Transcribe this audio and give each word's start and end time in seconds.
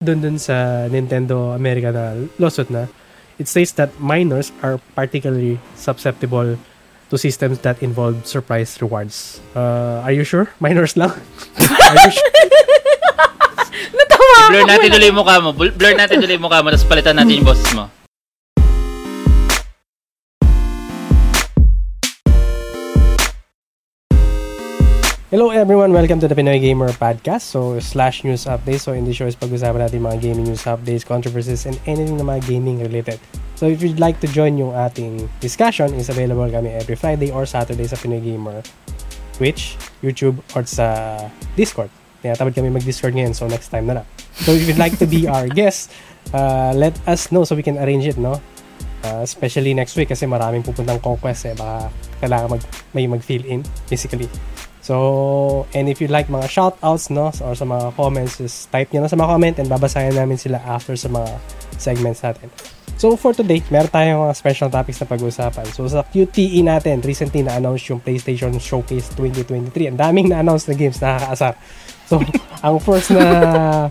dun 0.00 0.24
dun 0.24 0.40
sa 0.40 0.88
Nintendo 0.88 1.52
America 1.52 1.92
na 1.92 2.16
lawsuit 2.40 2.72
na, 2.72 2.88
it 3.36 3.44
states 3.44 3.76
that 3.76 3.92
minors 4.00 4.48
are 4.64 4.80
particularly 4.96 5.60
susceptible 5.76 6.56
to 7.12 7.14
systems 7.20 7.60
that 7.60 7.76
involve 7.84 8.16
surprise 8.24 8.80
rewards. 8.80 9.44
Uh, 9.52 10.00
are 10.00 10.16
you 10.16 10.24
sure? 10.24 10.48
Minors 10.56 10.96
lang? 10.96 11.12
are 11.12 11.96
you 12.00 12.12
sure? 12.16 12.32
Natawa 14.00 14.36
Blur 14.48 14.64
natin 14.64 14.88
ulit 14.88 15.12
yung 15.12 15.20
mukha 15.20 15.36
mo. 15.36 15.52
Bl- 15.52 15.76
Blur 15.76 15.92
natin 15.92 16.16
ulit 16.16 16.32
yung 16.32 16.48
mukha 16.48 16.64
mo, 16.64 16.72
tapos 16.72 16.88
palitan 16.88 17.20
natin 17.20 17.44
yung 17.44 17.48
boses 17.52 17.68
mo. 17.76 17.92
Hello 25.30 25.50
everyone, 25.50 25.92
welcome 25.92 26.18
to 26.18 26.26
the 26.26 26.34
Pinoy 26.34 26.58
Gamer 26.60 26.90
Podcast. 26.90 27.42
So, 27.54 27.78
slash 27.78 28.26
news 28.26 28.50
updates. 28.50 28.82
So, 28.82 28.98
in 28.98 29.06
this 29.06 29.14
show 29.14 29.30
is 29.30 29.38
pag-usapan 29.38 29.78
natin 29.78 30.02
mga 30.02 30.18
gaming 30.26 30.50
news 30.50 30.66
updates, 30.66 31.06
controversies, 31.06 31.70
and 31.70 31.78
anything 31.86 32.18
na 32.18 32.26
mga 32.26 32.50
gaming 32.50 32.82
related. 32.82 33.22
So, 33.54 33.70
if 33.70 33.78
you'd 33.78 34.02
like 34.02 34.18
to 34.26 34.28
join 34.34 34.58
yung 34.58 34.74
ating 34.74 35.30
discussion, 35.38 35.94
is 35.94 36.10
available 36.10 36.50
kami 36.50 36.74
every 36.74 36.98
Friday 36.98 37.30
or 37.30 37.46
Saturday 37.46 37.86
sa 37.86 37.94
Pinoy 37.94 38.18
Gamer 38.18 38.58
Twitch, 39.38 39.78
YouTube, 40.02 40.42
or 40.58 40.66
sa 40.66 41.14
Discord. 41.54 41.94
Kaya 42.26 42.34
tamad 42.34 42.58
kami 42.58 42.66
mag-Discord 42.74 43.14
ngayon, 43.14 43.30
so 43.30 43.46
next 43.46 43.70
time 43.70 43.86
na 43.86 44.02
lang. 44.02 44.06
So, 44.34 44.50
if 44.50 44.66
you'd 44.66 44.82
like 44.82 44.98
to 44.98 45.06
be 45.06 45.28
our 45.30 45.46
guest, 45.46 45.94
uh, 46.34 46.74
let 46.74 46.98
us 47.06 47.30
know 47.30 47.46
so 47.46 47.54
we 47.54 47.62
can 47.62 47.78
arrange 47.78 48.02
it, 48.02 48.18
no? 48.18 48.42
Uh, 49.06 49.22
especially 49.22 49.78
next 49.78 49.94
week 49.94 50.10
kasi 50.10 50.26
maraming 50.26 50.66
pupuntang 50.66 50.98
conquest 50.98 51.46
eh. 51.46 51.54
Baka 51.54 51.86
kailangan 52.18 52.58
mag, 52.58 52.62
may 52.98 53.06
mag-fill 53.06 53.46
in, 53.46 53.62
basically. 53.86 54.26
So, 54.90 55.70
and 55.70 55.86
if 55.86 56.02
you 56.02 56.10
like 56.10 56.26
mga 56.26 56.50
shoutouts, 56.50 57.14
no, 57.14 57.30
or 57.46 57.54
sa 57.54 57.62
mga 57.62 57.94
comments, 57.94 58.42
just 58.42 58.74
type 58.74 58.90
nyo 58.90 59.06
na 59.06 59.06
sa 59.06 59.14
mga 59.14 59.28
comment 59.30 59.56
and 59.62 59.70
babasahin 59.70 60.18
namin 60.18 60.34
sila 60.34 60.58
after 60.66 60.98
sa 60.98 61.06
mga 61.06 61.30
segments 61.78 62.26
natin. 62.26 62.50
So, 62.98 63.14
for 63.14 63.30
today, 63.30 63.62
meron 63.70 63.86
tayong 63.86 64.26
mga 64.26 64.34
special 64.34 64.66
topics 64.66 64.98
na 64.98 65.06
pag-usapan. 65.06 65.70
So, 65.70 65.86
sa 65.86 66.02
QTE 66.02 66.66
natin, 66.66 67.06
recently 67.06 67.46
na-announce 67.46 67.86
yung 67.86 68.02
PlayStation 68.02 68.50
Showcase 68.58 69.14
2023. 69.14 69.94
Ang 69.94 69.98
daming 70.02 70.26
na-announce 70.26 70.66
na 70.66 70.74
games, 70.74 70.98
nakakaasar. 70.98 71.54
So, 72.10 72.18
ang 72.66 72.82
first 72.82 73.14
na 73.14 73.86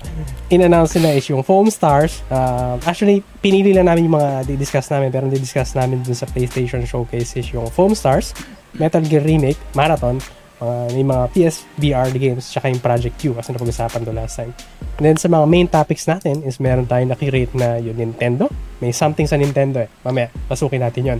in-announce 0.51 0.99
nila 0.99 1.15
is 1.15 1.31
yung 1.31 1.47
Foam 1.47 1.71
Stars. 1.71 2.27
Uh, 2.27 2.75
actually, 2.83 3.23
pinili 3.39 3.71
lang 3.71 3.87
namin 3.87 4.11
yung 4.11 4.19
mga 4.19 4.51
di-discuss 4.51 4.91
namin, 4.91 5.15
pero 5.15 5.31
di-discuss 5.31 5.79
namin 5.79 6.03
dun 6.03 6.19
sa 6.19 6.27
PlayStation 6.27 6.83
Showcase 6.83 7.39
is 7.39 7.47
yung 7.55 7.71
Foam 7.71 7.95
Stars, 7.95 8.35
Metal 8.75 9.01
Gear 9.07 9.23
Remake, 9.23 9.57
Marathon, 9.71 10.19
uh, 10.59 10.87
may 10.91 11.03
mga 11.03 11.23
PSVR 11.33 12.09
games, 12.15 12.45
tsaka 12.47 12.71
yung 12.71 12.83
Project 12.83 13.15
Q 13.19 13.35
kasi 13.35 13.51
napag-usapan 13.51 14.01
to 14.05 14.13
last 14.13 14.39
time. 14.39 14.53
And 14.99 15.03
then 15.07 15.17
sa 15.17 15.31
mga 15.31 15.45
main 15.47 15.67
topics 15.67 16.05
natin 16.05 16.43
is 16.43 16.59
meron 16.59 16.87
tayong 16.87 17.11
nakirate 17.11 17.55
na 17.55 17.79
yung 17.79 17.95
Nintendo. 17.95 18.51
May 18.83 18.91
something 18.91 19.27
sa 19.27 19.39
Nintendo 19.39 19.83
eh. 19.83 19.89
Mamaya, 20.03 20.31
pasukin 20.47 20.83
natin 20.83 21.03
yon 21.15 21.19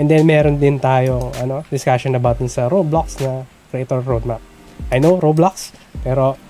And 0.00 0.08
then 0.08 0.24
meron 0.24 0.56
din 0.56 0.80
tayong 0.80 1.36
ano, 1.36 1.60
discussion 1.68 2.16
about 2.16 2.40
sa 2.48 2.72
Roblox 2.72 3.20
na 3.20 3.44
creator 3.68 4.00
roadmap. 4.00 4.40
I 4.88 4.96
know, 4.96 5.20
Roblox, 5.20 5.76
pero 6.00 6.40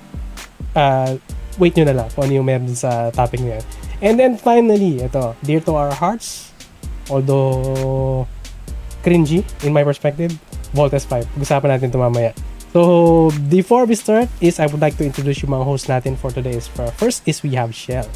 uh, 0.79 1.11
wait 1.59 1.75
nyo 1.75 1.85
na 1.91 1.95
lang 1.99 2.09
kung 2.15 2.31
ano 2.31 2.33
yung 2.39 2.47
meron 2.47 2.71
sa 2.79 3.11
topic 3.11 3.43
na 3.43 3.59
yun. 3.59 3.65
And 4.01 4.15
then 4.17 4.33
finally, 4.39 5.03
ito, 5.03 5.35
dear 5.43 5.61
to 5.67 5.75
our 5.75 5.93
hearts, 5.93 6.55
although 7.11 8.25
cringy 9.01 9.45
in 9.65 9.73
my 9.73 9.85
perspective, 9.85 10.33
Voltes 10.73 11.05
5. 11.05 11.27
Pag-usapan 11.37 11.69
natin 11.77 11.89
ito 11.91 11.99
mamaya. 11.99 12.33
So, 12.71 13.35
before 13.51 13.83
we 13.85 13.99
start 13.99 14.31
is 14.39 14.63
I 14.63 14.71
would 14.71 14.79
like 14.79 14.95
to 15.03 15.05
introduce 15.05 15.43
yung 15.43 15.51
mga 15.51 15.67
host 15.67 15.91
natin 15.91 16.15
for 16.15 16.31
today. 16.31 16.55
Is 16.55 16.71
First 16.71 17.27
is 17.27 17.43
we 17.43 17.59
have 17.59 17.75
Shell. 17.75 18.07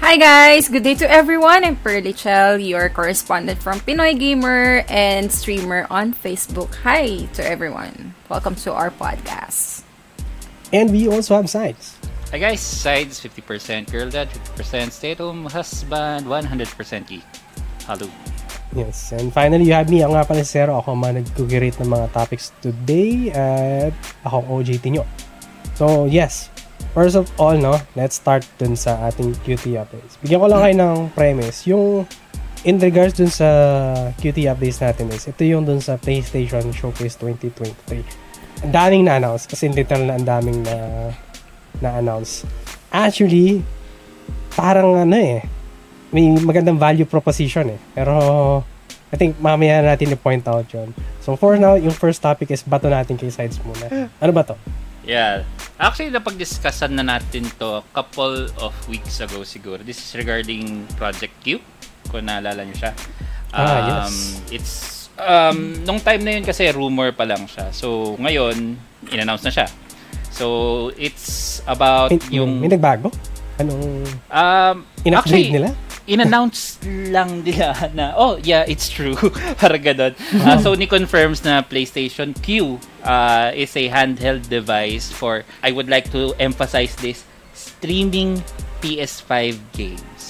Hi 0.00 0.16
guys! 0.16 0.70
Good 0.70 0.82
day 0.82 0.96
to 0.96 1.06
everyone. 1.06 1.62
I'm 1.62 1.76
Pearly 1.76 2.14
Chell, 2.14 2.56
your 2.56 2.88
correspondent 2.88 3.60
from 3.60 3.82
Pinoy 3.84 4.16
Gamer 4.18 4.82
and 4.88 5.30
streamer 5.30 5.86
on 5.90 6.14
Facebook. 6.14 6.72
Hi 6.86 7.28
to 7.34 7.42
everyone. 7.44 8.14
Welcome 8.30 8.54
to 8.64 8.72
our 8.72 8.90
podcast. 8.90 9.82
And 10.72 10.90
we 10.90 11.10
also 11.10 11.36
have 11.36 11.50
Sides. 11.50 12.00
Hi 12.30 12.38
guys, 12.38 12.62
sides 12.62 13.18
50% 13.18 13.90
girl 13.90 14.06
dad, 14.06 14.30
50% 14.54 14.94
stay 14.94 15.12
at 15.12 15.18
home 15.18 15.50
husband, 15.50 16.26
100% 16.26 17.08
geek. 17.10 17.26
Hello. 17.90 18.06
Yes. 18.70 19.10
And 19.10 19.34
finally, 19.34 19.66
you 19.66 19.74
have 19.74 19.90
me. 19.90 20.06
Ako 20.06 20.14
nga 20.14 20.26
pala 20.26 20.46
si 20.46 20.54
Zero. 20.54 20.78
Ako 20.78 20.94
man 20.94 21.18
nag-curate 21.18 21.74
ng 21.82 21.90
mga 21.90 22.06
topics 22.14 22.54
today 22.62 23.34
at 23.34 23.90
ako 24.22 24.42
ang 24.42 24.46
OJT 24.62 24.84
nyo. 24.94 25.04
So, 25.74 26.06
yes. 26.06 26.54
First 26.94 27.14
of 27.14 27.30
all, 27.38 27.54
no, 27.58 27.78
let's 27.94 28.18
start 28.18 28.46
dun 28.58 28.74
sa 28.74 29.10
ating 29.10 29.34
QT 29.46 29.78
updates. 29.78 30.18
Bigyan 30.22 30.42
ko 30.42 30.46
lang 30.50 30.60
kayo 30.62 30.74
ng 30.78 30.96
premise. 31.14 31.66
Yung 31.66 32.06
in 32.62 32.78
regards 32.78 33.18
dun 33.18 33.30
sa 33.30 33.46
QT 34.18 34.46
updates 34.50 34.82
natin 34.82 35.10
is, 35.14 35.26
ito 35.26 35.42
yung 35.46 35.66
dun 35.66 35.82
sa 35.82 35.98
PlayStation 35.98 36.70
Showcase 36.70 37.18
2023. 37.18 38.66
Ang 38.66 38.72
daming 38.74 39.02
na-announce. 39.06 39.50
Kasi 39.50 39.70
literal 39.70 40.06
na 40.06 40.14
ang 40.18 40.26
daming 40.26 40.62
na 40.62 40.76
na-announce. 41.82 42.46
Actually, 42.90 43.62
parang 44.54 44.94
ano 44.98 45.14
eh, 45.14 45.42
may 46.10 46.30
magandang 46.42 46.78
value 46.78 47.06
proposition 47.06 47.70
eh. 47.74 47.80
Pero, 47.94 48.14
I 49.10 49.16
think 49.18 49.38
mamaya 49.42 49.82
natin 49.82 50.14
i-point 50.14 50.46
out 50.46 50.66
yun. 50.70 50.94
So, 51.18 51.34
for 51.34 51.58
now, 51.58 51.74
yung 51.74 51.94
first 51.94 52.22
topic 52.22 52.50
is 52.50 52.62
bato 52.62 52.86
natin 52.86 53.18
kay 53.18 53.30
sides 53.30 53.58
muna. 53.66 54.10
Ano 54.22 54.30
ba 54.30 54.46
to? 54.46 54.54
Yeah. 55.02 55.42
Actually, 55.80 56.14
napag-discussan 56.14 56.94
na 56.94 57.02
natin 57.02 57.48
to 57.58 57.80
a 57.80 57.84
couple 57.90 58.46
of 58.60 58.74
weeks 58.86 59.18
ago 59.18 59.42
siguro. 59.42 59.82
This 59.82 59.98
is 59.98 60.10
regarding 60.14 60.86
Project 60.94 61.34
Q, 61.42 61.58
kung 62.12 62.30
naalala 62.30 62.62
nyo 62.62 62.76
siya. 62.76 62.92
Ah, 63.50 64.06
yes. 64.06 64.38
It's, 64.54 64.74
um, 65.18 65.82
nung 65.82 65.98
time 65.98 66.22
na 66.22 66.38
yun 66.38 66.44
kasi 66.46 66.70
rumor 66.70 67.10
pa 67.10 67.26
lang 67.26 67.50
siya. 67.50 67.74
So, 67.74 68.14
ngayon, 68.20 68.78
in-announce 69.10 69.42
na 69.42 69.50
siya. 69.50 69.66
So, 70.30 70.94
it's 70.94 71.58
about 71.66 72.14
May, 72.14 72.38
yung... 72.38 72.62
may 72.62 72.70
nagbago? 72.70 73.10
Anong 73.58 74.06
Um, 74.30 74.86
in-upgrade 75.02 75.50
actually, 75.50 75.50
nila? 75.50 75.74
In-announce 76.10 76.82
lang 77.14 77.46
nila 77.46 77.70
na, 77.94 78.12
oh, 78.18 78.34
yeah, 78.42 78.66
it's 78.66 78.90
true. 78.90 79.14
Parang 79.62 79.78
ganun. 79.78 80.12
Uh, 80.34 80.58
Sony 80.58 80.90
confirms 80.90 81.46
na 81.46 81.62
PlayStation 81.62 82.34
Q 82.34 82.76
uh, 83.06 83.54
is 83.54 83.70
a 83.78 83.86
handheld 83.86 84.50
device 84.50 85.06
for, 85.14 85.46
I 85.62 85.70
would 85.70 85.86
like 85.88 86.10
to 86.10 86.34
emphasize 86.42 86.98
this, 86.98 87.22
streaming 87.54 88.42
PS5 88.82 89.54
games. 89.70 90.26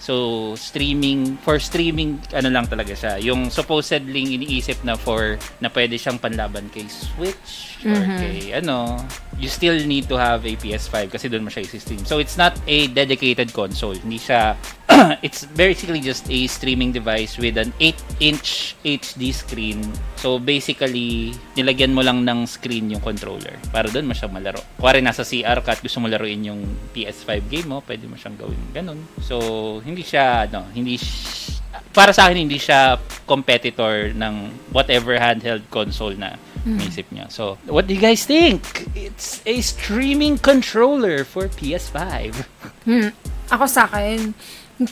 So, 0.00 0.56
streaming, 0.56 1.36
for 1.44 1.60
streaming, 1.60 2.18
ano 2.34 2.48
lang 2.50 2.66
talaga 2.66 2.96
siya. 2.96 3.22
Yung 3.22 3.46
supposedly 3.46 4.34
iniisip 4.34 4.82
na 4.82 4.96
for, 4.96 5.38
na 5.60 5.68
pwede 5.70 5.94
siyang 5.94 6.18
panlaban 6.18 6.66
kay 6.72 6.88
Switch 6.88 7.78
or 7.86 7.94
Mhm. 7.94 8.18
kay, 8.18 8.36
ano, 8.58 8.96
you 9.38 9.46
still 9.46 9.76
need 9.86 10.08
to 10.10 10.16
have 10.18 10.42
a 10.42 10.56
PS5 10.56 11.14
kasi 11.14 11.28
doon 11.30 11.46
mo 11.46 11.50
siya 11.52 11.62
i-stream. 11.62 12.02
So, 12.02 12.18
it's 12.18 12.34
not 12.34 12.58
a 12.66 12.88
dedicated 12.90 13.52
console. 13.52 13.94
Hindi 13.94 14.18
siya, 14.18 14.56
it's 15.26 15.46
basically 15.46 16.00
just 16.02 16.26
a 16.30 16.46
streaming 16.50 16.90
device 16.90 17.38
with 17.38 17.56
an 17.56 17.70
8-inch 17.78 18.74
HD 18.82 19.30
screen. 19.30 19.80
So, 20.18 20.38
basically, 20.38 21.34
nilagyan 21.54 21.94
mo 21.94 22.02
lang 22.02 22.26
ng 22.26 22.46
screen 22.50 22.90
yung 22.90 23.02
controller 23.02 23.54
para 23.70 23.86
doon 23.86 24.10
mo 24.10 24.14
siya 24.14 24.26
malaro. 24.26 24.60
Kuwari 24.76 24.98
nasa 24.98 25.22
CR 25.22 25.62
ka 25.62 25.78
at 25.78 25.80
gusto 25.80 26.02
mo 26.02 26.10
laruin 26.10 26.42
yung 26.42 26.60
PS5 26.92 27.30
game 27.46 27.68
mo, 27.70 27.78
pwede 27.86 28.10
mo 28.10 28.18
siyang 28.18 28.36
gawin 28.36 28.60
ganun. 28.74 29.00
So, 29.22 29.38
hindi 29.86 30.02
siya, 30.02 30.50
ano, 30.50 30.66
hindi 30.74 30.98
sh- 30.98 31.62
para 31.94 32.10
sa 32.10 32.26
akin, 32.26 32.46
hindi 32.46 32.58
siya 32.58 32.98
competitor 33.26 34.10
ng 34.14 34.50
whatever 34.74 35.14
handheld 35.18 35.62
console 35.70 36.14
na 36.18 36.34
naisip 36.66 37.08
niya. 37.10 37.30
So, 37.32 37.56
what 37.66 37.86
do 37.86 37.94
you 37.94 38.02
guys 38.02 38.26
think? 38.26 38.86
It's 38.94 39.40
a 39.46 39.60
streaming 39.64 40.38
controller 40.38 41.24
for 41.24 41.48
PS5. 41.48 42.44
Hmm. 42.84 43.10
Ako 43.50 43.64
sa 43.66 43.88
akin, 43.90 44.34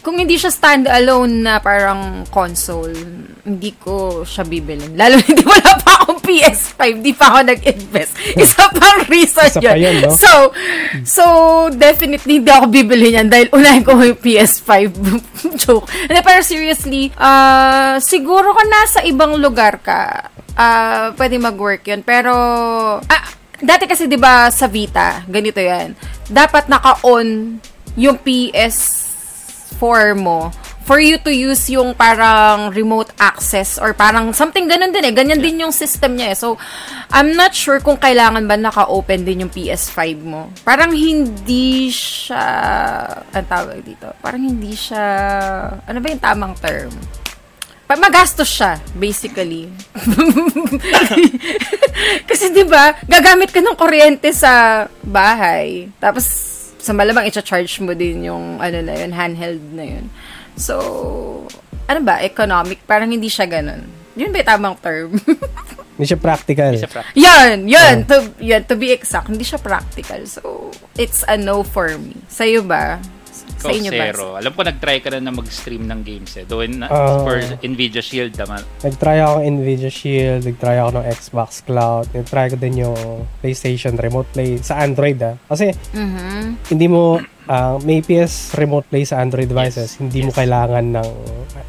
kung 0.05 0.21
hindi 0.21 0.37
siya 0.37 0.53
stand-alone 0.53 1.49
na 1.49 1.65
parang 1.65 2.29
console, 2.29 2.93
hindi 3.49 3.73
ko 3.81 4.21
siya 4.21 4.45
bibilin. 4.45 4.93
Lalo 4.93 5.17
hindi 5.25 5.41
wala 5.41 5.81
pa 5.81 6.05
akong 6.05 6.21
PS5, 6.21 6.81
di 7.01 7.17
pa 7.17 7.33
ako 7.33 7.39
nag-invest. 7.49 8.13
Isa 8.37 8.69
pang 8.69 9.09
reason 9.09 9.49
Isa 9.49 9.65
pa 9.65 9.73
yun. 9.73 9.77
yun, 9.81 9.97
no? 10.05 10.13
So, 10.13 10.53
so, 11.09 11.25
definitely 11.73 12.45
hindi 12.45 12.53
ako 12.53 12.69
bibili 12.69 13.17
niyan 13.17 13.33
dahil 13.33 13.49
unahin 13.49 13.81
ko 13.81 13.97
yung 13.97 14.21
PS5 14.21 14.73
joke. 15.65 15.89
Hindi, 15.89 16.21
pero 16.21 16.41
seriously, 16.45 17.09
ah 17.17 17.97
siguro 18.05 18.53
kung 18.53 18.69
nasa 18.69 19.01
ibang 19.09 19.41
lugar 19.41 19.81
ka, 19.81 20.29
ah 20.53 21.17
pwede 21.17 21.41
mag-work 21.41 21.89
yun. 21.89 22.05
Pero, 22.05 22.37
ah, 23.01 23.25
dati 23.57 23.89
kasi 23.89 24.05
'di 24.05 24.21
ba 24.21 24.53
sa 24.53 24.69
Vita, 24.69 25.25
ganito 25.25 25.65
'yan. 25.65 25.97
Dapat 26.29 26.69
naka-on 26.69 27.57
yung 27.97 28.21
PS4 29.79 30.19
mo 30.19 30.51
for 30.83 30.99
you 30.99 31.21
to 31.21 31.29
use 31.29 31.69
yung 31.69 31.93
parang 31.93 32.73
remote 32.73 33.13
access 33.21 33.77
or 33.77 33.93
parang 33.93 34.33
something 34.33 34.65
ganun 34.65 34.89
din 34.89 35.05
eh. 35.05 35.13
Ganyan 35.13 35.39
din 35.39 35.61
yung 35.61 35.71
system 35.71 36.17
niya 36.17 36.33
eh. 36.33 36.37
So, 36.37 36.57
I'm 37.13 37.37
not 37.37 37.53
sure 37.53 37.77
kung 37.79 38.01
kailangan 38.01 38.49
ba 38.49 38.57
naka-open 38.57 39.29
din 39.29 39.45
yung 39.45 39.53
PS5 39.53 40.01
mo. 40.25 40.49
Parang 40.65 40.97
hindi 40.97 41.93
siya, 41.93 42.41
ang 43.37 43.47
tawag 43.47 43.85
dito, 43.85 44.09
parang 44.25 44.49
hindi 44.49 44.73
siya, 44.73 45.05
ano 45.85 45.99
ba 46.01 46.09
yung 46.09 46.25
tamang 46.25 46.57
term? 46.57 46.93
Magastos 47.89 48.53
siya, 48.53 48.77
basically. 49.01 49.73
Kasi 52.29 52.53
'di 52.53 52.69
ba, 52.69 52.93
gagamit 53.09 53.49
ka 53.49 53.65
ng 53.65 53.81
kuryente 53.81 54.29
sa 54.37 54.85
bahay. 55.01 55.89
Tapos 55.97 56.48
sa 56.79 56.95
malamang 56.95 57.27
i-charge 57.27 57.83
mo 57.83 57.93
din 57.93 58.27
yung 58.27 58.63
ano 58.63 58.79
na 58.83 58.95
yun, 58.95 59.11
handheld 59.13 59.63
na 59.75 59.85
yun. 59.85 60.05
So, 60.55 60.75
ano 61.87 62.01
ba, 62.03 62.23
economic, 62.23 62.83
parang 62.87 63.11
hindi 63.11 63.31
siya 63.31 63.47
ganun. 63.47 63.87
Yun 64.19 64.35
ba 64.35 64.43
yung 64.43 64.51
tamang 64.51 64.77
term? 64.83 65.11
Hindi 65.99 66.15
siya 66.15 66.23
practical. 66.23 66.79
Isa 66.79 66.87
pra- 66.87 67.11
yan, 67.19 67.67
yan, 67.67 68.07
to, 68.07 68.31
yan, 68.39 68.63
to 68.63 68.79
be 68.79 68.95
exact, 68.95 69.27
hindi 69.27 69.43
siya 69.43 69.59
practical. 69.59 70.23
So, 70.31 70.71
it's 70.95 71.27
a 71.27 71.35
no 71.35 71.67
for 71.67 71.91
me. 71.99 72.15
Sa'yo 72.31 72.63
ba? 72.63 73.03
Sa 73.57 73.67
Ikaw, 73.67 73.75
inyo 73.75 73.91
ba? 73.91 73.99
zero. 74.05 74.25
Alam 74.35 74.53
ko 74.53 74.61
nag-try 74.63 74.99
ka 74.99 75.09
na 75.09 75.19
na 75.19 75.33
mag-stream 75.33 75.83
ng 75.83 76.01
games 76.03 76.33
eh. 76.37 76.45
Doon 76.45 76.79
na, 76.79 76.87
Ah. 76.87 77.21
for 77.21 77.37
Nvidia 77.59 77.99
Shield, 77.99 78.33
tama. 78.33 78.61
Nag-try 78.81 79.19
ako 79.19 79.41
ng 79.41 79.57
Nvidia 79.57 79.89
Shield, 79.89 80.45
nag-try 80.45 80.77
ako 80.77 80.91
ng 80.95 81.07
Xbox 81.09 81.49
Cloud, 81.63 82.07
nag-try 82.13 82.47
ko 82.49 82.57
din 82.57 82.75
yung 82.79 82.99
PlayStation 83.39 83.95
Remote 83.95 84.29
Play 84.31 84.59
sa 84.59 84.79
Android 84.79 85.19
ah. 85.21 85.35
Kasi 85.45 85.73
Mhm. 85.91 86.69
hindi 86.69 86.87
mo 86.87 87.17
ah, 87.47 87.81
may 87.81 87.99
PS 87.99 88.53
Remote 88.55 88.85
Play 88.87 89.03
sa 89.03 89.19
Android 89.19 89.49
devices, 89.49 89.97
Yes. 89.97 89.99
hindi 89.99 90.21
mo 90.21 90.29
Yes. 90.29 90.37
kailangan 90.37 90.85
ng 90.93 91.09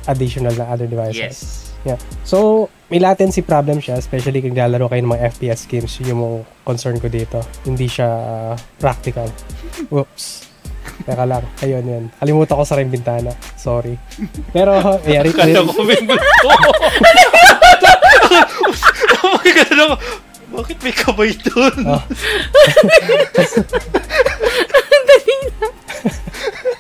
additional 0.06 0.52
na 0.54 0.68
other 0.68 0.84
devices. 0.86 1.16
Yes. 1.16 1.40
Yeah. 1.86 1.96
So, 2.22 2.68
may 2.90 3.00
latency 3.00 3.40
problem 3.40 3.80
siya, 3.80 3.96
especially 3.96 4.44
kung 4.44 4.52
lalaro 4.52 4.92
kayo 4.92 5.00
ng 5.00 5.16
mga 5.16 5.24
FPS 5.32 5.64
games, 5.66 5.96
yun 5.98 6.12
yung 6.12 6.24
concern 6.62 7.00
ko 7.00 7.08
dito. 7.08 7.40
Hindi 7.64 7.88
siya 7.88 8.10
ah, 8.12 8.56
practical. 8.76 9.32
Whoops. 9.88 10.49
Teka 11.06 11.26
lang. 11.26 11.44
Ayun, 11.64 11.84
yun. 11.86 12.10
Kalimutan 12.20 12.58
ko 12.60 12.64
sa 12.68 12.76
rin 12.76 12.90
bintana. 12.92 13.32
Sorry. 13.56 13.96
Pero, 14.52 15.00
yeah, 15.08 15.24
re- 15.24 15.32
Kala 15.36 15.64
ko 15.64 15.84
may 15.84 16.02
multo. 16.04 16.50
Ko, 19.20 19.28
bakit 20.50 20.82
may 20.82 20.90
kamay 20.92 21.30
doon? 21.46 21.86
Oh. 21.88 22.02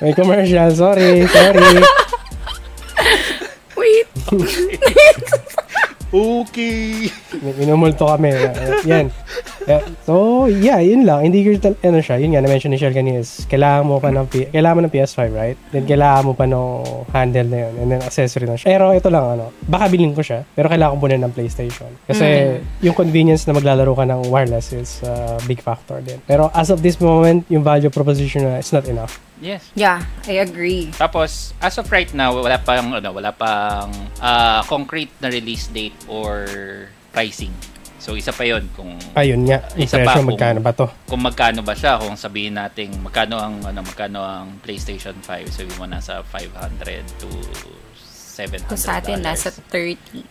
may 0.03 0.13
commercial. 0.13 0.71
Sorry, 0.75 1.27
sorry. 1.29 1.83
Wait. 3.77 4.07
Okay. 6.09 7.05
Min- 7.37 7.57
Minumulto 7.59 8.09
kami. 8.09 8.33
Yan. 8.89 9.13
Yeah. 9.69 9.85
So, 10.01 10.45
yeah, 10.49 10.81
yun 10.81 11.05
lang. 11.05 11.21
Hindi 11.21 11.45
ko, 11.45 11.53
tal- 11.61 11.77
ano 11.79 12.01
siya, 12.01 12.17
yun 12.17 12.33
nga, 12.33 12.41
na-mention 12.41 12.73
ni 12.73 12.81
Shell 12.81 12.97
kanina 12.97 13.21
is, 13.21 13.45
kailangan 13.45 13.85
mo 13.85 14.01
pa 14.01 14.09
ng, 14.09 14.25
P- 14.25 14.49
kailangan 14.49 14.75
mo 14.75 14.83
ng 14.83 14.93
PS5, 14.93 15.19
right? 15.29 15.57
Then, 15.69 15.85
kailangan 15.85 16.25
mo 16.25 16.33
pa 16.33 16.49
ng 16.49 16.65
handle 17.13 17.45
na 17.45 17.57
yun, 17.69 17.73
and 17.77 17.87
then 17.93 18.01
accessory 18.01 18.49
na 18.49 18.57
siya. 18.57 18.65
Pero, 18.65 18.89
ito 18.89 19.13
lang, 19.13 19.37
ano, 19.37 19.53
baka 19.61 19.85
bilhin 19.85 20.17
ko 20.17 20.25
siya, 20.25 20.41
pero 20.49 20.65
kailangan 20.65 20.97
ko 20.97 20.99
muna 20.99 21.21
ng 21.21 21.33
PlayStation. 21.37 21.91
Kasi, 22.09 22.57
yung 22.81 22.97
convenience 22.97 23.45
na 23.45 23.53
maglalaro 23.53 23.93
ka 23.93 24.09
ng 24.09 24.33
wireless 24.33 24.73
is 24.73 25.05
a 25.05 25.37
big 25.45 25.61
factor 25.61 26.01
din. 26.01 26.17
Pero, 26.25 26.49
as 26.57 26.73
of 26.73 26.81
this 26.81 26.97
moment, 26.97 27.45
yung 27.47 27.61
value 27.61 27.93
proposition 27.93 28.49
na, 28.49 28.57
it's 28.57 28.73
not 28.73 28.89
enough. 28.89 29.21
Yes. 29.39 29.63
Yeah, 29.73 30.03
I 30.27 30.39
agree. 30.39 30.91
Tapos, 30.93 31.55
as 31.57 31.75
of 31.75 31.87
right 31.87 32.11
now, 32.11 32.35
wala 32.35 32.59
pang, 32.59 32.91
ano, 32.91 33.09
wala 33.09 33.31
pang 33.31 33.87
ah, 34.19 34.61
concrete 34.63 35.11
na 35.17 35.27
release 35.27 35.67
date 35.67 35.95
or 36.05 36.45
pricing. 37.09 37.51
So, 37.99 38.15
isa 38.15 38.31
pa 38.31 38.43
yon 38.43 38.67
kung 38.73 38.95
Ayun 39.11 39.43
nga, 39.43 39.59
Isa 39.75 39.99
pa 40.01 40.15
kung- 40.15 40.31
magkano 40.31 40.59
ba 40.59 40.71
to? 40.71 40.87
kung 41.03 41.19
magkano 41.19 41.59
ba 41.59 41.75
siya 41.75 41.99
kung 41.99 42.15
sabihin 42.15 42.55
natin 42.55 42.95
magkano 42.95 43.35
ang 43.35 43.59
ano 43.59 43.83
magkano 43.83 44.23
ang 44.23 44.55
PlayStation 44.63 45.11
5 45.13 45.27
sabihin 45.51 45.75
mo 45.75 45.83
nasa 45.83 46.23
500 46.23 46.79
to 47.19 47.27
700 48.33 48.71
Kung 48.71 48.79
sa 48.79 49.03
atin, 49.03 49.19
nasa 49.19 49.51
30. 49.51 50.23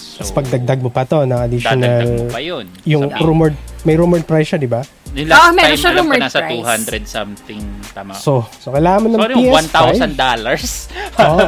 So, 0.00 0.18
Tapos 0.18 0.32
pagdagdag 0.34 0.80
mo 0.80 0.88
pa 0.88 1.02
to 1.02 1.20
ng 1.20 1.28
dadagdag 1.28 1.44
mo 1.44 1.46
additional, 1.46 2.28
pa 2.28 2.40
yun 2.40 2.64
yung 2.84 3.04
Sabihin- 3.06 3.26
rumored, 3.26 3.56
may 3.82 3.94
rumored 3.94 4.24
price 4.24 4.48
siya, 4.48 4.58
di 4.58 4.66
ba? 4.66 4.80
yung 5.10 5.26
Ah, 5.26 5.50
last 5.50 5.50
meron 5.50 5.66
time 5.66 5.74
siya 5.76 5.90
alam 5.90 6.04
ko 6.06 6.14
nasa 6.14 6.38
price. 6.38 6.54
200 6.54 7.02
something 7.04 7.62
tama 7.90 8.14
So, 8.14 8.32
so 8.56 8.70
kailangan 8.70 9.00
mo 9.00 9.08
ng 9.08 9.18
sorry 9.20 9.34
PS5. 9.36 9.54
1,000 9.66 10.14
dollars 10.14 10.66
Oo. 11.20 11.38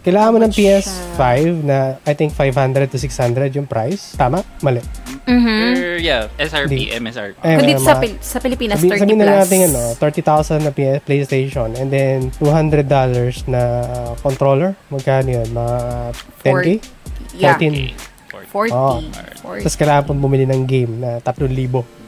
Kailangan 0.00 0.30
mo 0.30 0.38
ng 0.38 0.48
Much 0.48 0.56
PS5 0.56 1.22
na 1.60 1.76
I 2.00 2.14
think 2.14 2.32
500 2.32 2.54
to 2.86 2.96
600 2.96 3.52
yung 3.52 3.66
price. 3.66 4.14
Tama? 4.14 4.40
Mali. 4.62 4.80
Mhm. 5.26 5.60
Or, 5.74 5.98
yeah 5.98 6.30
SRP 6.38 6.70
Hindi. 6.70 6.96
MSRP 6.96 7.34
Eh, 7.36 7.52
Kung 7.52 7.66
dito 7.68 7.82
sa, 7.82 7.98
Pil- 7.98 8.16
sa 8.16 8.38
Pilipinas, 8.38 8.78
Sabi, 8.78 8.88
30 8.88 9.02
sabihin 9.02 9.18
plus. 9.18 9.28
na 9.28 9.34
natin 9.36 9.58
ano, 9.68 9.82
30,000 9.92 10.58
na 10.62 10.70
PS 10.70 11.00
PlayStation 11.02 11.68
and 11.74 11.90
then 11.90 12.30
$200 12.38 12.86
na 13.44 13.60
uh, 13.82 14.12
controller. 14.16 14.72
Magkano 14.88 15.28
yun? 15.34 15.48
Mga 15.50 15.76
10k? 16.40 16.68
Yeah, 17.36 17.54
14. 17.54 17.94
40. 18.50 18.74
Oo. 18.74 18.98
40. 19.42 19.64
Tapos 19.66 19.76
kailangan 19.78 20.02
pong 20.06 20.20
bumili 20.22 20.44
ng 20.46 20.62
game 20.66 20.92
na 20.98 21.18
3,000. 21.22 21.50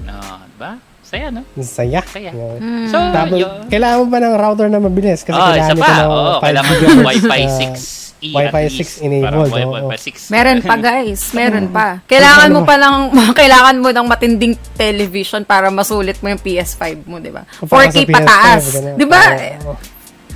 no, 0.07 0.17
diba? 0.55 0.73
saya 1.13 1.29
no 1.29 1.45
Saya. 1.61 2.01
Saya. 2.09 2.33
Yeah. 2.33 2.57
Hmm. 2.57 2.89
so 2.89 2.97
Tapos, 3.13 3.37
yun 3.37 3.51
kailangan 3.69 3.97
mo 4.01 4.07
pa 4.09 4.19
ng 4.25 4.35
router 4.41 4.67
na 4.73 4.81
mabilis 4.81 5.21
kasi 5.21 5.37
oh, 5.37 5.45
kailangan 5.45 5.77
pa 5.77 5.85
ito 5.85 5.93
ng 5.93 6.09
oh, 6.09 6.39
5 6.41 6.45
kailangan 6.49 6.65
mo 6.65 6.73
gigahertz 6.73 6.97
ng 6.97 7.05
Wi-Fi 7.05 7.43
na- 7.45 7.59
6 7.77 8.03
E 8.23 8.31
Wi-Fi 8.31 8.63
at 8.63 8.71
least. 8.71 9.03
6 9.03 9.07
enabled, 9.11 9.51
Parang. 9.51 9.71
Wi-Fi 9.83 9.99
6 10.15 10.31
Meron 10.31 10.59
pa 10.63 10.75
guys, 10.95 11.21
meron 11.35 11.67
pa. 11.75 11.87
Kailangan 12.07 12.49
mo 12.55 12.61
pa 12.63 12.79
ng 12.79 12.95
kailangan 13.43 13.77
mo 13.83 13.91
ng 13.91 14.07
matinding 14.07 14.55
television 14.79 15.43
para 15.43 15.75
masulit 15.75 16.15
mo 16.23 16.31
yung 16.31 16.39
PS5 16.39 17.03
mo, 17.03 17.19
'di 17.19 17.35
ba? 17.35 17.43
Para 17.67 17.91
4K 17.91 17.91
sa 17.91 18.07
PS5, 18.07 18.15
pataas. 18.15 18.63
'di 18.95 19.07
ba? 19.11 19.23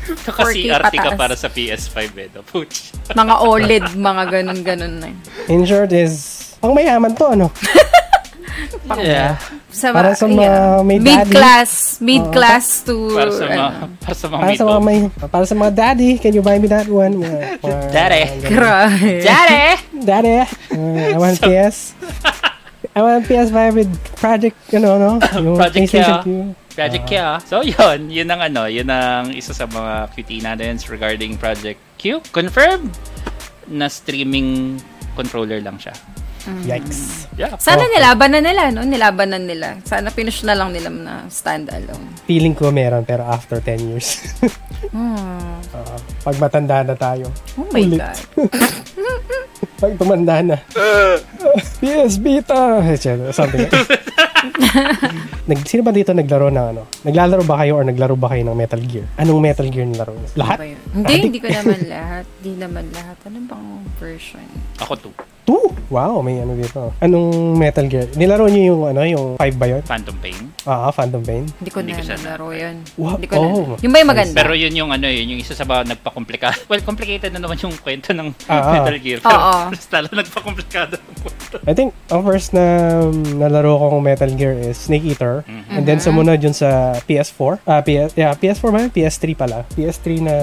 Oo. 0.06 0.32
kasi 0.32 0.70
4K 0.70 0.78
RT 0.80 0.94
ka 0.96 1.10
para 1.14 1.34
sa 1.34 1.48
PS5 1.48 1.98
eh 2.16 2.28
no? 2.30 2.42
Putz. 2.42 2.94
Mga 3.14 3.34
OLED, 3.40 3.86
mga 3.94 4.22
ganun-ganun 4.30 4.94
na. 4.98 5.08
yun. 5.10 5.18
In 5.48 5.62
short 5.62 5.90
is, 5.90 6.12
pang 6.58 6.74
mayaman 6.74 7.12
to, 7.12 7.26
ano? 7.28 7.46
yeah 8.96 9.34
Sa, 9.68 9.92
Para 9.92 10.16
sa 10.16 10.24
mga 10.24 10.40
yeah. 10.40 10.80
may 10.80 10.96
mid 10.96 11.12
daddy. 11.12 11.34
class, 11.36 12.00
mid 12.00 12.24
class 12.32 12.80
to 12.80 13.12
para 13.12 13.28
sa 13.28 13.44
mga 13.44 13.60
ano. 13.60 13.86
para 14.06 14.14
sa 14.16 14.26
mga 14.26 14.40
Para 14.40 14.54
sa 14.56 14.64
mga 14.64 14.80
may, 14.80 14.98
para 15.28 15.44
sa 15.44 15.54
mga 15.54 15.72
daddy, 15.74 16.10
can 16.16 16.32
you 16.32 16.40
buy 16.40 16.56
me 16.56 16.64
that 16.64 16.88
one? 16.88 17.20
Uh, 17.20 17.60
or- 17.60 17.90
Daddy. 17.92 18.24
Grabe. 18.48 19.20
Daddy! 19.20 19.64
Daddy, 20.00 20.34
uh, 20.40 21.12
I 21.12 21.18
want 21.18 21.36
PS. 21.36 21.92
I 22.96 23.04
want 23.04 23.28
PS5 23.28 23.58
with 23.76 23.90
Project, 24.16 24.56
you 24.72 24.80
know, 24.80 24.96
no? 24.96 25.20
Project 25.20 25.92
PlayStation 25.92 26.16
Kya. 26.24 26.56
2. 26.56 26.65
Project 26.76 27.04
Q. 27.08 27.12
So, 27.48 27.64
yun. 27.72 28.12
Yun 28.12 28.28
ang 28.28 28.40
ano. 28.44 28.68
Yun 28.68 28.86
ang 28.86 29.32
isa 29.32 29.56
sa 29.56 29.64
mga 29.64 30.12
QT 30.12 30.30
natin 30.44 30.76
regarding 30.76 31.40
Project 31.40 31.80
Q. 31.96 32.20
Confirm 32.30 32.92
na 33.66 33.88
streaming 33.88 34.76
controller 35.16 35.58
lang 35.58 35.80
siya. 35.80 35.96
Yikes. 36.62 37.26
Yeah. 37.34 37.58
Sana 37.58 37.82
Oh. 37.82 37.90
nilaban 37.90 38.30
na 38.30 38.38
nila, 38.38 38.70
no? 38.70 38.86
Nilaban 38.86 39.34
na 39.34 39.40
nila. 39.42 39.82
Sana 39.82 40.14
pinush 40.14 40.46
na 40.46 40.54
lang 40.54 40.70
nila 40.70 40.94
na 40.94 41.26
standalone. 41.26 42.06
Feeling 42.22 42.54
ko 42.54 42.70
meron, 42.70 43.02
pero 43.02 43.26
after 43.26 43.58
10 43.58 43.88
years. 43.90 44.08
Hmm. 44.92 45.58
Uh, 45.72 45.98
pag 46.20 46.36
matanda 46.36 46.84
na 46.84 46.94
tayo. 46.94 47.26
Oh 47.58 47.64
my 47.72 47.80
Ulit. 47.80 47.96
God. 47.98 48.18
Pag 49.80 49.96
tumanda 49.96 50.44
na. 50.44 50.56
PS 51.80 52.20
Vita! 52.20 52.84
Something 53.32 53.66
like 53.66 53.88
Nag, 55.46 55.58
sino 55.68 55.82
ba 55.86 55.92
dito 55.94 56.10
naglaro 56.10 56.50
ng 56.50 56.66
ano? 56.74 56.82
Naglalaro 57.06 57.44
ba 57.46 57.60
kayo 57.62 57.78
or 57.78 57.84
naglaro 57.86 58.16
ba 58.18 58.32
kayo 58.32 58.42
ng 58.48 58.56
Metal 58.56 58.82
Gear? 58.82 59.06
Anong 59.20 59.40
Metal 59.44 59.68
Gear 59.68 59.86
nilaro 59.86 60.16
niyo? 60.16 60.28
Lahat? 60.40 60.58
Ano 60.58 60.62
ba 60.62 60.66
yun? 60.72 60.80
Hindi, 60.90 61.14
hindi 61.28 61.40
ko 61.40 61.48
naman 61.52 61.80
lahat. 61.86 62.24
Hindi 62.40 62.52
naman 62.56 62.84
lahat. 62.90 63.16
Ano 63.28 63.38
bang 63.44 63.66
version? 64.00 64.46
Ako 64.80 64.92
to. 64.96 65.10
Two? 65.46 65.70
Wow, 65.86 66.18
may 66.18 66.38
ano 66.38 66.52
dito. 66.52 66.90
Anong 66.98 67.54
Metal 67.54 67.86
Gear? 67.86 68.10
Nilaro 68.12 68.46
niyo 68.46 68.74
yung 68.74 68.82
ano, 68.86 69.00
yung 69.02 69.26
5 69.36 69.54
ba 69.54 69.66
yun? 69.68 69.82
Phantom 69.82 70.16
Pain. 70.18 70.42
Ah, 70.62 70.90
Phantom 70.90 71.22
Pain. 71.22 71.46
Hindi 71.56 71.70
ko 71.70 71.78
Hindi 71.78 71.94
na 71.94 71.98
ko 71.98 72.02
siya 72.02 72.16
nalaro 72.18 72.48
yun. 72.50 72.76
Wow. 72.96 73.14
Hindi 73.14 73.28
ko 73.28 73.34
Oh. 73.36 73.62
na. 73.70 73.76
Yung 73.78 73.92
ba 73.92 73.98
yung 74.00 74.10
maganda? 74.10 74.34
Pero 74.34 74.52
yun 74.52 74.74
yung 74.74 74.90
ano, 74.90 75.06
yun 75.06 75.26
yung 75.30 75.40
isa 75.40 75.54
sa 75.54 75.62
mga 75.62 75.94
nagpakomplikado. 75.94 76.58
Well, 76.70 76.82
complicated 76.82 77.30
na 77.30 77.38
naman 77.38 77.54
yung 77.58 77.70
kwento 77.78 78.10
ng 78.10 78.34
Ah, 78.46 78.58
ah. 78.58 78.72
Metal 78.82 78.98
Gear. 78.98 79.18
Pero 79.22 79.30
Oo. 79.32 79.54
mas 79.70 79.86
lalo 79.86 80.08
nagpakomplikado 80.10 80.98
ang 80.98 81.16
kwento. 81.22 81.56
I 81.62 81.72
think 81.72 81.94
ang 82.08 82.22
first 82.22 82.50
na 82.50 82.64
um, 83.00 83.14
nalaro 83.38 83.78
kong 83.78 84.02
Metal 84.02 84.30
Gear 84.30 84.58
is 84.58 84.74
Snake 84.76 85.06
Eater. 85.06 85.46
And 85.70 85.86
then 85.86 86.02
sumunod 86.02 86.42
yun 86.42 86.52
sa 86.52 86.98
PS4. 87.04 87.62
Ah, 87.62 87.78
PS, 87.80 88.10
yeah, 88.14 88.34
PS4 88.34 88.68
ba? 88.68 88.78
yun? 88.82 88.90
PS3 88.90 89.24
pala. 89.32 89.62
PS3 89.72 90.06
na 90.18 90.34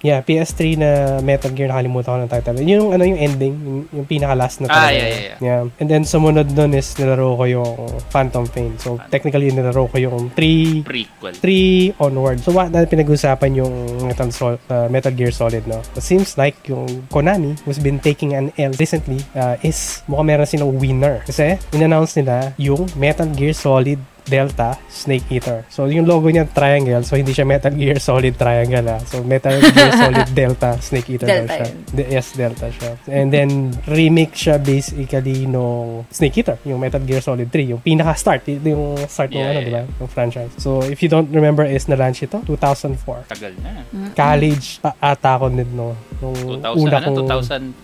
yeah, 0.00 0.24
PS3 0.24 0.60
na 0.74 0.90
Metal 1.20 1.52
Gear 1.52 1.68
nakalimutan 1.68 2.08
ko 2.08 2.18
ng 2.18 2.30
title. 2.30 2.56
Yun 2.58 2.78
yung 2.80 2.90
ano 2.90 3.04
yung 3.04 3.20
ending, 3.20 3.54
yung, 3.60 3.80
yung 3.92 4.06
pinaka 4.06 4.32
last 4.32 4.62
na 4.62 4.69
Ah, 4.70 4.88
talaga. 4.88 4.94
yeah, 4.94 5.08
yeah, 5.10 5.36
yeah. 5.42 5.60
And 5.82 5.90
then 5.90 6.02
sumunod 6.06 6.54
nun 6.54 6.72
is 6.72 6.94
nilaro 6.94 7.34
ko 7.34 7.44
yung 7.44 7.70
Phantom 8.14 8.46
Pain. 8.46 8.78
So 8.78 8.96
technically 9.10 9.50
nilaro 9.50 9.90
ko 9.90 9.96
yung 9.98 10.30
3 10.32 10.86
Prequel. 10.86 11.34
3 11.34 11.98
onward. 11.98 12.38
So, 12.40 12.52
what 12.52 12.70
na 12.70 12.86
pinag-usapan 12.86 13.58
yung 13.58 13.74
Metal, 14.06 14.30
Sol- 14.30 14.62
uh, 14.70 14.88
Metal 14.88 15.12
Gear 15.12 15.30
Solid, 15.30 15.66
no? 15.66 15.82
It 15.96 16.04
seems 16.04 16.38
like 16.38 16.56
yung 16.68 16.86
Konami 17.10 17.58
who's 17.66 17.78
been 17.78 17.98
taking 17.98 18.34
an 18.34 18.52
L 18.56 18.72
recently 18.78 19.20
uh, 19.34 19.56
is 19.60 20.02
mukhang 20.08 20.26
meron 20.30 20.46
silang 20.46 20.72
winner. 20.78 21.20
Kasi, 21.26 21.58
in-announce 21.74 22.16
nila 22.16 22.52
yung 22.56 22.86
Metal 22.96 23.28
Gear 23.34 23.52
Solid 23.52 23.98
Delta 24.22 24.76
Snake 24.86 25.26
Eater. 25.30 25.64
So, 25.66 25.86
yung 25.86 26.04
logo 26.04 26.26
niya 26.26 26.44
triangle. 26.46 27.00
So, 27.02 27.14
hindi 27.14 27.30
siya 27.30 27.44
Metal 27.44 27.70
Gear 27.70 27.98
Solid 27.98 28.34
Triangle, 28.34 28.86
ah. 28.88 29.00
So, 29.00 29.22
Metal 29.22 29.54
Gear 29.54 29.92
Solid 29.92 30.28
Delta 30.38 30.70
Snake 30.76 31.08
Eater 31.08 31.26
daw 31.26 31.36
Delta 31.40 31.54
siya. 31.56 31.68
De- 31.90 32.08
yes, 32.08 32.26
Delta 32.32 32.66
siya. 32.68 32.90
And 33.06 33.28
then, 33.28 33.50
remake 33.86 34.32
siya 34.32 34.56
basically 34.56 35.44
nung 35.44 36.04
Snake 36.08 36.36
Eater, 36.36 36.56
yung 36.64 36.78
Metal 36.78 37.00
Gear 37.00 37.20
Solid 37.20 37.46
3, 37.46 37.70
yung 37.70 37.80
pinaka-start, 37.80 38.42
y- 38.46 38.60
yung 38.64 38.96
start 39.06 39.28
ng 39.28 39.36
Yeah, 39.36 39.50
ano, 39.50 39.58
yeah, 39.58 39.66
di 39.66 39.72
ba? 39.72 39.82
Yung 39.98 40.10
franchise. 40.10 40.52
So, 40.56 40.82
if 40.82 41.00
you 41.00 41.08
don't 41.08 41.30
remember, 41.30 41.62
is 41.62 41.86
na-launch 41.86 42.20
ito, 42.20 42.40
2004. 42.44 43.24
Tagal 43.28 43.52
na. 43.58 43.84
College 44.12 44.78
pa 44.78 44.92
ata 44.98 45.36
ako 45.36 45.48
nito, 45.48 45.70
no? 45.70 45.96
Nung 46.20 46.36
2000, 46.60 46.76
una 46.76 46.96
ano? 46.98 47.06
kong 47.06 47.16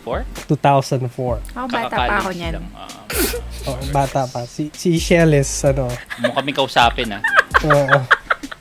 2004? 0.04 0.46
2004. 0.50 1.56
Ako, 1.56 1.66
bata 1.66 1.96
pa 1.96 2.14
ako 2.20 2.30
niyan. 2.32 2.52
lang. 2.60 2.66
Ah, 2.72 2.88
Oh, 3.66 3.74
bata 3.90 4.28
pa. 4.28 4.46
Si, 4.46 4.70
si 4.70 4.94
Shellis, 4.94 5.48
ano, 5.64 5.88
mo 6.26 6.32
kami 6.34 6.50
kausapin 6.52 7.16
ah. 7.16 7.22
oo. 7.64 7.98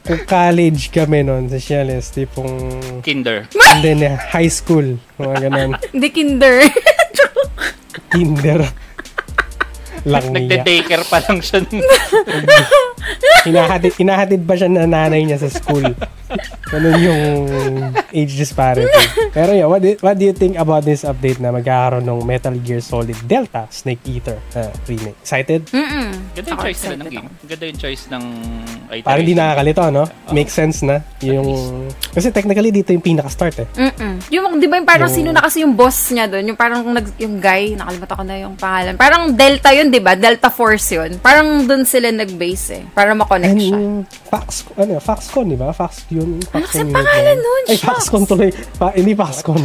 Kung 0.06 0.22
college 0.30 0.94
kami 0.94 1.26
noon 1.26 1.50
sa 1.50 1.58
Shellis, 1.58 2.14
tipong, 2.14 2.78
Kinder. 3.02 3.50
and 3.74 3.82
then 3.82 4.06
eh, 4.06 4.14
high 4.14 4.54
school, 4.54 5.02
mga 5.18 5.50
ganun, 5.50 5.72
Hindi 5.98 6.10
kinder. 6.14 6.62
kinder. 8.14 8.62
Lang 10.06 10.30
niya. 10.30 10.62
Nagde-daycare 10.62 11.06
pa 11.10 11.18
lang 11.26 11.42
siya. 11.42 11.66
Hinahatid, 13.46 13.92
hinahatid 13.98 14.42
ba 14.42 14.54
siya 14.58 14.70
na 14.70 14.90
nanay 14.90 15.22
niya 15.22 15.38
sa 15.38 15.50
school? 15.50 15.86
Ganun 16.66 16.98
yung 16.98 17.22
age 18.10 18.34
disparity. 18.34 18.90
Pero 19.30 19.54
yeah, 19.54 19.70
what 19.70 19.86
do, 19.86 19.94
what 20.02 20.18
do 20.18 20.26
you 20.26 20.34
think 20.34 20.58
about 20.58 20.82
this 20.82 21.06
update 21.06 21.38
na 21.38 21.54
magkakaroon 21.54 22.02
ng 22.02 22.26
Metal 22.26 22.56
Gear 22.58 22.82
Solid 22.82 23.16
Delta 23.30 23.70
Snake 23.70 24.02
Eater 24.10 24.42
uh, 24.58 24.74
remake? 24.90 25.14
Excited? 25.22 25.70
Mm-mm. 25.70 26.10
Ganda 26.34 26.50
yung 26.50 26.62
choice 26.66 26.80
nila 26.82 26.96
ng 26.98 27.10
game. 27.14 27.28
Ganda 27.46 27.64
yung 27.70 27.80
choice 27.80 28.04
ng 28.10 28.24
iteration. 28.90 29.06
Parang 29.06 29.26
di 29.30 29.34
nakakalito, 29.38 29.82
no? 29.94 30.04
Makes 30.34 30.54
sense 30.58 30.78
na. 30.82 31.06
Yung, 31.22 31.48
kasi 32.12 32.34
technically 32.34 32.74
dito 32.74 32.90
yung 32.92 33.06
pinaka-start 33.06 33.56
eh. 33.62 33.68
Mm-mm. 33.78 34.14
Yung, 34.34 34.58
di 34.58 34.66
ba 34.66 34.82
yung 34.82 34.90
parang 34.90 35.14
Yung- 35.14 35.18
sino 35.22 35.30
na 35.30 35.46
kasi 35.46 35.62
yung 35.62 35.78
boss 35.78 36.10
niya 36.10 36.26
doon? 36.26 36.50
Yung 36.50 36.58
parang 36.58 36.82
nag, 36.82 37.06
yung 37.22 37.38
guy, 37.38 37.78
nakalimutan 37.78 38.16
ko 38.18 38.24
na 38.26 38.36
yung 38.42 38.56
pangalan. 38.58 38.94
Parang 38.98 39.30
Delta 39.38 39.70
yun, 39.70 39.94
di 39.94 40.02
ba? 40.02 40.18
Delta 40.18 40.50
Force 40.50 40.98
yun. 40.98 41.22
Parang 41.22 41.70
doon 41.70 41.86
sila 41.86 42.10
nag-base 42.10 42.68
eh. 42.74 42.84
Para 42.96 43.12
makonect 43.12 43.52
And 43.52 43.60
siya. 43.60 43.76
yung 43.76 43.96
Fax, 44.08 44.48
ano, 44.74 44.98
Faxcon, 44.98 45.46
di 45.46 45.60
ba? 45.60 45.70
Fax 45.70 46.08
yun. 46.08 46.40
Ano 46.50 46.64
kasi 46.64 46.80
Faxcon 46.80 46.88
unit 46.88 46.96
pangalan 46.96 47.38
nun? 47.38 47.64
Ay. 47.68 47.78
Faxcon 47.78 48.24
tuloy. 48.24 48.50
Pa, 48.80 48.88
hindi 48.92 49.14
Faxcon. 49.14 49.62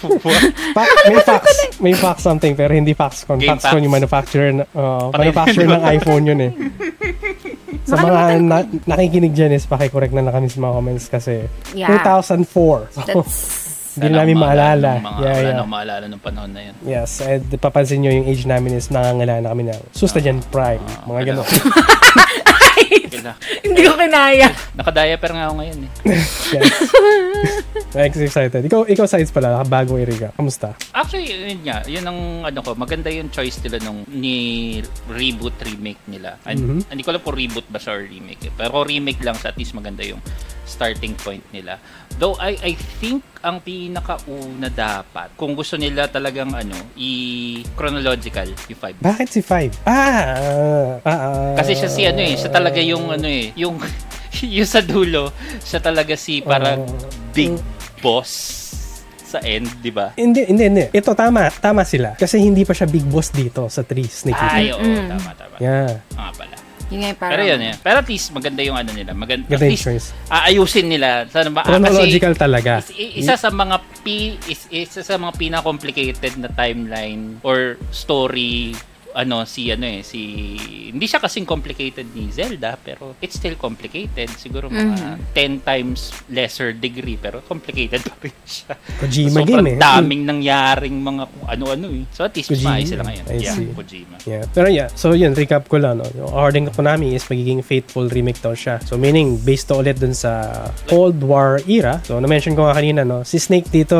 pa, 0.72 0.80
may 1.04 1.20
fax, 1.20 1.44
may 1.76 1.92
fax 1.92 2.24
something 2.24 2.54
pero 2.54 2.72
hindi 2.72 2.94
Faxcon. 2.94 3.36
Game 3.36 3.52
Faxcon 3.52 3.76
fax. 3.76 3.84
yung 3.84 3.92
manufacturer 3.92 4.50
na, 4.50 4.64
uh, 4.70 5.10
Patay 5.10 5.28
manufacturer 5.28 5.66
na. 5.66 5.76
ng 5.76 5.84
iPhone 5.98 6.22
yun 6.24 6.40
eh. 6.40 6.52
Sa 7.90 7.96
mga 7.98 8.20
na, 8.40 8.56
nakikinig 8.86 9.34
dyan 9.34 9.50
is 9.50 9.66
pakicorrect 9.66 10.14
na 10.14 10.22
na 10.22 10.30
kami 10.30 10.46
sa 10.46 10.56
mga 10.58 10.72
comments 10.72 11.04
kasi 11.06 11.44
Yeah. 11.74 11.90
2004. 11.98 12.46
So, 12.88 13.00
That's... 13.02 13.36
hindi 13.92 14.14
namin 14.14 14.38
maalala. 14.38 15.02
Mga, 15.02 15.18
Yeah, 15.18 15.34
wala 15.34 15.42
yeah. 15.42 15.56
nang 15.58 15.68
maalala 15.68 16.04
ng 16.06 16.22
panahon 16.22 16.50
na 16.54 16.60
yun. 16.62 16.74
Yes, 16.80 17.18
and 17.20 17.42
papansin 17.58 18.00
nyo 18.00 18.08
yung 18.10 18.24
age 18.24 18.46
namin 18.46 18.78
is 18.78 18.88
nangangailangan 18.88 19.42
na 19.42 19.50
kami 19.50 19.62
ng 19.66 19.80
Sustagen 19.90 20.38
Prime. 20.48 20.80
Mga 21.04 21.34
wala. 21.34 21.44
Kaya, 23.10 23.34
Hindi 23.66 23.80
ko 23.82 23.92
kinaya. 23.94 24.48
Naka-diaper 24.72 25.30
nga 25.34 25.44
ako 25.50 25.54
ngayon 25.58 25.78
eh. 25.82 25.90
yes. 26.54 26.70
Excited. 28.20 28.62
Ikaw, 28.62 28.86
ikaw 28.86 29.06
sides 29.06 29.34
pala, 29.34 29.60
bago 29.66 29.98
Erika. 29.98 30.30
Kamusta? 30.32 30.78
Actually, 30.94 31.26
yun 31.28 31.60
nga. 31.62 31.82
Yun 31.84 32.04
ang 32.06 32.18
ano 32.46 32.58
ko. 32.62 32.78
Maganda 32.78 33.10
yung 33.10 33.28
choice 33.28 33.58
nila 33.60 33.82
nung 33.82 34.06
ni 34.06 34.78
reboot 35.10 35.58
remake 35.60 36.00
nila. 36.06 36.38
And, 36.46 36.58
Mhm. 36.60 36.80
Hindi 36.86 37.02
ko 37.02 37.10
alam 37.10 37.22
po 37.22 37.34
reboot 37.34 37.66
ba 37.66 37.78
siya 37.78 37.98
or 37.98 38.06
remake. 38.06 38.46
Eh. 38.46 38.52
Pero 38.54 38.86
remake 38.86 39.20
lang 39.20 39.34
siya. 39.34 39.50
At 39.50 39.58
least 39.58 39.74
maganda 39.74 40.06
yung 40.06 40.22
starting 40.70 41.18
point 41.18 41.42
nila. 41.50 41.82
Though 42.16 42.38
I 42.38 42.54
I 42.62 42.72
think 43.02 43.26
ang 43.42 43.58
pinakauna 43.58 44.70
dapat 44.70 45.34
kung 45.34 45.56
gusto 45.56 45.74
nila 45.74 46.06
talagang 46.06 46.52
ano 46.52 46.76
i 46.94 47.10
chronological 47.72 48.46
yung 48.46 48.78
5 48.78 49.00
Bakit 49.00 49.26
si 49.26 49.40
Five? 49.40 49.72
Ah! 49.82 51.00
ah, 51.00 51.10
ah, 51.10 51.54
Kasi 51.56 51.74
siya 51.74 51.90
si 51.90 52.02
ano 52.04 52.20
eh, 52.20 52.36
siya 52.36 52.48
talaga 52.48 52.78
yung 52.78 53.10
ano 53.10 53.26
eh, 53.26 53.50
yung 53.56 53.80
yung 54.56 54.68
sa 54.68 54.78
dulo, 54.78 55.34
siya 55.58 55.82
talaga 55.82 56.14
si 56.14 56.38
parang 56.40 56.86
Oh. 56.86 57.08
big 57.32 57.56
boss 57.98 58.58
sa 59.24 59.38
end, 59.40 59.70
di 59.78 59.90
ba? 59.90 60.10
Hindi, 60.14 60.42
hindi, 60.44 60.66
hindi. 60.66 60.84
Ito, 60.90 61.14
tama. 61.14 61.46
Tama 61.54 61.86
sila. 61.86 62.18
Kasi 62.18 62.42
hindi 62.42 62.66
pa 62.66 62.74
siya 62.74 62.86
big 62.86 63.06
boss 63.06 63.30
dito 63.30 63.70
sa 63.70 63.82
3 63.82 64.02
Snake 64.04 64.34
Eater. 64.34 64.58
Ay, 64.58 64.66
oo, 64.70 64.82
Mm-mm. 64.82 65.06
tama, 65.08 65.30
tama. 65.38 65.56
Yeah. 65.58 66.02
Nga 66.12 66.30
pala. 66.34 66.56
Yun 66.90 66.98
nga 67.00 67.08
yung 67.14 67.20
parang... 67.22 67.32
Pero 67.38 67.42
yun, 67.46 67.60
yun. 67.62 67.76
Pero 67.78 67.96
at 68.02 68.08
least 68.10 68.26
maganda 68.34 68.60
yung 68.66 68.74
ano 68.74 68.90
nila. 68.90 69.14
Maganda, 69.14 69.46
Ganda 69.46 69.62
at 69.62 69.66
yung 69.66 69.74
least 69.78 69.86
choice. 69.86 70.06
aayusin 70.26 70.86
nila. 70.90 71.08
Sana 71.30 71.48
ba? 71.54 71.62
ah, 71.62 71.70
Chronological 71.70 72.34
talaga. 72.34 72.82
Is, 72.82 72.90
isa 73.22 73.34
sa 73.38 73.48
mga 73.48 73.76
p 74.02 74.34
is, 74.50 74.66
isa 74.68 75.06
sa 75.06 75.14
mga 75.14 75.38
pinaka-complicated 75.38 76.34
na 76.42 76.50
timeline 76.50 77.38
or 77.46 77.78
story 77.94 78.74
ano 79.12 79.42
si 79.42 79.68
ano 79.68 79.84
eh 79.84 80.00
si 80.00 80.20
hindi 80.88 81.04
siya 81.04 81.18
kasing 81.18 81.42
complicated 81.42 82.06
ni 82.10 82.28
Zelda 82.28 82.74
pero 82.74 83.14
it's 83.18 83.34
still 83.34 83.54
complicated 83.54 84.30
siguro 84.32 84.68
mga 84.68 85.18
10 85.34 85.62
times 85.62 86.00
lesser 86.28 86.70
degree 86.72 87.14
pero 87.14 87.42
complicated 87.42 88.00
pa 88.08 88.14
rin 88.20 88.36
siya 88.42 88.74
Kojima 88.98 89.36
sobrang 89.36 89.62
game 89.62 89.68
eh. 89.68 89.76
daming 89.76 90.22
nangyaring 90.24 90.96
mga 90.96 91.22
ano-ano 91.46 91.86
eh 91.90 92.04
so 92.10 92.22
at 92.22 92.32
least 92.32 92.50
Kojima. 92.50 92.82
sila 92.82 93.02
ngayon 93.02 93.24
I 93.26 93.38
yeah 93.38 93.54
see. 93.54 93.68
Kojima 93.70 94.16
Yeah. 94.20 94.44
Pero 94.52 94.68
yeah, 94.68 94.92
so 94.92 95.16
yun, 95.16 95.32
recap 95.32 95.64
ko 95.64 95.80
lang, 95.80 95.96
no? 95.96 96.04
Yung 96.12 96.28
to 96.28 96.76
Konami 96.76 97.16
is 97.16 97.24
magiging 97.24 97.64
faithful 97.64 98.04
remake 98.06 98.36
daw 98.38 98.52
siya. 98.52 98.76
So 98.84 98.94
meaning, 98.94 99.40
based 99.40 99.72
to 99.72 99.80
ulit 99.80 99.96
dun 99.96 100.12
sa 100.12 100.44
Cold 100.84 101.16
War 101.20 101.56
era. 101.64 102.04
So 102.04 102.20
na-mention 102.20 102.52
ko 102.52 102.68
nga 102.68 102.76
kanina, 102.76 103.00
no? 103.00 103.24
Si 103.24 103.40
Snake 103.40 103.72
dito, 103.72 103.96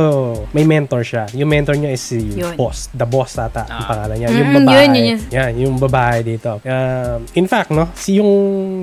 may 0.52 0.62
mentor 0.62 1.00
siya. 1.00 1.24
Yung 1.32 1.48
mentor 1.48 1.72
niya 1.74 1.90
is 1.90 2.04
si 2.04 2.20
Yun. 2.36 2.52
Boss. 2.52 2.92
The 2.92 3.08
Boss 3.08 3.32
ata, 3.34 3.64
ang 3.64 3.80
Ah. 3.80 3.88
pangalan 3.88 4.16
niya. 4.18 4.28
Yung 4.30 4.44
Mm, 4.46 4.56
babae. 4.60 4.76
yun, 4.76 4.92
yun. 5.02 5.20
Yan, 5.30 5.52
yung 5.58 5.74
babae 5.76 6.20
dito. 6.22 6.60
Um, 6.62 7.24
in 7.34 7.46
fact, 7.46 7.70
no? 7.70 7.88
Si 7.94 8.20
yung 8.20 8.32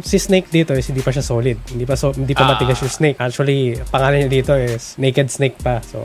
si 0.01 0.17
Snake 0.17 0.49
dito 0.49 0.73
is 0.73 0.85
hindi 0.87 1.01
pa 1.01 1.09
siya 1.09 1.21
solid. 1.21 1.57
Hindi 1.69 1.85
pa 1.85 1.93
so, 1.93 2.13
hindi 2.13 2.33
pa 2.33 2.45
Ah. 2.45 2.55
matigas 2.55 2.79
yung 2.81 2.93
Snake. 2.93 3.17
Actually, 3.17 3.77
pangalan 3.87 4.25
niya 4.25 4.31
dito 4.31 4.53
is 4.53 4.97
Naked 4.97 5.27
Snake 5.29 5.57
pa. 5.59 5.81
So, 5.83 5.99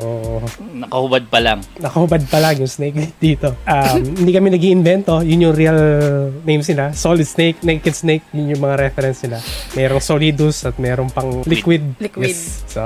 nakahubad 0.72 1.28
pa 1.28 1.38
lang 1.38 1.60
nakahubad 1.78 2.22
pa 2.26 2.38
lang 2.38 2.54
yung 2.58 2.70
snake 2.70 2.96
dito. 3.22 3.54
Um, 3.66 4.00
hindi 4.22 4.32
kami 4.32 4.48
nag 4.48 4.62
invento 4.62 5.20
Yun 5.22 5.50
yung 5.50 5.54
real 5.54 5.78
names 6.42 6.66
nila. 6.68 6.94
Solid 6.94 7.26
Snake, 7.26 7.60
Naked 7.60 7.94
Snake. 7.94 8.24
Yun 8.32 8.56
yung 8.56 8.62
mga 8.62 8.76
reference 8.80 9.22
nila. 9.26 9.38
Merong 9.74 10.02
Solidus 10.02 10.64
at 10.64 10.78
merong 10.78 11.10
pang 11.10 11.42
Liquid. 11.44 11.98
Liquid. 12.00 12.32
Yes. 12.32 12.64
So, 12.66 12.82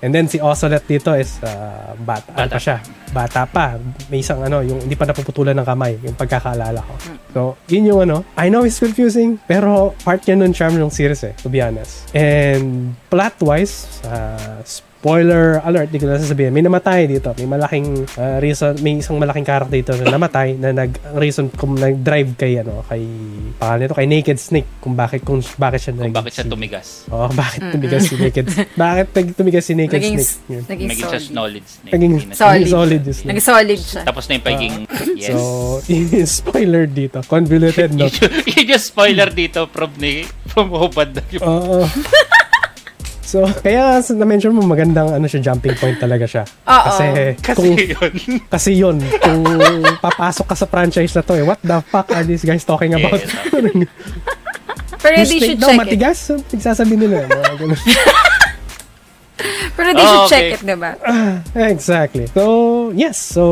and 0.00 0.14
then 0.14 0.28
si 0.28 0.38
Ocelot 0.38 0.84
dito 0.84 1.12
is 1.14 1.40
uh, 1.42 1.96
bata. 1.98 2.30
Ano 2.32 2.46
Bata 2.46 2.54
pa 2.54 2.60
siya? 2.60 2.76
Bata 3.10 3.40
pa. 3.46 3.66
May 4.08 4.20
isang 4.20 4.42
ano, 4.42 4.60
yung 4.60 4.80
hindi 4.80 4.94
pa 4.94 5.06
napuputulan 5.06 5.54
ng 5.54 5.66
kamay. 5.66 5.94
Yung 6.02 6.16
pagkakaalala 6.24 6.80
ko. 6.80 6.94
So, 7.36 7.40
yun 7.68 7.84
yung 7.92 8.00
ano. 8.08 8.24
I 8.40 8.48
know 8.48 8.64
it's 8.64 8.80
confusing, 8.80 9.36
pero 9.44 9.92
part 10.00 10.24
yan 10.24 10.40
nun 10.40 10.56
charm 10.56 10.80
ng 10.80 10.88
series 10.88 11.20
eh, 11.22 11.36
to 11.44 11.52
be 11.52 11.60
honest. 11.60 12.08
And 12.16 12.96
plot-wise, 13.12 14.00
uh, 14.08 14.64
spoiler 15.04 15.60
alert, 15.60 15.92
di 15.92 16.00
ko 16.00 16.08
na 16.08 16.16
sasabihin. 16.16 16.48
May 16.48 16.64
namatay 16.64 17.04
dito. 17.04 17.28
May 17.36 17.44
malaking 17.46 18.08
uh, 18.16 18.40
reason, 18.40 18.72
may 18.80 18.96
isang 18.96 19.20
malaking 19.20 19.44
character 19.44 19.68
dito 19.70 19.92
na 20.00 20.16
namatay 20.16 20.56
na 20.56 20.72
nag 20.72 20.96
reason 21.12 21.52
kung 21.52 21.76
nag-drive 21.76 22.32
kay 22.34 22.56
ano, 22.56 22.80
kay 22.82 23.04
pangalan 23.54 23.84
nito, 23.84 23.92
kay 23.92 24.08
Naked 24.08 24.38
Snake 24.40 24.64
kung 24.80 24.96
bakit 24.96 25.20
kung 25.20 25.44
bakit 25.60 25.84
siya 25.84 25.92
kung 25.92 26.08
nag- 26.08 26.16
bakit 26.16 26.32
siya 26.32 26.44
tumigas 26.48 27.04
Oh, 27.12 27.28
bakit 27.28 27.68
tumigas 27.68 28.08
si 28.08 28.16
Naked 28.16 28.48
Bakit 28.80 29.06
nag- 29.12 29.34
tumigas 29.36 29.64
si 29.68 29.76
Naked 29.76 30.00
Naging, 30.00 30.16
Snake? 30.16 30.48
Yun. 30.48 30.62
naging 30.64 30.88
naging 30.88 30.96
siya 30.96 31.20
solid. 31.20 31.28
solid 31.28 31.64
snake 31.68 31.92
Naging, 31.92 32.12
Solid. 32.32 32.54
naging 32.56 32.72
solid 32.72 33.02
snake. 33.04 33.28
Naging 33.28 33.44
solid 33.44 33.80
siya. 33.84 34.02
tapos 34.08 34.22
na 34.24 34.32
yung 34.32 34.46
pagiging 34.48 34.82
yes 35.20 35.32
So, 35.36 35.84
spoiler 36.40 36.84
dito. 36.88 37.20
Convoluted 37.28 37.92
yun 38.00 38.08
yung 38.66 38.80
spoiler 38.80 39.28
dito 39.28 39.68
from 39.68 39.92
ni 40.00 40.24
from 40.48 40.72
Hobad 40.72 41.12
Oo. 41.44 41.84
So, 43.24 43.48
kaya 43.66 44.04
sa 44.04 44.12
na-mention 44.12 44.52
mo, 44.52 44.60
magandang 44.62 45.08
ano 45.10 45.24
siya, 45.24 45.40
jumping 45.42 45.74
point 45.74 45.96
talaga 45.96 46.28
siya. 46.28 46.44
Oo. 46.44 46.84
Kasi, 46.86 47.04
Kasi 47.40 47.56
kung, 47.56 47.66
yun. 47.74 48.12
kasi 48.54 48.70
yun, 48.76 48.96
kung 49.18 49.42
papasok 49.98 50.46
ka 50.46 50.54
sa 50.54 50.66
franchise 50.68 51.16
na 51.16 51.24
to, 51.24 51.34
eh, 51.34 51.42
what 51.42 51.58
the 51.64 51.80
fuck 51.88 52.12
are 52.12 52.22
these 52.22 52.44
guys 52.44 52.62
talking 52.62 52.92
about? 52.92 53.18
Yeah, 53.18 53.88
Pero 55.04 55.20
they 55.20 55.36
should 55.36 55.60
daw, 55.60 55.68
check 55.68 55.76
it. 55.76 55.80
matigas? 55.84 56.18
Nagsasabi 56.48 56.96
nila. 56.96 57.28
mga 57.28 57.60
ganun. 57.60 57.80
Pero 59.74 59.90
they 59.90 60.00
Oh, 60.00 60.10
should 60.24 60.30
check 60.30 60.44
okay. 60.44 60.54
it, 60.54 60.60
diba? 60.62 60.92
exactly. 61.74 62.26
So, 62.30 62.44
yes. 62.92 63.18
So, 63.18 63.44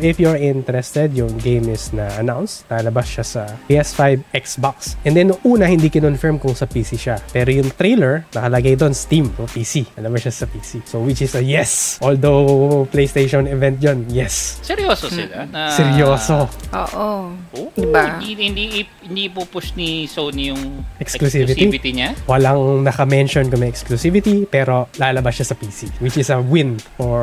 if 0.00 0.16
you're 0.16 0.36
interested, 0.36 1.12
yung 1.12 1.36
game 1.36 1.68
is 1.68 1.92
na 1.92 2.08
announced. 2.16 2.64
Lalabas 2.68 3.04
siya 3.06 3.24
sa 3.24 3.42
PS5, 3.66 4.24
Xbox. 4.32 4.96
And 5.04 5.12
then, 5.12 5.36
una, 5.44 5.66
hindi 5.66 5.88
kinonfirm 5.88 6.38
kung 6.38 6.54
sa 6.54 6.64
PC 6.64 6.96
siya. 6.96 7.20
Pero 7.28 7.52
yung 7.52 7.68
trailer, 7.76 8.24
nakalagay 8.32 8.72
doon 8.74 8.96
Steam, 8.96 9.28
no? 9.36 9.44
PC. 9.44 9.84
Lalabas 10.00 10.24
siya 10.24 10.34
sa 10.34 10.46
PC. 10.48 10.80
So, 10.88 11.04
which 11.04 11.20
is 11.20 11.36
a 11.36 11.42
yes. 11.42 12.00
Although, 12.00 12.88
PlayStation 12.88 13.44
event 13.44 13.82
yun, 13.82 14.08
yes. 14.08 14.62
Seryoso 14.64 15.12
sila? 15.12 15.44
Na, 15.46 15.68
Seryoso. 15.70 16.48
Oo. 16.72 17.36
Oh, 17.36 17.68
Diba? 17.76 18.16
Hindi, 18.16 18.48
hindi, 18.48 18.64
hindi 19.04 19.24
pupush 19.28 19.76
ni 19.76 20.08
Sony 20.08 20.48
yung 20.48 20.80
Exclusivity? 20.96 21.52
exclusivity 21.52 21.90
niya? 21.92 22.16
Walang 22.24 22.80
naka-mention 22.80 23.48
kung 23.48 23.60
may 23.60 23.68
exclusivity, 23.68 24.48
pero 24.48 24.88
lalabas 24.96 25.36
siya 25.36 25.46
sa 25.46 25.54
PC. 25.54 25.64
Which 25.98 26.16
is 26.16 26.28
a 26.28 26.38
win 26.38 26.76
for 26.96 27.22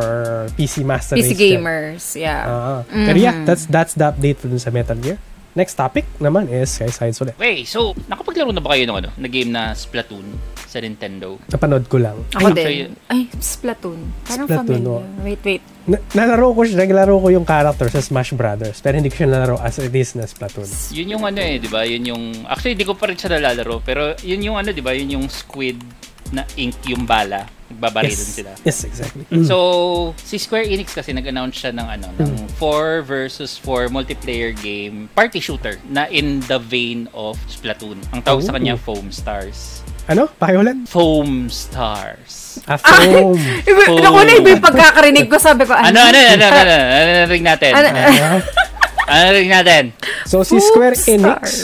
PC 0.53 0.81
Master 0.81 1.15
PC 1.15 1.23
Race 1.23 1.33
dyan. 1.33 1.51
gamers, 1.59 2.05
yeah. 2.15 2.41
Ah, 2.43 2.79
Pero 2.85 3.17
yeah, 3.17 3.43
that's 3.43 3.65
that's 3.65 3.93
the 3.93 4.05
update 4.05 4.39
dun 4.39 4.57
sa 4.57 4.69
Metal 4.69 4.95
Gear. 4.95 5.17
Next 5.53 5.77
topic 5.77 6.09
naman 6.17 6.49
is 6.49 6.73
kay 6.73 6.89
Sides 6.89 7.21
ulit. 7.21 7.37
Wait, 7.37 7.69
so, 7.69 7.93
nakapaglaro 8.09 8.49
na 8.49 8.57
ba 8.57 8.73
kayo 8.73 8.89
ng 8.89 8.97
ano, 8.97 9.09
na 9.13 9.29
game 9.29 9.53
na 9.53 9.77
Splatoon 9.77 10.25
sa 10.65 10.81
Nintendo? 10.81 11.37
Napanood 11.45 11.85
ko 11.85 12.01
lang. 12.01 12.17
Ako 12.33 12.49
Ay, 12.49 12.89
din. 12.89 12.97
Ay, 13.05 13.29
Splatoon. 13.37 14.01
Parang 14.25 14.49
Splatoon, 14.49 14.81
familiar. 14.81 15.05
oh. 15.05 15.21
Wait, 15.21 15.41
wait. 15.45 15.61
Na- 15.85 16.01
nalaro 16.17 16.57
ko 16.57 16.65
siya, 16.65 16.81
naglaro 16.81 17.21
ko 17.21 17.29
yung 17.29 17.45
character 17.45 17.85
sa 17.85 18.01
Smash 18.01 18.33
Brothers, 18.33 18.81
pero 18.81 18.97
hindi 18.97 19.13
ko 19.13 19.21
siya 19.21 19.29
nalaro 19.29 19.61
as 19.61 19.77
it 19.77 19.93
is 19.93 20.17
na 20.17 20.25
Splatoon. 20.25 20.65
Yun 20.89 21.13
yung 21.13 21.23
ano 21.23 21.37
eh, 21.37 21.61
di 21.61 21.69
ba? 21.69 21.85
Yun 21.85 22.03
yung, 22.09 22.23
actually, 22.49 22.73
di 22.73 22.81
ko 22.81 22.97
pa 22.97 23.05
rin 23.05 23.13
siya 23.13 23.37
nalalaro, 23.37 23.77
pero 23.77 24.17
yun 24.25 24.41
yung 24.41 24.57
ano, 24.57 24.73
di 24.73 24.81
ba? 24.81 24.89
Yun 24.89 25.21
yung 25.21 25.25
squid 25.29 25.77
na 26.33 26.49
ink 26.57 26.81
yung 26.89 27.05
bala. 27.05 27.45
Nagbabarilin 27.73 28.13
Yes, 28.15 28.31
sila. 28.31 28.51
yes, 28.61 28.79
exactly. 28.83 29.25
Mm. 29.27 29.43
So, 29.43 29.57
si 30.15 30.37
Square 30.37 30.65
Enix 30.65 30.93
kasi 30.93 31.09
nag-announce 31.11 31.57
siya 31.57 31.71
ng 31.71 31.87
ano, 31.89 32.07
ng 32.15 32.31
4 32.55 33.01
versus 33.01 33.57
4 33.57 33.89
multiplayer 33.89 34.53
game, 34.53 35.09
party 35.11 35.37
shooter 35.37 35.81
na 35.85 36.05
in 36.07 36.39
the 36.45 36.57
vein 36.57 37.09
of 37.11 37.35
Splatoon. 37.45 37.97
Ang 38.11 38.21
tawag 38.21 38.41
sa 38.41 38.49
Oh. 38.49 38.55
kanya 38.55 38.75
Foam 38.75 39.09
Stars. 39.09 39.81
ano? 40.03 40.27
Pakiulan? 40.29 40.83
Foam 40.83 41.47
Stars. 41.47 42.59
A 42.65 42.75
foam. 42.75 43.39
Iba, 43.63 43.81
Oh. 43.87 43.97
Naku 43.97 44.19
na 44.21 44.33
iba 44.35 44.49
yung 44.51 44.61
pagkakarinig 44.61 45.25
ko. 45.25 45.39
Sabi 45.39 45.63
ko, 45.63 45.71
Ano, 45.71 45.95
ano, 45.95 46.13
ano, 46.13 46.43
ano, 46.43 46.45
ano, 46.45 46.73
ano, 46.75 47.11
narinig 47.23 47.45
natin? 47.45 47.71
Ano, 47.71 47.87
Ah. 47.87 48.39
Ano 49.03 49.21
narinig 49.25 49.51
natin? 49.51 49.83
so, 50.23 50.43
si 50.43 50.55
Foam 50.55 50.67
Square 50.69 50.95
Stars. 50.95 51.55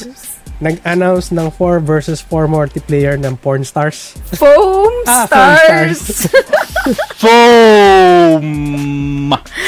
Nag-announce 0.60 1.32
ng 1.32 1.48
4 1.50 1.80
versus 1.80 2.20
4 2.20 2.44
multiplayer 2.46 3.16
ng 3.16 3.36
Porn 3.36 3.64
Stars. 3.64 4.12
Foam 4.36 4.92
Ah, 5.08 5.24
Stars. 5.24 6.28
Foam 7.22 8.44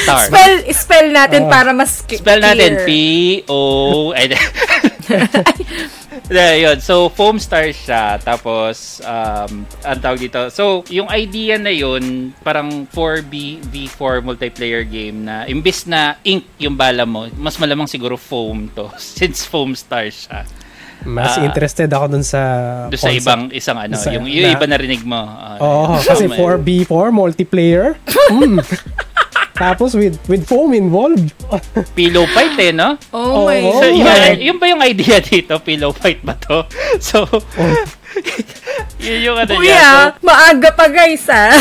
Stars. 0.03 0.27
spell, 0.27 0.53
spell 0.74 1.07
natin 1.10 1.48
Ah. 1.48 1.50
para 1.50 1.71
mas 1.71 2.03
ki- 2.03 2.19
Spell 2.19 2.39
natin 2.39 2.75
clear. 2.75 2.86
P-O... 2.86 3.60
ay, 4.19 4.36
There, 6.27 6.60
yun. 6.65 6.77
So, 6.79 7.07
foam 7.07 7.36
stars 7.38 7.75
siya. 7.77 8.15
Tapos, 8.17 9.00
um, 9.01 9.63
ang 9.81 10.00
tawag 10.00 10.19
dito. 10.19 10.48
So, 10.50 10.83
yung 10.88 11.07
idea 11.07 11.55
na 11.55 11.71
yun, 11.71 12.36
parang 12.39 12.83
4B, 12.86 13.60
V4 13.62 14.19
multiplayer 14.21 14.83
game 14.83 15.24
na 15.24 15.43
imbis 15.45 15.83
na 15.83 16.19
ink 16.21 16.48
yung 16.57 16.75
bala 16.75 17.03
mo, 17.03 17.27
mas 17.33 17.55
malamang 17.55 17.88
siguro 17.88 18.15
foam 18.15 18.67
to. 18.69 18.88
Since 18.95 19.43
foam 19.45 19.71
stars 19.71 20.27
siya. 20.27 20.43
Mas 21.03 21.34
Ah. 21.34 21.43
interested 21.43 21.88
ako 21.88 22.05
dun 22.10 22.22
sa 22.22 22.41
Doon 22.86 22.96
sa 22.96 23.08
concept. 23.08 23.20
ibang, 23.20 23.41
isang 23.51 23.77
ano, 23.79 23.93
Sa- 23.96 24.12
yung, 24.12 24.25
yung 24.25 24.46
na- 24.46 24.53
iba 24.53 24.65
narinig 24.65 25.01
mo. 25.01 25.17
Ah, 25.17 25.58
Oo, 25.58 25.98
so, 25.98 26.10
kasi 26.10 26.25
may- 26.25 26.38
4v4 26.38 27.10
multiplayer. 27.10 27.98
Mm. 28.31 28.62
Tapos 29.53 29.93
with 29.93 30.17
with 30.25 30.41
foam 30.43 30.72
involved. 30.72 31.34
Pillow 31.98 32.25
fight 32.27 32.58
eh, 32.60 32.72
no? 32.72 32.98
Oh 33.12 33.46
my 33.46 33.62
Oo. 33.62 33.74
So, 33.75 33.86
Oh 33.86 33.91
yun, 33.91 34.08
my. 34.08 34.34
yun 34.36 34.58
ba 34.58 34.65
yung 34.65 34.81
idea 34.81 35.20
dito? 35.20 35.53
Pillow 35.60 35.91
fight 35.91 36.22
ba 36.22 36.34
to? 36.36 36.65
So, 37.03 37.27
yun 38.98 39.20
yung 39.24 39.38
ano 39.38 39.51
niya. 39.53 39.53
So, 39.53 39.62
Kuya, 39.62 39.89
maaga 40.20 40.70
pa 40.72 40.86
guys 40.88 41.25
ah. 41.27 41.53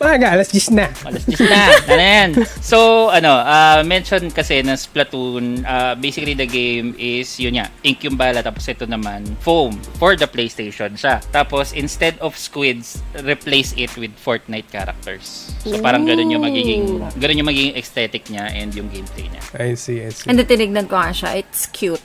Maga, 0.00 0.36
alas 0.36 0.48
10 0.52 0.76
na. 0.76 0.86
Alas 1.04 1.24
10 1.24 1.40
na. 1.48 1.60
Ano 1.86 2.02
yan? 2.02 2.30
So, 2.60 3.08
ano, 3.08 3.40
uh, 3.40 3.80
mention 3.86 4.28
kasi 4.28 4.60
na 4.60 4.76
Splatoon, 4.76 5.64
uh, 5.64 5.94
basically 5.96 6.34
the 6.36 6.44
game 6.44 6.92
is, 6.98 7.40
yun 7.40 7.56
nga, 7.56 7.72
ink 7.80 8.04
yung 8.04 8.16
bala, 8.18 8.44
tapos 8.44 8.66
ito 8.68 8.84
naman, 8.84 9.24
foam 9.40 9.76
for 9.96 10.18
the 10.18 10.28
PlayStation 10.28 10.94
siya. 10.98 11.22
Tapos, 11.32 11.72
instead 11.72 12.18
of 12.20 12.36
squids, 12.36 13.00
replace 13.24 13.72
it 13.80 13.92
with 13.96 14.12
Fortnite 14.20 14.68
characters. 14.68 15.54
So, 15.64 15.80
parang 15.80 16.04
ganun 16.04 16.28
yung 16.28 16.44
magiging, 16.44 17.00
ganun 17.16 17.36
yung 17.40 17.48
magiging 17.48 17.74
aesthetic 17.78 18.28
niya 18.28 18.52
and 18.52 18.74
yung 18.76 18.92
gameplay 18.92 19.32
niya. 19.32 19.42
I 19.56 19.74
see, 19.74 20.04
I 20.04 20.12
see. 20.12 20.28
And 20.28 20.40
tinignan 20.42 20.86
ko 20.86 21.00
nga 21.00 21.12
siya. 21.14 21.40
It's 21.40 21.66
cute. 21.70 22.02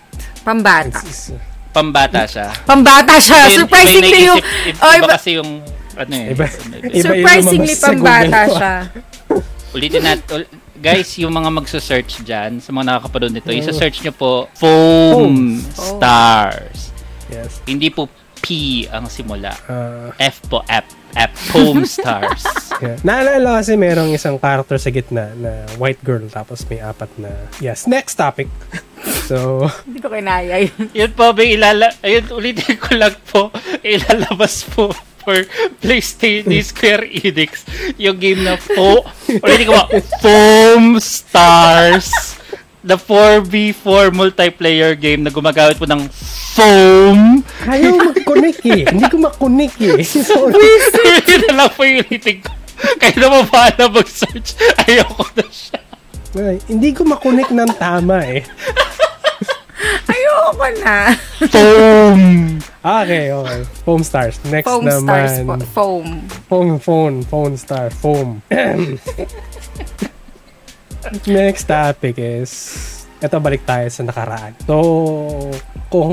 Pambata. 0.47 1.04
It's, 1.04 1.30
it's, 1.30 1.51
Pambata 1.71 2.27
siya. 2.27 2.51
Pambata 2.67 3.15
siya. 3.17 3.47
Surprisingly 3.56 4.27
yung... 4.27 4.39
Oh, 4.84 4.91
iba 4.91 5.08
iba, 5.08 5.15
kasi 5.15 5.39
yung, 5.39 5.63
ano 5.95 6.13
eh. 6.13 6.32
Iba- 6.32 6.51
iba 6.86 7.01
surprisingly 7.01 7.75
pambata 7.75 8.41
siya. 8.47 8.73
Ulitin 9.71 10.01
natin. 10.01 10.25
ul- 10.34 10.51
guys, 10.77 11.13
yung 11.15 11.32
mga 11.32 11.49
magsa-search 11.54 12.25
dyan, 12.25 12.58
sa 12.58 12.69
mga 12.69 12.86
nakakapanood 12.89 13.32
nito, 13.32 13.49
isa-search 13.49 14.01
nyo 14.01 14.13
po, 14.13 14.32
Foam 14.54 15.62
Foam. 15.62 15.95
Stars. 15.95 16.89
yes. 17.27 17.62
Hindi 17.63 17.88
po 17.88 18.10
P 18.41 18.49
ang 18.89 19.06
simula. 19.06 19.54
Uh, 19.63 20.10
F 20.17 20.41
po, 20.49 20.65
app. 20.65 20.89
App, 21.12 21.36
Foam 21.51 21.84
Stars. 21.99 22.41
yeah. 22.80 22.95
Naalala 23.04 23.60
kasi 23.60 23.75
merong 23.75 24.10
isang 24.10 24.39
character 24.39 24.80
sa 24.80 24.89
gitna 24.89 25.30
na 25.36 25.67
white 25.75 25.99
girl 26.01 26.23
tapos 26.25 26.63
may 26.65 26.80
apat 26.80 27.12
na... 27.19 27.30
Yes, 27.60 27.86
next 27.86 28.15
topic. 28.15 28.47
So, 29.01 29.63
Hindi 29.82 29.97
ko 29.97 30.12
kinaya 30.12 30.60
yun. 30.60 30.91
Yun 30.91 31.12
po, 31.15 31.32
may 31.32 31.56
ilala... 31.56 31.88
Ayun, 32.01 32.36
ulitin 32.36 32.75
ko 32.75 32.91
lang 32.93 33.15
po, 33.23 33.47
ilalabas 33.82 34.67
po 34.67 34.91
for 35.21 35.38
PlayStation 35.84 36.49
ni 36.49 36.60
Square 36.65 37.05
Enix 37.07 37.63
yung 37.95 38.17
game 38.17 38.41
na 38.41 38.57
po 38.57 39.05
ulitin 39.29 39.65
ko 39.69 39.73
po 39.77 39.86
Foam 40.21 40.97
Stars 40.97 42.38
the 42.81 42.97
4v4 42.97 44.10
multiplayer 44.10 44.97
game 44.97 45.21
na 45.21 45.29
gumagamit 45.29 45.77
po 45.77 45.86
ng 45.86 46.10
foam 46.57 47.45
ayaw 47.69 47.93
mag-connect 47.93 48.62
eh. 48.65 48.84
Hindi 48.89 49.05
ko 49.05 49.17
mag-connect 49.21 49.77
eh. 49.86 50.01
Sorry. 50.34 50.65
Yun 51.29 51.41
na 51.45 51.53
lang 51.53 51.69
po 51.71 51.86
yung 51.86 52.01
ulitin 52.01 52.41
ko 52.41 52.51
kaya 52.97 53.13
na 53.21 53.27
mabahala 53.29 53.86
mag-search 53.93 54.57
ayoko 54.89 55.25
na 55.38 55.45
siya 55.49 55.79
Ay, 56.31 56.57
hindi 56.71 56.95
ko 56.95 57.03
mag-connect 57.03 57.51
ng 57.51 57.71
tama 57.75 58.23
eh. 58.23 58.41
Ayoko 60.12 60.67
na. 60.84 61.15
foam 61.50 62.22
Okay, 62.82 63.30
okay. 63.30 63.62
Foam 63.86 64.02
stars. 64.02 64.41
Next 64.50 64.65
Foam 64.65 64.89
stars 64.89 65.06
po. 65.06 65.54
naman. 65.54 65.60
Foam. 65.70 66.08
Phone, 66.50 66.80
phone, 66.82 67.22
phone 67.22 67.54
star, 67.54 67.94
foam. 67.94 68.41
Next 71.30 71.65
topic 71.70 72.17
is, 72.17 73.01
ito 73.21 73.38
balik 73.38 73.62
tayo 73.63 73.86
sa 73.88 74.01
nakaraan. 74.01 74.57
So, 74.65 74.81
kung 75.93 76.10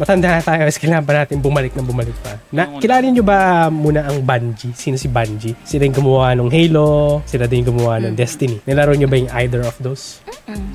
matanda 0.00 0.32
na 0.32 0.40
tayo, 0.40 0.64
is 0.64 0.80
kailangan 0.80 1.04
ba 1.04 1.12
natin 1.20 1.36
bumalik 1.36 1.76
na 1.76 1.84
bumalik 1.84 2.16
pa? 2.24 2.40
Na, 2.48 2.64
kilala 2.80 3.04
nyo 3.04 3.20
ba 3.20 3.68
muna 3.68 4.08
ang 4.08 4.24
Bungie? 4.24 4.72
Sino 4.72 4.96
si 4.96 5.04
Bungie? 5.04 5.52
Sila 5.68 5.84
yung 5.84 5.92
gumawa 5.92 6.32
ng 6.32 6.48
Halo, 6.48 7.20
sila 7.28 7.44
din 7.44 7.60
yung 7.60 7.76
gumawa 7.76 8.00
ng 8.00 8.16
Destiny. 8.16 8.56
Nilaro 8.64 8.96
nyo 8.96 9.04
ba 9.04 9.20
yung 9.20 9.28
either 9.36 9.60
of 9.60 9.76
those? 9.84 10.24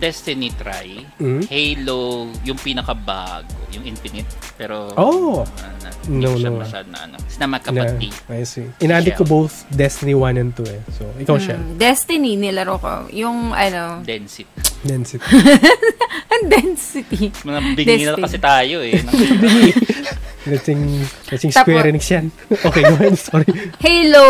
Destiny 0.01 0.49
try 0.57 1.05
Mm? 1.21 1.45
Halo 1.45 2.25
yung 2.41 2.57
pinakabago 2.57 3.53
yung 3.69 3.85
Infinite 3.85 4.25
pero 4.57 4.89
Oh! 4.97 5.45
uh, 5.45 5.75
na, 5.83 5.89
No, 6.09 6.33
ko 6.33 6.41
siya 6.41 6.49
no. 6.49 6.57
masyado 6.57 6.87
na 6.89 6.99
ano 7.05 7.15
it's 7.21 7.37
na 7.37 7.45
makapati 7.45 8.09
I 8.33 8.41
see. 8.49 8.65
Inadik 8.81 9.21
ko 9.21 9.23
both 9.29 9.61
Destiny 9.69 10.17
1 10.17 10.41
and 10.41 10.51
2 10.57 10.65
eh. 10.65 10.81
So, 10.89 11.05
ikaw 11.21 11.37
siya. 11.37 11.61
Mm, 11.61 11.77
Destiny, 11.77 12.33
nilaro 12.33 12.81
ko. 12.81 12.93
Yung, 13.13 13.53
ano, 13.53 14.01
density 14.01 14.49
Density. 14.79 15.23
ang 16.33 16.43
density. 16.47 17.31
mga 17.43 17.59
bingi 17.75 18.03
na 18.07 18.15
kasi 18.15 18.37
tayo 18.39 18.79
eh 18.79 18.95
Kasing, 20.39 21.03
kasing 21.27 21.51
Square 21.51 21.91
Enix 21.91 22.07
yan. 22.09 22.31
okay, 22.67 22.81
go 22.81 22.95
ahead. 22.95 23.19
Sorry. 23.19 23.45
Halo, 23.83 24.25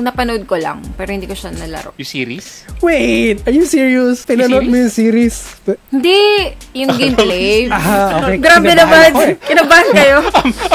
napanood 0.00 0.46
ko 0.46 0.54
lang, 0.54 0.78
pero 0.94 1.10
hindi 1.10 1.26
ko 1.26 1.34
siya 1.34 1.50
nalaro. 1.50 1.92
Yung 1.98 2.08
series? 2.08 2.62
Wait, 2.78 3.42
are 3.42 3.50
you 3.50 3.66
serious? 3.66 4.22
Pinanood 4.22 4.70
mo 4.70 4.76
yung 4.78 4.92
series? 4.94 5.58
Hindi, 5.90 6.54
yung 6.78 6.94
gameplay. 6.94 7.66
Ah, 7.68 8.22
okay. 8.22 8.38
Grabe 8.38 8.70
naman. 8.70 9.10
eh. 9.18 9.34
Kinabahan 9.34 9.88
kayo. 9.92 10.18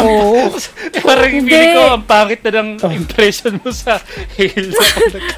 Oo. 0.03 0.51
Parang 0.99 1.31
Hindi. 1.31 1.57
ko, 1.73 1.81
ang 1.97 2.03
pangit 2.03 2.43
na 2.43 2.51
ng 2.59 2.69
impression 2.91 3.55
mo 3.63 3.71
sa 3.71 3.97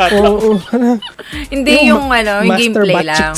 Halo. 0.01 0.19
Oo. 0.41 0.49
Hindi 1.53 1.93
yung, 1.93 2.09
ano, 2.09 2.43
yung 2.43 2.59
gameplay 2.59 3.05
lang. 3.07 3.37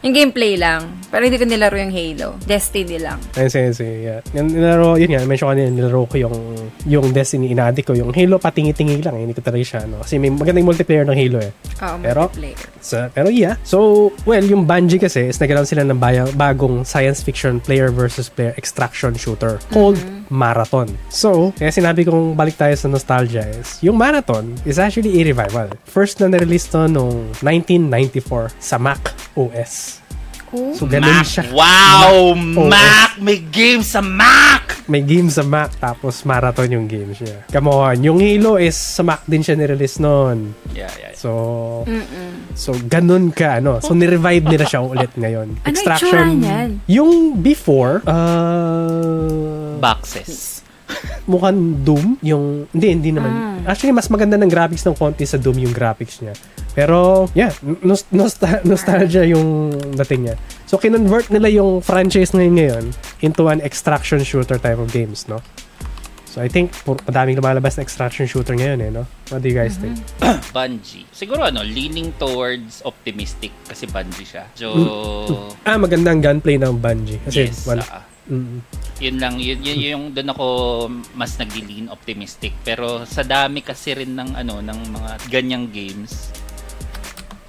Yung 0.00 0.16
gameplay 0.16 0.56
lang. 0.56 0.96
Pero 1.12 1.28
hindi 1.28 1.36
ko 1.36 1.44
nilaro 1.44 1.76
yung 1.76 1.92
Halo. 1.92 2.40
Destiny 2.48 2.96
lang. 2.96 3.20
Ayun, 3.36 3.50
sige, 3.52 3.68
sige. 3.76 3.94
Yeah. 4.00 4.20
Nilaro, 4.32 4.96
yun 4.96 5.12
nga, 5.12 5.20
mention 5.28 5.44
ko 5.44 5.52
kanina, 5.52 5.68
nilaro 5.68 6.08
ko 6.08 6.16
yung, 6.16 6.36
yung 6.88 7.06
Destiny, 7.12 7.52
inaadi 7.52 7.84
ko. 7.84 7.92
Yung 7.92 8.08
Halo, 8.16 8.40
patingi-tingi 8.40 8.96
lang. 9.04 9.20
eh. 9.20 9.28
Hindi 9.28 9.36
ko 9.36 9.44
talaga 9.44 9.60
siya, 9.60 9.84
ano. 9.84 10.00
Kasi 10.00 10.16
may 10.16 10.32
magandang 10.32 10.64
multiplayer 10.64 11.04
ng 11.04 11.12
Halo 11.12 11.38
eh. 11.44 11.52
Oo, 11.84 11.96
Pero- 12.00 12.32
multiplayer. 12.32 12.68
So, 12.80 12.96
pero 13.12 13.28
yeah. 13.28 13.60
So, 13.60 14.08
well, 14.24 14.40
yung 14.40 14.64
Bungie 14.64 14.96
kasi 14.96 15.28
is 15.28 15.36
nagkaroon 15.36 15.68
sila 15.68 15.84
ng 15.84 16.00
bayang, 16.00 16.32
bagong 16.32 16.80
science 16.80 17.20
fiction 17.20 17.60
player 17.60 17.92
versus 17.92 18.32
player 18.32 18.56
extraction 18.56 19.12
shooter 19.12 19.60
called 19.68 20.00
Marathon. 20.32 20.88
So, 21.12 21.52
kaya 21.60 21.68
sinabi 21.68 22.08
kong 22.08 22.40
balik 22.40 22.56
tayo 22.56 22.72
sa 22.72 22.88
nostalgia 22.88 23.44
is, 23.52 23.76
yung 23.84 24.00
Marathon 24.00 24.56
is 24.64 24.80
actually 24.80 25.20
a 25.20 25.28
revival. 25.28 25.68
First 25.84 26.24
na 26.24 26.32
na-release 26.32 26.72
to 26.72 26.88
noong 26.88 27.36
1994 27.44 28.48
sa 28.56 28.80
Mac 28.80 29.12
OS. 29.36 29.89
Oh. 30.50 30.74
So, 30.74 30.82
ganun 30.86 31.22
Mac. 31.22 31.26
siya. 31.26 31.46
Wow! 31.54 32.34
Ma- 32.34 32.74
Mac! 32.74 33.10
May 33.22 33.38
game 33.38 33.86
sa 33.86 34.02
Mac! 34.02 34.82
May 34.90 35.06
game 35.06 35.30
sa 35.30 35.46
Mac, 35.46 35.70
tapos 35.78 36.26
Marathon 36.26 36.66
yung 36.66 36.90
games 36.90 37.22
niya. 37.22 37.46
Come 37.54 37.70
on, 37.70 38.02
yung 38.02 38.18
Halo 38.18 38.58
is 38.58 38.74
sa 38.74 39.06
Mac 39.06 39.22
din 39.30 39.46
siya 39.46 39.54
nirelease 39.54 40.02
noon. 40.02 40.50
Yeah, 40.74 40.90
yeah. 40.98 41.14
So, 41.14 41.30
Mm-mm. 41.86 42.56
So, 42.58 42.74
ganun 42.74 43.30
ka, 43.30 43.62
ano. 43.62 43.78
So, 43.78 43.94
ni-revive 43.94 44.42
nila 44.50 44.66
siya 44.66 44.82
ulit 44.82 45.14
ngayon. 45.14 45.62
Ano 45.62 45.76
itsura 45.78 46.26
niyan? 46.26 46.82
Yung 46.90 47.38
before, 47.38 48.02
uh, 48.10 49.78
Boxes. 49.78 50.59
Mukhang 51.24 51.58
Doom. 51.82 52.18
Yung, 52.20 52.66
hindi, 52.70 52.86
hindi 52.88 53.10
naman. 53.10 53.30
Ah. 53.62 53.72
Actually, 53.72 53.92
mas 53.92 54.08
maganda 54.08 54.34
ng 54.34 54.48
graphics 54.48 54.82
ng 54.82 54.94
konti 54.94 55.24
sa 55.24 55.36
Doom 55.36 55.58
yung 55.58 55.72
graphics 55.72 56.18
niya. 56.18 56.34
Pero, 56.70 57.26
yeah, 57.32 57.50
nos- 57.82 58.06
nostal- 58.08 58.62
nostalgia 58.62 59.22
yung 59.24 59.70
dating 59.94 60.26
niya. 60.26 60.36
So, 60.64 60.78
kinonvert 60.78 61.28
nila 61.28 61.50
yung 61.50 61.80
franchise 61.80 62.30
ngayon 62.30 62.54
ngayon 62.54 62.84
into 63.20 63.46
an 63.46 63.58
extraction 63.60 64.22
shooter 64.22 64.56
type 64.56 64.78
of 64.78 64.88
games, 64.88 65.26
no? 65.26 65.42
So, 66.30 66.38
I 66.38 66.46
think, 66.46 66.70
pur- 66.86 67.02
madaming 67.02 67.34
lumalabas 67.34 67.74
na 67.74 67.82
extraction 67.82 68.22
shooter 68.22 68.54
ngayon, 68.54 68.78
eh, 68.80 68.90
no? 68.92 69.02
What 69.28 69.42
do 69.42 69.50
you 69.50 69.58
guys 69.58 69.74
think? 69.74 69.98
Bungie. 70.54 71.02
Siguro 71.10 71.42
ano, 71.42 71.66
leaning 71.66 72.14
towards 72.16 72.86
optimistic 72.86 73.50
kasi 73.66 73.90
Bungie 73.90 74.22
siya. 74.22 74.46
So, 74.54 74.70
Ah, 75.66 75.74
magandang 75.74 76.22
gunplay 76.22 76.54
ng 76.54 76.78
Bungie. 76.78 77.18
Kasi, 77.26 77.50
yes. 77.50 77.66
wala. 77.66 77.82
ah, 77.82 78.06
Mm. 78.30 78.62
yun 79.00 79.16
lang, 79.18 79.34
yun, 79.36 79.58
yun 79.58 79.78
yung 79.82 80.04
doon 80.14 80.28
ako 80.30 80.46
mas 81.12 81.34
nagli-lean 81.34 81.90
optimistic. 81.90 82.54
Pero 82.62 83.02
sa 83.04 83.20
dami 83.20 83.60
kasi 83.60 83.92
rin 83.92 84.14
ng 84.14 84.38
ano, 84.38 84.62
ng 84.62 84.80
mga 84.88 85.10
ganyang 85.26 85.66
games, 85.68 86.30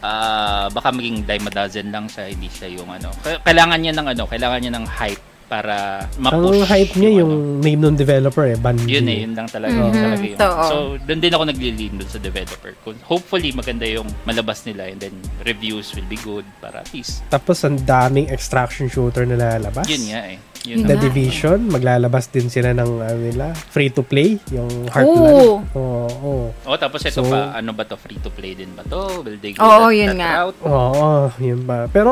ah 0.02 0.66
baka 0.68 0.90
maging 0.90 1.22
dime 1.22 1.46
a 1.46 1.52
dozen 1.54 1.94
lang 1.94 2.10
siya, 2.10 2.26
hindi 2.28 2.50
siya 2.50 2.68
yung 2.74 2.90
ano. 2.90 3.14
Kailangan 3.46 3.78
niya 3.78 3.94
ng 3.94 4.08
ano, 4.10 4.24
kailangan 4.26 4.60
niya 4.60 4.74
ng 4.74 4.88
hype 4.90 5.22
para 5.46 6.08
ma-push. 6.16 6.64
Ang 6.64 6.64
hype 6.64 6.94
niya 6.96 7.12
yung, 7.22 7.32
ano. 7.36 7.60
name 7.60 7.82
ng 7.84 7.98
developer 8.00 8.48
eh, 8.48 8.56
Bungie. 8.56 8.88
Yun 8.88 9.08
eh, 9.12 9.18
yun 9.28 9.34
lang 9.36 9.52
talaga, 9.52 9.76
Mhm, 9.76 9.92
talaga 9.92 10.24
yun. 10.24 10.38
So, 10.40 10.76
doon 11.04 11.20
din 11.20 11.32
ako 11.36 11.44
nagli-lean 11.52 11.94
doon 12.00 12.08
sa 12.08 12.20
developer. 12.24 12.72
Kung 12.88 12.96
hopefully 13.04 13.52
maganda 13.52 13.84
yung 13.84 14.08
malabas 14.24 14.64
nila 14.64 14.88
and 14.88 15.04
then 15.04 15.12
reviews 15.44 15.92
will 15.92 16.08
be 16.08 16.16
good 16.24 16.48
para 16.64 16.80
at 16.80 16.88
least. 16.96 17.20
Tapos 17.28 17.68
ang 17.68 17.76
daming 17.84 18.32
extraction 18.32 18.88
shooter 18.88 19.28
na 19.28 19.36
lalabas. 19.36 19.84
Yun 19.92 20.08
nga 20.08 20.24
eh. 20.32 20.40
Yun 20.64 20.86
The 20.86 20.94
eh. 20.94 21.02
Division, 21.02 21.60
maglalabas 21.68 22.30
din 22.30 22.46
sila 22.46 22.70
ng 22.72 22.90
ano 23.02 23.18
nila, 23.18 23.46
free 23.72 23.90
to 23.90 24.02
play, 24.02 24.38
yung. 24.50 24.70
Heartland. 24.88 25.34
Oo. 25.34 25.54
Oo. 25.74 26.34
Oh, 26.54 26.78
tapos 26.78 27.02
ito 27.02 27.20
So- 27.20 27.26
pa, 27.26 27.56
ano 27.56 27.72
ba 27.72 27.82
to? 27.84 27.98
Free 27.98 28.18
to 28.18 28.30
play 28.30 28.54
din 28.54 28.70
ba 28.72 28.84
to? 28.84 29.22
Will 29.22 29.38
they 29.38 29.52
go 29.52 29.60
Oo, 29.60 29.90
that, 29.90 29.98
yun 29.98 30.14
that 30.14 30.20
nga. 30.20 30.32
route? 30.40 30.58
Oo, 30.62 31.08
yun 31.38 31.62
ba. 31.64 31.86
Pero, 31.88 32.12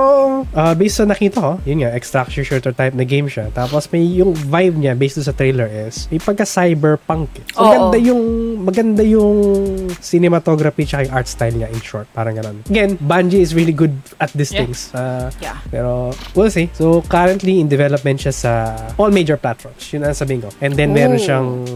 ah, 0.52 0.74
based 0.74 0.98
sa 0.98 1.06
nakita 1.06 1.38
ko, 1.38 1.52
yun 1.64 1.86
nga, 1.86 1.94
extraction 1.94 2.42
shooter 2.42 2.74
type 2.74 2.94
na 2.94 3.06
game 3.06 3.28
siya. 3.28 3.52
Tapos 3.52 3.86
may 3.90 4.02
yung 4.18 4.34
vibe 4.34 4.76
niya, 4.78 4.94
based 4.94 5.20
sa 5.20 5.32
trailer 5.32 5.70
is, 5.70 6.10
may 6.10 6.18
pagka-cyberpunk. 6.18 7.30
eh. 7.36 7.46
So, 7.54 7.62
Oo. 7.62 7.70
maganda 7.70 7.98
yung, 8.00 8.24
maganda 8.60 9.04
yung 9.04 9.30
cinematography 10.00 10.84
tsaka 10.84 11.06
yung 11.06 11.14
art 11.14 11.28
style 11.28 11.54
niya, 11.54 11.70
in 11.70 11.82
short. 11.82 12.08
Parang 12.12 12.34
ganun. 12.34 12.66
Again, 12.66 12.98
Bungie 13.00 13.40
is 13.40 13.54
really 13.54 13.74
good 13.74 13.94
at 14.18 14.34
these 14.34 14.50
Yeah. 14.50 14.66
things. 14.66 14.90
Ah, 14.92 15.30
Yeah. 15.38 15.58
Pero, 15.70 16.12
we'll 16.34 16.50
see. 16.50 16.70
So, 16.74 17.06
currently 17.06 17.60
in 17.60 17.68
development 17.68 18.20
siya 18.20 18.34
sa 18.40 18.72
all 18.96 19.12
major 19.12 19.36
platforms. 19.36 19.84
Yun 19.92 20.08
ang 20.08 20.16
sabihin 20.16 20.48
ko. 20.48 20.50
And 20.64 20.80
then, 20.80 20.96
meron 20.96 21.20
siyang 21.20 21.68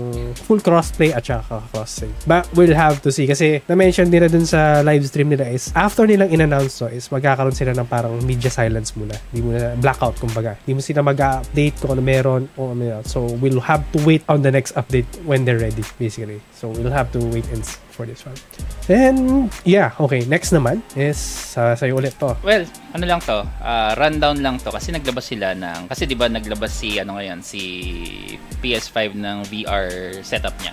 full 0.47 0.63
crossplay 0.63 1.11
at 1.11 1.27
saka 1.27 1.59
cross-save. 1.75 2.15
But, 2.23 2.47
we'll 2.55 2.71
have 2.71 3.03
to 3.03 3.11
see. 3.11 3.27
Kasi, 3.27 3.59
na-mention 3.67 4.07
nila 4.07 4.31
dun 4.31 4.47
sa 4.47 4.79
live 4.79 5.03
stream 5.03 5.27
nila 5.27 5.51
is, 5.51 5.75
after 5.75 6.07
nilang 6.07 6.31
in-announce 6.31 6.79
to, 6.79 6.87
is 6.87 7.11
magkakaroon 7.11 7.51
sila 7.51 7.75
ng 7.75 7.87
parang 7.91 8.15
media 8.23 8.47
silence 8.47 8.95
muna. 8.95 9.19
Hindi 9.35 9.43
muna, 9.43 9.75
blackout 9.75 10.15
kumbaga. 10.23 10.55
Hindi 10.63 10.79
mo 10.79 10.81
sila 10.81 11.03
mag-update 11.03 11.83
kung 11.83 11.99
ano 11.99 12.01
meron 12.01 12.47
o 12.55 12.71
ano 12.71 12.83
yun. 12.97 13.03
So, 13.03 13.27
we'll 13.43 13.63
have 13.67 13.83
to 13.91 13.99
wait 14.07 14.23
on 14.31 14.39
the 14.47 14.51
next 14.55 14.79
update 14.79 15.09
when 15.27 15.43
they're 15.43 15.59
ready, 15.59 15.83
basically. 15.99 16.39
So, 16.63 16.71
we'll 16.71 16.95
have 16.95 17.11
to 17.11 17.19
wait 17.35 17.43
and 17.51 17.59
see 17.59 17.75
for 17.91 18.07
this 18.07 18.23
one. 18.23 18.39
And, 18.87 19.51
yeah, 19.67 19.91
okay. 19.99 20.23
Next 20.23 20.55
naman 20.55 20.79
is, 20.95 21.19
uh, 21.59 21.75
sa'yo 21.75 21.99
ulit 21.99 22.15
to. 22.23 22.39
Well, 22.39 22.63
ano 22.95 23.03
lang 23.03 23.19
to, 23.27 23.43
ah, 23.59 23.91
rundown 23.99 24.39
lang 24.39 24.63
to 24.63 24.71
kasi 24.71 24.95
naglabas 24.95 25.27
sila 25.27 25.51
ng 25.59 25.91
kasi 25.91 26.07
'di 26.07 26.15
ba 26.15 26.31
naglabas 26.31 26.71
si 26.71 27.03
ano 27.03 27.19
ngayon 27.19 27.43
si 27.43 27.61
PS5 28.63 29.11
ng 29.11 29.37
VR 29.51 30.23
setup 30.23 30.55
niya. 30.63 30.71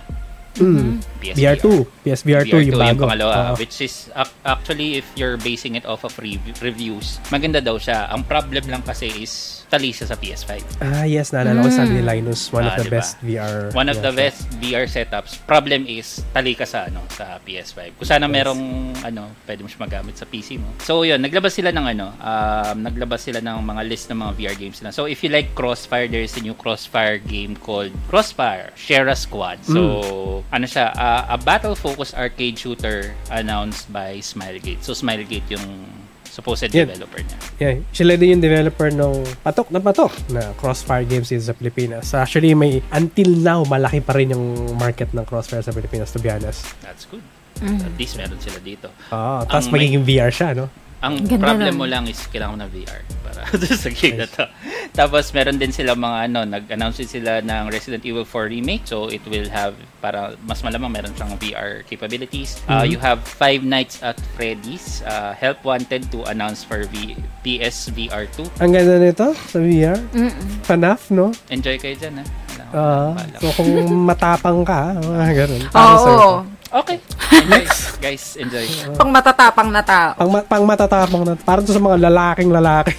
Mm. 0.62 1.02
PSVR. 1.18 1.58
VR2. 1.58 1.66
PSVR2 2.06 2.54
yung 2.70 2.78
bago. 2.78 3.06
pangalawa, 3.06 3.34
Oo. 3.50 3.58
which 3.58 3.82
is 3.82 4.10
ac- 4.14 4.34
actually 4.46 4.98
if 4.98 5.06
you're 5.14 5.38
basing 5.42 5.74
it 5.74 5.86
off 5.86 6.06
of 6.06 6.14
rev- 6.18 6.58
reviews, 6.62 7.18
maganda 7.34 7.58
daw 7.58 7.78
siya. 7.78 8.10
Ang 8.14 8.26
problem 8.30 8.66
lang 8.70 8.82
kasi 8.86 9.10
is 9.10 9.59
tali 9.70 9.94
siya 9.94 10.10
sa 10.10 10.18
PS5. 10.18 10.82
Ah, 10.82 11.06
yes. 11.06 11.30
Naalala 11.30 11.62
ko 11.62 11.70
sabi 11.70 11.96
ni 11.96 12.02
Linus, 12.02 12.50
one 12.50 12.66
of 12.66 12.74
Ah, 12.74 12.76
the 12.76 12.84
diba? 12.84 12.98
best 12.98 13.12
VR. 13.22 13.70
One 13.70 13.86
of 13.86 14.02
the 14.02 14.10
yeah, 14.10 14.20
best 14.26 14.50
VR 14.58 14.84
setups. 14.84 15.38
Problem 15.46 15.86
is 15.86 16.26
tali 16.34 16.52
ka 16.52 16.66
sa 16.66 16.90
ano 16.90 17.06
sa 17.08 17.38
PS5. 17.40 17.94
Kung 17.94 18.04
sana 18.04 18.26
merong 18.26 18.58
ano, 19.00 19.30
pwede 19.46 19.62
mo 19.62 19.70
siya 19.70 19.80
magamit 19.80 20.18
sa 20.18 20.26
PC 20.26 20.58
mo. 20.58 20.74
So 20.82 21.06
yun, 21.06 21.22
naglabas 21.22 21.54
sila 21.54 21.70
ng 21.70 21.86
ano, 21.88 22.10
um, 22.18 22.76
naglabas 22.82 23.22
sila 23.22 23.38
ng 23.38 23.62
mga 23.62 23.82
list 23.86 24.10
ng 24.10 24.18
mga 24.18 24.32
VR 24.34 24.56
games 24.58 24.82
na. 24.82 24.90
So 24.90 25.06
if 25.06 25.22
you 25.22 25.30
like 25.30 25.54
Crossfire, 25.54 26.10
there's 26.10 26.34
a 26.34 26.42
new 26.42 26.52
Crossfire 26.52 27.22
game 27.22 27.54
called 27.54 27.94
Crossfire 28.10 28.74
Share 28.74 29.06
a 29.06 29.14
Squad. 29.14 29.62
So 29.62 29.80
Mm. 29.80 30.50
ano 30.50 30.66
siya, 30.66 30.90
ah, 30.92 31.30
a 31.30 31.38
battle-focused 31.38 32.18
arcade 32.18 32.58
shooter 32.58 33.14
announced 33.30 33.86
by 33.88 34.18
Smilegate. 34.18 34.82
So 34.82 34.92
Smilegate 34.92 35.46
yung 35.48 35.86
supposed 36.30 36.70
Yan. 36.70 36.86
developer 36.86 37.18
niya. 37.18 37.36
Yeah, 37.58 37.74
sila 37.90 38.14
din 38.14 38.38
yung 38.38 38.42
developer 38.42 38.88
ng 38.88 39.12
patok 39.42 39.68
na 39.68 39.78
patok 39.78 40.14
na 40.30 40.54
Crossfire 40.54 41.02
games 41.02 41.28
dito 41.28 41.42
sa 41.42 41.52
Pilipinas. 41.52 42.14
Actually, 42.14 42.54
may 42.54 42.78
until 42.88 43.34
now, 43.34 43.66
malaki 43.66 43.98
pa 43.98 44.14
rin 44.14 44.30
yung 44.30 44.46
market 44.78 45.10
ng 45.10 45.26
Crossfire 45.26 45.60
sa 45.60 45.74
Pilipinas, 45.74 46.14
to 46.14 46.22
be 46.22 46.30
honest. 46.30 46.62
That's 46.80 47.04
good. 47.04 47.20
Mm. 47.58 47.82
At 47.82 47.94
least 47.98 48.14
meron 48.16 48.38
sila 48.38 48.56
dito. 48.56 48.88
Ah, 49.10 49.42
tapos 49.44 49.66
Ang 49.66 49.74
may- 49.74 49.84
magiging 49.84 50.02
VR 50.02 50.30
siya, 50.30 50.54
no? 50.54 50.70
Ang 51.00 51.24
Ganda 51.24 51.40
problem 51.42 51.72
nun. 51.72 51.78
mo 51.78 51.86
lang 51.86 52.04
is 52.04 52.20
kailangan 52.28 52.54
mo 52.54 52.60
ng 52.60 52.72
VR 52.72 53.00
para 53.22 53.40
sa 53.80 53.88
game 53.88 54.20
na 54.20 54.26
to. 54.26 54.44
Tapos 54.90 55.32
meron 55.32 55.56
din 55.56 55.70
sila 55.70 55.94
mga 55.94 56.28
ano, 56.28 56.44
nag-announce 56.44 57.00
sila 57.02 57.40
ng 57.40 57.68
Resident 57.68 58.04
Evil 58.04 58.22
4 58.22 58.52
remake. 58.52 58.84
So 58.84 59.08
it 59.08 59.24
will 59.24 59.48
have 59.48 59.72
para 59.98 60.36
mas 60.42 60.60
malamang 60.60 60.92
meron 60.92 61.12
siyang 61.14 61.36
VR 61.36 61.84
capabilities. 61.84 62.60
Uh, 62.64 62.84
Mhm. 62.84 62.86
you 62.86 62.98
have 62.98 63.20
Five 63.22 63.62
Nights 63.62 64.00
at 64.00 64.20
Freddy's. 64.34 65.00
Uh, 65.02 65.32
Help 65.32 65.62
Wanted 65.62 66.04
to 66.10 66.24
announce 66.26 66.60
for 66.60 66.84
v- 66.86 67.16
PS 67.40 67.88
VR 67.90 68.28
2. 68.28 68.60
Ang 68.60 68.70
ganda 68.70 68.96
nito 68.98 69.32
sa 69.32 69.56
VR. 69.56 69.96
Mm-mm. 70.12 70.60
FNAF, 70.62 71.08
no? 71.08 71.32
Enjoy 71.48 71.76
kayo 71.76 71.96
dyan 71.96 72.20
ha. 72.20 72.24
Ah, 72.70 73.10
paalam. 73.16 73.40
so 73.40 73.46
kung 73.56 73.72
matapang 74.08 74.60
ka, 74.62 74.94
ganun. 75.32 75.64
Oo. 75.66 75.96
sa'yo. 75.98 76.28
Okay. 76.70 77.02
Enjoy. 77.34 77.66
Guys, 77.98 78.38
enjoy. 78.38 78.66
Pang 78.94 79.10
matatapang 79.10 79.74
na 79.74 79.82
tao. 79.82 80.14
Pang, 80.14 80.30
ma- 80.30 80.46
pang 80.46 80.62
matatapang 80.62 81.22
na. 81.26 81.34
Parang 81.34 81.66
to 81.66 81.74
sa 81.74 81.82
mga 81.82 81.98
lalaking 82.06 82.46
lalaki. 82.46 82.94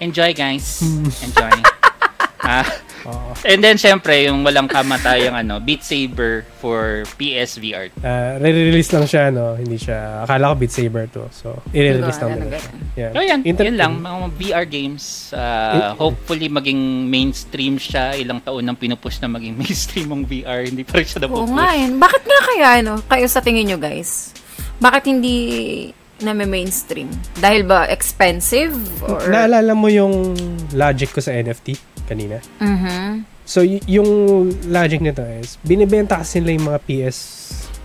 Enjoy 0.00 0.32
guys. 0.32 0.80
Enjoy. 1.20 1.52
Ah, 2.40 2.64
Oo. 3.08 3.32
And 3.48 3.64
then, 3.64 3.80
syempre, 3.80 4.28
yung 4.28 4.44
walang 4.44 4.68
kamatayang 4.68 5.32
ano, 5.32 5.56
Beat 5.60 5.80
Saber 5.80 6.44
for 6.60 7.08
PSVR. 7.16 7.88
Ah, 8.04 8.36
re-release 8.36 8.92
lang 8.92 9.08
siya, 9.08 9.32
no? 9.32 9.56
Hindi 9.56 9.80
siya, 9.80 10.24
akala 10.24 10.52
ko 10.52 10.54
Beat 10.60 10.72
Saber 10.74 11.04
to. 11.08 11.24
So, 11.32 11.56
i-release 11.72 12.20
lang 12.20 12.36
nila. 12.36 12.58
Yeah. 12.98 13.12
So, 13.16 13.24
yan. 13.24 13.40
Inter- 13.48 13.66
yun 13.72 13.78
lang. 13.80 13.92
Mga 14.04 14.28
VR 14.36 14.64
games. 14.68 15.32
Uh, 15.32 15.96
hopefully, 15.96 16.52
maging 16.52 17.08
mainstream 17.08 17.80
siya. 17.80 18.18
Ilang 18.20 18.44
taon 18.44 18.68
nang 18.68 18.76
pinupush 18.76 19.20
na 19.24 19.28
maging 19.32 19.56
mainstream 19.60 20.12
ang 20.12 20.22
VR. 20.28 20.68
Hindi 20.68 20.84
pa 20.84 21.00
rin 21.00 21.06
siya 21.08 21.24
Oo 21.24 21.46
napupush. 21.46 21.56
nga 21.56 21.68
yun. 21.76 21.92
Bakit 21.96 22.22
nga 22.26 22.40
kaya, 22.52 22.68
ano, 22.84 22.92
kayo 23.08 23.26
sa 23.30 23.40
tingin 23.40 23.72
nyo, 23.72 23.78
guys? 23.80 24.36
Bakit 24.80 25.08
hindi 25.08 25.36
na 26.20 26.36
may 26.36 26.44
mainstream? 26.44 27.08
Dahil 27.40 27.64
ba 27.64 27.88
expensive? 27.88 28.76
Or... 29.00 29.24
Naalala 29.24 29.72
mo 29.72 29.88
yung 29.88 30.36
logic 30.76 31.16
ko 31.16 31.20
sa 31.24 31.32
NFT 31.32 31.88
kanina? 32.10 32.42
Mhm. 32.58 33.22
So, 33.44 33.62
y- 33.62 33.82
yung 33.88 34.10
logic 34.64 34.98
nito 34.98 35.22
is, 35.22 35.54
binibenta 35.60 36.18
kasi 36.18 36.38
nila 36.38 36.50
yung 36.52 36.66
mga 36.68 36.80
PS 36.84 37.18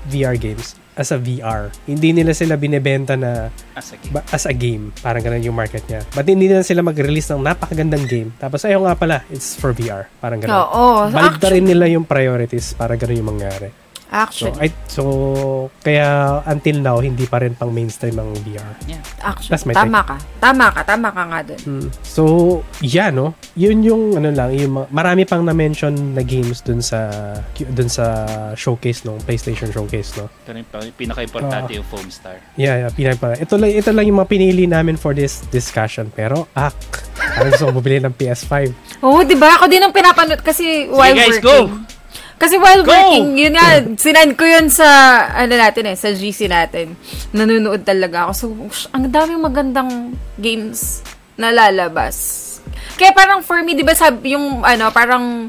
VR 0.06 0.36
games 0.36 0.74
as 0.94 1.10
a 1.10 1.18
VR. 1.18 1.74
Hindi 1.84 2.14
nila 2.14 2.32
sila 2.32 2.56
binibenta 2.56 3.14
na 3.14 3.50
Ah, 3.74 3.82
sige. 3.82 4.08
ba- 4.10 4.24
as 4.30 4.46
a 4.46 4.54
game. 4.54 4.96
Parang 4.98 5.20
ganun 5.20 5.44
yung 5.44 5.54
market 5.54 5.84
niya. 5.86 6.06
But 6.12 6.24
hindi 6.24 6.48
nila 6.48 6.62
sila 6.62 6.80
mag-release 6.80 7.28
ng 7.30 7.42
napakagandang 7.42 8.06
game. 8.06 8.30
Tapos, 8.36 8.64
ayaw 8.64 8.80
nga 8.82 8.96
pala, 8.96 9.16
it's 9.28 9.54
for 9.54 9.70
VR. 9.72 10.08
Parang 10.18 10.40
ganun. 10.40 10.56
Oo. 10.56 11.10
Balik 11.10 11.36
actually, 11.36 11.60
rin 11.60 11.66
nila 11.68 11.86
yung 11.88 12.06
priorities 12.06 12.72
para 12.72 12.96
ganun 12.96 13.18
yung 13.18 13.30
mangyari. 13.30 13.74
So, 14.06 14.18
actually, 14.48 14.60
I, 14.62 14.68
so, 14.88 15.04
kaya 15.82 16.08
until 16.46 16.78
now, 16.80 16.98
hindi 16.98 17.26
pa 17.26 17.42
rin 17.42 17.52
pang 17.52 17.68
mainstream 17.68 18.16
ang 18.16 18.32
VR. 18.42 18.64
Yeah. 18.86 19.02
actually 19.20 19.52
that's 19.52 19.66
my 19.66 19.74
tama 19.74 20.02
ka. 20.02 20.16
Tama 20.40 20.66
ka. 20.72 20.82
Tama 20.84 21.10
ka 21.10 21.24
nga 21.26 21.40
dun. 21.44 21.60
Mm. 21.60 21.88
So, 22.00 22.24
yeah, 22.80 23.10
no? 23.10 23.34
Yun 23.54 23.82
yung, 23.82 24.04
ano 24.16 24.30
lang, 24.30 24.54
yung, 24.54 24.88
marami 24.88 25.26
pang 25.26 25.42
na-mention 25.42 26.14
na 26.14 26.22
games 26.22 26.62
dun 26.62 26.80
sa, 26.80 27.12
dun 27.58 27.90
sa 27.90 28.06
showcase, 28.54 29.04
no? 29.04 29.20
PlayStation 29.20 29.68
showcase, 29.68 30.16
no? 30.16 30.30
Ito 30.46 30.54
pa- 30.64 30.96
pinaka-importante 30.96 31.74
Ah. 31.74 31.78
yung 31.78 31.88
foam 31.90 32.08
star. 32.08 32.40
Yeah, 32.56 32.88
yeah, 32.88 32.92
pinag 32.94 33.18
pa. 33.18 33.36
Ito 33.36 33.58
lang, 33.58 33.74
ito 33.74 33.90
lang 33.90 34.06
yung 34.06 34.22
mga 34.22 34.30
pinili 34.30 34.64
namin 34.64 34.96
for 34.96 35.12
this 35.12 35.44
discussion. 35.50 36.08
Pero, 36.10 36.48
ak, 36.54 36.78
parang 37.36 37.52
gusto 37.52 37.68
ko 37.68 37.74
bumili 37.76 38.00
ng 38.00 38.16
PS5. 38.16 38.54
Oo, 39.02 39.26
di 39.26 39.36
ba? 39.36 39.60
Ako 39.60 39.68
din 39.68 39.82
ang 39.82 39.92
pinapanood 39.92 40.40
kasi 40.40 40.88
while 40.88 41.12
guys, 41.12 41.42
working. 41.42 41.68
go! 41.74 41.95
Kasi 42.36 42.56
while 42.56 42.84
Go! 42.84 42.92
working, 42.92 43.38
yun 43.38 43.54
nga, 43.54 43.68
sinend 43.96 44.36
ko 44.36 44.44
yun 44.44 44.68
sa, 44.68 44.86
ano 45.30 45.56
natin 45.56 45.88
eh, 45.88 45.96
sa 45.96 46.10
GC 46.10 46.46
natin. 46.46 46.94
Nanonood 47.32 47.82
talaga 47.82 48.28
ako. 48.28 48.32
So, 48.34 48.46
sh- 48.70 48.92
ang 48.92 49.08
daming 49.08 49.40
magandang 49.40 49.92
games 50.36 51.00
na 51.34 51.50
lalabas. 51.50 52.44
Kaya 52.96 53.12
parang 53.12 53.40
for 53.40 53.60
me, 53.60 53.72
di 53.72 53.82
ba 53.82 53.94
sabi, 53.94 54.36
yung, 54.36 54.62
ano, 54.62 54.92
parang, 54.92 55.48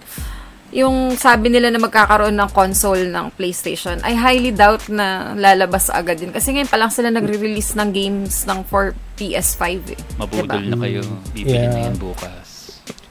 yung 0.70 1.14
sabi 1.14 1.48
nila 1.48 1.70
na 1.70 1.78
magkakaroon 1.78 2.34
ng 2.34 2.50
console 2.50 3.06
ng 3.06 3.32
PlayStation, 3.32 3.98
I 4.02 4.14
highly 4.14 4.50
doubt 4.50 4.86
na 4.86 5.32
lalabas 5.32 5.88
agad 5.88 6.18
din. 6.18 6.30
Kasi 6.30 6.52
ngayon 6.52 6.68
pa 6.68 6.76
lang 6.76 6.90
sila 6.90 7.08
nagre-release 7.08 7.74
ng 7.74 7.90
games 7.90 8.44
ng 8.44 8.62
for 8.62 8.94
PS5 9.14 9.62
eh. 9.90 10.00
Mabudol 10.16 10.44
Diba? 10.60 10.70
na 10.70 10.78
kayo. 10.78 11.02
Bibili 11.32 11.56
na 11.56 11.70
Yeah. 11.72 11.86
yan 11.88 11.96
bukas. 11.96 12.45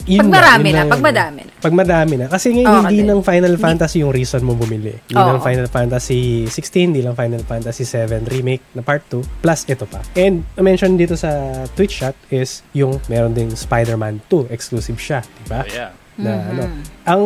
Yun 0.06 0.22
Pag 0.22 0.30
na, 0.30 0.34
marami 0.38 0.68
na, 0.70 0.78
lang. 0.78 0.86
pag 0.86 1.02
madami 1.02 1.40
na. 1.42 1.52
Pag 1.58 1.74
madami 1.74 2.14
na. 2.14 2.26
Kasi 2.30 2.46
ngayon, 2.54 2.70
Oo, 2.70 2.82
hindi 2.86 3.02
ng 3.02 3.20
Final 3.26 3.54
Fantasy 3.58 3.96
yung 4.06 4.14
reason 4.14 4.38
mo 4.46 4.54
bumili. 4.54 4.94
Hindi 5.10 5.18
Oo. 5.18 5.34
ng 5.34 5.42
Final 5.42 5.66
Fantasy 5.66 6.46
16, 6.46 6.94
hindi 6.94 7.02
lang 7.02 7.18
Final 7.18 7.42
Fantasy 7.42 7.82
7 7.82 8.22
Remake 8.30 8.62
na 8.78 8.86
part 8.86 9.02
2, 9.10 9.42
plus 9.42 9.66
ito 9.66 9.82
pa. 9.84 9.98
And, 10.14 10.46
mention 10.56 10.94
dito 10.94 11.18
sa 11.18 11.34
Twitch 11.74 12.06
chat 12.06 12.14
is 12.30 12.62
yung 12.70 13.02
meron 13.10 13.34
ding 13.34 13.50
Spider-Man 13.50 14.22
2, 14.30 14.54
exclusive 14.54 14.96
siya, 14.96 15.26
di 15.26 15.46
ba? 15.50 15.66
So, 15.66 15.74
yeah. 15.74 15.90
Na 16.16 16.32
Mhm. 16.32 16.48
ano, 16.48 16.62
ang, 17.04 17.22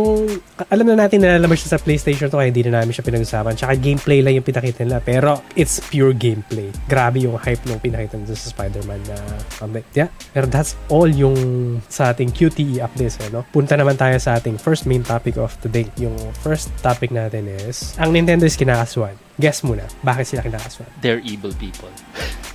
alam 0.67 0.87
na 0.91 1.07
natin 1.07 1.23
na 1.23 1.39
lalabas 1.39 1.63
siya 1.63 1.75
sa 1.75 1.81
PlayStation 1.81 2.27
2 2.27 2.35
kaya 2.35 2.51
hindi 2.51 2.67
na 2.67 2.83
namin 2.83 2.91
siya 2.91 3.07
pinag-usapan. 3.07 3.55
Tsaka 3.55 3.79
gameplay 3.79 4.19
lang 4.21 4.35
yung 4.35 4.43
pinakita 4.43 4.83
nila. 4.83 4.99
Pero, 4.99 5.41
it's 5.55 5.79
pure 5.89 6.11
gameplay. 6.11 6.69
Grabe 6.85 7.23
yung 7.23 7.39
hype 7.39 7.63
nung 7.65 7.79
pinakita 7.79 8.19
nila 8.19 8.35
sa 8.35 8.51
Spider-Man 8.51 9.01
na, 9.07 9.17
um, 9.63 9.73
yeah. 9.95 10.11
Pero 10.35 10.51
that's 10.51 10.75
all 10.89 11.07
yung 11.07 11.39
sa 11.87 12.11
ating 12.11 12.29
QTE 12.29 12.83
updates, 12.83 13.23
eh, 13.23 13.31
no? 13.31 13.47
Punta 13.49 13.79
naman 13.79 13.95
tayo 13.95 14.19
sa 14.19 14.37
ating 14.37 14.59
first 14.59 14.85
main 14.85 15.01
topic 15.01 15.39
of 15.39 15.55
today. 15.59 15.87
Yung 15.97 16.13
first 16.43 16.69
topic 16.81 17.09
natin 17.09 17.47
is, 17.47 17.95
ang 17.95 18.11
Nintendo 18.11 18.45
is 18.45 18.59
kinakaswan. 18.59 19.15
Guess 19.39 19.65
muna, 19.65 19.87
bakit 20.03 20.29
sila 20.29 20.43
kinakaswan? 20.43 20.91
They're 21.01 21.23
evil 21.25 21.55
people. 21.57 21.89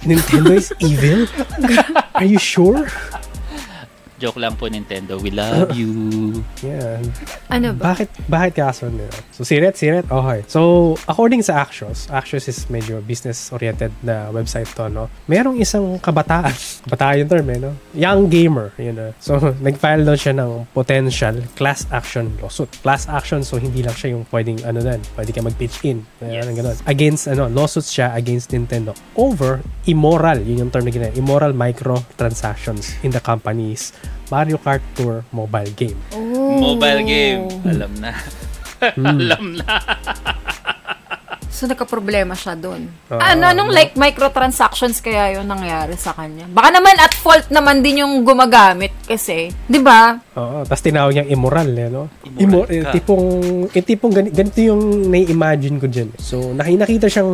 Nintendo 0.06 0.54
is 0.54 0.70
evil? 0.78 1.26
Are 2.14 2.28
you 2.28 2.38
sure? 2.38 2.86
Joke 4.16 4.40
lang 4.40 4.56
po, 4.56 4.72
Nintendo. 4.72 5.20
We 5.20 5.32
love 5.32 5.76
you. 5.76 5.92
Yeah. 6.66 7.04
Ano 7.52 7.78
ba? 7.78 7.94
Bakit 7.94 8.10
bakit 8.26 8.54
kaso 8.58 8.90
nila? 8.90 9.12
So 9.30 9.46
Siret, 9.46 9.78
Siret, 9.78 10.10
okay. 10.10 10.42
So 10.50 10.96
according 11.06 11.46
sa 11.46 11.62
Axios, 11.62 12.10
Axios 12.10 12.50
is 12.50 12.66
medyo 12.74 13.04
business 13.06 13.54
oriented 13.54 13.94
na 14.02 14.34
website 14.34 14.66
to, 14.74 14.90
no. 14.90 15.12
Merong 15.30 15.62
isang 15.62 16.02
kabataan, 16.02 16.50
kabataan 16.90 17.22
yung 17.22 17.30
term, 17.30 17.48
eh, 17.54 17.60
no. 17.62 17.72
Young 17.94 18.32
gamer, 18.32 18.74
you 18.82 18.96
know. 18.96 19.14
So 19.22 19.38
nag-file 19.68 20.08
daw 20.08 20.18
siya 20.18 20.34
ng 20.34 20.74
potential 20.74 21.38
class 21.54 21.86
action 21.94 22.34
lawsuit. 22.42 22.72
Class 22.82 23.06
action 23.06 23.46
so 23.46 23.62
hindi 23.62 23.86
lang 23.86 23.94
siya 23.94 24.18
yung 24.18 24.26
pwedeng 24.34 24.64
ano 24.66 24.82
nan, 24.82 25.06
pwede 25.14 25.30
ka 25.36 25.46
mag-pitch 25.46 25.86
in. 25.86 26.02
Yes. 26.24 26.50
Ganun. 26.50 26.78
Against 26.90 27.30
ano, 27.30 27.46
lawsuits 27.52 27.94
siya 27.94 28.18
against 28.18 28.50
Nintendo 28.50 28.98
over 29.14 29.62
immoral, 29.86 30.42
yun 30.42 30.66
yung 30.66 30.72
term 30.74 30.88
na 30.88 30.92
ginamit, 30.92 31.14
immoral 31.20 31.54
microtransactions 31.54 32.98
in 33.06 33.14
the 33.14 33.22
company's 33.22 33.94
Mario 34.28 34.58
Kart 34.58 34.82
Tour 34.94 35.22
mobile 35.30 35.72
game. 35.74 35.98
Oh. 36.12 36.58
Mobile 36.58 37.02
game. 37.04 37.46
Alam 37.64 37.92
na. 37.98 38.12
Hmm. 38.82 39.06
Alam 39.22 39.44
na. 39.58 39.66
So, 41.56 41.72
nagka-problema 41.72 42.36
siya 42.36 42.52
doon. 42.52 42.92
Ah, 43.08 43.32
ano, 43.32 43.48
anong 43.48 43.72
like 43.72 43.96
microtransactions 43.96 45.00
kaya 45.00 45.40
yun 45.40 45.48
nangyari 45.48 45.96
sa 45.96 46.12
kanya? 46.12 46.52
Baka 46.52 46.68
naman 46.68 47.00
at 47.00 47.16
fault 47.16 47.48
naman 47.48 47.80
din 47.80 48.04
yung 48.04 48.28
gumagamit 48.28 48.92
kasi, 49.08 49.56
di 49.64 49.80
ba? 49.80 50.20
Oo, 50.36 50.68
tapos 50.68 50.84
tinawag 50.84 51.16
niyang 51.16 51.32
immoral, 51.32 51.72
eh, 51.72 51.88
no? 51.88 52.12
Immoral 52.28 52.44
Immo- 52.44 52.68
eh, 52.68 52.84
ka. 52.84 52.92
tipong, 52.92 53.26
eh, 53.72 53.84
tipong 53.88 54.12
gani- 54.12 54.36
ganito 54.36 54.60
yung 54.60 54.84
nai-imagine 55.08 55.80
ko 55.80 55.88
dyan. 55.88 56.12
So, 56.20 56.52
naki- 56.52 56.76
nakita 56.76 57.08
siyang 57.08 57.32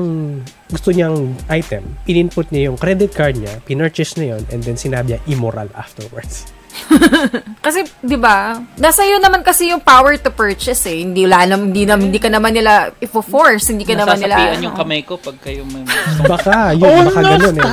gusto 0.69 0.93
niyang 0.93 1.17
item, 1.49 1.81
in-input 2.05 2.53
niya 2.53 2.69
yung 2.69 2.77
credit 2.77 3.17
card 3.17 3.41
niya, 3.41 3.57
pinurchase 3.65 4.21
niya 4.21 4.38
yun, 4.38 4.43
and 4.53 4.62
then 4.62 4.77
sinabi 4.77 5.17
niya 5.17 5.19
immoral 5.25 5.65
afterwards. 5.73 6.45
Kasi, 7.65 7.84
di 7.98 8.15
ba? 8.15 8.58
Nasa 8.76 9.02
iyo 9.02 9.17
naman 9.17 9.41
kasi 9.41 9.70
yung 9.70 9.80
power 9.80 10.17
to 10.17 10.30
purchase 10.30 10.82
eh. 10.86 11.02
Hindi, 11.02 11.24
wala 11.24 11.46
nam, 11.46 11.70
hindi, 11.70 11.86
nam, 11.86 12.00
hindi 12.00 12.17
ka 12.17 12.28
naman 12.28 12.52
nila 12.52 12.89
ifo-force. 12.98 13.70
Hindi 13.70 13.84
ka 13.84 13.94
naman 13.96 14.17
nila... 14.17 14.36
Nasasapian 14.36 14.65
yung 14.65 14.76
kamay 14.76 15.02
ko 15.02 15.13
pag 15.15 15.38
kayo 15.38 15.62
may 15.63 15.86
Baka, 16.32 16.74
yun, 16.74 16.89
Oh, 16.89 17.06
baka 17.06 17.22
ganun 17.22 17.56
eh. 17.56 17.63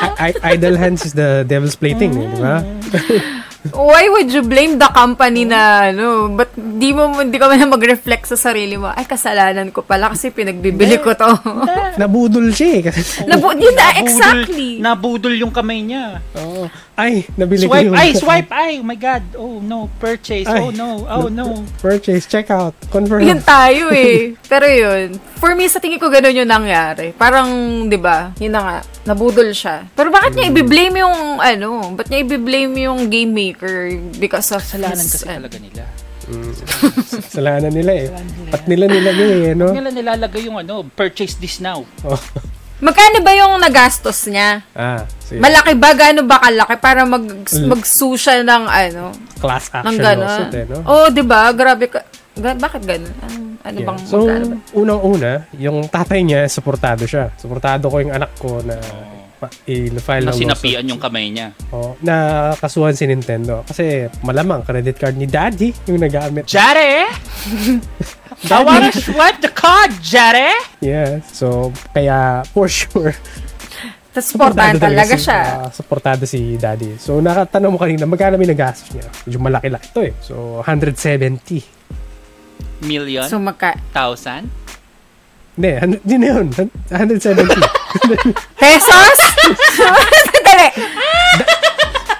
I- 0.00 0.32
I- 0.32 0.40
idle 0.54 0.76
hands 0.76 1.04
is 1.04 1.12
the 1.12 1.44
devil's 1.44 1.76
plaything, 1.76 2.12
eh, 2.12 2.26
di 2.26 2.38
ba? 2.38 2.56
Why 3.70 4.08
would 4.08 4.32
you 4.32 4.40
blame 4.40 4.80
the 4.80 4.88
company 4.88 5.44
na, 5.44 5.92
ano, 5.92 6.32
but 6.32 6.48
di 6.56 6.96
mo, 6.96 7.12
hindi 7.12 7.36
ka 7.36 7.44
man 7.44 7.68
mag-reflect 7.68 8.24
sa 8.24 8.36
sarili 8.40 8.80
mo, 8.80 8.88
ay, 8.88 9.04
kasalanan 9.04 9.68
ko 9.68 9.84
pala 9.84 10.08
kasi 10.08 10.32
pinagbibili 10.32 10.96
ko 10.96 11.12
to. 11.12 11.28
Nabudol 12.00 12.48
siya 12.50 12.80
eh. 12.80 12.82
Kasi, 12.82 13.28
Nabu- 13.28 13.52
yun 13.52 13.68
na, 13.70 13.84
Nabudol- 13.84 14.00
exactly. 14.00 14.70
Nabudol 14.80 15.34
yung 15.36 15.52
kamay 15.52 15.84
niya. 15.84 16.24
Oo. 16.40 16.72
Ay, 17.00 17.24
nabili 17.32 17.64
ko 17.64 17.72
Swipe, 17.72 17.86
yung... 17.88 17.96
ay, 17.96 18.08
swipe, 18.22 18.50
ay, 18.52 18.72
oh 18.76 18.84
my 18.84 18.98
God. 19.00 19.24
Oh 19.40 19.56
no, 19.64 19.88
purchase. 19.96 20.44
Ay. 20.44 20.60
Oh 20.60 20.68
no, 20.68 21.08
oh 21.08 21.32
no. 21.32 21.64
Purchase, 21.80 22.28
check 22.28 22.52
out, 22.52 22.76
confirm. 22.92 23.24
Yun 23.24 23.40
tayo 23.40 23.88
eh. 23.88 24.36
Pero 24.44 24.68
yun, 24.68 25.16
for 25.40 25.56
me, 25.56 25.64
sa 25.64 25.80
tingin 25.80 25.96
ko 25.96 26.12
ganun 26.12 26.36
yung 26.36 26.50
nangyari. 26.52 27.16
Parang, 27.16 27.48
di 27.88 27.96
ba, 27.96 28.36
yun 28.36 28.52
na 28.52 28.60
nga, 28.60 28.76
nabudol 29.08 29.48
siya. 29.56 29.88
Pero 29.96 30.12
bakit 30.12 30.36
niya 30.36 30.52
i-blame 30.52 31.00
yung, 31.00 31.40
ano, 31.40 31.96
ba't 31.96 32.12
niya 32.12 32.20
i-blame 32.28 32.74
yung 32.84 33.08
game 33.08 33.32
maker 33.32 33.96
because 34.20 34.52
of 34.52 34.60
Kasalanan 34.60 35.00
his, 35.00 35.16
kasi 35.16 35.24
ano, 35.24 35.48
talaga 35.48 35.58
nila. 35.58 35.84
Kasalanan 37.24 37.72
nila 37.72 37.92
eh. 37.96 38.08
Kasalanan 38.12 38.34
nila. 38.36 38.50
At 38.52 38.62
nila 38.68 38.84
nila 38.86 39.10
eh, 39.16 39.50
no? 39.56 39.68
Nila 39.72 39.88
nilalagay 39.88 40.42
yung 40.44 40.58
ano, 40.60 40.84
purchase 40.92 41.40
this 41.40 41.64
now. 41.64 41.88
Oh. 42.04 42.20
Magkano 42.80 43.20
ba 43.20 43.32
yung 43.32 43.54
nagastos 43.56 44.24
niya? 44.24 44.64
Ah, 44.72 45.04
sige. 45.20 45.36
Malaki 45.36 45.72
ba? 45.74 45.92
Gaano 45.92 46.20
ba 46.22 46.36
kalaki? 46.38 46.74
Para 46.76 47.04
mag, 47.04 47.24
mag-sue 47.44 48.16
siya 48.16 48.40
ng 48.40 48.64
ano? 48.64 49.12
Class 49.36 49.68
Ng 49.70 49.76
action 49.76 49.96
gano'n. 49.98 50.20
lawsuit 50.22 50.54
eh, 50.54 50.64
no? 50.66 50.78
Oo, 50.82 51.04
di 51.08 51.22
ba? 51.22 51.48
Grabe 51.50 51.86
ka. 51.86 52.00
Ga- 52.34 52.56
bakit 52.56 52.82
gano'n? 52.82 53.14
Ano, 53.20 53.36
ano 53.60 53.76
Yeah. 53.76 53.86
bang 53.86 53.98
So, 54.02 54.16
magkano 54.18 54.44
ba? 54.46 54.56
unang-una, 54.72 55.30
yung 55.54 55.78
tatay 55.86 56.20
niya, 56.20 56.40
suportado 56.46 57.04
siya. 57.04 57.28
Suportado 57.34 57.84
ko 57.86 57.96
yung 57.98 58.12
anak 58.12 58.32
ko 58.34 58.60
na 58.60 58.80
i-file 59.64 60.28
Na 60.28 60.32
ng 60.34 60.40
sinapian 60.44 60.84
yung 60.84 61.00
kamay 61.00 61.32
niya. 61.32 61.56
Oh, 61.72 61.96
na 62.04 62.50
kasuhan 62.60 62.92
si 62.92 63.08
Nintendo. 63.08 63.64
Kasi 63.64 64.10
malamang 64.20 64.60
credit 64.66 65.00
card 65.00 65.16
ni 65.16 65.24
daddy 65.24 65.72
yung 65.88 66.02
nagamit. 66.02 66.44
Jare! 66.44 67.08
I 68.50 68.64
wanna 68.64 68.92
swipe 68.92 69.40
the 69.44 69.52
card, 69.52 69.92
Jare! 70.00 70.52
Yeah. 70.80 71.20
So, 71.28 71.72
kaya 71.92 72.44
for 72.52 72.68
sure, 72.68 73.12
Tapos 74.10 74.26
supportahan 74.26 74.74
talaga 74.74 75.14
si, 75.14 75.30
siya. 75.30 75.40
ah, 75.62 75.70
supportado 75.70 76.26
si 76.26 76.58
daddy. 76.58 76.98
So, 76.98 77.22
nakatanong 77.22 77.70
mo 77.70 77.78
kanina, 77.78 78.10
magkano 78.10 78.34
may 78.34 78.50
nagastos 78.50 78.90
niya? 78.90 79.06
Medyo 79.22 79.38
malaki-laki 79.38 79.88
to 79.94 80.00
eh. 80.02 80.14
So, 80.18 80.58
170. 80.66 81.62
Million? 82.82 83.30
So, 83.30 83.38
magka... 83.38 83.78
thousand? 83.94 84.50
Hindi, 85.54 85.70
hindi 85.78 86.14
na 86.18 86.26
yun. 86.26 86.46
Hun- 86.50 86.74
170. 86.90 87.54
Pesos? 88.56 89.16
Dali. 90.40 90.68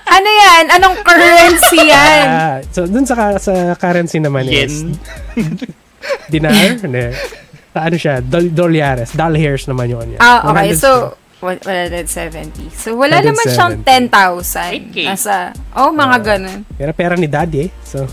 ano 0.06 0.28
yan? 0.28 0.64
Anong 0.74 0.96
currency 1.00 1.78
yan? 1.86 2.24
Ah, 2.26 2.56
so, 2.68 2.84
dun 2.84 3.06
sa, 3.06 3.38
sa 3.38 3.52
currency 3.74 4.18
naman 4.18 4.46
is 4.46 4.82
Yen? 4.82 4.98
dinar. 6.28 6.52
Hindi. 6.52 7.14
Sa 7.70 7.78
ano 7.86 7.96
siya? 7.96 8.18
Dol- 8.18 8.50
dolyares. 8.50 9.14
Dollars 9.14 9.70
naman 9.70 9.86
yun. 9.86 10.06
Yan. 10.16 10.20
Ah, 10.20 10.50
okay. 10.50 10.74
100 10.74 10.82
So, 10.82 10.90
170. 11.40 12.68
So, 12.74 12.98
wala 12.98 13.22
naman 13.22 13.46
siyang 13.46 13.80
170. 13.80 14.12
10,000. 14.12 14.92
8K. 14.92 14.96
Nasa, 15.06 15.34
oh, 15.72 15.88
mga 15.88 16.16
Oo. 16.18 16.26
ganun. 16.26 16.58
Pero 16.76 16.90
pera 16.92 17.14
ni 17.14 17.24
daddy 17.24 17.64
eh. 17.64 17.70
So. 17.80 18.04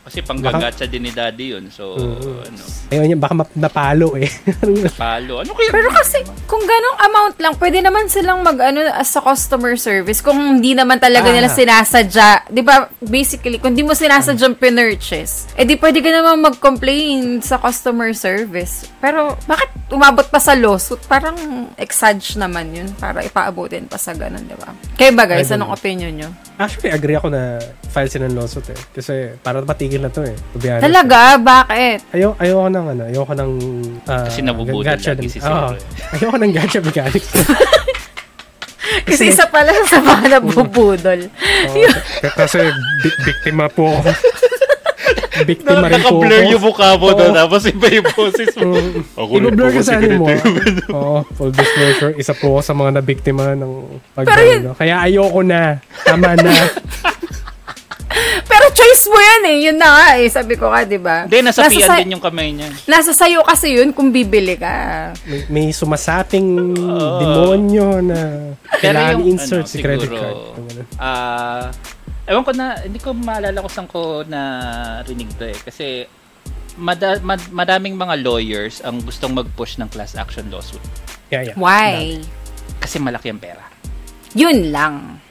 Kasi 0.00 0.24
panggagatsa 0.24 0.88
din 0.88 1.04
ni 1.04 1.12
daddy 1.12 1.52
yun. 1.52 1.68
So, 1.68 1.92
Oo. 1.92 2.40
ano, 2.40 2.62
ayun 2.88 3.12
yun, 3.12 3.20
baka 3.20 3.34
map- 3.36 3.52
napalo 3.54 4.16
eh. 4.16 4.26
palo. 4.96 5.44
Ano 5.44 5.52
kaya? 5.52 5.70
Pero 5.70 5.88
kasi, 5.90 6.18
kung 6.44 6.60
ganong 6.60 6.98
amount 7.00 7.36
lang, 7.36 7.54
pwede 7.54 7.78
naman 7.78 8.08
silang 8.08 8.40
mag, 8.40 8.56
ano, 8.56 8.80
as 8.90 9.12
a 9.12 9.20
customer 9.20 9.76
service. 9.76 10.18
Kung 10.18 10.56
hindi 10.56 10.72
naman 10.72 10.96
talaga 10.96 11.28
Ah. 11.28 11.34
nila 11.34 11.48
sinasadya. 11.48 12.48
Di 12.48 12.60
ba, 12.60 12.88
basically, 12.98 13.56
kung 13.56 13.72
di 13.72 13.82
mo 13.82 13.92
sinasadyang 13.92 14.56
pinurchase, 14.56 15.52
eh 15.54 15.62
di 15.62 15.76
pwede 15.76 16.00
ka 16.00 16.08
naman 16.08 16.42
mag-complain 16.42 17.38
sa 17.38 17.56
customer 17.56 18.10
service. 18.10 18.88
Pero, 18.98 19.36
bakit 19.44 19.68
umabot 19.88 20.24
pa 20.24 20.38
sa 20.38 20.54
lawsuit? 20.54 21.04
Parang 21.04 21.36
exage 21.76 22.34
naman 22.34 22.72
yun 22.72 22.88
para 22.94 23.20
ipaabutin 23.20 23.84
pa 23.84 23.96
sa 23.96 24.12
ganun, 24.12 24.42
di 24.42 24.54
ba? 24.54 24.72
Kayo 24.96 25.12
ba 25.12 25.24
guys, 25.24 25.50
anong 25.50 25.70
know. 25.70 25.76
opinion 25.76 26.12
nyo? 26.14 26.30
Actually, 26.56 26.90
agree 26.90 27.16
ako 27.16 27.28
na 27.28 27.56
file 27.88 28.08
sila 28.08 28.28
ng 28.28 28.36
lawsuit 28.36 28.68
eh. 28.68 28.80
Kasi 28.92 29.14
para 29.40 29.60
matigil 29.90 30.02
na 30.06 30.10
to 30.10 30.22
eh. 30.22 30.34
To 30.54 30.56
be 30.56 30.68
honest. 30.70 30.84
Talaga? 30.86 31.18
Bakit? 31.42 31.98
Ayaw, 32.14 32.30
ayoko 32.38 32.68
ng 32.70 32.86
ano, 32.86 33.02
ayoko 33.10 33.32
ng 33.34 33.50
ah, 34.06 34.24
Kasi 34.30 34.38
nabubudol 34.42 34.86
gacha 34.86 35.10
lagi 35.12 35.26
si. 35.28 35.38
Zero 35.42 35.74
eh. 35.74 35.82
ayoko 36.14 36.36
ng 36.38 36.52
gacha 36.54 36.78
mechanics. 36.78 37.30
Kasi 39.00 39.30
isa 39.30 39.46
pala 39.46 39.70
sa 39.86 39.98
mga 39.98 40.38
nabubudol. 40.38 41.20
K- 41.30 42.34
kasi 42.36 42.58
bi- 43.02 43.18
biktima 43.22 43.66
po 43.66 43.86
ako. 43.86 44.10
biktima 45.48 45.86
rin 45.86 46.02
po 46.02 46.20
Naka-blur 46.20 46.42
ako. 46.42 46.50
yung 46.50 46.62
mukha 46.62 46.88
mo 46.94 47.06
Oo. 47.06 47.16
doon. 47.16 47.32
Tapos 47.32 47.62
iba 47.66 47.86
yung 47.86 48.08
boses 48.12 48.50
mo. 48.58 48.74
Ako 49.14 49.32
rin 49.36 49.54
po 49.54 49.62
ka 49.62 49.80
sa 49.80 49.94
kasi 49.94 49.94
ano 49.94 50.14
mo. 50.14 50.26
ganito. 50.26 50.86
Oo, 50.90 51.18
full 51.34 51.52
disclosure. 51.54 52.12
Isa 52.18 52.34
po 52.34 52.54
ako 52.54 52.60
sa 52.62 52.74
mga 52.74 52.90
nabiktima 52.98 53.54
ng 53.54 53.72
pag 54.10 54.26
Pero 54.26 54.42
yun-. 54.42 54.74
Kaya 54.74 54.94
ayoko 55.02 55.40
na. 55.42 55.78
Tama 56.02 56.34
na. 56.34 56.52
Pero 58.42 58.64
choice 58.74 59.06
mo 59.06 59.16
yan 59.16 59.42
eh. 59.46 59.56
Yun 59.70 59.76
na 59.78 59.88
nga 59.88 60.06
eh. 60.18 60.26
Sabi 60.26 60.58
ko 60.58 60.66
nga, 60.66 60.82
di 60.82 60.98
ba? 60.98 61.24
Hindi, 61.24 61.46
nasa 61.46 61.62
pian 61.64 61.86
sa- 61.86 61.98
din 62.02 62.18
yung 62.18 62.24
kamay 62.24 62.50
niya. 62.50 62.68
Nasa 62.84 63.14
sayo 63.14 63.46
kasi 63.46 63.78
yun 63.78 63.94
kung 63.94 64.10
bibili 64.10 64.58
ka. 64.58 65.10
May, 65.24 65.40
may 65.46 65.66
sumasaping 65.70 66.74
demonyo 67.20 68.02
na 68.02 68.18
kailangan 68.76 69.14
yung, 69.14 69.22
i-insert 69.24 69.64
ano, 69.64 69.70
si 69.70 69.78
credit 69.78 70.10
siguro, 70.10 70.18
card. 70.18 70.36
Yung 70.58 70.66
ganun. 70.66 70.86
Ah, 70.98 71.64
ewan 72.26 72.42
ko 72.42 72.52
na, 72.52 72.66
hindi 72.82 72.98
ko 72.98 73.10
maalala 73.14 73.62
kung 73.62 73.72
saan 73.72 73.86
ko 73.86 74.26
na 74.26 74.40
rinig 75.06 75.30
to 75.38 75.46
eh. 75.46 75.54
Kasi 75.56 75.86
mada, 76.74 77.22
mad, 77.22 77.42
madaming 77.50 77.94
mga 77.94 78.26
lawyers 78.26 78.82
ang 78.82 78.98
gustong 79.00 79.34
mag-push 79.34 79.78
ng 79.78 79.86
class 79.86 80.18
action 80.18 80.50
lawsuit. 80.50 80.82
Yeah, 81.30 81.46
yeah. 81.46 81.56
Why? 81.56 82.18
Kasi 82.82 82.98
malaki 82.98 83.30
ang 83.30 83.38
pera. 83.38 83.62
Yun 84.34 84.74
lang. 84.74 85.22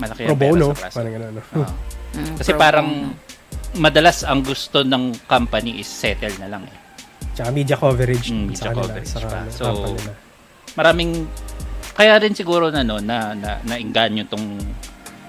Malaki 0.00 0.24
Pro 0.24 0.32
ang 0.32 0.40
pera 0.40 0.56
sa 0.56 0.80
class 0.80 0.94
Parang 0.96 1.12
ganun. 1.12 1.32
no? 1.36 1.42
Oo. 1.60 1.74
Mm, 2.14 2.36
Kasi 2.36 2.50
pro 2.50 2.60
parang 2.60 2.88
bono. 3.10 3.18
madalas 3.76 4.22
ang 4.22 4.40
gusto 4.40 4.80
ng 4.80 5.26
company 5.26 5.78
is 5.78 5.86
settle 5.86 6.32
na 6.38 6.48
lang 6.48 6.62
eh. 6.64 6.78
Tsaka 7.34 7.50
media 7.50 7.74
coverage 7.74 8.30
Mm, 8.30 8.54
sa 8.54 8.70
media 8.70 8.70
kanila. 8.70 8.80
coverage 8.80 9.08
sa 9.08 9.18
pa. 9.20 9.38
So, 9.50 9.64
nila. 9.90 10.12
Maraming 10.74 11.10
kaya 11.92 12.18
rin 12.18 12.34
siguro 12.34 12.70
na 12.70 12.82
no 12.82 12.98
na 12.98 13.34
na, 13.34 13.62
nainganyo 13.62 14.26
tong 14.26 14.58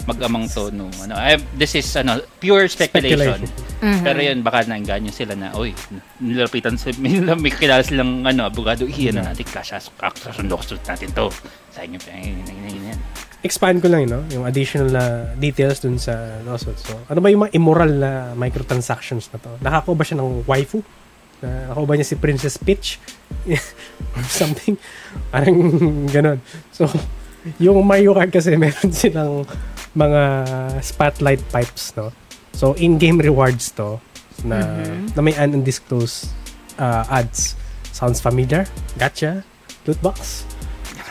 mag-amang 0.06 0.46
to 0.46 0.70
no 0.70 0.86
ano 1.02 1.14
eh, 1.16 1.38
this 1.54 1.74
is 1.74 1.86
ano 1.94 2.22
pure 2.38 2.66
speculation, 2.66 3.42
Speculation. 3.42 3.82
Mhm. 3.82 4.02
pero 4.02 4.20
yun 4.20 4.40
baka 4.42 4.66
nainganyo 4.66 5.10
sila 5.10 5.34
na 5.34 5.54
oy 5.54 5.74
nilapitan 6.18 6.74
sa 6.74 6.94
may, 6.98 7.18
may 7.18 7.50
kilala 7.50 7.82
silang 7.82 8.22
ano 8.22 8.46
abogado 8.46 8.86
iyan 8.86 9.18
na 9.18 9.34
natin 9.34 9.46
action 10.00 10.46
lawsuit 10.46 10.82
natin 10.84 11.10
to 11.10 11.30
sa 11.70 11.82
inyo 11.82 11.98
yan, 12.02 12.38
yan, 12.38 12.58
yan, 12.66 12.86
yan. 12.94 13.00
Expand 13.46 13.78
ko 13.78 13.88
lang, 13.88 14.04
you 14.04 14.12
know, 14.12 14.26
yung 14.34 14.44
additional 14.50 14.90
na 14.90 15.30
details 15.38 15.78
dun 15.86 16.02
sa 16.02 16.42
lawsuit. 16.42 16.82
So, 16.82 16.98
ano 17.06 17.22
ba 17.22 17.30
yung 17.30 17.46
mga 17.46 17.54
immoral 17.54 17.92
na 17.94 18.12
microtransactions 18.34 19.30
na 19.30 19.38
to? 19.38 19.54
Nakakuha 19.62 19.94
ba 19.94 20.04
siya 20.04 20.18
ng 20.18 20.50
waifu? 20.50 20.82
Na, 21.46 21.70
nakakuha 21.70 21.86
ba 21.86 21.96
niya 21.96 22.10
si 22.10 22.18
Princess 22.18 22.58
Peach? 22.58 22.98
Or 24.18 24.26
something. 24.42 24.82
Parang 25.30 25.56
ganun. 26.10 26.42
So, 26.74 26.90
yung 27.62 27.86
Mario 27.86 28.18
Kart 28.18 28.34
kasi 28.34 28.58
meron 28.62 28.90
silang 28.90 29.46
mga 29.94 30.22
spotlight 30.82 31.46
pipes, 31.54 31.94
no? 31.94 32.10
So, 32.58 32.74
in-game 32.82 33.22
rewards 33.22 33.70
to 33.78 34.02
na, 34.42 34.82
na 35.14 35.22
may 35.22 35.38
undisclosed 35.38 36.34
uh, 36.82 37.06
ads. 37.08 37.54
Sounds 37.94 38.20
familiar? 38.20 38.66
Gotcha? 38.98 39.46
Loot 39.86 40.02
box? 40.02 40.44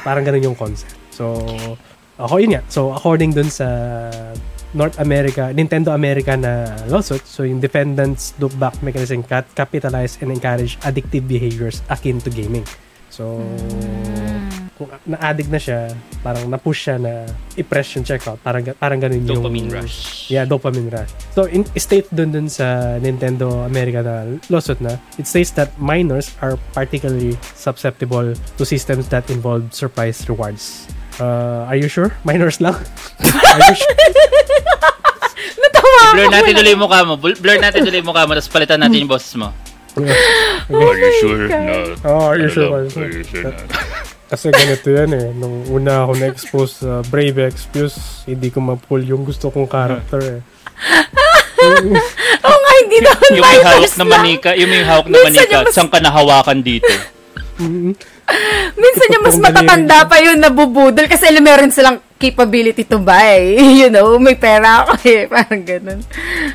Parang 0.04 0.26
ganun 0.26 0.52
yung 0.52 0.58
concept. 0.58 0.98
So, 1.14 1.46
ako 2.18 2.34
yun 2.38 2.58
nga. 2.58 2.62
So, 2.70 2.94
according 2.94 3.34
dun 3.34 3.50
sa 3.50 3.66
North 4.74 4.98
America, 4.98 5.54
Nintendo 5.54 5.94
America 5.94 6.34
na 6.34 6.66
lawsuit, 6.90 7.22
so 7.26 7.46
yung 7.46 7.62
defendants 7.62 8.34
look 8.42 8.54
back 8.58 8.74
mechanism 8.82 9.22
cat 9.22 9.46
capitalize 9.54 10.18
and 10.18 10.34
encourage 10.34 10.74
addictive 10.82 11.26
behaviors 11.30 11.82
akin 11.90 12.18
to 12.22 12.30
gaming. 12.30 12.66
So, 13.14 13.38
kung 14.74 14.90
na-addict 15.06 15.46
na 15.46 15.60
siya, 15.62 15.94
parang 16.18 16.50
na-push 16.50 16.90
siya 16.90 16.98
na 16.98 17.22
i-press 17.54 17.94
yung 17.94 18.02
checkout. 18.02 18.42
Parang, 18.42 18.66
parang 18.74 18.98
ganun 18.98 19.22
yung... 19.22 19.38
Dopamine 19.38 19.70
rush. 19.70 20.26
Yeah, 20.26 20.42
dopamine 20.42 20.90
rush. 20.90 21.14
So, 21.30 21.46
in, 21.46 21.62
state 21.78 22.10
dun 22.10 22.34
dun 22.34 22.50
sa 22.50 22.98
Nintendo 22.98 23.62
America 23.62 24.02
na 24.02 24.34
lawsuit 24.50 24.82
na, 24.82 24.98
it 25.14 25.30
says 25.30 25.54
that 25.54 25.70
minors 25.78 26.34
are 26.42 26.58
particularly 26.74 27.38
susceptible 27.54 28.34
to 28.34 28.62
systems 28.66 29.06
that 29.14 29.30
involve 29.30 29.70
surprise 29.70 30.26
rewards. 30.26 30.90
Uh, 31.18 31.70
are 31.70 31.78
you 31.78 31.86
sure? 31.86 32.10
Minors 32.24 32.58
lang? 32.58 32.74
are 33.54 33.60
you 33.62 33.76
sure? 33.76 33.96
Natawa 35.62 36.00
Blur 36.12 36.26
ako. 36.26 36.34
natin 36.34 36.52
tuloy 36.54 36.72
yung 36.74 36.82
mukha 36.82 37.00
mo. 37.06 37.14
Bl- 37.14 37.38
Blur 37.38 37.58
natin 37.58 37.80
tuloy 37.82 38.00
yung 38.02 38.10
mukha 38.10 38.26
mo 38.26 38.32
tapos 38.34 38.50
palitan 38.50 38.78
natin 38.82 39.06
yung 39.06 39.12
boses 39.12 39.30
mo. 39.38 39.54
Are 39.94 40.98
you 40.98 41.12
sure 41.22 41.46
not? 41.46 42.02
Oh, 42.02 42.26
are 42.26 42.38
you 42.38 42.50
sure? 42.50 42.66
Are 42.72 42.82
you 43.06 43.22
sure 43.22 43.46
not? 43.46 43.62
Kasi 44.34 44.50
ganito 44.50 44.90
yan 44.90 45.10
eh. 45.14 45.30
Nung 45.30 45.62
una 45.70 46.02
ako 46.02 46.18
na-expose 46.18 46.72
sa 46.82 46.90
Brave 47.06 47.46
Exvius, 47.46 48.26
hindi 48.26 48.50
ko 48.50 48.58
ma-pull 48.58 49.06
yung 49.06 49.22
gusto 49.22 49.52
kong 49.52 49.70
character 49.70 50.18
eh. 50.18 50.40
Oo 52.42 52.58
nga, 52.58 52.72
hindi 52.82 52.98
naman 52.98 53.28
Yung 53.30 53.46
may 53.46 53.60
hawak 53.62 53.94
na 53.94 54.04
manika, 54.04 54.50
yung 54.58 54.70
may 54.72 54.82
hawak 54.82 55.06
na 55.06 55.18
manika, 55.22 55.58
saan 55.70 55.86
ka 55.86 56.02
nahawakan 56.02 56.58
dito? 56.60 56.90
Minsan 58.80 59.14
yung 59.14 59.24
mas 59.24 59.38
matatanda 59.38 60.08
pa 60.08 60.16
yun 60.20 60.40
nabubudol 60.40 61.06
kasi 61.06 61.28
alam 61.28 61.44
meron 61.44 61.70
silang 61.70 62.00
capability 62.16 62.88
to 62.88 62.96
buy. 63.00 63.40
You 63.84 63.92
know, 63.92 64.16
may 64.16 64.38
pera 64.38 64.86
ako 64.86 64.96
eh. 65.04 65.28
Parang 65.32 65.62
ganun. 65.64 66.00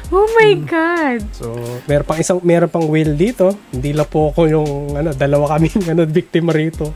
Oh 0.09 0.25
my 0.33 0.51
God. 0.65 1.21
So, 1.35 1.53
meron 1.85 2.05
pang 2.07 2.19
isang, 2.19 2.39
meron 2.41 2.71
pang 2.71 2.87
whale 2.89 3.13
dito. 3.13 3.53
Hindi 3.69 3.93
lang 3.93 4.09
po 4.09 4.33
ako 4.33 4.41
yung, 4.49 4.69
ano, 4.97 5.13
dalawa 5.13 5.57
kami 5.57 5.69
ano, 5.91 6.01
biktima 6.09 6.55
rito. 6.55 6.89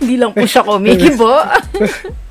Hindi 0.00 0.16
lang 0.20 0.32
po 0.32 0.44
siya 0.44 0.64
kumikibo. 0.64 1.30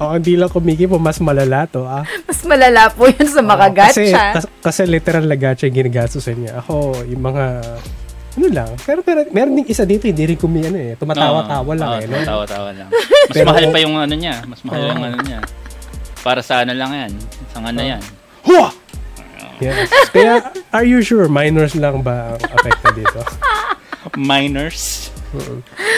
Oo, 0.01 0.13
hindi 0.15 0.33
lang 0.37 0.49
kumiki 0.49 0.85
po, 0.85 0.97
mas 1.01 1.17
malala 1.21 1.65
to, 1.69 1.85
ah. 1.85 2.05
mas 2.25 2.39
malala 2.45 2.89
po 2.93 3.05
yun 3.09 3.27
sa 3.29 3.41
mga 3.41 3.67
kasi, 3.73 4.09
gacha. 4.09 4.25
kasi, 4.37 4.47
kasi 4.61 4.81
literal 4.89 5.25
na 5.25 5.37
gacha 5.37 5.65
yung 5.69 5.77
ginagastos 5.77 6.25
niya. 6.33 6.61
Ako, 6.63 7.05
yung 7.05 7.23
mga, 7.23 7.43
ano 8.39 8.47
lang. 8.49 8.69
Pero, 8.81 8.99
pero 9.01 9.27
meron 9.29 9.53
din 9.53 9.67
isa 9.67 9.83
dito, 9.83 10.07
hindi 10.07 10.23
rin 10.25 10.35
kumi, 10.35 10.63
ano 10.63 10.79
eh. 10.79 10.95
Tumatawa-tawa 10.95 11.71
lang 11.75 11.89
Oo, 11.89 11.97
eh. 11.97 12.07
Tumatawa-tawa 12.07 12.69
lang. 12.71 12.89
Mas 13.27 13.35
Pero- 13.35 13.47
mahal 13.47 13.65
pa 13.67 13.77
yung 13.77 13.95
ano 13.95 14.15
niya. 14.15 14.35
Mas 14.47 14.63
mahal 14.63 14.81
Oo. 14.81 14.89
yung 14.89 15.03
ano 15.03 15.17
niya. 15.19 15.39
Para 16.19 16.39
sa 16.39 16.63
ano 16.63 16.71
lang 16.71 16.91
yan. 16.91 17.11
Sa 17.49 17.59
ano 17.59 17.77
yan. 17.77 18.01
Hua! 18.43 18.71
Yes. 19.59 19.91
Kaya, 20.15 20.39
are 20.71 20.87
you 20.87 21.03
sure 21.03 21.27
minors 21.27 21.75
lang 21.75 21.99
ba 21.99 22.31
ang 22.31 22.47
affected 22.55 22.95
dito? 22.95 23.19
Minors. 24.15 25.11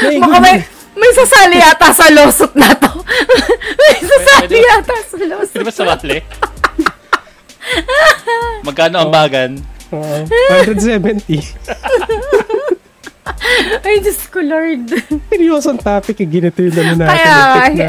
May, 0.02 0.18
Baka 0.18 0.42
may, 0.42 0.58
may 0.98 1.12
sasali 1.14 1.62
yata 1.62 1.94
sa 1.94 2.10
lawsuit 2.10 2.58
na 2.58 2.74
to. 2.74 2.90
may 3.78 4.02
sasali 4.02 4.50
Pwede- 4.50 4.66
yata 4.66 4.96
sa 4.98 5.14
Pwede 5.14 5.26
lawsuit. 5.30 5.62
ba 5.62 5.70
sumali? 5.70 6.18
Magkano 8.62 8.96
ang 9.00 9.12
bagan? 9.14 9.52
Oo, 9.92 10.26
170. 10.28 11.42
Ay, 13.86 14.00
Diyos 14.00 14.22
ko, 14.32 14.40
Lord. 14.40 14.88
Seryosong 15.28 15.80
topic, 15.82 16.24
eh, 16.24 16.28
ginito 16.28 16.64
yung 16.64 16.78
ano 16.78 16.94
natin. 17.06 17.12
Kaya, 17.12 17.36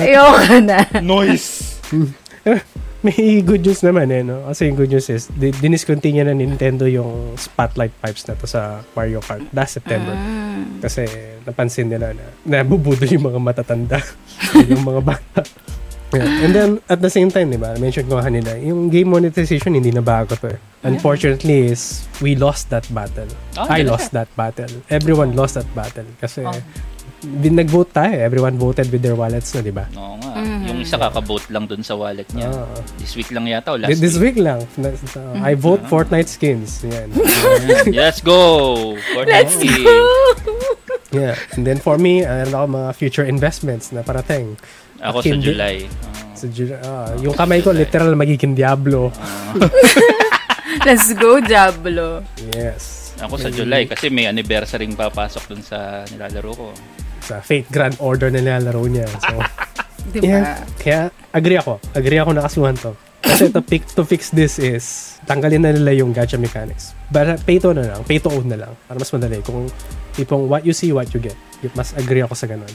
ayoko 0.02 0.54
na. 0.62 0.78
Noise! 0.98 1.78
May 3.02 3.42
good 3.42 3.66
news 3.66 3.82
naman 3.82 4.14
eh, 4.14 4.22
no? 4.22 4.46
Kasi 4.46 4.70
yung 4.70 4.78
good 4.78 4.94
news 4.94 5.10
is, 5.10 5.26
di- 5.34 5.50
diniscontinue 5.50 6.22
na 6.22 6.38
Nintendo 6.38 6.86
yung 6.86 7.34
spotlight 7.34 7.90
pipes 7.98 8.22
na 8.30 8.38
to 8.38 8.46
sa 8.46 8.86
Mario 8.94 9.18
Kart 9.18 9.42
last 9.50 9.74
September. 9.74 10.14
Kasi 10.78 11.10
napansin 11.42 11.90
nila 11.90 12.14
na 12.14 12.30
nabubudol 12.62 13.10
yung 13.10 13.26
mga 13.26 13.42
matatanda. 13.42 13.98
yung 14.70 14.86
mga 14.86 15.02
bata. 15.02 15.42
Yeah. 16.12 16.44
And 16.44 16.52
then, 16.52 16.70
at 16.86 17.00
the 17.00 17.08
same 17.08 17.28
time, 17.28 17.48
di 17.48 17.56
ba, 17.56 17.72
mention 17.76 18.04
ko 18.04 18.20
kanina, 18.20 18.52
yung 18.56 18.88
game 18.88 19.08
monetization, 19.08 19.72
hindi 19.72 19.90
na 19.90 20.00
bago 20.00 20.36
to 20.36 20.52
eh. 20.52 20.60
Unfortunately 20.82 21.70
is, 21.70 22.04
we 22.20 22.34
lost 22.34 22.68
that 22.68 22.84
battle. 22.92 23.28
Oh, 23.56 23.66
I 23.66 23.82
lost 23.82 24.12
that 24.12 24.28
battle. 24.34 24.68
Everyone 24.88 25.32
lost 25.32 25.54
that 25.54 25.68
battle. 25.72 26.04
Kasi, 26.18 26.42
din 27.22 27.54
nag-vote 27.54 27.94
tayo. 27.94 28.12
eh. 28.12 28.26
Everyone 28.26 28.58
voted 28.58 28.90
with 28.90 28.98
their 29.00 29.14
wallets 29.14 29.54
na, 29.54 29.62
di 29.62 29.70
ba? 29.70 29.86
Oo 29.94 30.18
nga. 30.18 30.30
Yung 30.66 30.82
isa 30.82 30.98
kakaboat 30.98 31.46
lang 31.54 31.70
dun 31.70 31.86
sa 31.86 31.94
wallet 31.94 32.26
niya. 32.34 32.50
Ah. 32.50 32.66
This 32.98 33.14
week 33.14 33.30
lang 33.30 33.46
yata 33.46 33.72
o 33.72 33.78
last 33.78 33.94
This 33.94 34.18
week. 34.18 34.34
week 34.34 34.42
lang. 34.42 34.66
na- 34.74 34.90
I 35.46 35.54
vote 35.54 35.86
Fortnite 35.86 36.26
skins. 36.26 36.82
Yan. 36.82 37.14
Let's 37.94 38.18
go! 38.18 38.98
Fortnite 39.14 39.48
Let's 39.48 39.54
King. 39.54 39.86
go! 39.86 40.02
yeah. 41.12 41.36
And 41.52 41.62
then 41.62 41.78
for 41.78 41.96
me, 41.96 42.24
ano 42.24 42.64
ako 42.64 42.66
mga 42.72 42.90
future 42.94 43.26
investments 43.26 43.92
na 43.92 44.00
parating. 44.00 44.56
Ako 45.02 45.20
sa 45.20 45.28
Hindi. 45.28 45.46
July. 45.50 45.76
Sa 46.32 46.46
Ju- 46.48 46.78
ah, 46.78 47.12
yung 47.18 47.34
kamay 47.34 47.60
ko 47.60 47.70
literal 47.70 48.14
magiging 48.14 48.54
Diablo. 48.54 49.10
Let's 50.86 51.12
go, 51.14 51.38
Diablo. 51.38 52.24
Yes. 52.54 53.14
Ako 53.20 53.38
sa 53.38 53.52
July 53.52 53.86
kasi 53.86 54.08
may 54.08 54.26
anniversary 54.26 54.88
papasok 54.88 55.52
dun 55.52 55.62
sa 55.62 56.02
nilalaro 56.08 56.50
ko. 56.54 56.66
Sa 57.22 57.38
Fate 57.38 57.68
Grand 57.68 57.94
Order 58.00 58.32
na 58.32 58.42
nilalaro 58.42 58.82
niya. 58.88 59.06
So, 59.06 59.36
Di 60.12 60.18
ba? 60.18 60.26
yeah. 60.26 60.58
Kaya 60.80 61.00
agree 61.30 61.58
ako. 61.58 61.78
Agree 61.94 62.18
ako 62.18 62.30
na 62.34 62.42
kasuhan 62.42 62.74
to. 62.74 62.90
Kasi 63.22 63.54
to, 63.54 63.62
pick, 63.62 63.86
to 63.94 64.02
fix 64.02 64.34
this 64.34 64.58
is 64.58 65.16
tanggalin 65.30 65.62
na 65.62 65.70
nila 65.70 65.94
yung 65.94 66.10
gacha 66.10 66.34
mechanics. 66.36 66.92
But 67.08 67.38
pay 67.46 67.62
to 67.62 67.70
na 67.70 67.86
lang. 67.86 68.02
Pay 68.02 68.18
to 68.26 68.30
own 68.34 68.50
na 68.50 68.58
lang. 68.58 68.72
Para 68.90 68.98
mas 68.98 69.10
madali. 69.14 69.38
Kung 69.46 69.70
tipong 70.18 70.50
what 70.50 70.66
you 70.66 70.74
see, 70.74 70.90
what 70.90 71.08
you 71.14 71.22
get. 71.22 71.38
Mas 71.78 71.94
agree 71.94 72.20
ako 72.26 72.34
sa 72.34 72.50
ganun. 72.50 72.70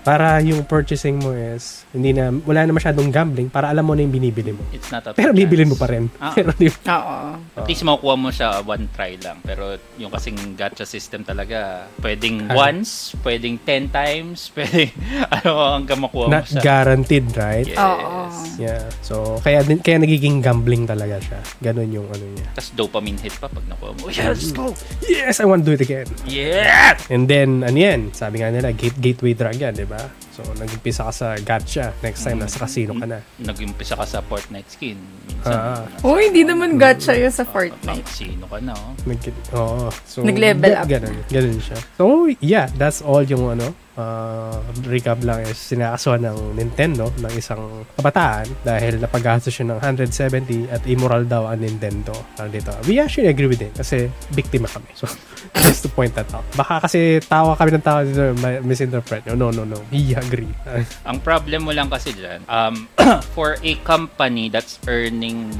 Para 0.00 0.40
yung 0.40 0.64
purchasing 0.64 1.16
mo 1.16 1.30
is 1.30 1.84
hindi 1.90 2.10
na, 2.10 2.32
wala 2.42 2.64
na 2.64 2.72
masyadong 2.72 3.08
gambling 3.08 3.46
para 3.46 3.68
alam 3.68 3.82
mo 3.82 3.92
na 3.92 4.00
yung 4.00 4.10
binibili 4.10 4.50
mo. 4.50 4.62
It's 4.70 4.88
not 4.88 5.04
a 5.04 5.12
Pero 5.12 5.30
bibilin 5.30 5.68
mo 5.68 5.76
pa 5.76 5.86
rin. 5.86 6.08
Ah. 6.16 6.32
Pero 6.36 6.50
di 6.54 6.66
Oo. 6.66 7.16
At 7.54 7.66
least 7.66 7.82
makukuha 7.82 8.14
mo 8.14 8.30
siya 8.30 8.62
one 8.62 8.88
try 8.90 9.14
lang. 9.16 9.38
Pero 9.40 9.76
yung 9.96 10.08
kasing 10.08 10.54
gacha 10.54 10.82
system 10.82 11.22
talaga, 11.22 11.84
pwedeng 11.98 12.48
Ah. 12.48 12.56
once, 12.58 13.12
pwedeng 13.20 13.60
10 13.60 13.90
times, 13.90 14.48
pwedeng 14.56 14.90
ano 15.28 15.50
hanggang 15.76 16.00
makuha 16.00 16.24
mo 16.26 16.32
not 16.32 16.46
siya. 16.46 16.62
guaranteed, 16.62 17.26
right? 17.34 17.66
Yes. 17.66 17.78
Oo. 17.78 18.12
Yeah. 18.56 18.82
So, 19.00 19.14
kaya 19.40 19.60
din 19.62 19.78
kaya 19.78 19.98
nagiging 19.98 20.40
gambling 20.40 20.84
talaga 20.84 21.20
siya. 21.20 21.38
Ganun 21.60 21.90
yung 21.90 22.08
ano 22.08 22.24
niya. 22.26 22.48
Tapos 22.54 22.72
dopamine 22.72 23.20
hit 23.20 23.36
pa 23.36 23.46
pag 23.46 23.64
nakuha 23.66 23.92
mo. 23.94 24.08
Yeah, 24.08 24.32
let's 24.32 24.50
go! 24.50 24.72
Yes, 25.04 25.38
I 25.38 25.46
want 25.46 25.62
to 25.62 25.70
do 25.70 25.74
it 25.74 25.82
again. 25.82 26.08
Yeah! 26.24 26.96
And 27.08 27.26
then, 27.26 27.62
ano 27.62 27.76
yan? 27.76 28.00
Sabi 28.12 28.40
nga 28.40 28.48
nila, 28.48 28.72
gate, 28.72 28.96
gateway 28.96 29.34
drug 29.34 29.54
yan, 29.54 29.74
di 29.74 29.84
ba? 29.90 29.98
So, 30.40 30.56
nag-umpisa 30.56 31.04
ka 31.04 31.12
sa 31.12 31.26
gacha. 31.36 31.92
Next 32.00 32.24
time, 32.24 32.40
nasa 32.40 32.56
casino 32.64 32.96
ka 32.96 33.04
na. 33.04 33.20
Nag-umpisa 33.36 33.92
ka 33.92 34.08
sa 34.08 34.24
Fortnite 34.24 34.72
skin. 34.72 34.96
Minsan, 35.28 35.52
Ah. 35.52 35.84
Oh, 36.00 36.16
hindi 36.16 36.48
naman 36.48 36.80
gacha 36.80 37.12
yun 37.12 37.28
sa 37.28 37.44
Fortnite. 37.44 38.08
Sino 38.08 38.48
ka 38.48 38.56
na, 38.64 38.72
oh. 38.72 38.96
Nag 39.04 39.20
Oo. 39.52 39.92
So, 40.08 40.24
Nag-level 40.24 40.72
up. 40.80 40.88
Ganun, 40.88 41.16
ganun 41.28 41.60
siya. 41.60 41.76
So, 42.00 42.32
yeah, 42.40 42.72
that's 42.80 43.04
all 43.04 43.20
yung 43.20 43.52
ano, 43.52 43.76
uh, 44.00 44.56
recap 44.88 45.20
lang 45.20 45.44
is 45.44 45.60
sinakasuhan 45.60 46.24
ng 46.24 46.38
Nintendo 46.56 47.12
ng 47.20 47.32
isang 47.36 47.84
kabataan 47.96 48.48
dahil 48.64 48.96
napagastos 48.96 49.52
siya 49.52 49.74
ng 49.74 49.78
170 49.82 50.72
at 50.72 50.80
immoral 50.88 51.28
daw 51.28 51.48
ang 51.48 51.60
Nintendo. 51.60 52.12
Ang 52.40 52.48
dito. 52.54 52.72
We 52.88 52.96
actually 52.96 53.28
agree 53.28 53.50
with 53.50 53.60
it 53.60 53.76
kasi 53.76 54.08
biktima 54.32 54.68
kami. 54.70 54.88
So, 54.96 55.04
just 55.66 55.84
to 55.84 55.90
point 55.92 56.16
that 56.16 56.28
out. 56.32 56.44
Baka 56.56 56.88
kasi 56.88 57.20
tawa 57.24 57.56
kami 57.56 57.76
ng 57.76 57.84
tawa 57.84 58.00
dito, 58.04 58.32
misinterpret. 58.64 59.26
No, 59.28 59.36
no, 59.36 59.52
no, 59.52 59.64
no. 59.68 59.78
We 59.92 60.16
agree. 60.30 60.54
Ang 61.02 61.18
problem 61.26 61.66
mo 61.66 61.74
lang 61.74 61.90
kasi 61.90 62.14
dyan, 62.14 62.46
um, 62.46 62.86
for 63.34 63.58
a 63.66 63.74
company 63.82 64.46
that's 64.46 64.78
earning 64.86 65.50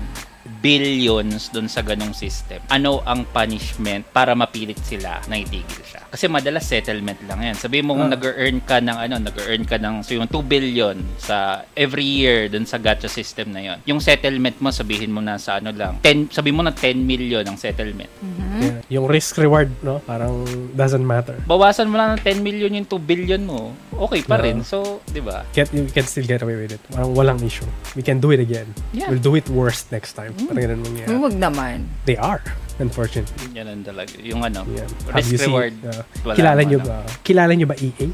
billions 0.61 1.49
dun 1.49 1.67
sa 1.67 1.81
ganong 1.81 2.13
system, 2.13 2.61
ano 2.69 3.01
ang 3.03 3.25
punishment 3.27 4.05
para 4.09 4.33
mapilit 4.33 4.79
sila 4.79 5.19
na 5.27 5.37
itigil 5.37 5.83
siya? 5.83 6.05
Kasi 6.07 6.27
madalas 6.27 6.65
settlement 6.65 7.19
lang 7.25 7.41
yan. 7.43 7.57
Sabi 7.57 7.81
mo 7.81 7.95
kung 7.95 8.09
Ah. 8.09 8.15
nag-earn 8.15 8.61
ka 8.61 8.79
ng 8.79 8.99
ano, 9.01 9.15
nag-earn 9.19 9.65
ka 9.65 9.77
ng 9.77 10.03
so 10.03 10.13
yung 10.13 10.27
2 10.27 10.43
billion 10.43 10.97
sa 11.17 11.37
every 11.73 12.05
year 12.05 12.47
dun 12.47 12.65
sa 12.65 12.77
gacha 12.77 13.07
system 13.07 13.51
na 13.51 13.61
yon. 13.61 13.79
Yung 13.85 13.99
settlement 13.99 14.55
mo 14.59 14.71
sabihin 14.71 15.09
mo 15.09 15.19
na 15.19 15.37
sa 15.37 15.57
ano 15.57 15.71
lang, 15.71 15.99
10 16.01 16.29
sabi 16.31 16.51
mo 16.51 16.61
na 16.61 16.71
10 16.71 16.99
million 17.01 17.43
ang 17.43 17.57
settlement. 17.57 18.11
Yeah. 18.61 19.01
Yung 19.01 19.07
risk 19.07 19.39
reward, 19.39 19.73
no? 19.81 19.99
Parang 20.01 20.45
doesn't 20.75 21.03
matter. 21.03 21.39
Bawasan 21.47 21.89
mo 21.89 21.97
lang 21.97 22.15
ng 22.15 22.23
10 22.23 22.39
million 22.41 22.71
yung 22.71 22.85
2 22.85 23.01
billion 23.01 23.41
mo. 23.41 23.73
Okay 23.97 24.21
pa 24.23 24.37
Yeah. 24.37 24.45
rin. 24.45 24.57
So, 24.63 25.01
'di 25.07 25.23
ba? 25.23 25.47
Get, 25.51 25.71
you 25.71 25.87
can 25.87 26.05
still 26.05 26.27
get 26.27 26.43
away 26.43 26.57
with 26.57 26.75
it. 26.75 26.83
Parang 26.91 27.15
walang 27.15 27.41
issue. 27.41 27.65
We 27.95 28.03
can 28.03 28.19
do 28.19 28.31
it 28.31 28.39
again. 28.39 28.69
Yeah. 28.91 29.09
We'll 29.09 29.23
do 29.23 29.35
it 29.35 29.49
worse 29.49 29.87
next 29.89 30.13
time. 30.13 30.35
Parang 30.51 30.65
ganun 30.67 30.81
mangyayari. 30.83 31.15
Huwag 31.15 31.35
naman. 31.35 31.77
They 32.05 32.19
are, 32.19 32.43
unfortunately. 32.77 33.47
Yan 33.55 33.71
ang 33.71 33.83
talaga. 33.83 34.19
Yung 34.19 34.43
ano, 34.43 34.67
Yeah. 34.67 34.91
Risk 35.15 35.47
reward. 35.47 35.75
uh, 35.87 36.03
kilala 36.35 36.61
nyo 36.63 36.79
ano. 36.79 36.89
ba? 36.91 36.99
Kilala 37.23 37.53
nyo 37.55 37.67
ba 37.67 37.77
EA? 37.79 38.07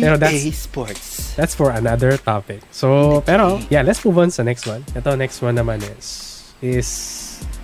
Pero 0.00 0.16
that's- 0.16 0.48
Sports. 0.56 1.36
That's 1.36 1.52
for 1.52 1.70
another 1.70 2.16
topic. 2.16 2.64
So, 2.70 3.20
pero, 3.22 3.60
yeah, 3.68 3.84
let's 3.84 4.00
move 4.00 4.16
on 4.16 4.30
sa 4.30 4.40
next 4.42 4.64
one. 4.64 4.80
Ito, 4.94 5.12
next 5.14 5.42
one 5.42 5.54
naman 5.54 5.84
is, 5.98 6.40
is 6.62 6.88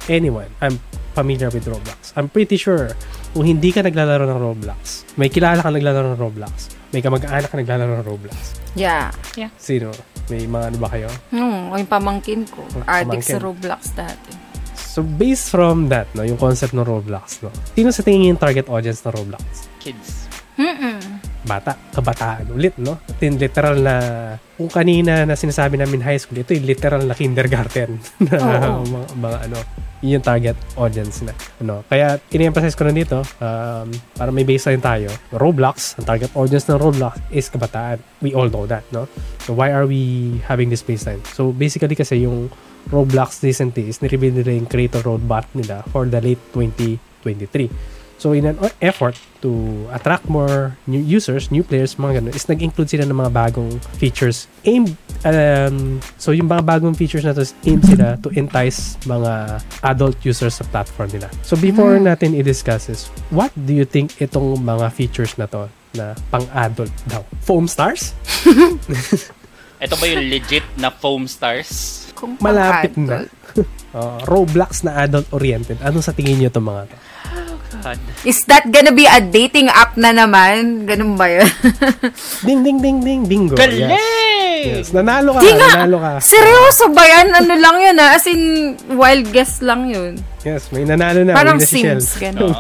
anyone. 0.07 0.51
I'm 0.61 0.77
familiar 1.15 1.49
with 1.49 1.67
Roblox. 1.67 2.13
I'm 2.15 2.29
pretty 2.29 2.59
sure, 2.59 2.93
kung 3.33 3.47
hindi 3.47 3.71
ka 3.71 3.83
naglalaro 3.83 4.27
ng 4.27 4.39
Roblox, 4.39 5.07
may 5.17 5.31
kilala 5.31 5.63
ka 5.63 5.71
naglalaro 5.71 6.15
ng 6.15 6.21
Roblox, 6.21 6.71
may 6.91 6.99
kamag-anak 6.99 7.47
ka 7.47 7.57
naglalaro 7.57 8.03
ng 8.03 8.07
Roblox. 8.07 8.59
Yeah. 8.75 9.11
Sino? 9.57 9.91
May 10.31 10.47
mga 10.47 10.65
ano 10.71 10.77
ba 10.79 10.89
kayo? 10.95 11.11
Hmm, 11.35 11.75
yung 11.75 11.91
pamangkin 11.91 12.47
ko. 12.47 12.63
Addict 12.87 13.27
sa 13.27 13.37
Pamangkin. 13.37 13.43
Roblox 13.43 13.81
dati. 13.99 14.33
So, 14.79 15.03
based 15.07 15.51
from 15.51 15.91
that, 15.91 16.11
no, 16.19 16.27
yung 16.27 16.39
concept 16.39 16.75
ng 16.75 16.83
Roblox, 16.83 17.47
no, 17.47 17.51
sino 17.79 17.95
sa 17.95 18.03
tingin 18.03 18.27
niyo 18.27 18.31
yung 18.35 18.43
target 18.43 18.67
audience 18.67 19.03
ng 19.07 19.15
Roblox? 19.15 19.71
Kids. 19.79 20.27
Mm-mm. 20.59 20.99
bata, 21.41 21.73
kabataan 21.95 22.53
ulit, 22.53 22.77
no? 22.77 23.01
Yung 23.23 23.41
literal 23.41 23.81
na, 23.81 23.95
kung 24.61 24.69
kanina 24.69 25.25
na 25.25 25.33
sinasabi 25.33 25.81
namin 25.81 26.05
high 26.05 26.21
school, 26.21 26.37
ito 26.37 26.53
yung 26.53 26.69
literal 26.69 27.01
na 27.09 27.17
kindergarten 27.17 27.97
na 28.29 28.37
Oo. 28.69 28.85
mga, 28.85 29.07
mga 29.17 29.39
ano, 29.49 29.59
yun 30.05 30.21
yung 30.21 30.27
target 30.29 30.57
audience 30.77 31.25
na. 31.25 31.33
Ano, 31.65 31.81
kaya, 31.89 32.21
in-emphasize 32.29 32.77
ko 32.77 32.85
na 32.85 32.93
dito, 32.93 33.25
um, 33.41 33.89
para 34.13 34.29
may 34.29 34.45
baseline 34.45 34.85
tayo, 34.85 35.09
Roblox, 35.33 35.97
ang 35.97 36.05
target 36.05 36.29
audience 36.37 36.69
ng 36.69 36.77
Roblox 36.77 37.17
is 37.33 37.49
kabataan. 37.49 38.05
We 38.21 38.37
all 38.37 38.53
know 38.53 38.69
that, 38.69 38.85
no? 38.93 39.09
So, 39.49 39.57
why 39.57 39.73
are 39.73 39.89
we 39.89 40.37
having 40.45 40.69
this 40.69 40.85
baseline? 40.85 41.25
So, 41.33 41.57
basically 41.57 41.97
kasi 41.97 42.29
yung 42.29 42.53
Roblox 42.93 43.41
recently 43.41 43.89
is 43.89 44.05
nireveal 44.05 44.45
nila 44.45 44.61
yung 44.61 44.69
creator 44.69 45.01
roadmap 45.01 45.49
nila 45.57 45.89
for 45.89 46.05
the 46.05 46.21
late 46.21 46.41
2023. 46.53 48.00
So, 48.21 48.37
in 48.37 48.45
an 48.45 48.61
effort 48.85 49.17
to 49.41 49.49
attract 49.97 50.29
more 50.29 50.77
new 50.85 51.01
users, 51.01 51.49
new 51.49 51.65
players, 51.65 51.97
mga 51.97 52.21
ganun, 52.21 52.37
is 52.37 52.45
nag-include 52.45 52.93
sila 52.93 53.09
ng 53.09 53.17
mga 53.17 53.33
bagong 53.33 53.81
features 53.97 54.45
aimed, 54.69 54.93
um, 55.25 55.97
so 56.21 56.37
yung 56.37 56.45
mga 56.45 56.61
bagong 56.61 56.93
features 56.93 57.25
na 57.25 57.33
to 57.33 57.41
is 57.41 57.57
aimed 57.65 57.81
sila 57.81 58.21
to 58.21 58.29
entice 58.37 59.01
mga 59.09 59.65
adult 59.89 60.21
users 60.21 60.61
sa 60.61 60.69
platform 60.69 61.09
nila. 61.17 61.33
So, 61.41 61.57
before 61.57 61.97
natin 61.97 62.37
i-discuss 62.37 62.93
is, 62.93 63.09
what 63.33 63.49
do 63.57 63.73
you 63.73 63.89
think 63.89 64.13
itong 64.21 64.61
mga 64.61 64.93
features 64.93 65.41
na 65.41 65.49
to 65.49 65.73
na 65.97 66.13
pang-adult 66.29 66.93
daw? 67.09 67.25
Foam 67.41 67.65
stars? 67.65 68.13
Ito 69.81 69.97
ba 69.97 70.05
yung 70.05 70.29
legit 70.29 70.69
na 70.77 70.93
foam 70.93 71.25
stars? 71.25 72.05
Kung 72.13 72.37
Malapit 72.37 73.01
na. 73.01 73.25
Uh, 73.97 74.21
Roblox 74.29 74.85
na 74.85 75.09
adult-oriented. 75.09 75.81
Ano 75.81 76.05
sa 76.05 76.13
tingin 76.13 76.37
nyo 76.37 76.53
itong 76.53 76.69
mga 76.69 76.85
to? 76.85 76.97
God. 77.81 77.99
Is 78.29 78.45
that 78.47 78.69
gonna 78.69 78.93
be 78.93 79.09
a 79.09 79.19
dating 79.19 79.73
app 79.73 79.97
na 79.97 80.13
naman? 80.13 80.85
Ganun 80.85 81.17
ba 81.17 81.27
yun? 81.29 81.49
Ding, 82.47 82.61
ding, 82.61 82.79
ding, 82.81 83.01
ding, 83.01 83.23
bingo. 83.25 83.57
Galing! 83.57 83.89
Yes. 83.89 84.67
yes. 84.69 84.87
Nanalo 84.93 85.37
ka, 85.37 85.41
Di 85.41 85.51
nga! 85.57 85.71
nanalo 85.81 85.97
ka. 86.01 86.13
Seryoso 86.21 86.93
ba 86.93 87.05
yan? 87.09 87.33
Ano 87.33 87.53
lang 87.57 87.77
yun 87.81 87.97
ah? 87.97 88.17
As 88.17 88.25
in, 88.29 88.77
wild 88.95 89.29
guess 89.33 89.65
lang 89.65 89.89
yun. 89.89 90.21
Yes, 90.45 90.69
may 90.73 90.85
nanalo 90.85 91.25
na. 91.25 91.33
Parang. 91.33 91.61
Sims, 91.61 92.17
ganun. 92.21 92.53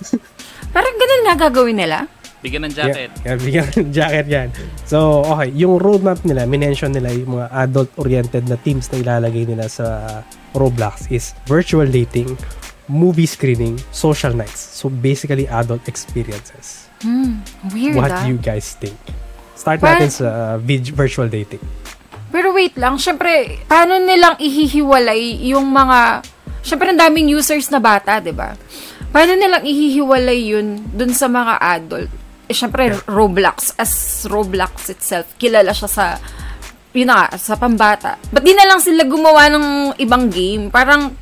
Parang 0.76 0.96
ganun 0.96 1.22
nga 1.28 1.34
gagawin 1.48 1.76
nila. 1.76 2.08
Bigyan 2.44 2.68
ng 2.68 2.74
jacket. 2.76 3.10
Yeah, 3.24 3.32
yeah, 3.32 3.36
bigyan 3.40 3.66
ng 3.72 3.90
jacket 3.90 4.26
yan. 4.28 4.48
So, 4.84 5.24
okay. 5.24 5.50
Yung 5.56 5.80
roadmap 5.80 6.20
nila, 6.22 6.44
minention 6.44 6.92
nila 6.92 7.10
yung 7.10 7.40
mga 7.40 7.48
adult-oriented 7.64 8.44
na 8.46 8.60
teams 8.60 8.86
na 8.92 9.00
ilalagay 9.00 9.48
nila 9.48 9.66
sa 9.72 10.20
Roblox 10.52 11.08
is 11.08 11.32
virtual 11.48 11.88
dating, 11.88 12.36
movie 12.86 13.26
screening, 13.26 13.78
social 13.90 14.32
nights. 14.34 14.58
So 14.78 14.88
basically 14.88 15.46
adult 15.46 15.86
experiences. 15.90 16.86
Hmm, 17.02 17.42
weird 17.74 17.98
What 17.98 18.10
ah. 18.10 18.22
do 18.22 18.32
you 18.32 18.38
guys 18.38 18.74
think? 18.78 18.96
Start 19.54 19.82
Well- 19.82 19.98
natin 19.98 20.10
sa 20.10 20.56
vid- 20.62 20.94
virtual 20.94 21.28
dating. 21.28 21.62
Pero 22.30 22.52
wait 22.52 22.74
lang, 22.76 22.98
syempre, 22.98 23.62
paano 23.70 24.02
nilang 24.02 24.36
ihihiwalay 24.36 25.46
yung 25.54 25.70
mga... 25.70 26.26
Syempre, 26.60 26.90
ang 26.90 26.98
daming 26.98 27.30
users 27.30 27.70
na 27.70 27.78
bata, 27.78 28.18
di 28.18 28.34
ba? 28.34 28.58
Paano 29.14 29.38
nilang 29.38 29.62
ihihiwalay 29.62 30.50
yun 30.50 30.82
dun 30.90 31.14
sa 31.14 31.30
mga 31.30 31.54
adult? 31.62 32.10
Eh, 32.50 32.54
syempre, 32.54 32.92
Roblox, 33.06 33.78
as 33.78 34.26
Roblox 34.26 34.90
itself, 34.90 35.32
kilala 35.38 35.70
siya 35.70 35.88
sa, 35.88 36.04
yun 36.92 37.08
na 37.08 37.24
nga, 37.24 37.38
sa 37.38 37.54
pambata. 37.54 38.18
Ba't 38.34 38.42
di 38.42 38.52
na 38.52 38.66
lang 38.66 38.82
sila 38.82 39.06
gumawa 39.06 39.46
ng 39.50 39.96
ibang 40.02 40.26
game? 40.28 40.68
Parang, 40.68 41.14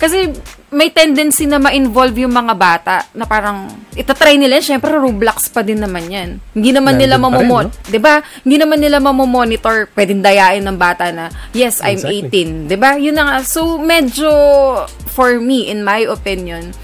kasi 0.00 0.32
may 0.76 0.92
tendency 0.92 1.48
na 1.48 1.56
ma-involve 1.56 2.20
yung 2.20 2.36
mga 2.36 2.52
bata 2.52 3.00
na 3.16 3.24
parang 3.24 3.64
itatry 3.96 4.36
nila, 4.36 4.60
syempre 4.60 4.92
Roblox 4.92 5.48
pa 5.48 5.64
din 5.64 5.80
naman 5.80 6.04
yan. 6.04 6.36
Hindi 6.52 6.70
naman 6.76 7.00
nila 7.00 7.16
Nandun 7.16 7.32
rin, 7.32 7.48
mamomon, 7.48 7.66
'di 7.88 7.96
ba? 7.96 8.20
Hindi 8.44 8.56
naman 8.60 8.78
nila 8.84 9.00
mamomonitor, 9.00 9.88
pwedeng 9.96 10.20
dayain 10.20 10.60
ng 10.60 10.76
bata 10.76 11.08
na, 11.08 11.32
yes, 11.56 11.80
I'm 11.80 11.96
Exactly. 11.96 12.68
18, 12.68 12.68
'di 12.68 12.76
ba? 12.76 13.00
Yun 13.00 13.16
na 13.16 13.24
nga. 13.24 13.36
So 13.40 13.80
medyo 13.80 14.28
for 15.16 15.40
me 15.40 15.72
in 15.72 15.80
my 15.80 16.04
opinion, 16.04 16.76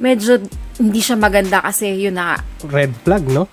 medyo 0.00 0.40
hindi 0.80 1.04
siya 1.04 1.20
maganda 1.20 1.60
kasi 1.60 2.00
yun 2.00 2.16
na 2.16 2.32
nga. 2.32 2.38
Red 2.64 2.96
flag, 3.04 3.28
no? 3.28 3.44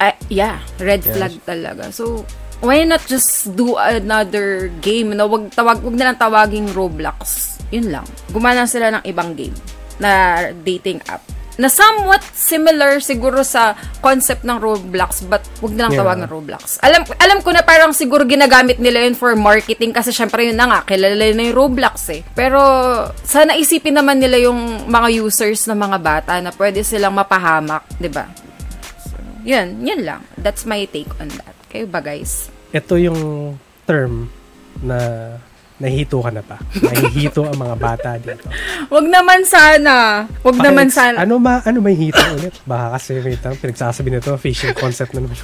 Ah, 0.00 0.16
yeah, 0.32 0.64
red 0.80 1.04
Yes. 1.04 1.12
flag 1.12 1.34
talaga. 1.44 1.92
So 1.92 2.24
why 2.60 2.82
not 2.82 3.02
just 3.06 3.54
do 3.54 3.78
another 3.78 4.68
game 4.82 5.14
na 5.14 5.24
wag 5.24 5.50
tawag 5.54 5.82
wag 5.82 5.96
na 5.96 6.12
lang 6.12 6.18
tawaging 6.18 6.68
Roblox. 6.74 7.56
Yun 7.68 7.92
lang. 7.92 8.06
Gumana 8.32 8.64
sila 8.64 8.88
ng 8.98 9.04
ibang 9.04 9.36
game 9.36 9.54
na 9.98 10.40
dating 10.64 11.02
app 11.10 11.20
na 11.58 11.66
somewhat 11.66 12.22
similar 12.38 13.02
siguro 13.02 13.42
sa 13.42 13.74
concept 13.98 14.46
ng 14.46 14.62
Roblox 14.62 15.26
but 15.26 15.42
wag 15.58 15.74
na 15.74 15.90
lang 15.90 15.98
Yeah. 15.98 16.06
tawagan 16.06 16.30
Roblox. 16.30 16.78
Alam 16.86 17.02
alam 17.18 17.38
ko 17.42 17.50
na 17.50 17.66
parang 17.66 17.90
siguro 17.90 18.22
ginagamit 18.22 18.78
nila 18.78 19.02
yun 19.10 19.18
for 19.18 19.34
marketing 19.34 19.90
kasi 19.90 20.14
syempre 20.14 20.46
yun 20.46 20.54
na 20.54 20.70
nga 20.70 20.86
kilala 20.86 21.18
na 21.18 21.42
yung 21.50 21.58
Roblox 21.58 22.14
eh. 22.14 22.22
Pero 22.30 22.62
sana 23.26 23.58
isipin 23.58 23.98
naman 23.98 24.22
nila 24.22 24.38
yung 24.38 24.86
mga 24.86 25.18
users 25.18 25.66
na 25.66 25.74
mga 25.74 25.98
bata 25.98 26.38
na 26.38 26.54
pwede 26.54 26.86
silang 26.86 27.18
mapahamak, 27.18 27.82
'di 27.98 28.10
ba? 28.14 28.30
Yun, 29.42 29.82
yun 29.82 30.06
lang. 30.06 30.22
That's 30.38 30.62
my 30.62 30.86
take 30.86 31.10
on 31.18 31.26
that. 31.42 31.57
Kayo 31.68 31.84
ba, 31.84 32.00
guys? 32.00 32.48
Ito 32.72 32.96
yung 32.96 33.20
term 33.84 34.32
na 34.80 34.96
nahihito 35.78 36.18
ka 36.18 36.30
na 36.34 36.42
pa. 36.42 36.58
Nahihito 36.74 37.46
ang 37.46 37.54
mga 37.54 37.76
bata 37.78 38.08
dito. 38.18 38.50
Wag 38.94 39.06
naman 39.06 39.46
sana. 39.46 40.26
Wag 40.42 40.58
naman 40.58 40.90
sana. 40.90 41.22
Ano 41.22 41.38
ma 41.38 41.62
ano 41.62 41.78
may 41.78 41.94
hito 41.94 42.18
ulit? 42.34 42.56
Baka 42.66 42.98
kasi 42.98 43.22
wait 43.22 43.38
lang, 43.44 43.54
pinagsasabi 43.54 44.10
nito, 44.10 44.34
fishing 44.40 44.74
concept 44.74 45.14
na 45.14 45.22
naman. 45.22 45.38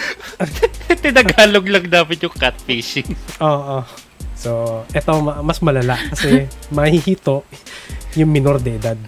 Tinagalog 1.04 1.66
lang 1.70 1.86
dapat 1.86 2.18
yung 2.18 2.34
catfishing. 2.34 3.14
Oo. 3.38 3.86
So, 4.34 4.82
eto 4.90 5.20
ma- 5.20 5.44
mas 5.44 5.60
malala 5.62 6.00
kasi 6.10 6.48
mahihito 6.72 7.44
yung 8.18 8.32
minor 8.34 8.58
de 8.58 8.80
edad. 8.82 8.98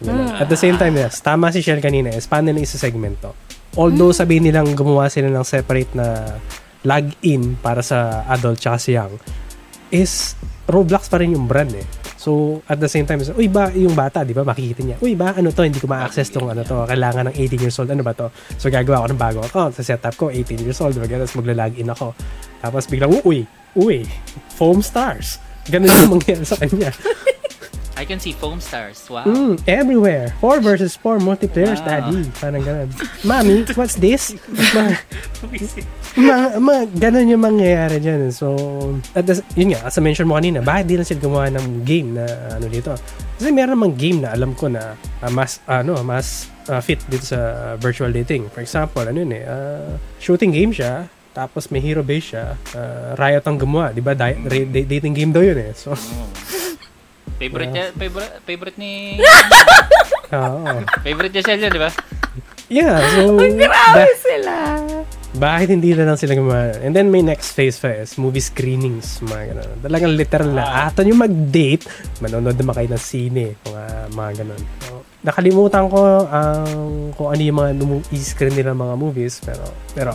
Ganun. 0.00 0.32
At 0.40 0.48
the 0.48 0.56
same 0.56 0.80
time, 0.80 0.96
yes, 0.96 1.20
tama 1.20 1.52
si 1.52 1.60
Shell 1.60 1.84
kanina, 1.84 2.08
is 2.16 2.24
paano 2.24 2.48
na 2.48 2.64
isa 2.64 2.80
segmento. 2.80 3.36
Although 3.78 4.10
sabihin 4.10 4.50
nilang 4.50 4.74
gumawa 4.74 5.06
sila 5.06 5.30
ng 5.30 5.46
separate 5.46 5.92
na 5.94 6.38
login 6.82 7.54
para 7.60 7.84
sa 7.84 8.26
adult 8.26 8.58
tsaka 8.58 8.78
sa 8.80 8.90
young, 8.90 9.14
is 9.90 10.34
Roblox 10.70 11.10
pa 11.10 11.18
rin 11.18 11.34
yung 11.34 11.50
brand 11.50 11.70
eh. 11.74 11.86
So, 12.20 12.60
at 12.68 12.76
the 12.76 12.86
same 12.86 13.08
time, 13.08 13.18
uy 13.34 13.48
ba, 13.48 13.72
yung 13.72 13.96
bata, 13.96 14.22
di 14.28 14.36
ba, 14.36 14.44
makikita 14.44 14.84
niya, 14.84 14.96
uy 15.00 15.16
ba, 15.16 15.32
ano 15.32 15.50
to, 15.50 15.64
hindi 15.64 15.80
ko 15.80 15.88
ma-access 15.88 16.28
tong 16.28 16.52
ano 16.52 16.62
to, 16.62 16.84
kailangan 16.84 17.32
ng 17.32 17.34
18 17.34 17.64
years 17.64 17.80
old, 17.80 17.88
ano 17.88 18.04
ba 18.04 18.12
to? 18.12 18.28
So, 18.60 18.68
gagawa 18.68 19.02
ako 19.02 19.06
ng 19.16 19.20
bagong 19.20 19.46
account, 19.48 19.72
sa 19.72 19.82
setup 19.82 20.14
ko, 20.20 20.28
18 20.28 20.60
years 20.60 20.78
old, 20.84 20.92
diba, 20.92 21.08
tapos 21.08 21.32
magla-login 21.40 21.88
ako. 21.88 22.12
Tapos 22.60 22.84
biglang, 22.92 23.24
uy, 23.24 23.48
uy, 23.72 24.04
foam 24.52 24.84
stars. 24.84 25.40
Ganun 25.72 25.88
yung 25.88 26.12
mangyayari 26.20 26.44
sa 26.44 26.60
kanya. 26.60 26.92
I 27.96 28.04
can 28.04 28.18
see 28.18 28.32
foam 28.32 28.62
stars. 28.62 29.02
Wow. 29.10 29.26
Mm, 29.26 29.60
everywhere. 29.66 30.32
4 30.40 30.60
versus 30.60 30.94
4 30.96 31.18
multiplayers, 31.18 31.82
Wow. 31.82 31.88
daddy. 32.06 32.22
Parang 32.38 32.62
ganun. 32.62 32.88
Mami, 33.22 33.66
what's 33.74 33.98
this? 33.98 34.32
Ma, 34.72 34.94
ma, 36.28 36.36
ma, 36.56 36.74
ganun 36.86 37.28
yung 37.28 37.42
mangyayari 37.42 37.98
dyan. 37.98 38.30
So, 38.32 38.56
at 39.12 39.26
the, 39.26 39.42
yun 39.52 39.74
nga, 39.74 39.84
as 39.84 39.98
I 39.98 40.00
mentioned 40.00 40.30
mo 40.30 40.38
kanina, 40.38 40.62
bakit 40.62 40.86
di 40.86 40.94
lang 40.96 41.04
sila 41.04 41.20
gumawa 41.20 41.46
ng 41.52 41.84
game 41.84 42.16
na 42.16 42.24
ano 42.56 42.66
dito? 42.70 42.94
Kasi 43.36 43.50
meron 43.52 43.76
namang 43.76 43.96
game 43.98 44.22
na 44.24 44.32
alam 44.32 44.54
ko 44.54 44.70
na 44.70 44.94
ah, 45.20 45.32
mas, 45.32 45.58
ano, 45.66 45.98
mas 46.00 46.48
ah, 46.70 46.80
fit 46.80 47.02
dito 47.10 47.26
sa 47.26 47.74
virtual 47.76 48.14
dating. 48.14 48.48
For 48.48 48.62
example, 48.62 49.02
ano 49.02 49.18
yun 49.18 49.32
eh, 49.34 49.44
ah, 49.44 49.98
shooting 50.22 50.54
game 50.54 50.72
siya, 50.72 51.04
tapos 51.30 51.68
may 51.68 51.82
hero 51.82 52.00
base 52.00 52.32
siya, 52.32 52.54
ah, 52.72 53.12
Riot 53.18 53.44
ang 53.44 53.58
gumawa, 53.58 53.92
di 53.92 54.00
ba? 54.00 54.14
Di- 54.16 54.86
dating 54.88 55.12
game 55.12 55.32
daw 55.34 55.42
yun 55.42 55.58
eh. 55.58 55.72
So, 55.76 55.92
Favorite 57.40 57.72
niya, 57.72 57.86
favorite, 57.92 58.32
favorite 58.44 58.76
ni, 58.76 59.16
oo. 60.36 60.60
favorite 61.00 61.32
niya 61.32 61.42
siya 61.42 61.56
yun, 61.56 61.72
di 61.72 61.80
ba? 61.80 61.90
Yeah, 62.68 63.00
so, 63.10 63.34
Grabe 63.34 63.66
ba- 63.66 64.14
sila. 64.14 64.54
bakit 65.32 65.72
hindi 65.72 65.90
na 65.90 66.04
lang 66.04 66.14
sila 66.14 66.36
gumawa? 66.36 66.76
And 66.78 66.92
then 66.92 67.08
may 67.08 67.18
next 67.20 67.50
phase 67.50 67.80
pa 67.80 67.90
is 67.96 68.14
movie 68.14 68.38
screenings, 68.38 69.24
mga 69.24 69.56
ganun. 69.56 69.70
Talagang 69.80 70.12
literal 70.12 70.50
na, 70.52 70.86
atan 70.86 71.08
yung 71.08 71.18
mag-date, 71.18 71.88
manonood 72.20 72.54
naman 72.54 72.76
kayo 72.76 72.88
ng 72.90 73.02
sine, 73.02 73.56
mga, 73.64 73.84
mga 74.12 74.30
ganun. 74.36 74.62
So, 74.80 74.90
nakalimutan 75.22 75.84
ko 75.88 76.00
ang 76.26 76.60
kung 77.14 77.28
ano 77.30 77.40
yung 77.40 77.58
mga 77.58 77.70
numu- 77.74 78.06
i-screen 78.10 78.52
nila 78.52 78.70
mga 78.70 78.94
movies, 78.94 79.40
pero, 79.40 79.64
pero, 79.90 80.12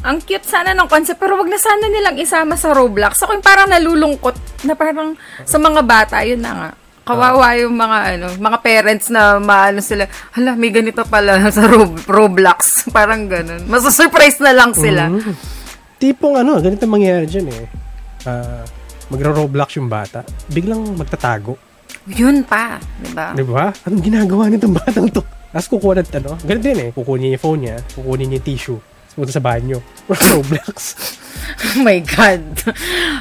Ang 0.00 0.24
cute 0.24 0.48
sana 0.48 0.72
ng 0.72 0.88
concept, 0.88 1.20
pero 1.20 1.36
wag 1.36 1.52
na 1.52 1.60
sana 1.60 1.84
nilang 1.84 2.16
isama 2.16 2.56
sa 2.56 2.72
Roblox. 2.72 3.20
Ako 3.20 3.36
yung 3.36 3.44
parang 3.44 3.68
nalulungkot 3.68 4.64
na 4.64 4.72
parang 4.72 5.12
sa 5.44 5.60
mga 5.60 5.84
bata, 5.84 6.24
yun 6.24 6.40
na 6.40 6.52
nga. 6.56 6.70
Kawawa 7.04 7.58
yung 7.60 7.74
mga 7.74 7.98
ano, 8.16 8.26
mga 8.38 8.58
parents 8.64 9.06
na 9.12 9.36
maano 9.36 9.82
sila, 9.82 10.08
hala, 10.32 10.56
may 10.56 10.72
ganito 10.72 11.04
pala 11.04 11.36
sa 11.52 11.66
Rob- 11.66 12.00
Roblox. 12.06 12.58
Parang 12.96 13.26
ganun. 13.26 13.66
Masa-surprise 13.66 14.38
na 14.38 14.52
lang 14.54 14.70
sila. 14.76 15.10
Mm. 15.10 15.34
tipong 16.00 16.38
ano, 16.38 16.56
ganito 16.62 16.88
mangyayari 16.88 17.26
dyan 17.28 17.50
eh. 17.52 17.64
Ah, 18.24 18.64
magra-roblox 19.10 19.76
yung 19.76 19.90
bata, 19.90 20.24
biglang 20.48 20.96
magtatago. 20.96 21.58
Yun 22.08 22.40
pa, 22.46 22.80
di 23.04 23.10
ba? 23.12 23.36
Di 23.36 23.44
ba? 23.44 23.68
Anong 23.84 24.00
ginagawa 24.00 24.48
nitong 24.48 24.76
batang 24.80 25.12
to? 25.12 25.20
Tapos 25.50 25.66
kukuha 25.66 26.00
ng 26.00 26.08
ano, 26.24 26.30
ganito 26.40 26.64
din 26.64 26.78
eh. 26.78 26.90
Kukunin 26.94 27.20
niya 27.26 27.30
yung 27.36 27.42
phone 27.42 27.60
niya, 27.66 27.76
kukunin 27.92 28.26
niya 28.30 28.38
yung 28.38 28.46
tissue, 28.46 28.80
punta 29.14 29.32
sa 29.32 29.42
banyo. 29.42 29.78
Roblox. 30.32 30.76
Oh 31.60 31.82
my 31.82 31.98
God. 32.04 32.40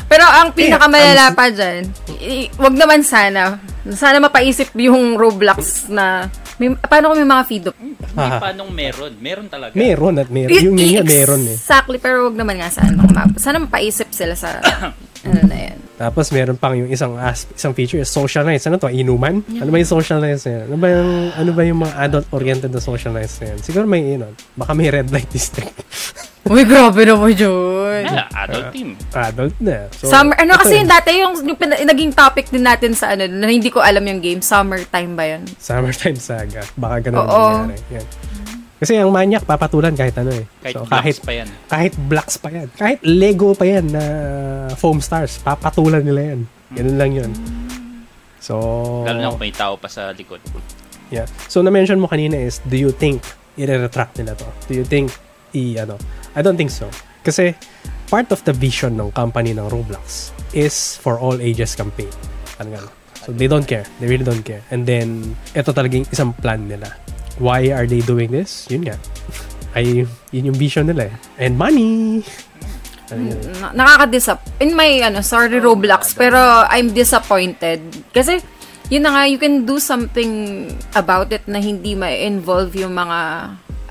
Pero 0.06 0.24
ang 0.24 0.54
pinakamalala 0.54 1.34
pa 1.34 1.50
dyan, 1.52 1.88
wag 2.56 2.76
naman 2.78 3.02
sana. 3.02 3.58
Sana 3.90 4.22
mapaisip 4.22 4.72
yung 4.80 5.18
Roblox 5.20 5.90
na, 5.92 6.30
may, 6.56 6.72
paano 6.78 7.12
kung 7.12 7.20
may 7.20 7.30
mga 7.30 7.44
feed 7.48 7.66
Hindi 7.74 8.30
pa 8.40 8.52
nung 8.54 8.72
meron. 8.72 9.18
Meron 9.18 9.48
talaga. 9.50 9.74
meron 9.74 10.16
at 10.20 10.30
meron. 10.30 10.56
Yung 10.56 10.78
yun 10.78 11.02
nga 11.02 11.06
meron 11.08 11.42
eh. 11.48 11.58
Exactly, 11.58 11.98
pero 11.98 12.30
wag 12.32 12.38
naman 12.38 12.60
nga 12.62 12.70
sana. 12.70 13.02
Sana 13.36 13.60
mapaisip 13.60 14.08
sila 14.14 14.36
sa, 14.38 14.62
ano 15.28 15.42
na 15.48 15.58
yan. 15.58 15.80
Tapos 16.00 16.32
meron 16.32 16.56
pang 16.56 16.72
yung 16.72 16.88
isang 16.88 17.20
as, 17.20 17.44
isang 17.52 17.76
feature 17.76 18.00
is 18.00 18.08
social 18.08 18.48
nights. 18.48 18.64
Ano 18.72 18.80
to? 18.80 18.88
Inuman? 18.88 19.44
Ano 19.60 19.68
ba 19.68 19.76
yung 19.76 19.92
social 19.92 20.24
nights 20.24 20.48
na 20.48 20.52
yan? 20.56 20.64
Ano 20.72 20.78
ba 20.80 20.88
yung, 20.88 21.12
ano 21.36 21.52
ba 21.52 21.62
yung 21.68 21.80
mga 21.84 21.94
adult-oriented 22.08 22.72
na 22.72 22.80
social 22.80 23.12
nights 23.12 23.36
na 23.44 23.52
yan? 23.52 23.58
Siguro 23.60 23.84
may, 23.84 24.16
yun, 24.16 24.32
baka 24.56 24.72
may 24.72 24.88
red 24.88 25.12
light 25.12 25.28
district. 25.28 25.76
Uy, 26.50 26.64
grabe 26.64 27.04
naman 27.04 27.36
yun. 27.36 28.02
Yeah, 28.08 28.32
adult 28.32 28.72
team. 28.72 28.96
Adult 29.12 29.56
na. 29.60 29.92
So, 29.92 30.08
Summer, 30.08 30.40
ano 30.40 30.56
kasi 30.56 30.80
yun. 30.80 30.88
yung 30.88 30.90
dati 30.90 31.10
yung, 31.20 31.34
yung 31.46 31.60
pina- 31.60 31.84
naging 31.84 32.16
topic 32.16 32.48
din 32.48 32.64
natin 32.64 32.96
sa 32.96 33.12
ano, 33.12 33.28
na 33.28 33.52
hindi 33.52 33.68
ko 33.68 33.84
alam 33.84 34.02
yung 34.08 34.24
game, 34.24 34.40
summertime 34.40 35.20
ba 35.20 35.36
yun? 35.36 35.44
Summertime 35.60 36.16
saga. 36.16 36.64
Baka 36.80 37.12
ganun 37.12 37.28
Oo. 37.28 37.28
ang 37.28 37.70
nangyari. 37.70 38.00
Yan. 38.00 38.06
Kasi 38.80 38.96
ang 38.96 39.12
manyak, 39.12 39.44
papatulan 39.44 39.92
kahit 39.92 40.16
ano 40.16 40.32
eh. 40.32 40.48
Kahit 40.64 40.76
so, 40.80 40.88
kahit, 40.88 41.18
pa 41.20 41.32
yan. 41.36 41.48
kahit 41.68 41.94
blocks 42.08 42.40
pa 42.40 42.48
yan. 42.48 42.72
Kahit 42.80 43.04
Lego 43.04 43.52
pa 43.52 43.68
yan 43.68 43.92
na 43.92 44.04
foam 44.80 45.04
stars. 45.04 45.36
Papatulan 45.44 46.00
nila 46.00 46.34
yan. 46.34 46.40
Ganun 46.72 46.98
lang 46.98 47.12
yun. 47.12 47.32
So, 48.40 48.56
Lalo 49.04 49.20
na 49.20 49.28
kung 49.36 49.44
may 49.44 49.52
tao 49.52 49.76
pa 49.76 49.92
sa 49.92 50.16
likod. 50.16 50.40
Yeah. 51.12 51.28
So, 51.52 51.60
na-mention 51.60 52.00
mo 52.00 52.08
kanina 52.08 52.40
is, 52.40 52.64
do 52.64 52.80
you 52.80 52.96
think 52.96 53.20
i-retract 53.60 54.16
nila 54.16 54.40
to? 54.40 54.48
Do 54.72 54.80
you 54.80 54.88
think 54.88 55.12
i, 55.52 55.76
ano? 55.76 56.00
I 56.32 56.40
don't 56.40 56.56
think 56.56 56.72
so. 56.72 56.88
Kasi, 57.20 57.52
part 58.08 58.32
of 58.32 58.40
the 58.48 58.56
vision 58.56 58.96
ng 58.96 59.12
company 59.12 59.52
ng 59.52 59.68
Roblox 59.68 60.32
is 60.56 60.96
for 60.96 61.20
all 61.20 61.36
ages 61.44 61.76
campaign. 61.76 62.10
Ano 62.64 62.80
nga. 62.80 62.84
So, 63.28 63.36
they 63.36 63.52
don't 63.52 63.68
care. 63.68 63.84
They 64.00 64.08
really 64.08 64.24
don't 64.24 64.48
care. 64.48 64.64
And 64.72 64.88
then, 64.88 65.36
ito 65.52 65.76
talagang 65.76 66.08
isang 66.08 66.32
plan 66.32 66.64
nila. 66.64 66.96
Why 67.40 67.72
are 67.72 67.88
they 67.88 68.04
doing 68.04 68.36
this? 68.36 68.68
Yun 68.68 68.84
nga. 68.92 69.00
Ay, 69.72 70.04
yun 70.36 70.52
yung 70.52 70.60
vision 70.60 70.92
nila 70.92 71.08
eh. 71.08 71.16
And 71.40 71.56
money! 71.56 72.20
Yun? 73.16 73.32
Na- 73.64 73.74
nakaka-disap. 73.74 74.44
In 74.60 74.76
my, 74.76 75.08
ano, 75.08 75.24
sorry 75.24 75.58
Roblox, 75.58 76.14
pero 76.14 76.38
I'm 76.68 76.92
disappointed. 76.92 77.80
Kasi, 78.12 78.44
yun 78.92 79.08
na 79.08 79.16
nga, 79.16 79.24
you 79.26 79.40
can 79.40 79.64
do 79.64 79.80
something 79.80 80.68
about 80.94 81.32
it 81.32 81.48
na 81.48 81.64
hindi 81.64 81.96
ma-involve 81.96 82.76
yung 82.76 82.92
mga, 82.92 83.20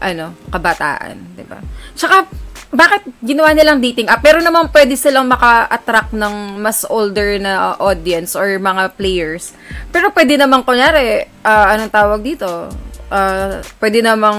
ano, 0.05 0.37
kabataan, 0.53 1.17
ba? 1.49 1.59
Tsaka, 1.97 2.29
bakit 2.69 3.09
ginawa 3.25 3.57
nilang 3.57 3.81
dating 3.81 4.13
app? 4.13 4.21
Pero 4.21 4.45
naman 4.45 4.69
pwede 4.69 4.93
silang 4.93 5.25
maka-attract 5.25 6.13
ng 6.13 6.61
mas 6.61 6.85
older 6.85 7.41
na 7.41 7.81
audience 7.81 8.37
or 8.37 8.61
mga 8.61 8.93
players. 8.93 9.57
Pero 9.89 10.13
pwede 10.13 10.37
naman, 10.37 10.61
kunyari, 10.69 11.25
ah, 11.49 11.73
anong 11.73 11.95
tawag 11.95 12.21
dito? 12.21 12.69
Ah, 13.09 13.65
pwede 13.81 14.05
namang, 14.05 14.37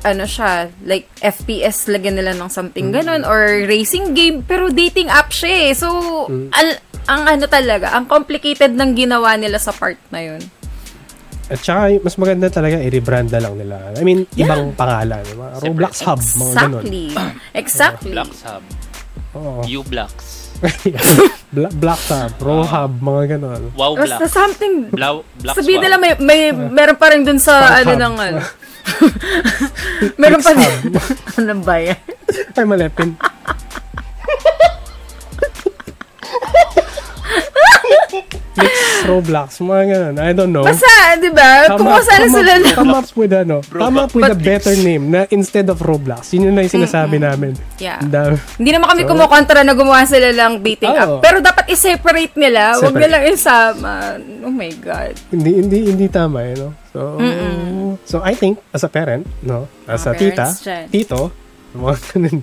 ano 0.00 0.24
siya, 0.24 0.72
like, 0.82 1.04
FPS 1.20 1.92
lagyan 1.92 2.16
nila 2.16 2.32
ng 2.32 2.48
something 2.48 2.88
ganun, 2.88 3.20
or 3.22 3.68
racing 3.68 4.16
game, 4.16 4.40
pero 4.40 4.72
dating 4.72 5.12
app 5.12 5.28
siya 5.28 5.68
eh. 5.68 5.72
So, 5.76 5.88
al- 6.50 6.80
ang 7.04 7.28
ano 7.28 7.44
talaga, 7.44 7.92
ang 7.92 8.08
complicated 8.08 8.72
ng 8.72 8.96
ginawa 8.96 9.36
nila 9.36 9.60
sa 9.60 9.72
part 9.72 10.00
na 10.08 10.24
yun. 10.24 10.40
At 11.48 11.64
saka, 11.64 11.96
mas 12.00 12.16
maganda 12.16 12.48
talaga, 12.48 12.76
i-rebrand 12.76 13.28
na 13.28 13.40
lang 13.40 13.56
nila. 13.56 13.76
I 13.96 14.04
mean, 14.04 14.28
ibang 14.36 14.76
pangalan. 14.76 15.24
Mga 15.24 15.52
Roblox 15.64 15.92
Hub, 16.04 16.20
mga 16.20 16.52
ganun. 16.54 16.84
Exactly. 16.84 17.08
Exactly. 17.56 18.12
Blocks 18.12 18.40
Hub. 18.44 18.64
Oo. 19.32 19.60
U-Blocks. 19.64 20.27
Bla- 21.48 21.72
Black 21.72 22.02
Raw 22.38 22.60
Hub, 22.62 22.92
mga 22.98 23.38
ganun. 23.38 23.62
Wow 23.72 23.94
Basta 23.94 24.20
Blocks. 24.20 24.32
something, 24.32 24.74
Blau, 24.90 25.24
Blocks 25.38 25.56
sabihin 25.56 25.80
wow. 25.80 25.84
nila 25.86 25.96
may, 25.96 26.12
may 26.18 26.40
meron 26.52 26.96
pa 26.96 27.08
rin 27.08 27.22
dun 27.22 27.38
sa 27.38 27.78
ano 27.78 27.88
hub. 27.88 28.00
ng 28.00 28.14
ano. 28.26 28.40
meron 30.16 30.40
pa 30.40 30.52
rin. 30.52 30.72
ano 31.36 31.52
ba 31.62 31.74
yan? 31.78 31.98
Ay, 32.52 32.64
mali. 32.64 32.86
Pin- 32.90 33.16
Flix, 38.58 38.74
Roblox, 39.06 39.48
mga 39.60 39.84
ganun. 39.86 40.14
I 40.18 40.30
don't 40.32 40.50
know. 40.50 40.66
Basta, 40.66 40.90
di 41.16 41.30
ba? 41.30 41.70
Kung 41.70 41.86
sana 42.02 42.26
come 42.26 42.34
sila 42.34 42.52
up, 42.52 42.60
na. 42.60 42.70
come 42.74 42.92
up 42.92 43.08
with 43.14 43.32
ano, 43.32 43.56
come 43.62 43.96
up 43.96 44.10
with 44.10 44.26
a 44.26 44.34
better 44.34 44.74
name 44.76 45.08
na 45.08 45.24
instead 45.30 45.66
of 45.66 45.78
Roblox. 45.78 46.34
Yun 46.34 46.50
yun 46.50 46.54
na 46.54 46.66
yung 46.66 46.74
sinasabi 46.74 47.16
namin. 47.16 47.54
Yeah. 47.78 48.02
Hindi 48.58 48.70
naman 48.70 48.90
kami 48.90 49.02
So- 49.02 49.10
kumukontra 49.10 49.62
na 49.62 49.72
gumawa 49.72 50.02
sila 50.02 50.28
lang 50.30 50.58
dating 50.58 50.90
Oo. 50.90 50.98
app. 50.98 51.22
Pero 51.22 51.38
dapat 51.38 51.70
i-separate 51.70 52.34
nila. 52.34 52.74
Huwag 52.76 52.90
Separate. 52.90 53.02
nilang 53.06 53.24
isama. 53.28 53.92
Oh 54.42 54.50
my 54.50 54.72
God. 54.76 55.14
Hindi 55.30 55.50
hindi 55.56 55.78
hindi 55.86 56.06
tama 56.08 56.42
eh, 56.42 56.54
no? 56.54 56.74
So 56.90 57.16
So 58.04 58.16
I 58.20 58.32
think 58.32 58.58
as 58.70 58.82
a 58.82 58.88
parent, 58.88 59.28
no, 59.40 59.68
as 59.84 60.04
a 60.04 60.12
Mga 60.12 60.18
tita, 60.18 60.46
dyan. 60.58 60.84
tito, 60.88 61.20
mga 61.70 61.94
ganun, 62.08 62.38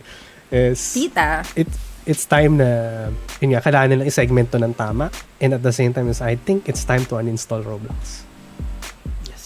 is 0.48 0.80
Tita. 0.94 1.42
it 1.54 1.66
it's 2.06 2.26
time 2.26 2.58
na 2.58 2.70
yun 3.42 3.54
nga 3.54 3.62
kailangan 3.62 3.88
nilang 3.92 4.08
i-segment 4.08 4.48
to 4.50 4.58
ng 4.58 4.74
tama 4.74 5.10
and 5.42 5.54
at 5.54 5.62
the 5.62 5.74
same 5.74 5.92
time 5.92 6.08
is 6.08 6.22
I 6.22 6.38
think 6.38 6.70
it's 6.70 6.86
time 6.86 7.06
to 7.10 7.18
uninstall 7.18 7.62
Roblox. 7.62 8.26
Yes. 9.26 9.42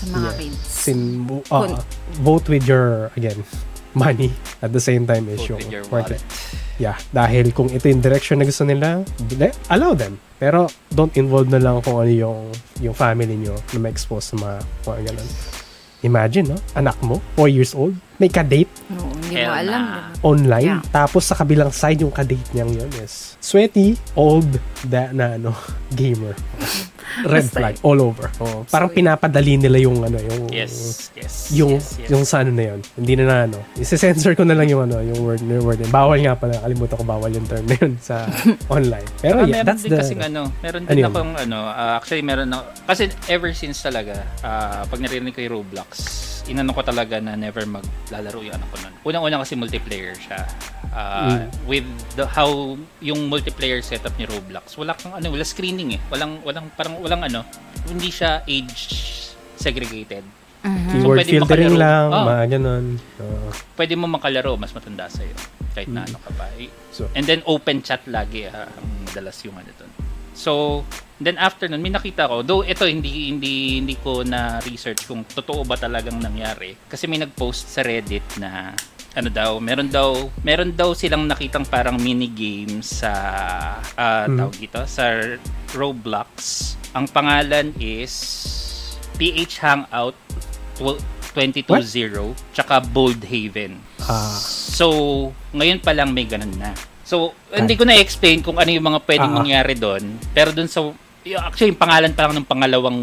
Sa 0.00 0.04
mga 0.08 0.18
Yeah. 0.22 0.38
kids. 0.38 0.58
Sin 0.62 0.98
uh, 1.26 1.42
Kun- 1.46 1.78
vote 2.22 2.46
with 2.48 2.64
your 2.64 3.10
again 3.14 3.42
money 3.94 4.34
at 4.62 4.74
the 4.74 4.82
same 4.82 5.06
time 5.06 5.30
is 5.30 5.38
Vote 5.46 5.62
yung 5.62 5.86
wallet. 5.90 6.22
Yeah, 6.74 6.98
dahil 7.14 7.54
kung 7.54 7.70
ito 7.70 7.86
yung 7.86 8.02
direction 8.02 8.42
na 8.42 8.46
gusto 8.46 8.66
nila, 8.66 9.06
allow 9.70 9.94
them. 9.94 10.18
Pero 10.42 10.66
don't 10.90 11.14
involve 11.14 11.46
na 11.46 11.62
lang 11.62 11.78
kung 11.78 12.02
ano 12.02 12.10
yung 12.10 12.50
yung 12.82 12.90
family 12.98 13.38
nyo 13.38 13.54
na 13.70 13.78
ma-expose 13.78 14.34
sa 14.34 14.36
mga, 14.36 14.56
mga 14.82 15.00
ganun. 15.06 15.28
Imagine, 16.02 16.46
no? 16.50 16.58
Anak 16.74 16.98
mo, 17.00 17.22
4 17.38 17.46
years 17.46 17.72
old, 17.72 17.94
may 18.16 18.28
kadate 18.28 18.70
No, 18.86 19.08
hindi 19.08 19.34
mo 19.34 19.50
Hell 19.50 19.54
alam. 19.64 19.82
na. 19.82 19.98
online. 20.22 20.66
Yeah. 20.70 20.82
Tapos 20.88 21.24
sa 21.24 21.34
kabilang 21.34 21.70
side 21.70 21.98
yung 21.98 22.10
kadate 22.10 22.46
niyang 22.50 22.70
yun 22.70 22.90
is 22.98 23.34
sweaty, 23.38 23.94
old, 24.14 24.48
da, 24.82 25.10
na 25.10 25.34
ano, 25.34 25.50
gamer. 25.90 26.32
Red 27.24 27.46
flag 27.46 27.78
all 27.80 28.00
over. 28.00 28.26
Oh, 28.38 28.66
parang 28.66 28.90
So, 28.90 28.96
pinapadali 28.96 29.54
nila 29.54 29.78
yung 29.78 30.02
ano, 30.02 30.18
yung 30.18 30.50
Yes. 30.50 31.06
Yes. 31.14 31.46
yung 31.48 31.72
yes, 31.72 31.94
yes. 31.96 32.10
yung 32.10 32.24
sa 32.24 32.40
ano 32.40 32.50
na 32.50 32.64
yun. 32.66 32.80
Hindi 32.92 33.12
na 33.14 33.24
na 33.24 33.36
ano. 33.46 33.58
Isi-censor 33.76 34.34
ko 34.34 34.42
na 34.42 34.52
lang 34.52 34.66
yung 34.66 34.82
ano, 34.82 34.98
yung 34.98 35.22
word, 35.22 35.38
yung 35.40 35.62
word. 35.62 35.78
Bawal 35.88 36.18
nga 36.18 36.34
pala, 36.34 36.58
kalimutan 36.58 36.96
ko 36.96 37.04
bawal 37.04 37.30
yung 37.30 37.46
term 37.46 37.62
na 37.64 37.76
yun 37.76 37.94
sa 37.98 38.26
online. 38.68 39.06
Pero 39.20 39.36
Ah, 39.36 39.46
yeah, 39.46 39.62
meron 39.62 39.66
that's 39.68 39.82
din 39.82 39.92
the 39.92 40.00
kasing 40.00 40.22
ano, 40.24 40.50
meron 40.58 40.82
Ano 40.82 40.90
din 40.90 40.98
yun? 41.00 41.10
akong 41.12 41.32
ano, 41.38 41.58
ah, 41.62 41.94
actually 41.94 42.22
meron 42.22 42.50
na, 42.50 42.58
kasi 42.82 43.06
ever 43.28 43.52
since 43.52 43.78
talaga, 43.78 44.18
ah, 44.40 44.82
pag 44.82 44.98
narinig 44.98 45.30
ko 45.30 45.40
yung 45.40 45.54
Roblox, 45.62 45.88
inano 46.46 46.70
ko 46.70 46.80
talaga 46.80 47.18
na 47.18 47.34
never 47.34 47.64
maglalaro 47.64 48.40
yung 48.40 48.54
anak 48.54 48.68
ko 48.68 48.76
nun. 48.78 48.94
Unang-una 49.02 49.36
kasi 49.40 49.54
multiplayer 49.54 50.12
siya. 50.14 50.44
Ah, 50.90 51.26
Mm. 51.34 51.50
With 51.64 51.86
the, 52.14 52.24
how 52.24 52.46
yung 53.00 53.26
multiplayer 53.26 53.80
setup 53.80 54.14
ni 54.14 54.24
Roblox, 54.24 54.76
wala 54.76 54.94
kang 54.94 55.10
ano, 55.12 55.26
wala 55.28 55.42
screening 55.42 55.96
eh. 55.96 56.00
Walang, 56.06 56.38
walang, 56.42 56.70
parang 56.72 57.00
walang 57.00 57.22
ano, 57.22 57.42
hindi 57.84 58.08
siya 58.08 58.44
age 58.44 58.86
segregated. 59.56 60.22
keyword 60.64 61.20
pwede 61.20 61.32
filtering 61.34 61.76
lang, 61.76 62.08
Oh. 62.08 62.24
mga 62.24 62.56
ganun. 62.56 62.84
Oo. 63.20 63.48
Pwede 63.74 63.94
mo 63.94 64.08
makalaro, 64.08 64.56
mas 64.56 64.72
matanda 64.72 65.04
sa'yo. 65.06 65.36
Kahit 65.76 65.92
na 65.92 66.02
ano 66.02 66.16
ka 66.16 66.32
pa. 66.32 66.48
Eh, 66.56 66.72
So- 66.88 67.10
And 67.12 67.26
then 67.26 67.44
open 67.44 67.82
chat 67.82 68.00
lagi 68.06 68.48
ah, 68.48 68.64
ang 68.64 68.88
madalas 69.04 69.36
yung 69.44 69.58
ano 69.58 69.68
dun. 69.76 69.90
So, 70.32 70.80
then 71.16 71.36
after 71.36 71.66
nun, 71.66 71.78
may 71.78 71.88
nakita 71.88 72.24
ko, 72.24 72.40
though 72.40 72.62
ito 72.62 72.84
hindi 72.84 73.28
hindi 73.28 73.78
hindi 73.78 73.96
ko 73.96 74.22
na 74.22 74.58
research 74.60 75.04
kung 75.04 75.22
totoo 75.24 75.62
ba 75.62 75.74
talagang 75.74 76.18
nangyari. 76.18 76.74
Kasi 76.84 77.06
may 77.06 77.18
nag-post 77.18 77.68
sa 77.68 77.80
Reddit 77.80 78.24
na 78.36 78.74
ano 79.14 79.30
daw, 79.30 79.62
meron 79.62 79.86
daw, 79.86 80.10
meron 80.42 80.74
daw 80.74 80.90
silang 80.90 81.24
nakitang 81.24 81.62
parang 81.64 81.94
mini 81.94 82.26
game 82.26 82.82
sa 82.82 83.12
ah, 83.94 84.26
Hmm. 84.26 84.36
tawag 84.36 84.56
dito, 84.58 84.80
sa 84.84 85.06
Roblox. 85.70 86.34
Ang 86.92 87.06
pangalan 87.06 87.70
is 87.78 88.10
PH 89.14 89.54
Hangout 89.60 90.18
2020 91.34 91.74
tsaka 92.50 92.78
Bold 92.80 93.22
Haven. 93.22 93.78
Ah. 94.00 94.34
So, 94.38 94.86
ngayon 95.50 95.78
pa 95.78 95.90
lang 95.90 96.10
may 96.10 96.26
ganun 96.26 96.54
na. 96.54 96.74
So, 97.04 97.30
hindi 97.52 97.76
ko 97.76 97.84
na-explain 97.84 98.40
kung 98.40 98.56
ano 98.56 98.66
yung 98.66 98.82
mga 98.84 99.00
pwedeng 99.04 99.30
Ah. 99.30 99.38
mangyari 99.38 99.74
doon. 99.74 100.02
Pero 100.32 100.50
doon 100.50 100.66
sa, 100.66 100.90
actually, 101.34 101.72
yung 101.72 101.80
pangalan 101.80 102.12
pa 102.12 102.28
lang 102.28 102.34
ng 102.36 102.46
pangalawang 102.46 102.98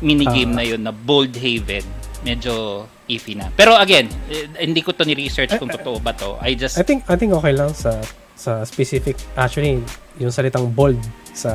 minigame 0.00 0.52
Ah. 0.52 0.56
na 0.56 0.64
yun 0.64 0.80
na 0.80 0.90
Bold 0.90 1.34
Haven, 1.34 1.82
medyo 2.22 2.84
iffy 3.04 3.34
na. 3.34 3.50
Pero 3.50 3.74
again, 3.74 4.08
eh, 4.26 4.46
hindi 4.60 4.80
ko 4.80 4.92
to 4.92 5.02
ni-research 5.02 5.56
kung 5.56 5.68
totoo 5.68 5.98
ba 5.98 6.14
to. 6.14 6.38
I 6.38 6.54
just, 6.54 6.76
I 6.76 6.82
think 6.82 7.04
I 7.04 7.14
think 7.14 7.32
okay 7.32 7.52
lang 7.52 7.70
sa 7.70 8.00
sa 8.34 8.62
specific 8.62 9.14
actually 9.34 9.78
yung 10.16 10.30
salitang 10.30 10.66
bold 10.68 10.98
sa 11.30 11.52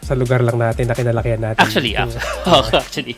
sa 0.00 0.12
lugar 0.12 0.40
lang 0.40 0.56
natin 0.56 0.84
na 0.84 0.94
kinalakihan 0.94 1.40
natin. 1.40 1.62
actually, 1.62 1.94
Yung- 1.94 2.10
ah, 2.44 2.64
actually. 2.82 3.14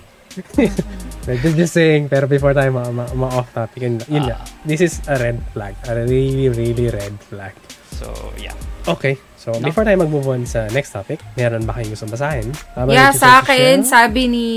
Just, 1.25 1.57
just 1.57 1.73
saying, 1.73 2.09
pero 2.09 2.27
before 2.27 2.53
tayo 2.53 2.69
ma, 2.71 2.91
ma, 2.91 3.07
ma 3.15 3.29
off 3.33 3.49
topic, 3.51 3.81
yun, 3.81 4.03
yun 4.05 4.27
nga. 4.27 4.43
This 4.63 4.83
is 4.83 5.01
a 5.07 5.17
red 5.17 5.41
flag. 5.51 5.73
A 5.87 5.95
really, 5.97 6.51
really 6.51 6.91
red 6.91 7.15
flag. 7.23 7.55
So, 7.95 8.11
yeah. 8.37 8.53
Okay. 8.85 9.17
So, 9.45 9.53
No? 9.53 9.69
before 9.69 9.85
tayo 9.85 10.01
mag-move 10.01 10.25
on 10.27 10.49
sa 10.49 10.65
next 10.73 10.97
topic, 10.97 11.21
meron 11.37 11.69
ba 11.69 11.77
kayong 11.77 11.93
gusto 11.93 12.09
basahin? 12.09 12.49
Habang 12.73 12.97
Yeah, 12.97 13.13
sa 13.13 13.45
akin, 13.45 13.85
sabi 13.85 14.25
ni 14.25 14.49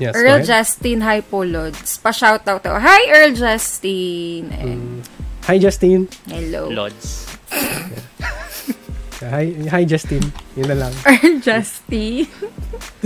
Yes, 0.00 0.16
Earl. 0.16 0.40
Justin 0.40 1.04
Hypolods. 1.04 2.00
Pa-shoutout 2.00 2.64
to. 2.64 2.72
Hi, 2.72 3.12
Earl 3.12 3.36
Justin. 3.36 4.48
And 4.56 5.04
Hi, 5.44 5.60
Justin. 5.60 6.08
hello. 6.32 6.72
Lods. 6.72 7.28
Hi, 9.22 9.54
hi 9.70 9.86
Justin. 9.86 10.18
Yun 10.58 10.66
na 10.66 10.76
lang. 10.82 10.92
Earl 11.06 11.38
Justin. 11.38 12.26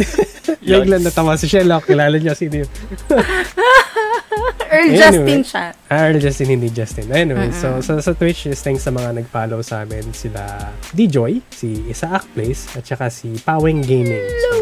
Biglang 0.64 1.05
natawa 1.05 1.37
si 1.37 1.45
Shell. 1.45 1.68
oh. 1.68 1.83
Kilala 1.85 2.16
niya 2.16 2.33
sino 2.33 2.64
yun. 2.64 2.70
Earl 4.66 4.90
Anyway. 4.90 4.98
Justin 4.98 5.40
siya. 5.42 5.64
Ah, 5.86 6.10
Earl 6.10 6.18
Justin, 6.18 6.48
hindi 6.50 6.68
Justin. 6.68 7.06
Anyway, 7.08 7.48
Mm-mm. 7.48 7.60
so, 7.60 7.78
so 7.80 7.98
sa 7.98 8.12
Twitch 8.12 8.46
is 8.46 8.58
thanks 8.58 8.82
sa 8.82 8.90
mga 8.90 9.14
nag-follow 9.16 9.62
sa 9.62 9.82
amin. 9.82 10.10
Sila 10.10 10.42
D-Joy, 10.90 11.38
si 11.48 11.86
Isaac 11.86 12.26
Place, 12.34 12.66
at 12.74 12.82
saka 12.82 13.06
si 13.06 13.38
Paweng 13.38 13.80
Gaming. 13.80 14.26
So, 14.50 14.58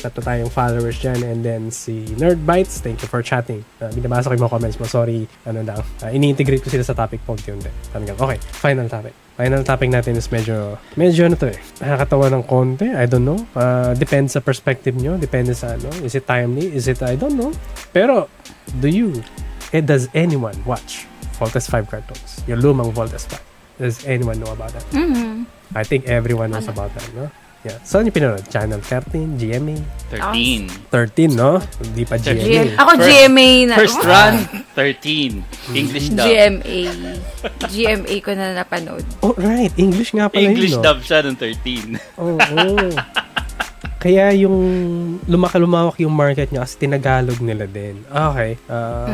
tatlo 0.00 0.20
tayong 0.20 0.48
followers 0.48 0.96
dyan. 0.96 1.20
And 1.22 1.40
then 1.40 1.62
si 1.68 2.08
Nerd 2.16 2.42
Bites, 2.42 2.80
thank 2.80 3.00
you 3.00 3.08
for 3.08 3.20
chatting. 3.20 3.60
Uh, 3.78 3.92
binabasa 3.92 4.28
ko 4.28 4.34
yung 4.34 4.44
mga 4.48 4.54
comments 4.56 4.76
mo. 4.76 4.88
Sorry, 4.88 5.28
ano 5.44 5.60
lang. 5.60 5.80
Uh, 6.00 6.10
ini-integrate 6.10 6.64
ko 6.64 6.68
sila 6.68 6.82
sa 6.82 6.96
topic 6.96 7.20
po. 7.22 7.36
Unti-unti. 7.36 7.68
Hanggang- 7.92 8.16
Okay, 8.16 8.38
final 8.56 8.88
topic. 8.88 9.12
Final 9.34 9.66
topic 9.66 9.90
natin 9.90 10.14
is 10.14 10.30
medyo, 10.30 10.78
medyo 10.94 11.26
ano 11.26 11.34
to 11.34 11.50
eh, 11.50 11.58
nakakatawa 11.82 12.30
ng 12.30 12.46
konti, 12.46 12.86
I 12.86 13.10
don't 13.10 13.26
know. 13.26 13.34
Uh, 13.50 13.90
depends 13.98 14.30
sa 14.30 14.38
perspective 14.38 14.94
nyo, 14.94 15.18
depende 15.18 15.58
sa 15.58 15.74
ano, 15.74 15.90
is 16.06 16.14
it 16.14 16.22
timely, 16.22 16.70
is 16.70 16.86
it, 16.86 17.02
I 17.02 17.18
don't 17.18 17.34
know. 17.34 17.50
Pero, 17.90 18.30
do 18.80 18.88
you, 18.88 19.22
eh, 19.72 19.80
does 19.80 20.08
anyone 20.14 20.56
watch 20.64 21.06
Voltes 21.36 21.66
5 21.66 21.88
cartoons? 21.88 22.40
Yung 22.46 22.60
lumang 22.60 22.92
Voltes 22.92 23.26
5. 23.26 23.40
Does 23.76 24.06
anyone 24.06 24.38
know 24.38 24.52
about 24.52 24.70
that? 24.70 24.86
Mhm. 24.94 25.46
I 25.74 25.82
think 25.82 26.06
everyone 26.06 26.54
knows 26.54 26.70
about 26.70 26.94
that, 26.94 27.08
no? 27.12 27.26
Yeah. 27.64 27.80
Saan 27.80 28.04
yung 28.04 28.12
pinanood? 28.12 28.44
Channel 28.52 28.76
13, 28.78 29.40
GMA? 29.40 29.80
13. 30.12 30.68
13, 30.92 31.32
no? 31.32 31.64
Hindi 31.80 32.04
pa 32.04 32.20
GM. 32.20 32.36
GMA. 32.36 32.76
Ako 32.76 32.90
First- 32.92 33.08
GMA 33.08 33.48
na. 33.64 33.74
First 33.74 34.00
run, 34.04 34.34
13. 34.76 35.40
English 35.72 36.06
dub. 36.12 36.28
GMA. 36.28 36.78
GMA 37.66 38.14
ko 38.20 38.30
na 38.36 38.52
napanood. 38.52 39.04
Oh, 39.24 39.32
right. 39.40 39.72
English 39.80 40.12
nga 40.12 40.28
pala 40.28 40.44
English 40.44 40.76
yun, 40.76 40.84
no? 40.84 40.86
dub 40.86 41.00
siya 41.00 41.24
ng 41.24 41.36
13. 41.40 41.96
Oo. 42.20 42.36
Oh, 42.36 42.90
kaya 44.04 44.36
yung 44.36 44.60
lumaki-lumawak 45.24 45.96
yung 46.04 46.12
market 46.12 46.52
niya 46.52 46.68
kasi 46.68 46.76
tinagalog 46.76 47.40
nila 47.40 47.64
din. 47.64 48.04
Okay. 48.12 48.60
Uh, 48.68 49.08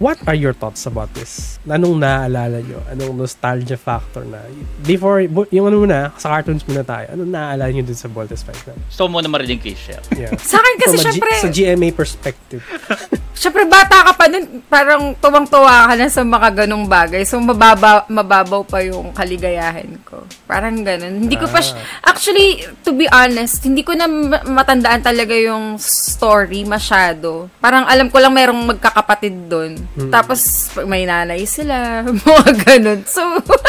What 0.00 0.16
are 0.24 0.32
your 0.32 0.56
thoughts 0.56 0.88
about 0.88 1.12
this? 1.12 1.60
Anong 1.68 2.00
naaalala 2.00 2.64
nyo? 2.64 2.80
Anong 2.88 3.20
nostalgia 3.20 3.76
factor 3.76 4.24
na? 4.24 4.40
Before, 4.80 5.20
yung 5.52 5.68
ano 5.68 5.84
muna, 5.84 6.08
sa 6.16 6.32
cartoons 6.32 6.64
muna 6.64 6.80
tayo. 6.80 7.04
Anong 7.12 7.28
naaalala 7.28 7.68
nyo 7.68 7.84
dun 7.84 8.00
sa 8.00 8.08
Voltes 8.08 8.40
5 8.40 8.64
na? 8.64 8.80
So 8.88 9.12
mo 9.12 9.20
na 9.20 9.28
marinig 9.28 9.60
kay 9.60 9.76
Shell. 9.76 10.00
Yeah. 10.16 10.32
Sa 10.50 10.56
akin 10.56 10.74
kasi 10.80 10.96
From 10.96 11.04
a 11.04 11.04
G- 11.04 11.20
syempre, 11.20 11.32
sa 11.36 11.50
GMA 11.52 11.88
perspective. 11.92 12.64
syempre 13.44 13.68
bata 13.68 14.08
ka 14.08 14.12
pa 14.16 14.24
nun, 14.24 14.64
parang 14.72 15.12
tuwang-tuwa 15.20 15.92
ka 15.92 15.94
na 15.96 16.08
sa 16.08 16.24
mga 16.24 16.64
ganong 16.64 16.88
bagay. 16.88 17.20
So, 17.28 17.36
mababa, 17.36 18.08
mababaw 18.08 18.64
pa 18.64 18.80
yung 18.80 19.12
kaligayahan 19.12 20.00
ko. 20.08 20.24
Parang 20.48 20.80
ganun. 20.80 21.28
Hindi 21.28 21.36
ko 21.36 21.44
pa, 21.44 21.60
sy- 21.60 21.76
actually, 22.08 22.64
to 22.80 22.96
be 22.96 23.04
honest, 23.12 23.60
hindi 23.60 23.84
ko 23.84 23.92
na 23.92 24.08
ma- 24.08 24.44
matandaan 24.48 25.04
talaga 25.04 25.36
yung 25.36 25.76
story 25.76 26.64
masyado. 26.64 27.52
Parang 27.60 27.84
alam 27.84 28.08
ko 28.08 28.16
lang 28.16 28.32
merong 28.32 28.64
magkakapatid 28.64 29.44
doon. 29.44 29.76
Tapos, 29.90 30.70
pag 30.70 30.86
may 30.86 31.02
nanay 31.02 31.42
sila, 31.42 32.02
mga 32.30 32.52
ganun. 32.62 33.00
So, 33.04 33.22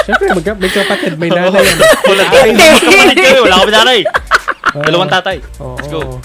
Siyempre, 0.06 0.38
mag- 0.38 0.62
may 0.62 0.72
kapatid, 0.72 1.14
may 1.18 1.30
nanay. 1.34 1.66
yan. 1.66 1.78
Wala 2.12 2.24
kayo, 2.30 3.42
wala 3.42 3.58
kami 3.66 3.72
nanay. 3.74 4.00
Dalawang 4.72 5.12
tatay. 5.12 5.38
Let's 5.42 5.90
go. 5.90 6.22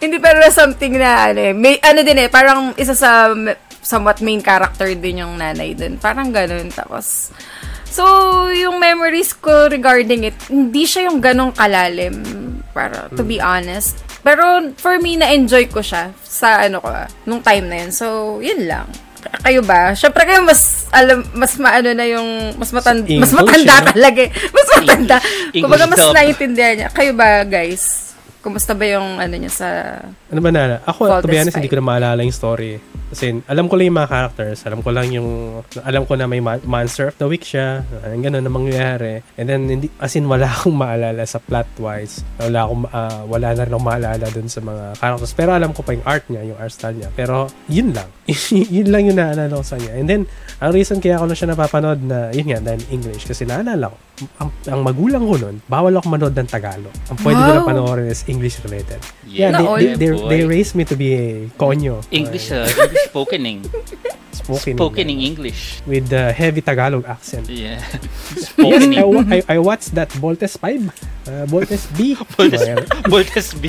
hindi 0.00 0.16
pero 0.18 0.42
something 0.50 0.98
na, 0.98 1.30
ano 1.30 1.40
eh, 1.40 1.54
may, 1.54 1.78
ano 1.80 2.00
din 2.02 2.26
eh, 2.26 2.28
parang 2.28 2.74
isa 2.74 2.92
sa 2.92 3.30
somewhat 3.80 4.20
main 4.20 4.42
character 4.42 4.92
din 4.92 5.22
yung 5.24 5.38
nanay 5.38 5.72
dun. 5.78 5.96
Parang 5.96 6.34
ganun. 6.34 6.68
Tapos, 6.68 7.30
so, 7.86 8.04
yung 8.52 8.76
memories 8.82 9.32
ko 9.32 9.70
regarding 9.70 10.28
it, 10.28 10.36
hindi 10.50 10.84
siya 10.84 11.08
yung 11.08 11.22
ganong 11.22 11.54
kalalim. 11.54 12.20
Para, 12.70 13.10
to 13.14 13.26
be 13.26 13.40
honest. 13.42 13.98
Pero, 14.20 14.70
for 14.76 15.00
me, 15.00 15.16
na-enjoy 15.16 15.66
ko 15.72 15.80
siya 15.80 16.12
sa, 16.22 16.66
ano 16.68 16.78
ko, 16.78 16.92
nung 17.24 17.40
time 17.40 17.66
na 17.66 17.76
yun. 17.82 17.90
So, 17.90 18.38
yun 18.44 18.68
lang. 18.68 18.86
Kayo 19.40 19.60
ba? 19.60 19.92
Syempre 19.92 20.22
kayo 20.24 20.42
mas 20.42 20.86
alam 20.90 21.22
mas 21.32 21.54
maano 21.56 21.90
na 21.90 22.04
yung 22.04 22.28
mas 22.56 22.70
matanda 22.70 23.04
mas 23.04 23.30
English, 23.30 23.32
matanda 23.32 23.72
eh. 23.72 23.84
talaga. 23.90 24.20
eh. 24.20 24.30
Mas 24.50 24.66
matanda. 24.68 25.16
English 25.20 25.62
Kumbaga 25.62 25.84
mas 25.86 26.00
dub. 26.00 26.12
naiintindihan 26.12 26.74
niya. 26.76 26.88
Kayo 26.90 27.12
ba, 27.12 27.42
guys? 27.42 28.09
Kumusta 28.40 28.72
ba 28.72 28.88
yung 28.88 29.20
ano 29.20 29.34
niya 29.36 29.52
sa 29.52 29.68
Ano 30.32 30.40
ba 30.40 30.48
na? 30.48 30.80
Ako, 30.88 31.20
to 31.20 31.28
be 31.28 31.36
honest, 31.36 31.60
hindi 31.60 31.68
ko 31.68 31.76
na 31.76 31.84
maalala 31.84 32.24
yung 32.24 32.32
story. 32.32 32.80
Kasi 33.10 33.42
alam 33.44 33.66
ko 33.66 33.74
lang 33.76 33.90
yung 33.90 33.98
mga 33.98 34.08
characters. 34.08 34.58
Alam 34.64 34.80
ko 34.80 34.90
lang 34.94 35.10
yung... 35.10 35.60
Alam 35.82 36.06
ko 36.06 36.14
na 36.14 36.24
may 36.24 36.38
ma- 36.38 36.62
Monster 36.62 37.10
of 37.10 37.18
the 37.18 37.26
Week 37.26 37.42
siya. 37.42 37.82
Ang 38.06 38.22
gano'n 38.22 38.40
na 38.40 38.48
mangyayari. 38.48 39.20
And 39.34 39.44
then, 39.44 39.66
hindi, 39.66 39.90
as 39.98 40.14
in, 40.14 40.24
wala 40.24 40.46
akong 40.54 40.72
maalala 40.72 41.20
sa 41.26 41.36
plot-wise. 41.36 42.22
Wala, 42.38 42.64
akong, 42.64 42.86
ah, 42.88 43.26
wala 43.26 43.50
na 43.52 43.66
rin 43.66 43.72
akong 43.74 43.88
maalala 43.90 44.26
dun 44.30 44.46
sa 44.46 44.62
mga 44.62 44.96
characters. 44.96 45.34
Pero 45.34 45.50
alam 45.52 45.74
ko 45.74 45.82
pa 45.82 45.92
yung 45.92 46.06
art 46.06 46.24
niya, 46.30 46.54
yung 46.54 46.58
art 46.62 46.70
style 46.70 46.96
niya. 46.96 47.10
Pero, 47.12 47.50
yun 47.66 47.92
lang. 47.92 48.08
yun 48.72 48.88
lang 48.88 49.02
yung 49.04 49.18
naalala 49.18 49.52
ko 49.52 49.66
sa 49.66 49.76
niya. 49.76 49.98
And 49.98 50.06
then, 50.06 50.22
ang 50.62 50.70
reason 50.70 51.02
kaya 51.02 51.18
ako 51.18 51.28
na 51.28 51.36
siya 51.36 51.48
napapanood 51.50 52.00
na, 52.00 52.30
yun 52.30 52.46
nga, 52.46 52.62
dahil 52.62 52.80
English. 52.88 53.26
Kasi 53.26 53.42
naalala 53.42 53.90
ko, 53.90 53.96
ang, 54.38 54.50
ang 54.70 54.80
magulang 54.86 55.24
ko 55.26 55.34
nun, 55.34 55.58
bawal 55.66 55.98
ako 55.98 56.06
manood 56.06 56.36
ng 56.38 56.46
Tagalog. 56.46 56.94
Ang 57.10 57.18
pwede 57.20 57.36
ko 57.36 57.50
na 57.50 57.58
Wow. 57.60 57.66
panoorin 57.66 58.06
is 58.06 58.22
English 58.30 58.62
related. 58.62 59.02
Yeah, 59.26 59.50
they, 59.50 59.58
Naol. 59.58 59.76
they, 59.78 59.94
they, 59.98 60.10
boy. 60.14 60.28
they 60.30 60.42
raised 60.46 60.74
me 60.78 60.84
to 60.86 60.94
be 60.94 61.08
a 61.14 61.28
konyo. 61.58 61.98
English, 62.14 62.50
uh, 62.54 62.64
English 62.70 63.10
spokening. 63.10 63.58
spoken, 64.32 64.76
Spokening 64.78 65.20
English. 65.26 65.82
with 65.86 66.08
the 66.08 66.30
heavy 66.32 66.62
Tagalog 66.62 67.04
accent. 67.06 67.48
Yeah. 67.50 67.82
Yes. 68.60 68.86
I, 68.96 69.04
wa- 69.04 69.26
I, 69.26 69.42
I 69.48 69.58
watched 69.58 69.94
that 69.98 70.08
Voltes 70.22 70.54
5. 70.56 70.86
Uh, 71.26 71.46
Voltes 71.50 71.86
B. 71.98 72.14
Voltes. 72.38 72.62
Voltes 73.10 73.48
B. 73.58 73.66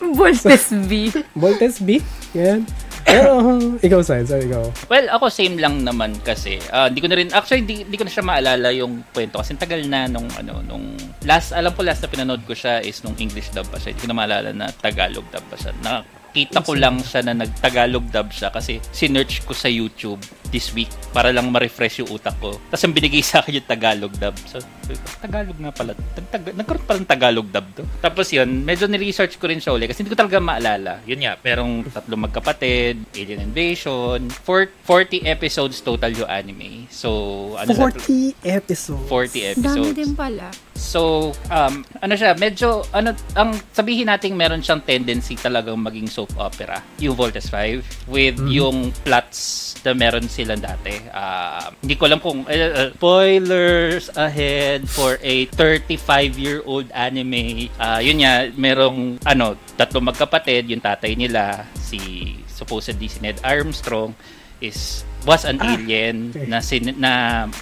Voltes 0.00 0.70
B? 0.88 1.12
Voltes 1.34 1.78
B. 1.80 2.02
Yan. 2.34 2.66
Pero, 3.08 3.56
ikaw, 3.80 4.00
Sai. 4.04 4.20
So, 4.28 4.36
ikaw. 4.36 4.68
Well, 4.92 5.08
ako 5.08 5.32
same 5.32 5.56
lang 5.56 5.80
naman 5.80 6.20
kasi. 6.20 6.60
Hindi 6.68 7.00
ko 7.00 7.08
na 7.08 7.16
rin 7.16 7.32
actually 7.32 7.64
hindi, 7.64 7.88
hindi 7.88 7.96
ko 7.96 8.04
na 8.04 8.12
siya 8.12 8.24
maalala 8.24 8.68
yung 8.76 9.00
kwento 9.16 9.40
kasi 9.40 9.56
tagal 9.56 9.80
na 9.88 10.04
nung 10.04 10.28
ano 10.36 10.60
nung 10.60 10.92
last 11.24 11.56
alam 11.56 11.72
ko 11.72 11.80
last 11.80 12.04
na 12.04 12.12
pinanood 12.12 12.44
ko 12.44 12.52
siya 12.52 12.84
is 12.84 13.00
nung 13.00 13.16
English 13.16 13.48
dub 13.56 13.64
pa 13.72 13.80
siya. 13.80 13.96
Hindi 13.96 14.04
ko 14.04 14.08
na 14.12 14.18
maalala 14.20 14.50
na 14.52 14.68
Tagalog 14.68 15.24
dub 15.32 15.44
pa 15.48 15.56
siya. 15.56 15.72
Nakita 15.80 16.60
ko 16.60 16.76
lang 16.76 17.00
siya 17.00 17.24
na 17.24 17.32
nag-Tagalog 17.40 18.06
dub 18.12 18.28
siya 18.28 18.52
kasi 18.52 18.76
sinearch 18.92 19.48
ko 19.48 19.56
sa 19.56 19.72
YouTube 19.72 20.20
this 20.48 20.72
week 20.72 20.88
para 21.10 21.30
lang 21.30 21.48
ma-refresh 21.48 22.00
yung 22.00 22.10
utak 22.10 22.36
ko. 22.38 22.56
Tapos 22.68 22.82
ang 22.82 22.92
binigay 22.92 23.20
sa 23.20 23.40
akin 23.40 23.58
yung 23.58 23.68
Tagalog 23.68 24.14
dub. 24.14 24.36
So, 24.44 24.58
Tagalog 25.20 25.58
nga 25.58 25.72
pala. 25.72 25.92
Tag- 26.28 26.54
nagkaroon 26.54 26.84
pa 26.84 26.94
ng 26.94 27.06
Tagalog 27.06 27.48
dub 27.48 27.66
to. 27.74 27.82
Tapos 27.98 28.28
yun, 28.28 28.48
medyo 28.62 28.86
ni-research 28.86 29.36
ko 29.36 29.46
rin 29.46 29.58
siya 29.58 29.72
uli 29.72 29.84
kasi 29.84 30.00
hindi 30.00 30.10
ko 30.10 30.18
talaga 30.18 30.38
maalala. 30.38 31.00
Yun 31.04 31.20
nga, 31.20 31.36
merong 31.38 31.72
tatlong 31.88 32.22
magkapatid, 32.24 32.96
alien 33.12 33.44
invasion, 33.44 34.18
four- 34.42 34.72
40 34.82 35.24
episodes 35.24 35.80
total 35.80 36.10
yung 36.10 36.28
anime. 36.28 36.88
So, 36.88 37.10
ano 37.54 37.68
sa- 37.68 37.84
40 37.84 38.32
episodes. 38.42 39.06
40 39.06 39.28
Dami 39.34 39.52
episodes. 39.52 39.94
din 39.94 40.12
pala. 40.14 40.48
So, 40.72 41.34
um, 41.50 41.82
ano 41.98 42.14
siya, 42.14 42.38
medyo, 42.38 42.86
ano, 42.90 43.10
ang 43.34 43.58
sabihin 43.72 44.06
natin 44.06 44.32
meron 44.32 44.62
siyang 44.62 44.80
tendency 44.80 45.34
talagang 45.34 45.74
maging 45.74 46.06
soap 46.06 46.30
opera, 46.38 46.78
yung 46.96 47.12
Voltes 47.12 47.50
5, 47.50 47.82
with 48.06 48.38
yung 48.46 48.94
plots 49.02 49.74
na 49.82 49.90
meron 49.90 50.30
sila 50.38 50.54
dati. 50.54 50.94
Ah, 51.10 51.74
hindi 51.82 51.98
ko 51.98 52.06
alam 52.06 52.22
kung, 52.22 52.46
uh, 52.46 52.70
uh, 52.70 52.88
spoilers 52.94 54.06
ahead 54.14 54.86
for 54.86 55.18
a 55.18 55.50
35-year-old 55.50 56.86
anime. 56.94 57.66
Ah, 57.74 57.98
yun 57.98 58.22
nga, 58.22 58.46
merong, 58.54 59.18
ano, 59.26 59.58
tatlong 59.74 60.06
magkapatid, 60.06 60.70
yung 60.70 60.78
tatay 60.78 61.18
nila, 61.18 61.66
si, 61.74 61.98
supposedly 62.46 63.10
si 63.10 63.18
Ned 63.18 63.42
Armstrong, 63.42 64.14
is 64.62 65.02
was 65.24 65.42
an 65.42 65.58
Ah, 65.58 65.72
alien 65.72 66.30
okay. 66.30 66.46
na, 66.46 66.58
sin, 66.58 66.94
na 66.94 67.12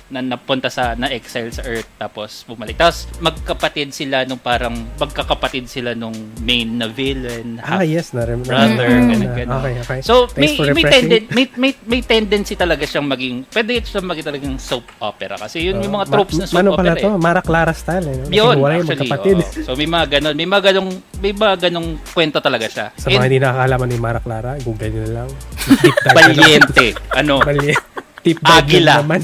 na 0.07 0.21
napunta 0.21 0.67
sa 0.67 0.93
na 0.93 1.09
exile 1.09 1.49
sa 1.49 1.63
Earth 1.63 1.89
tapos 1.97 2.45
bumalik. 2.45 2.75
Tapos 2.75 3.09
magkapatid 3.19 3.91
sila 3.91 4.23
nung 4.23 4.37
parang 4.37 4.75
magkakapatid 4.95 5.65
sila 5.65 5.93
nung 5.93 6.13
main 6.39 6.69
na 6.71 6.87
villain. 6.87 7.57
Ah, 7.59 7.81
half 7.81 7.87
yes. 7.87 8.13
Na, 8.13 8.25
brother, 8.25 8.45
na- 8.87 9.09
ganun, 9.09 9.33
ganun. 9.33 9.59
Okay, 9.59 9.75
okay. 9.81 10.01
So, 10.01 10.27
Thanks 10.27 10.57
may, 10.57 10.73
may, 10.73 10.85
tenden, 10.85 11.23
may, 11.31 11.45
may, 11.57 11.73
may 11.85 12.01
tendency 12.01 12.55
talaga 12.55 12.83
siyang 12.83 13.07
maging, 13.07 13.49
pwede 13.49 13.81
siyang 13.81 14.07
maging 14.07 14.27
talagang 14.27 14.55
soap 14.57 14.87
opera. 14.99 15.37
Kasi 15.37 15.63
yun 15.63 15.81
yung 15.81 15.95
mga 15.95 16.07
Oh, 16.07 16.13
tropes 16.13 16.35
ma- 16.35 16.41
na 16.41 16.47
soap 16.47 16.59
ano 16.59 16.69
opera 16.73 16.83
pala 16.89 16.93
to? 16.97 17.09
eh. 17.09 17.19
Mara 17.19 17.41
Clara 17.41 17.73
style 17.73 18.07
eh. 18.07 18.17
no? 18.17 18.25
Yun, 18.27 18.55
Hiwalay, 18.57 18.77
actually. 18.79 18.91
magkapatid. 19.01 19.37
oo. 19.37 19.65
So, 19.65 19.73
may 19.75 19.87
mga 19.87 20.07
ganon. 20.13 20.35
May 20.35 20.47
mga 20.47 20.63
ganong, 20.71 20.91
may 21.19 21.33
mga 21.33 21.55
ganong 21.63 21.89
kwento 22.07 22.39
talaga 22.39 22.67
siya. 22.67 22.87
Sa 22.95 23.07
And 23.07 23.17
mga 23.17 23.27
hindi 23.27 23.39
nakakalaman 23.39 23.89
ni 23.89 23.99
Mara 23.99 24.21
Clara, 24.21 24.51
google 24.61 24.89
nyo 24.89 25.03
na 25.03 25.13
lang. 25.17 25.29
Valiente. 26.17 26.87
ano? 27.13 27.43
Mali. 27.47 27.71
Agila. 28.59 28.99
na 28.99 29.03
naman. 29.07 29.23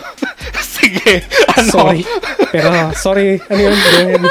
Sige. 0.78 1.26
Ano? 1.58 1.70
Sorry. 1.74 2.00
Pero, 2.54 2.68
sorry. 2.94 3.28
Ano 3.50 3.58
yun? 3.58 3.74
Go 3.74 3.90
ahead. 3.90 4.22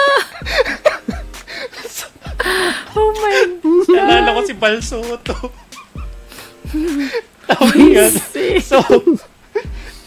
Oh 2.95 3.11
my 3.11 3.35
Naalala 3.91 4.39
ko 4.39 4.41
si 4.47 4.55
Balsoto. 4.55 5.35
Tawag 7.43 7.75
yun. 7.75 8.13
So, 8.63 8.79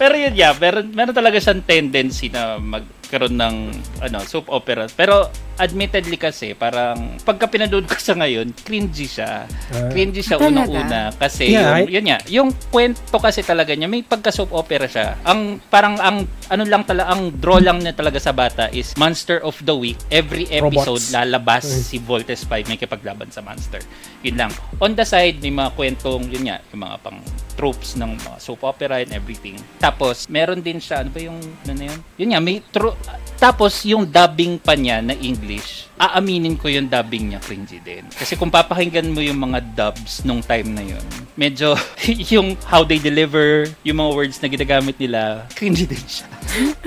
pero 0.01 0.15
yun 0.19 0.35
yeah, 0.35 0.57
meron, 0.57 0.91
meron 0.91 1.15
talaga 1.15 1.39
siyang 1.39 1.63
tendency 1.63 2.33
na 2.33 2.59
magkaroon 2.59 3.37
ng 3.37 3.57
ano, 4.03 4.19
soap 4.25 4.49
opera. 4.51 4.89
Pero 4.97 5.29
admittedly 5.57 6.17
kasi, 6.17 6.53
parang 6.53 7.17
pagka 7.21 7.47
pinanood 7.47 7.85
ko 7.85 7.95
sa 7.95 8.15
ngayon, 8.15 8.53
cringy 8.57 9.05
siya. 9.05 9.45
Ah. 9.71 9.89
cringy 9.89 10.21
siya 10.21 10.37
Talaga? 10.37 10.51
unang-una. 10.65 11.01
Kasi 11.13 11.45
Yeah, 11.49 11.79
yung, 11.79 11.89
yun 11.89 12.05
nga, 12.07 12.19
yung 12.27 12.49
kwento 12.69 13.17
kasi 13.17 13.41
talaga 13.41 13.73
niya, 13.73 13.87
may 13.87 14.01
pagka 14.01 14.29
soap 14.29 14.53
opera 14.53 14.85
siya. 14.85 15.19
Ang 15.23 15.59
parang 15.65 15.97
ang 15.97 16.23
ano 16.47 16.63
lang 16.63 16.83
talaga, 16.83 17.11
ang 17.11 17.33
draw 17.33 17.57
lang 17.57 17.79
niya 17.79 17.93
talaga 17.93 18.17
sa 18.17 18.31
bata 18.31 18.69
is 18.69 18.93
Monster 18.95 19.41
of 19.41 19.57
the 19.61 19.73
Week. 19.73 19.99
Every 20.09 20.45
episode 20.47 21.01
Robots. 21.01 21.11
lalabas 21.11 21.65
Mm. 21.65 21.83
si 21.83 21.97
Voltes 21.99 22.43
5 22.45 22.67
may 22.67 22.77
kipaglaban 22.77 23.29
sa 23.29 23.41
monster. 23.41 23.81
Yun 24.21 24.37
lang. 24.37 24.53
On 24.79 24.93
the 24.93 25.03
side, 25.03 25.41
may 25.41 25.51
mga 25.51 25.73
kwentong, 25.73 26.29
yun 26.29 26.47
nga, 26.47 26.63
yung 26.69 26.81
mga 26.81 26.97
pang 27.01 27.19
tropes 27.53 27.95
ng 27.95 28.15
mga 28.17 28.39
soap 28.39 28.63
opera 28.63 28.99
and 28.99 29.11
everything. 29.11 29.59
Tapos, 29.77 30.27
meron 30.27 30.59
din 30.59 30.79
siya, 30.79 31.03
ano 31.03 31.11
ba 31.11 31.21
yung, 31.21 31.37
ano 31.37 31.73
na 31.73 31.85
yun? 31.85 31.99
Yun 32.17 32.29
nga, 32.31 32.41
may 32.41 32.63
tro- 32.65 32.97
tapos, 33.37 33.83
yung 33.83 34.07
dubbing 34.07 34.55
pa 34.57 34.73
niya 34.73 35.03
na 35.03 35.13
English, 35.13 35.42
English. 35.43 35.92
Aaminin 35.95 36.55
ko 36.55 36.67
yung 36.67 36.87
dubbing 36.87 37.31
niya 37.31 37.41
cringy 37.41 37.79
din. 37.79 38.05
Kasi 38.09 38.35
kung 38.35 38.49
papakinggan 38.49 39.07
mo 39.07 39.19
yung 39.19 39.39
mga 39.39 39.59
dubs 39.73 40.23
nung 40.23 40.41
time 40.41 40.69
na 40.69 40.83
yun, 40.83 41.05
medyo 41.35 41.77
yung 42.35 42.57
how 42.65 42.83
they 42.83 42.97
deliver, 42.97 43.65
yung 43.83 43.99
mga 43.99 44.11
words 44.13 44.37
na 44.39 44.49
ginagamit 44.49 44.97
nila, 44.97 45.45
cringy 45.51 45.85
din 45.85 46.03
siya. 46.03 46.27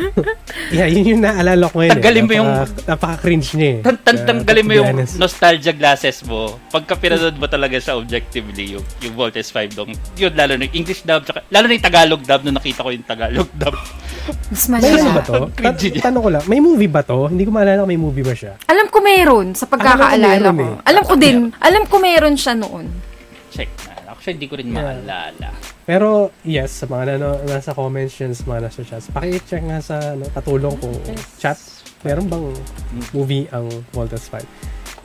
yeah, 0.75 0.85
yun 0.85 1.05
yung 1.07 1.21
naalala 1.21 1.67
ko 1.67 1.79
ngayon. 1.79 1.93
Tanggalin 1.95 2.19
eh. 2.19 2.27
mo 2.27 2.33
yung- 2.35 2.53
Napaka- 2.55 2.85
Napaka-cringe 2.87 3.49
niya 3.55 3.69
eh. 3.69 3.79
Tan- 3.81 3.99
tan- 3.99 4.13
Uh, 4.15 4.25
tanggalin 4.25 4.63
mo 4.63 4.73
yung 4.73 4.87
honest. 4.89 5.13
nostalgia 5.15 5.71
glasses 5.71 6.23
mo. 6.23 6.57
Pagka 6.69 6.95
pinanood 6.95 7.35
mo 7.35 7.45
talaga 7.45 7.75
siya 7.75 7.93
objectively, 7.93 8.73
yung, 8.73 8.85
yung 8.99 9.13
Voltes 9.13 9.49
5 9.49 9.73
dong, 9.73 9.89
yun 10.15 10.33
lalo 10.33 10.55
na 10.55 10.65
yung 10.65 10.75
English 10.77 11.03
dub, 11.03 11.21
tsaka, 11.21 11.43
lalo 11.47 11.65
na 11.65 11.73
yung 11.73 11.85
Tagalog 11.85 12.21
dub, 12.21 12.41
nung 12.41 12.55
nakita 12.55 12.81
ko 12.81 12.89
yung 12.89 13.03
Tagalog 13.03 13.49
dub. 13.53 13.75
Mas 14.47 14.65
May 14.65 14.81
malala. 14.81 14.97
ano 14.97 15.09
ba 15.11 15.21
to? 15.21 15.33
Ang 15.35 15.53
cringy 15.53 15.77
Ta- 15.77 15.91
niya. 15.91 16.03
tanong 16.03 16.21
ko 16.21 16.29
lang, 16.31 16.43
may 16.45 16.59
movie 16.59 16.87
ba 16.87 17.01
to? 17.01 17.27
Hindi 17.27 17.43
ko 17.43 17.51
maalala 17.51 17.79
kung 17.79 17.91
may 17.91 17.99
movie 17.99 18.23
ba 18.23 18.33
siya. 18.33 18.53
Alam 18.65 18.85
ko 18.95 19.03
meron 19.03 19.51
sa 19.51 19.67
pagkakaalala 19.67 20.39
Alam 20.39 20.55
ko 20.55 20.55
ko. 20.55 20.55
meron 20.55 20.79
eh. 20.79 20.87
Alam 20.87 21.03
ko 21.03 21.15
din. 21.19 21.37
Alam 21.59 21.83
ko 21.83 21.95
meron 21.99 22.35
siya 22.39 22.55
noon. 22.55 22.87
Check 23.51 23.67
na. 23.83 23.91
Actually, 24.07 24.39
hindi 24.39 24.47
ko 24.47 24.55
rin 24.55 24.71
maalala. 24.71 25.51
Pero, 25.83 26.31
yes, 26.41 26.81
sa 26.81 26.87
mga 26.87 27.13
nano, 27.13 27.43
nasa 27.43 27.75
comments 27.75 28.15
yun, 28.17 28.31
sa 28.31 28.47
mga 28.47 28.59
nasa 28.63 28.81
chats, 28.81 29.11
pakicheck 29.11 29.61
nga 29.61 29.77
sa 29.77 30.15
ano, 30.15 30.25
patulong 30.31 30.73
kung 30.79 30.95
chat, 31.37 31.59
meron 32.01 32.25
bang 32.25 32.45
movie 33.11 33.45
ang 33.51 33.67
Voltes 33.91 34.25
5? 34.31 34.41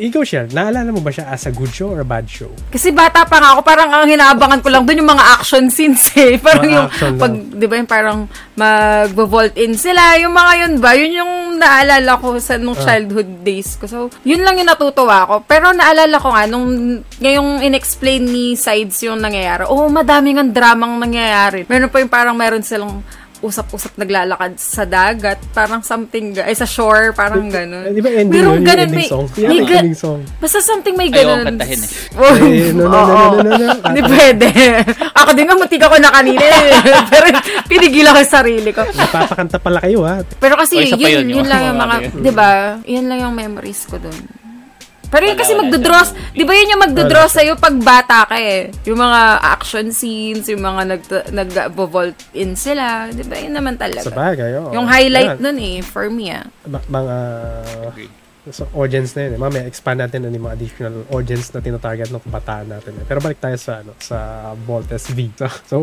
Ikaw, 0.00 0.24
Shell, 0.24 0.48
naalala 0.50 0.88
mo 0.88 1.04
ba 1.04 1.12
siya 1.12 1.28
as 1.28 1.44
a 1.44 1.52
good 1.52 1.68
show 1.68 1.92
or 1.92 2.00
a 2.00 2.08
bad 2.08 2.24
show? 2.24 2.48
Kasi 2.72 2.88
bata 2.88 3.20
pa 3.22 3.36
nga 3.36 3.52
ako, 3.52 3.60
parang 3.60 3.92
ang 3.92 4.08
hinaabangan 4.08 4.64
ko 4.64 4.72
lang 4.72 4.88
doon 4.88 5.04
yung 5.04 5.12
mga 5.12 5.24
action 5.36 5.68
scenes 5.68 6.08
eh. 6.16 6.34
Parang 6.40 6.64
Mga 6.64 6.72
yung, 6.72 6.86
action 6.88 7.10
lang. 7.10 7.20
pag, 7.20 7.32
di 7.52 7.66
ba 7.68 7.74
yung 7.76 7.90
parang 7.90 8.18
mag-vault 8.56 9.52
in 9.54 9.76
sila, 9.76 10.16
yung 10.16 10.32
mga 10.32 10.52
yun 10.58 10.74
ba, 10.78 10.90
yun 10.96 11.12
yung 11.14 11.32
naalala 11.56 12.16
ko 12.16 12.32
sa 12.38 12.56
nung 12.56 12.72
Ah. 12.72 12.80
childhood 12.82 13.44
days 13.44 13.76
ko. 13.76 13.84
So, 13.84 13.98
yun 14.22 14.40
lang 14.40 14.56
yung 14.56 14.68
natutuwa 14.68 15.28
ko. 15.28 15.34
Pero 15.44 15.68
naalala 15.70 16.16
ko 16.16 16.32
nga, 16.32 16.48
nung 16.48 16.64
ngayong 17.20 17.60
inexplain 17.60 18.24
ni 18.24 18.56
Sides 18.56 19.04
yung 19.04 19.20
nangyayari, 19.20 19.68
oh, 19.68 19.84
madami 19.86 20.32
nga 20.32 20.42
dramang 20.42 20.96
nangyayari. 20.96 21.68
Meron 21.68 21.92
pa 21.92 22.00
yung 22.00 22.08
parang 22.08 22.32
meron 22.32 22.64
silang 22.64 23.04
usap-usap 23.40 23.96
naglalakad 23.96 24.52
sa 24.54 24.84
dagat, 24.84 25.40
parang 25.50 25.80
something, 25.80 26.36
ay 26.36 26.52
sa 26.52 26.62
shore, 26.62 27.10
parang 27.10 27.46
gano'n. 27.46 27.88
Eh, 27.88 27.92
di 27.92 28.00
ba 28.00 28.10
ending 28.10 28.30
Merong 28.34 28.52
yun, 28.52 28.54
yung 28.54 28.66
ganun, 28.66 28.84
ending 28.86 28.98
may- 28.98 29.08
song? 29.08 29.26
may 29.30 29.42
Yan, 29.42 29.64
ga- 29.64 29.80
ending 29.80 29.96
song. 29.98 30.20
Basta 30.36 30.58
something 30.60 30.94
may 30.94 31.08
Ayaw 31.08 31.16
ganun. 31.34 31.44
kantahin 31.50 31.80
eh. 31.80 31.90
Oh, 32.14 32.32
Eh, 32.32 32.68
no, 32.70 32.84
no, 32.84 33.00
no, 33.00 33.02
no, 33.02 33.16
no, 33.32 33.50
no, 33.50 33.52
no. 33.58 33.74
Hindi 33.82 34.00
pwede. 34.12 34.46
Ako 35.14 35.30
din 35.32 35.44
nga, 35.44 35.56
mutik 35.56 35.82
ako 35.82 35.96
na 35.96 36.10
kanina 36.10 36.44
eh. 36.44 36.70
Pero 37.12 37.26
pinigil 37.66 38.06
ako 38.06 38.18
sa 38.20 38.32
sarili 38.38 38.70
ko. 38.70 38.82
Napapakanta 38.86 39.56
pala 39.56 39.78
kayo, 39.78 40.02
ha? 40.02 40.20
Pero 40.36 40.54
kasi 40.54 40.80
yun, 40.82 40.94
yun, 40.94 41.10
yun, 41.24 41.26
yung 41.34 41.46
lang 41.46 41.62
yung 41.66 41.78
mga 41.78 41.96
yun. 42.02 42.12
di 42.20 42.32
ba? 42.32 42.50
Yun 42.82 43.04
lang 43.06 43.18
yung 43.20 43.34
memories 43.34 43.84
ko 43.84 43.96
dun. 43.96 44.16
Pero 45.10 45.22
yun 45.26 45.34
Wala, 45.34 45.42
kasi 45.42 45.52
magdodraw, 45.58 46.02
di 46.30 46.44
ba 46.46 46.52
yun 46.54 46.72
yung 46.72 46.82
magdodraw 46.86 47.26
Wala. 47.26 47.34
sa'yo 47.34 47.52
pag 47.58 47.76
bata 47.82 48.30
ka 48.30 48.38
eh. 48.38 48.70
Yung 48.86 49.02
mga 49.02 49.20
action 49.42 49.90
scenes, 49.90 50.46
yung 50.46 50.62
mga 50.62 50.82
nag, 50.86 51.02
nag-vault 51.34 52.14
in 52.32 52.54
sila, 52.54 53.10
di 53.10 53.26
ba? 53.26 53.34
Yun 53.34 53.58
naman 53.58 53.74
talaga. 53.74 54.06
Sa 54.06 54.14
bagay, 54.14 54.54
oo. 54.62 54.70
Yung 54.70 54.86
highlight 54.86 55.36
Yan. 55.36 55.42
nun 55.42 55.58
eh, 55.58 55.82
for 55.82 56.06
me 56.06 56.30
ah. 56.30 56.46
Ma- 56.62 56.86
mga 56.86 57.16
so, 58.48 58.64
audience 58.72 59.12
na 59.12 59.28
yun. 59.28 59.32
Eh. 59.36 59.38
Mamaya, 59.40 59.62
expand 59.68 60.00
natin 60.00 60.24
ano 60.24 60.32
yung 60.32 60.46
mga 60.48 60.56
additional 60.56 60.94
audience 61.12 61.52
na 61.52 61.60
tinatarget 61.60 62.08
ng 62.08 62.22
kabataan 62.24 62.66
natin. 62.72 62.92
Eh. 62.96 63.04
Pero 63.04 63.20
balik 63.20 63.38
tayo 63.42 63.56
sa 63.60 63.84
ano 63.84 63.92
sa 64.00 64.50
Voltes 64.64 65.12
V. 65.12 65.28
So, 65.36 65.46
so 65.70 65.76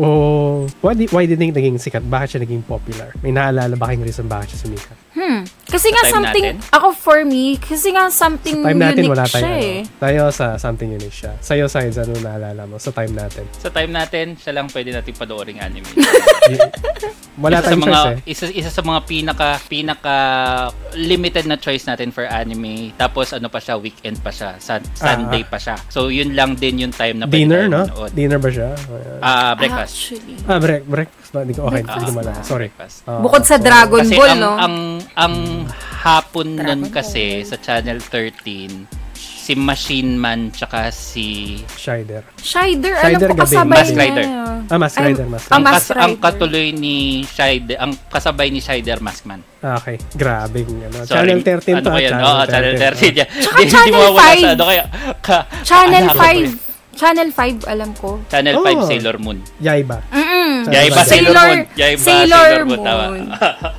why, 0.82 0.98
di, 0.98 1.06
why 1.14 1.24
do 1.24 1.36
you 1.36 1.40
think 1.40 1.54
naging 1.54 1.78
sikat? 1.78 2.02
Bakit 2.02 2.28
siya 2.34 2.40
naging 2.42 2.64
popular? 2.66 3.14
May 3.22 3.30
naalala 3.30 3.78
ba 3.78 3.92
kayong 3.92 4.04
reason 4.04 4.26
bakit 4.26 4.56
siya 4.56 4.60
sumikat? 4.66 4.96
Hmm. 5.14 5.40
Kasi 5.68 5.92
nga 5.92 6.02
time 6.02 6.14
something, 6.16 6.44
natin? 6.56 6.72
ako 6.72 6.88
for 6.96 7.20
me, 7.22 7.60
kasi 7.60 7.92
nga 7.92 8.08
something 8.08 8.64
Time 8.64 8.80
natin, 8.80 9.04
unique 9.04 9.12
wala 9.12 9.28
tayong 9.28 9.44
siya 9.44 9.52
ano. 9.52 9.68
eh. 9.68 10.00
Tayo 10.00 10.20
sa 10.32 10.46
something 10.56 10.90
unique 10.90 11.12
siya. 11.12 11.32
Sa'yo, 11.38 11.68
sides, 11.68 12.00
ano 12.00 12.16
naalala 12.16 12.64
mo? 12.64 12.80
Sa 12.80 12.88
time 12.88 13.12
natin. 13.12 13.44
Sa 13.52 13.68
time 13.68 13.92
natin, 13.92 14.32
siya 14.34 14.56
lang 14.56 14.66
pwede 14.72 14.96
natin 14.96 15.12
panoorin 15.12 15.60
anime. 15.60 15.84
Wala 17.38 17.62
isa 17.62 17.62
sa 17.62 17.66
tayong 17.70 17.84
mga 17.84 18.00
choice 18.02 18.18
eh. 18.18 18.32
isa, 18.32 18.44
isa 18.50 18.70
sa 18.72 18.82
mga 18.82 19.00
pinaka 19.06 19.48
pinaka 19.70 20.16
limited 20.98 21.46
na 21.46 21.54
choice 21.54 21.86
natin 21.86 22.10
for 22.10 22.26
anime. 22.26 22.90
Tapos 22.98 23.30
ano 23.30 23.46
pa 23.46 23.62
siya, 23.62 23.78
weekend 23.78 24.18
pa 24.18 24.34
siya, 24.34 24.58
sun, 24.58 24.82
Sunday 24.90 25.46
pa 25.46 25.54
siya. 25.54 25.78
So 25.86 26.10
yun 26.10 26.34
lang 26.34 26.58
din 26.58 26.82
yung 26.82 26.90
time 26.90 27.22
na 27.22 27.30
pwede 27.30 27.46
Dinner, 27.46 27.62
tayo 27.62 27.70
no? 27.70 27.82
manood. 27.86 28.10
Dinner 28.10 28.40
ba 28.42 28.50
siya? 28.50 28.68
Ah, 29.22 29.54
breakfast. 29.54 29.94
Actually. 29.94 30.36
Ah, 30.50 30.58
break, 30.58 30.82
breakfast 30.82 31.27
ba? 31.32 31.38
Hindi 31.44 31.54
ko, 31.54 31.60
okay, 31.68 31.82
hindi 31.84 32.06
ko 32.08 32.14
malala. 32.14 32.40
Sorry. 32.44 32.68
Ah, 33.06 33.20
Bukod 33.20 33.42
sa 33.44 33.56
so, 33.56 33.64
Dragon 33.64 34.04
Kasi 34.04 34.16
Ball, 34.16 34.30
ang, 34.32 34.40
no? 34.40 34.52
ang 34.56 34.76
ang 35.14 35.34
hapon 36.02 36.56
nun 36.56 36.80
Dragon 36.86 36.94
kasi 36.94 37.42
sa 37.44 37.56
Channel 37.58 37.98
13 38.00 39.08
si 39.48 39.56
Machine 39.56 40.12
Man 40.20 40.52
tsaka 40.52 40.92
si 40.92 41.56
Shider. 41.72 42.20
Shider, 42.36 42.92
alam 43.00 43.16
Shider 43.16 43.28
ko 43.32 43.34
gabi. 43.40 43.44
kasabay 43.48 43.80
Mask 43.80 43.92
niya. 43.96 44.02
Rider. 44.04 44.26
Ah, 44.68 44.76
Mask 44.76 44.96
Ay, 45.00 45.04
Rider, 45.08 45.26
Mask 45.32 45.46
ah, 45.48 45.54
ang, 45.56 45.62
Mask 45.64 45.72
kas- 45.72 45.96
ang 45.96 46.12
Rider. 46.12 46.24
katuloy 46.28 46.66
ni 46.76 46.96
Shider, 47.24 47.76
ang 47.80 47.92
kasabay 48.12 48.48
ni 48.52 48.60
Shider 48.60 49.00
Maskman. 49.00 49.40
Ah, 49.64 49.80
okay. 49.80 49.96
Grabe. 50.12 50.68
Ano. 50.68 51.00
Sorry. 51.08 51.32
Channel 51.32 51.40
13 51.40 51.80
ano 51.80 51.80
to. 51.80 51.88
ba 51.88 51.96
ah, 51.96 52.04
yun? 52.04 52.12
Oo, 52.20 52.42
Channel 52.44 52.74
13. 52.76 53.16
Yeah. 53.16 53.28
Tsaka 53.40 53.56
Di- 53.56 53.64
di 53.64 53.72
Channel 53.72 53.92
mawawala 53.96 54.20
5. 54.20 54.36
Sa, 54.36 54.48
ano, 54.52 54.64
kaya, 54.68 54.84
ka, 55.24 55.36
Channel 55.64 56.04
ano 56.04 56.12
ako 56.12 56.20
ba 56.20 56.28
yun? 56.28 56.52
5. 56.52 56.77
Channel 56.98 57.28
5, 57.30 57.62
alam 57.64 57.90
ko. 57.94 58.18
Channel 58.26 58.54
Oh. 58.54 58.66
5 58.66 58.82
Sailor 58.84 59.16
Moon. 59.16 59.38
Yaiba. 59.58 60.02
Mm-mm. 60.10 60.66
Yaiba 60.66 61.00
Sailor 61.00 61.06
Sailor, 61.06 61.06
Sailor- 61.06 61.46
Moon. 61.48 61.60
Yaiba 61.76 62.02
Sailor 62.02 62.26
Sailor, 62.42 62.62
Moon. 62.66 62.82
Moon. 62.82 63.22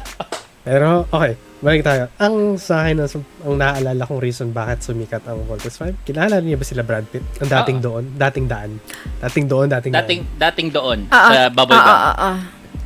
Pero, 0.65 0.87
okay. 1.09 1.33
Balik 1.59 1.83
tayo. 1.83 2.07
Ang 2.15 2.55
sa 2.55 2.87
akin, 2.87 2.95
ang, 2.97 3.11
ang 3.43 3.53
naaalala 3.53 4.07
kong 4.07 4.23
reason 4.23 4.47
bakit 4.49 4.79
sumikat 4.79 5.19
ang 5.27 5.43
Voltes 5.43 5.75
5, 5.75 6.07
kilala 6.07 6.39
niyo 6.39 6.55
ba 6.55 6.63
sila 6.63 6.87
Brad 6.87 7.03
Pitt? 7.03 7.19
Ang 7.37 7.51
dating 7.51 7.77
Oo. 7.77 7.85
doon, 7.91 8.03
dating 8.15 8.47
daan. 8.47 8.71
Dating 9.19 9.45
doon, 9.45 9.67
dating, 9.69 9.91
dating 9.93 10.19
dating 10.39 10.67
doon 10.71 10.99
Ah, 11.09 11.19
sa 11.19 11.35
ah, 11.37 11.49
Bubble 11.51 11.75
Gum. 11.75 11.91
ah, 11.91 12.15
ah. 12.15 12.37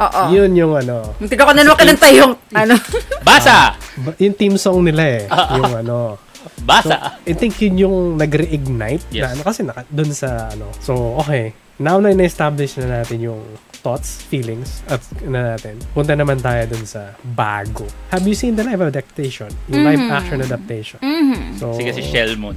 Oo. 0.02 0.10
daan. 0.10 0.34
Yun 0.34 0.52
yung 0.58 0.74
ano, 0.74 1.14
Hindi 1.22 1.38
ko 1.38 1.46
na 1.46 1.62
naman 1.62 1.78
kinanta 1.78 2.10
yung, 2.10 2.34
ano. 2.50 2.74
Basa! 3.22 3.78
ba- 3.96 4.18
yung 4.18 4.34
team 4.34 4.58
song 4.58 4.82
nila 4.82 5.22
eh. 5.22 5.30
yung 5.30 5.74
ano. 5.78 6.18
So, 6.44 6.62
Basa! 6.62 7.18
I 7.24 7.34
think 7.34 7.56
yun 7.58 7.76
yung 7.80 7.98
nag-reignite 8.18 9.04
Yes. 9.10 9.24
na 9.24 9.28
ano 9.32 9.42
kasi 9.44 9.60
naka, 9.64 9.82
dun 9.88 10.12
sa 10.12 10.50
ano. 10.50 10.68
So, 10.80 11.16
okay. 11.18 11.52
Now 11.76 11.98
na 11.98 12.12
na-establish 12.12 12.78
na 12.78 13.02
natin 13.02 13.24
yung 13.24 13.42
thoughts, 13.80 14.24
feelings, 14.24 14.80
at 14.88 15.02
na 15.24 15.56
natin. 15.56 15.76
Punta 15.92 16.14
naman 16.14 16.40
tayo 16.40 16.64
dun 16.70 16.86
sa 16.86 17.12
bago. 17.26 17.84
Have 18.10 18.24
you 18.24 18.32
seen 18.34 18.56
the 18.56 18.64
live 18.64 18.80
adaptation? 18.80 19.52
Yung 19.68 19.84
live 19.84 20.04
action 20.08 20.40
adaptation. 20.40 21.00
Mhm. 21.02 21.60
So, 21.60 21.76
Sige 21.76 21.92
si 21.92 22.04
Shell 22.06 22.38
Moon. 22.38 22.56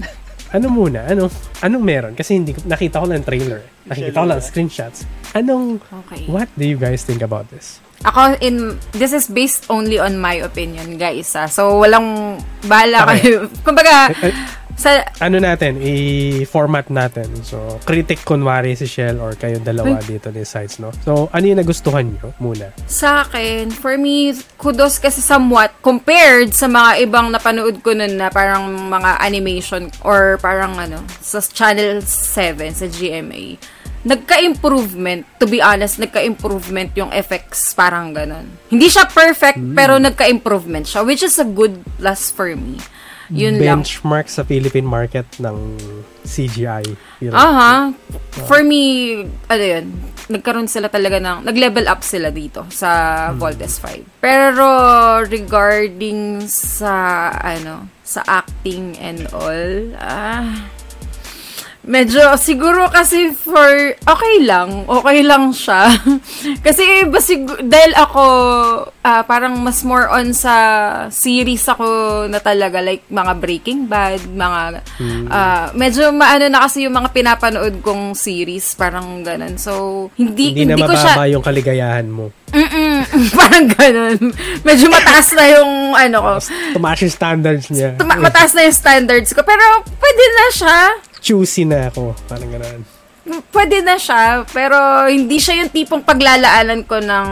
ano 0.53 0.67
muna? 0.71 1.03
Ano, 1.03 1.27
anong 1.59 1.83
meron? 1.83 2.13
Kasi 2.15 2.39
hindi 2.39 2.55
ko, 2.55 2.63
nakita 2.65 3.03
ko 3.03 3.11
lang 3.11 3.27
trailer. 3.27 3.67
Nakita 3.85 4.15
ko 4.15 4.27
lang 4.27 4.39
screenshots. 4.39 5.03
Anong, 5.33 5.83
Okay. 5.83 6.31
what 6.31 6.47
do 6.55 6.63
you 6.63 6.79
guys 6.79 7.03
think 7.03 7.21
about 7.21 7.51
this? 7.51 7.83
Ako, 8.03 8.37
in, 8.39 8.77
this 8.93 9.13
is 9.13 9.27
based 9.27 9.67
only 9.69 9.97
on 9.97 10.19
my 10.19 10.35
opinion, 10.37 10.97
guys. 10.97 11.33
Ah. 11.33 11.47
So, 11.47 11.81
walang 11.81 12.37
bala 12.65 13.09
Okay. 13.09 13.19
kayo. 13.23 13.39
Kumbaga, 13.67 14.13
Eh, 14.13 14.31
eh, 14.31 14.35
sa, 14.77 15.01
ano 15.25 15.41
natin, 15.41 15.81
i-format 15.81 16.93
natin. 16.93 17.25
So, 17.41 17.81
critic 17.83 18.21
kunwari 18.23 18.77
si 18.77 18.85
Shell 18.85 19.17
or 19.17 19.33
kayo 19.33 19.57
dalawa 19.57 20.05
dito 20.05 20.29
ni 20.29 20.45
sides, 20.45 20.77
no? 20.77 20.93
So, 21.01 21.33
ano 21.33 21.45
yung 21.49 21.57
nagustuhan 21.57 22.13
nyo 22.13 22.37
muna? 22.37 22.69
sa 22.85 23.25
akin, 23.25 23.73
for 23.73 23.97
me, 23.97 24.37
kudos 24.61 25.01
kasi 25.01 25.25
somewhat 25.25 25.73
compared 25.81 26.53
sa 26.53 26.69
mga 26.69 27.09
ibang 27.09 27.33
napanood 27.33 27.81
ko 27.81 27.97
nun 27.97 28.21
na 28.21 28.29
parang 28.29 28.69
mga 28.69 29.17
animation 29.19 29.89
or 30.05 30.37
parang 30.39 30.77
ano, 30.77 31.01
sa 31.25 31.41
Channel 31.41 32.05
7, 32.05 32.77
sa 32.77 32.87
GMA. 32.87 33.57
Nagka-improvement, 34.07 35.27
to 35.43 35.51
be 35.51 35.59
honest, 35.59 35.99
nagka-improvement 35.99 36.95
yung 36.95 37.11
effects, 37.11 37.75
parang 37.75 38.15
ganun. 38.15 38.47
Hindi 38.71 38.87
siya 38.87 39.11
perfect, 39.11 39.59
pero 39.75 39.99
nagka-improvement 39.99 40.87
siya, 40.87 41.03
which 41.03 41.27
is 41.27 41.35
a 41.43 41.47
good 41.47 41.75
plus 41.99 42.31
for 42.31 42.55
me. 42.55 42.79
Yun 43.27 43.59
lang. 43.59 43.83
benchmark 43.83 44.31
sa 44.31 44.47
Philippine 44.47 44.87
market 44.87 45.27
ng 45.43 45.75
CGI. 46.23 46.87
Aha. 47.35 47.91
For 48.47 48.63
me, 48.63 49.27
ano 49.51 49.65
yun, 49.67 49.91
nagkaroon 50.31 50.71
sila 50.71 50.87
talaga 50.87 51.19
ng, 51.19 51.43
nag-level 51.43 51.91
up 51.91 52.07
sila 52.07 52.31
dito 52.31 52.67
sa 52.71 53.31
Voltes 53.35 53.83
5. 53.83 54.23
Pero 54.23 54.67
regarding 55.27 56.47
sa, 56.47 57.31
ano, 57.35 57.91
sa 58.07 58.23
acting 58.27 58.95
and 59.03 59.27
all, 59.35 59.91
ah, 59.99 60.47
medyo, 61.87 62.35
siguro 62.37 62.91
kasi 62.91 63.31
for, 63.33 63.71
okay 63.97 64.37
lang, 64.43 64.85
okay 64.85 65.23
lang 65.23 65.51
siya. 65.51 65.95
kasi, 66.67 66.83
iba 67.03 67.19
sigu- 67.19 67.63
dahil 67.63 67.95
ako, 67.95 68.25
ah, 69.01 69.23
parang 69.23 69.55
mas 69.57 69.81
more 69.81 70.07
on 70.09 70.31
sa 70.31 70.55
series 71.09 71.63
ako 71.65 71.87
na 72.27 72.39
talaga, 72.39 72.83
like 72.83 73.07
mga 73.07 73.33
Breaking 73.39 73.87
Bad, 73.87 74.27
mga, 74.27 74.83
ah, 75.31 75.71
medyo 75.73 76.11
maano 76.11 76.47
na 76.47 76.67
kasi 76.67 76.85
yung 76.85 76.95
mga 76.95 77.15
pinapanood 77.15 77.79
kong 77.81 78.13
series, 78.13 78.75
parang 78.75 79.23
ganun. 79.23 79.55
So, 79.57 79.73
hindi, 80.15 80.53
Hindi, 80.53 80.67
hindi, 80.67 80.75
na 80.75 80.85
ko 80.85 80.95
siya, 80.95 81.31
yung 81.31 81.43
kaligayahan 81.43 82.11
mo. 82.11 82.35
Mm-mm, 82.47 83.03
parang 83.39 83.67
ganun. 83.69 84.19
Medyo 84.63 84.87
mataas 84.89 85.35
na 85.35 85.45
yung, 85.53 85.95
ano 85.95 86.17
ko, 86.19 86.33
Tumaas 86.75 86.99
yung 86.99 87.15
standards 87.15 87.71
niya. 87.71 87.95
tuma- 87.95 88.19
mataas 88.19 88.53
na 88.53 88.67
yung 88.67 88.75
standards 88.77 89.31
ko. 89.31 89.41
Pero, 89.41 89.65
pwede 89.87 90.23
na 90.33 90.47
siya. 90.51 90.79
Choosy 91.27 91.67
na 91.67 91.91
ako. 91.91 92.15
Parang 92.25 92.47
gano'n. 92.49 92.83
pwede 93.51 93.83
na 93.83 93.99
siya, 93.99 94.47
pero 94.47 94.79
hindi 95.05 95.43
siya 95.43 95.59
yung 95.59 95.75
tipong 95.75 95.99
paglalaanan 96.01 96.87
ko 96.87 97.03
ng 97.03 97.27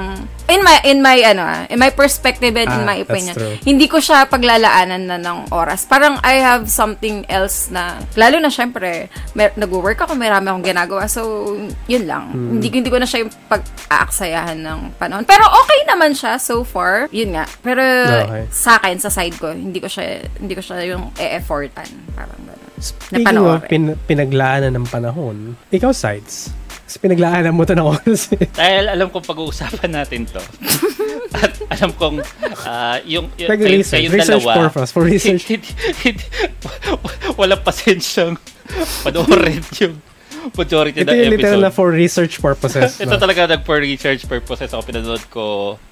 in 0.45 0.61
my 0.61 0.77
in 0.83 0.99
my 0.99 1.15
ano 1.23 1.41
ah, 1.41 1.63
in 1.71 1.79
my 1.79 1.89
perspective 1.89 2.51
and 2.53 2.67
in 2.67 2.83
Ah, 2.83 2.85
my 2.85 2.99
that's 2.99 3.09
opinion 3.09 3.35
hindi 3.63 3.87
ko 3.87 3.97
siya 3.97 4.27
paglalaanan 4.27 5.07
na 5.07 5.17
ng 5.17 5.49
oras 5.49 5.87
parang 5.87 6.19
I 6.21 6.37
have 6.37 6.67
something 6.67 7.23
else 7.27 7.71
na 7.71 7.97
lalo 8.13 8.37
na 8.37 8.51
syempre 8.51 9.07
mer- 9.33 9.55
nagwo-work 9.55 9.97
ako 10.01 10.13
marami 10.13 10.51
akong 10.51 10.67
ginagawa 10.67 11.07
so 11.07 11.55
yun 11.87 12.05
lang 12.05 12.29
Hmm. 12.29 12.59
hindi 12.59 12.69
hindi 12.69 12.91
ko 12.91 12.99
na 12.99 13.07
siya 13.07 13.25
yung 13.25 13.33
pag-aaksayahan 13.49 14.59
ng 14.59 14.81
panahon 14.97 15.25
pero 15.25 15.47
okay 15.47 15.81
naman 15.87 16.13
siya 16.13 16.37
so 16.37 16.61
far 16.61 17.07
yun 17.09 17.33
nga 17.33 17.47
pero 17.61 17.81
Okay. 18.27 18.45
sa 18.51 18.77
akin 18.77 18.99
sa 18.99 19.09
side 19.09 19.39
ko 19.39 19.49
hindi 19.49 19.79
ko 19.79 19.87
siya 19.87 20.27
hindi 20.37 20.53
ko 20.53 20.61
siya 20.61 20.83
yung 20.87 21.09
e-effortan 21.15 21.89
parang 22.13 22.37
gano'n 22.43 22.64
Speaking 22.85 23.25
panoorin. 23.25 23.57
of 23.57 23.65
pin- 23.65 23.97
pinaglaanan 24.05 24.73
ng 24.75 24.87
panahon, 24.87 25.37
ikaw 25.71 25.89
sides. 25.91 26.53
Kasi 26.85 27.01
pinaglaanan 27.01 27.57
mo 27.57 27.65
to 27.65 27.73
ng 27.73 27.89
oras. 27.89 28.29
Dahil 28.61 28.93
alam 28.93 29.09
kong 29.09 29.25
pag-uusapan 29.25 29.91
natin 29.91 30.29
to. 30.29 30.43
At 31.35 31.57
alam 31.73 31.91
kong 31.97 32.21
ah, 32.63 33.01
yung, 33.03 33.33
yung 33.35 33.49
kayo- 33.49 33.57
Nag-research. 33.57 34.05
kayong 34.05 34.15
Research 34.15 34.45
dalawa, 34.45 34.69
purpose. 34.69 34.91
For 34.93 35.03
research. 35.03 35.49
hindi, 35.49 35.71
hindi, 36.05 36.25
walang 37.35 37.65
pasensyang 37.65 38.37
panoorin 39.01 39.65
yung 39.81 39.97
majority 40.53 41.01
Ito 41.01 41.13
ng 41.13 41.17
yung 41.17 41.33
literal 41.33 41.61
episode. 41.63 41.65
na 41.65 41.71
for 41.73 41.89
research 41.95 42.35
purposes. 42.43 42.99
Ito 43.05 43.17
no? 43.17 43.21
talaga 43.21 43.41
nag 43.57 43.63
for 43.65 43.81
research 43.81 44.29
purposes 44.29 44.75
ako 44.75 44.83
pinanood 44.85 45.25
ko 45.33 45.45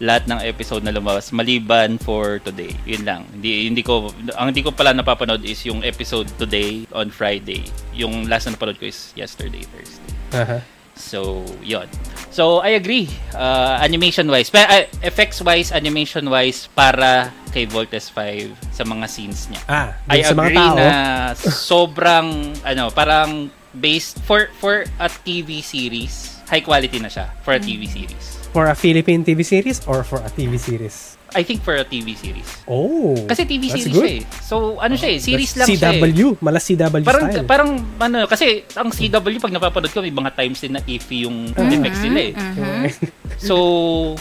lahat 0.03 0.29
ng 0.29 0.41
episode 0.45 0.85
na 0.85 0.93
lumabas 0.93 1.33
maliban 1.33 1.97
for 1.97 2.43
today. 2.45 2.75
Yun 2.85 3.03
lang. 3.07 3.23
Hindi 3.33 3.71
hindi 3.71 3.83
ko 3.87 4.13
ang 4.37 4.53
hindi 4.53 4.61
ko 4.61 4.75
pala 4.75 4.93
napapanood 4.93 5.41
is 5.47 5.63
yung 5.65 5.81
episode 5.87 6.29
today 6.37 6.85
on 6.93 7.09
Friday. 7.09 7.65
Yung 7.97 8.29
last 8.29 8.51
na 8.51 8.59
napanood 8.59 8.77
ko 8.77 8.91
is 8.91 9.15
yesterday 9.17 9.65
Thursday. 9.65 10.13
Aha. 10.37 10.59
So, 10.93 11.41
yon. 11.65 11.89
So, 12.29 12.61
I 12.61 12.77
agree. 12.77 13.09
Uh, 13.33 13.81
animation-wise. 13.81 14.53
Pero, 14.53 14.69
uh, 14.69 14.85
effects-wise, 15.01 15.73
animation-wise, 15.73 16.69
para 16.73 17.33
kay 17.53 17.65
Voltes 17.65 18.13
5 18.13 18.53
sa 18.73 18.85
mga 18.85 19.05
scenes 19.09 19.49
niya. 19.49 19.61
Ah, 19.69 19.97
I 20.09 20.21
dun 20.21 20.25
sa 20.25 20.37
mga 20.37 20.45
agree 20.49 20.69
tao. 20.69 20.77
na 20.77 20.89
sobrang, 21.73 22.29
ano, 22.65 22.85
parang 22.93 23.49
based, 23.79 24.19
for, 24.23 24.49
for 24.59 24.85
a 25.01 25.09
TV 25.09 25.63
series, 25.63 26.41
high 26.49 26.61
quality 26.61 26.99
na 26.99 27.09
siya 27.09 27.31
for 27.43 27.55
a 27.55 27.61
TV 27.61 27.89
series. 27.89 28.39
For 28.53 28.69
a 28.69 28.75
Philippine 28.75 29.25
TV 29.25 29.45
series 29.45 29.81
or 29.87 30.05
for 30.05 30.19
a 30.21 30.29
TV 30.29 30.59
series? 30.59 31.17
I 31.33 31.43
think 31.43 31.61
for 31.61 31.73
a 31.73 31.83
TV 31.83 32.13
series. 32.13 32.45
Oh. 32.65 33.17
Kasi 33.25 33.43
TV 33.43 33.67
that's 33.67 33.81
series 33.81 33.95
good. 33.95 34.05
siya 34.05 34.13
eh. 34.21 34.41
So, 34.41 34.77
ano 34.77 34.95
siya 34.95 35.11
eh, 35.11 35.19
series 35.19 35.53
lang 35.57 35.67
That's 35.67 35.81
siya 35.81 35.97
eh. 35.97 36.13
CW. 36.13 36.29
Mala 36.39 36.59
CW 36.59 37.03
Parang, 37.03 37.25
style. 37.27 37.47
parang, 37.47 37.71
ano, 37.99 38.19
kasi 38.27 38.47
ang 38.73 38.89
CW, 38.89 39.37
pag 39.39 39.51
napapanood 39.51 39.89
ko, 39.89 40.01
may 40.01 40.13
mga 40.13 40.31
times 40.33 40.59
din 40.59 40.73
na 40.73 40.83
iffy 40.83 41.25
yung 41.25 41.51
Mm-hmm. 41.53 41.73
effects 41.75 42.01
nila 42.03 42.21
eh. 42.21 42.33
So, 43.43 43.57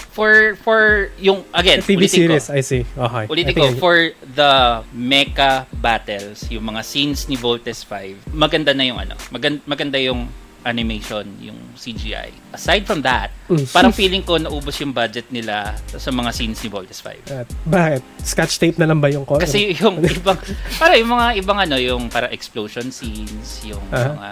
for, 0.09 0.55
for, 0.57 1.12
yung, 1.20 1.45
again, 1.51 1.84
TV 1.84 2.07
ulitin 2.07 2.26
series, 2.26 2.47
ko, 2.47 2.55
I 2.55 2.62
see. 2.62 2.84
Okay. 2.88 3.24
ulitin 3.28 3.53
ko, 3.53 3.66
for 3.76 3.97
the 4.26 4.51
mecha 4.89 5.70
battles, 5.76 6.47
yung 6.49 6.66
mga 6.66 6.82
scenes 6.82 7.28
ni 7.28 7.36
Voltes 7.36 7.86
5, 7.86 8.32
maganda 8.32 8.74
na 8.74 8.82
yung 8.82 8.97
ano, 8.97 9.14
maganda, 9.30 9.62
maganda 9.68 9.99
yung 9.99 10.26
animation, 10.64 11.26
yung 11.38 11.57
CGI. 11.74 12.30
Aside 12.51 12.84
from 12.84 13.01
that, 13.01 13.34
Mm. 13.47 13.68
parang 13.68 13.91
feeling 13.91 14.22
ko 14.22 14.38
naubos 14.38 14.80
yung 14.80 14.91
budget 14.91 15.28
nila 15.28 15.76
sa 15.91 16.07
mga 16.07 16.32
scenes 16.32 16.62
ni 16.62 16.70
Voltes 16.70 17.01
5. 17.01 17.20
At 17.30 17.49
bakit? 17.64 17.99
Scotch 18.22 18.55
tape 18.57 18.78
na 18.78 18.86
lang 18.86 18.97
ba 18.97 19.09
yung 19.09 19.26
color? 19.26 19.41
Kasi 19.41 19.76
yung 19.76 19.99
ibang 20.22 20.39
para 20.78 20.95
yung 20.95 21.12
mga 21.12 21.28
ibang 21.36 21.59
ano 21.59 21.76
yung 21.76 22.07
para 22.07 22.30
explosion 22.30 22.88
scenes, 22.89 23.59
yung 23.62 23.84
Aha. 23.89 24.07
mga 24.07 24.30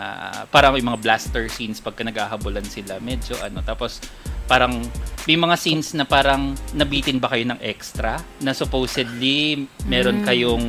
parang 0.48 0.72
yung 0.74 0.88
mga 0.88 1.02
blaster 1.02 1.46
scenes 1.48 1.78
pagka 1.78 2.02
naghahabulan 2.02 2.64
sila, 2.64 2.96
medyo 3.00 3.36
ano 3.42 3.60
tapos 3.60 4.00
parang 4.46 4.82
may 5.28 5.38
mga 5.38 5.56
scenes 5.56 5.94
na 5.94 6.02
parang 6.04 6.58
nabitin 6.72 7.22
ba 7.22 7.30
kayo 7.30 7.46
ng 7.46 7.62
extra 7.62 8.18
na 8.40 8.50
supposedly 8.50 9.62
meron 9.86 10.26
kayong 10.26 10.64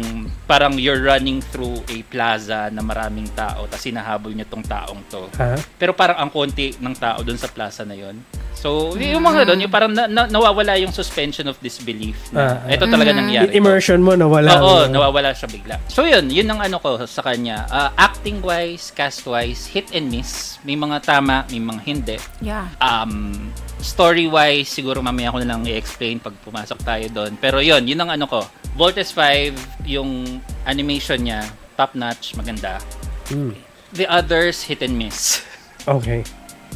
parang 0.44 0.76
you're 0.76 1.00
running 1.00 1.40
through 1.40 1.80
a 1.88 2.04
plaza 2.04 2.68
na 2.68 2.82
maraming 2.82 3.24
tao 3.32 3.64
tapos 3.64 3.86
hinahabol 3.86 4.34
niyo 4.34 4.44
tong 4.46 4.60
taong 4.60 5.00
to. 5.08 5.24
Ha? 5.38 5.49
Pero 5.78 5.92
parang 5.96 6.18
ang 6.20 6.30
konti 6.30 6.74
ng 6.76 6.94
tao 6.98 7.22
doon 7.24 7.38
sa 7.38 7.48
plaza 7.48 7.82
na 7.86 7.96
yon. 7.96 8.18
So, 8.60 8.92
yung 8.92 9.24
mga 9.24 9.48
doon, 9.48 9.64
yung 9.64 9.72
parang 9.72 9.88
na, 9.88 10.04
na- 10.04 10.28
nawawala 10.28 10.76
yung 10.76 10.92
suspension 10.92 11.48
of 11.48 11.56
disbelief 11.64 12.28
na 12.28 12.60
ah. 12.60 12.68
ito 12.68 12.84
talaga 12.84 13.16
nangyari. 13.16 13.48
to. 13.48 13.56
Immersion 13.56 14.04
mo 14.04 14.12
na 14.12 14.28
wala. 14.28 14.60
Oo, 14.60 14.84
no? 14.84 15.00
nawawala 15.00 15.32
siya 15.32 15.48
bigla. 15.48 15.80
So 15.88 16.04
yun, 16.04 16.28
yun 16.28 16.44
ang 16.52 16.60
ano 16.60 16.76
ko 16.76 17.00
sa 17.08 17.24
kanya. 17.24 17.64
Ah, 17.72 17.88
acting 17.96 18.44
wise, 18.44 18.92
cast 18.92 19.24
wise, 19.24 19.64
hit 19.64 19.88
and 19.96 20.12
miss. 20.12 20.60
May 20.60 20.76
mga 20.76 21.00
tama, 21.00 21.48
may 21.48 21.62
mga 21.62 21.80
hindi. 21.88 22.16
yeah 22.44 22.68
Um, 22.84 23.48
story 23.80 24.28
wise, 24.28 24.68
siguro 24.68 25.00
mamaya 25.00 25.32
ko 25.32 25.40
na 25.40 25.56
lang 25.56 25.64
i-explain 25.64 26.20
pag 26.20 26.36
pumasok 26.44 26.78
tayo 26.84 27.06
doon. 27.08 27.40
Pero 27.40 27.64
yun, 27.64 27.80
yun 27.88 27.96
ang 28.04 28.12
ano 28.12 28.28
ko. 28.28 28.44
Voltes 28.76 29.08
5, 29.16 29.88
yung 29.88 30.40
animation 30.68 31.16
niya, 31.16 31.48
top 31.80 31.96
notch, 31.96 32.36
maganda. 32.36 32.76
Mm. 33.32 33.69
The 33.92 34.06
others, 34.06 34.62
hit 34.70 34.82
and 34.82 34.94
miss. 34.96 35.42
Okay. 35.88 36.22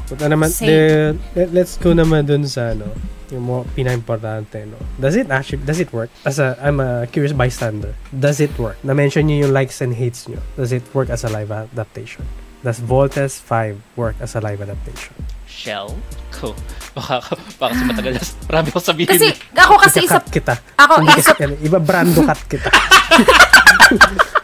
Punta 0.09 0.27
naman, 0.27 0.51
the, 0.59 1.15
let, 1.39 1.49
let's 1.55 1.79
go 1.79 1.95
naman 1.95 2.27
dun 2.27 2.45
sa, 2.45 2.75
ano, 2.75 2.91
yung 3.31 3.47
mga 3.49 3.63
pinaka-importante, 3.75 4.67
no? 4.69 4.77
Does 5.01 5.17
it 5.17 5.31
actually, 5.31 5.63
does 5.65 5.81
it 5.81 5.91
work? 5.93 6.11
As 6.27 6.39
a, 6.39 6.59
I'm 6.61 6.81
a 6.81 7.07
curious 7.09 7.33
bystander. 7.33 7.95
Does 8.11 8.41
it 8.41 8.53
work? 8.59 8.77
Na-mention 8.85 9.27
niyo 9.27 9.49
yung 9.49 9.53
likes 9.55 9.81
and 9.81 9.95
hates 9.95 10.27
niyo. 10.27 10.43
Does 10.59 10.73
it 10.73 10.85
work 10.93 11.09
as 11.09 11.25
a 11.25 11.31
live 11.31 11.51
adaptation? 11.51 12.27
Does 12.65 12.81
Voltes 12.81 13.39
5 13.45 13.77
work 13.97 14.17
as 14.25 14.35
a 14.37 14.41
live 14.41 14.65
adaptation? 14.65 15.13
Shell 15.45 15.93
ko. 16.33 16.57
Baka, 16.97 17.21
baka 17.61 17.71
kasi 17.77 17.85
matagal 17.85 18.13
na. 18.17 18.23
Marami 18.49 18.69
ko 18.73 18.79
sabihin. 18.81 19.09
kasi 19.13 19.29
eh. 19.31 19.61
ako 19.61 19.75
kasi 19.79 19.99
isa 20.03 20.19
kita. 20.25 20.55
ako 20.75 20.93
Hindi 21.05 21.21
isa 21.21 21.35
iba 21.61 21.79
brando 21.79 22.25
cut 22.25 22.41
kita. 22.49 22.71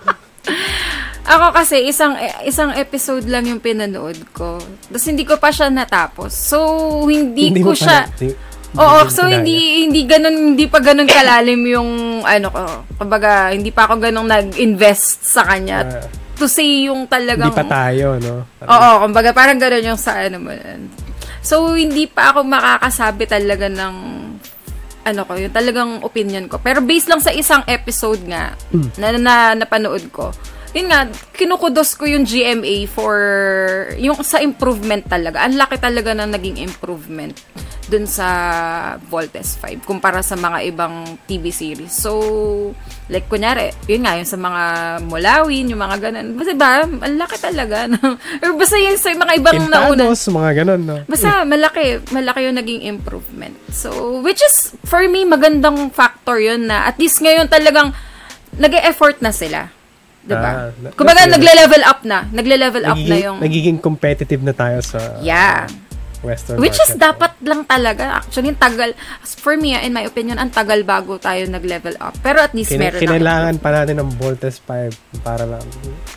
Ako 1.20 1.52
kasi 1.52 1.84
isang 1.84 2.16
isang 2.42 2.72
episode 2.72 3.28
lang 3.28 3.44
yung 3.44 3.60
pinanood 3.60 4.16
ko. 4.32 4.56
Tapos 4.88 5.04
hindi 5.04 5.22
ko 5.22 5.36
pa 5.36 5.52
siya 5.52 5.68
natapos. 5.68 6.32
So 6.32 6.58
hindi, 7.04 7.52
ko 7.60 7.70
mo 7.70 7.72
pa 7.72 7.76
siya 7.76 7.98
hindi- 8.08 8.36
Oo, 8.70 9.02
hindi 9.02 9.10
so 9.10 9.22
kinaya. 9.26 9.34
hindi 9.36 9.56
hindi 9.82 10.00
ganun 10.06 10.36
hindi 10.54 10.66
pa 10.70 10.78
ganun 10.78 11.10
kalalim 11.10 11.60
yung 11.66 11.90
ano 12.22 12.46
ko. 12.48 12.62
Kumbaga, 12.96 13.50
hindi 13.50 13.74
pa 13.74 13.90
ako 13.90 13.98
ganun 13.98 14.30
nag-invest 14.30 15.26
sa 15.26 15.42
kanya. 15.42 15.82
Ah, 15.82 16.06
to 16.38 16.46
say 16.46 16.86
yung 16.86 17.04
talagang 17.04 17.50
Hindi 17.50 17.60
pa 17.60 17.68
tayo, 17.68 18.16
no? 18.16 18.46
Parang- 18.56 18.70
Oo, 18.70 18.90
kumbaga 19.04 19.30
parang 19.34 19.58
ganun 19.58 19.90
yung 19.90 20.00
sa 20.00 20.22
ano 20.22 20.38
mo. 20.38 20.54
So 21.42 21.74
hindi 21.74 22.06
pa 22.06 22.30
ako 22.32 22.46
makakasabi 22.46 23.24
talaga 23.26 23.66
ng 23.66 23.94
ano 25.00 25.20
ko, 25.24 25.32
yung 25.34 25.50
talagang 25.50 25.90
opinion 26.04 26.46
ko. 26.46 26.60
Pero 26.60 26.84
based 26.84 27.08
lang 27.08 27.18
sa 27.18 27.32
isang 27.32 27.64
episode 27.66 28.20
nga 28.28 28.52
na, 29.00 29.06
na 29.16 29.34
napanood 29.56 30.04
ko, 30.12 30.30
yun 30.70 30.86
nga, 30.86 31.10
kinukudos 31.34 31.98
ko 31.98 32.06
yung 32.06 32.22
GMA 32.22 32.86
for 32.86 33.18
yung 33.98 34.22
sa 34.22 34.38
improvement 34.38 35.02
talaga. 35.02 35.42
Ang 35.42 35.58
laki 35.58 35.76
talaga 35.82 36.14
ng 36.14 36.30
naging 36.30 36.62
improvement 36.62 37.34
dun 37.90 38.06
sa 38.06 38.28
Voltes 39.10 39.58
5 39.58 39.82
kumpara 39.82 40.22
sa 40.22 40.38
mga 40.38 40.62
ibang 40.70 41.18
TV 41.26 41.50
series. 41.50 41.90
So, 41.90 42.70
like 43.10 43.26
kunyari, 43.26 43.74
yun 43.90 44.06
nga, 44.06 44.14
yung 44.14 44.30
sa 44.30 44.38
mga 44.38 44.62
Mulawin, 45.10 45.74
yung 45.74 45.82
mga 45.82 45.96
ganun. 45.98 46.38
Basta 46.38 46.54
ba, 46.54 46.86
ang 46.86 47.16
laki 47.18 47.36
talaga. 47.42 47.90
No? 47.90 47.98
Or 48.46 48.54
basta 48.54 48.78
yung 48.78 48.94
sa 48.94 49.10
mga 49.10 49.34
ibang 49.42 49.66
nauna. 49.66 50.06
Pintados, 50.06 50.22
mga 50.30 50.50
ganun, 50.62 50.82
no? 50.86 50.96
Basta 51.10 51.42
malaki, 51.42 51.98
malaki 52.14 52.40
yung 52.46 52.58
naging 52.62 52.82
improvement. 52.86 53.58
So, 53.74 54.22
which 54.22 54.38
is, 54.38 54.78
for 54.86 55.02
me, 55.10 55.26
magandang 55.26 55.90
factor 55.90 56.38
yun 56.38 56.70
na 56.70 56.86
at 56.86 56.94
least 57.02 57.18
ngayon 57.18 57.50
talagang 57.50 57.90
nag-e-effort 58.54 59.18
na 59.18 59.34
sila. 59.34 59.79
Ah, 60.20 60.26
Diba? 60.26 60.50
na- 60.76 60.92
Kumbaga, 60.92 61.22
good. 61.22 61.32
nagle-level 61.34 61.82
up 61.82 62.00
na. 62.04 62.18
Nagle-level 62.28 62.82
up 62.84 62.98
na 62.98 63.16
yung... 63.16 63.36
nagiging 63.40 63.76
competitive 63.76 64.40
na 64.40 64.52
tayo 64.52 64.80
sa 64.80 64.98
Yeah. 65.20 65.64
Western 66.20 66.60
Which 66.60 66.76
is 66.76 66.92
market. 66.92 67.00
dapat 67.00 67.32
lang 67.40 67.60
talaga. 67.64 68.20
Actually, 68.20 68.52
tagal. 68.52 68.92
For 69.24 69.56
me, 69.56 69.72
in 69.72 69.90
my 69.90 70.04
opinion, 70.04 70.36
ang 70.36 70.52
tagal 70.52 70.84
bago 70.84 71.16
tayo 71.16 71.40
nag-level 71.48 71.96
up. 71.96 72.12
Pero 72.20 72.38
at 72.38 72.52
least 72.52 72.68
Kina- 72.68 72.92
meron 72.92 73.00
kinailangan 73.00 73.54
pa 73.56 73.72
natin 73.72 73.96
ng 73.98 74.08
Voltes 74.20 74.60
5 74.60 74.92
para 75.24 75.48
lang 75.48 75.64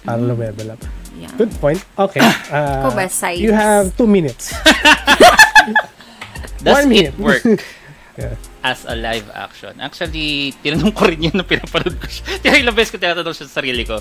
para 0.04 0.20
Mm. 0.20 0.36
level 0.36 0.68
up. 0.70 0.82
Yeah. 1.16 1.32
Good 1.40 1.56
point. 1.58 1.80
Okay. 1.96 2.20
Uh, 2.52 2.92
ba, 2.92 3.08
you 3.32 3.56
have 3.56 3.96
two 3.96 4.04
minutes. 4.04 4.52
Does 6.60 6.76
One 6.78 6.90
minute. 6.90 7.12
it 7.12 7.20
work 7.20 7.44
Yeah. 8.20 8.36
As 8.64 8.88
a 8.88 8.96
live 8.96 9.28
action? 9.36 9.76
Actually, 9.78 10.56
tinanong 10.60 10.96
ko 10.96 11.06
rin 11.06 11.20
yun 11.22 11.36
nung 11.36 11.46
pinapanood 11.46 12.00
ko 12.00 12.08
siya. 12.08 12.26
Kaya 12.42 12.64
ilang 12.64 12.74
beses 12.74 12.90
ko 12.90 12.98
tinatanong 12.98 13.36
siya 13.36 13.48
sa 13.48 13.60
sarili 13.60 13.84
ko. 13.84 14.00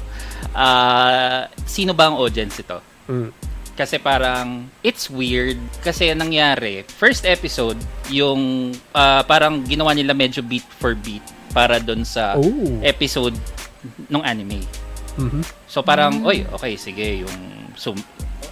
Ah, 0.54 1.50
sino 1.66 1.92
ba 1.92 2.08
ang 2.08 2.16
audience 2.16 2.62
ito? 2.62 2.78
Mm. 3.10 3.30
Kasi 3.72 3.96
parang, 3.98 4.68
it's 4.80 5.08
weird. 5.08 5.56
Kasi 5.80 6.12
ang 6.12 6.22
nangyari, 6.22 6.84
first 6.86 7.24
episode, 7.24 7.76
yung 8.08 8.72
ah, 8.92 9.24
parang 9.24 9.64
ginawa 9.64 9.92
nila 9.92 10.14
medyo 10.14 10.40
beat 10.40 10.64
for 10.78 10.94
beat 10.94 11.24
para 11.50 11.76
doon 11.76 12.06
sa 12.06 12.38
Oh. 12.38 12.80
episode 12.80 13.34
ng 14.08 14.22
anime. 14.22 14.62
Mhm. 15.18 15.42
So 15.66 15.82
parang, 15.82 16.24
oy, 16.24 16.46
okay, 16.48 16.76
sige, 16.76 17.20
yung 17.20 17.36
sum 17.76 17.96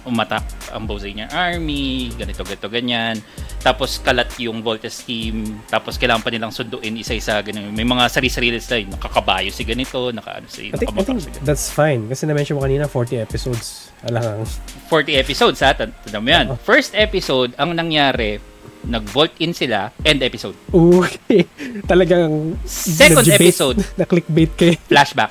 umatak 0.03 0.41
ang 0.69 0.83
Bozanian 0.83 1.29
Army, 1.29 2.09
ganito, 2.11 2.41
ganito, 2.41 2.65
ganyan. 2.65 3.21
Tapos 3.59 3.97
kalat 3.97 4.33
yung 4.37 4.59
Voltes 4.59 5.01
team, 5.01 5.61
tapos 5.67 5.95
kailangan 5.95 6.21
pa 6.21 6.29
nilang 6.29 6.49
sunduin 6.49 6.97
isa-isa, 6.97 7.37
ganun. 7.39 7.69
May 7.69 7.83
mga 7.83 8.09
sarili-sarili 8.09 8.57
style, 8.57 8.89
nakakabayo 8.89 9.49
si 9.49 9.61
ganito, 9.61 10.09
naka, 10.09 10.41
ano, 10.41 10.47
si, 10.47 10.69
I 10.69 10.77
think, 10.77 10.89
I 10.91 11.03
think 11.03 11.19
si 11.19 11.29
ganito. 11.29 11.45
that's 11.45 11.69
fine. 11.69 12.07
Kasi 12.07 12.25
na-mention 12.25 12.57
mo 12.57 12.65
kanina, 12.65 12.85
40 12.85 13.21
episodes. 13.21 13.93
Alang 14.01 14.41
40 14.89 15.13
episodes 15.15 15.61
ha, 15.61 15.71
tandaan 15.71 16.19
mo 16.19 16.29
yan. 16.29 16.45
First 16.59 16.97
episode, 16.97 17.53
ang 17.55 17.77
nangyari, 17.77 18.41
nag-vault 18.81 19.37
in 19.37 19.53
sila, 19.53 19.93
end 20.01 20.25
episode. 20.25 20.57
Okay. 20.67 21.45
Talagang 21.91 22.57
Second 22.65 23.21
na-debate- 23.21 23.37
episode. 23.45 23.77
Na 24.01 24.09
clickbait 24.09 24.49
kayo. 24.57 24.73
flashback. 24.89 25.29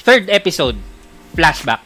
Third 0.00 0.32
episode, 0.32 0.80
flashback. 1.36 1.84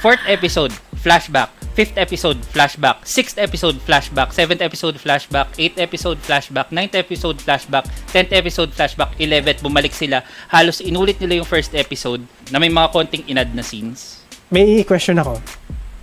Fourth 0.00 0.20
episode, 0.26 0.72
flashback. 0.96 1.48
Fifth 1.76 2.00
episode, 2.00 2.40
flashback. 2.48 3.04
Sixth 3.04 3.36
episode, 3.36 3.76
flashback. 3.78 4.32
Seventh 4.32 4.64
episode, 4.64 4.96
flashback. 4.96 5.52
Eighth 5.58 5.76
episode, 5.76 6.16
flashback. 6.18 6.72
Ninth 6.72 6.96
episode, 6.96 7.36
flashback. 7.36 7.84
Tenth 8.08 8.32
episode, 8.32 8.72
flashback. 8.72 9.12
Eleventh, 9.20 9.60
bumalik 9.60 9.92
sila. 9.92 10.24
Halos 10.48 10.80
inulit 10.80 11.20
nila 11.20 11.44
yung 11.44 11.48
first 11.48 11.76
episode 11.76 12.24
na 12.48 12.56
may 12.56 12.72
mga 12.72 12.88
konting 12.90 13.28
inad 13.28 13.52
na 13.52 13.60
scenes. 13.60 14.24
May 14.48 14.80
question 14.84 15.20
ako. 15.20 15.36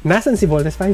Nasaan 0.05 0.37
si 0.37 0.45
Voltes 0.45 0.77
5? 0.77 0.93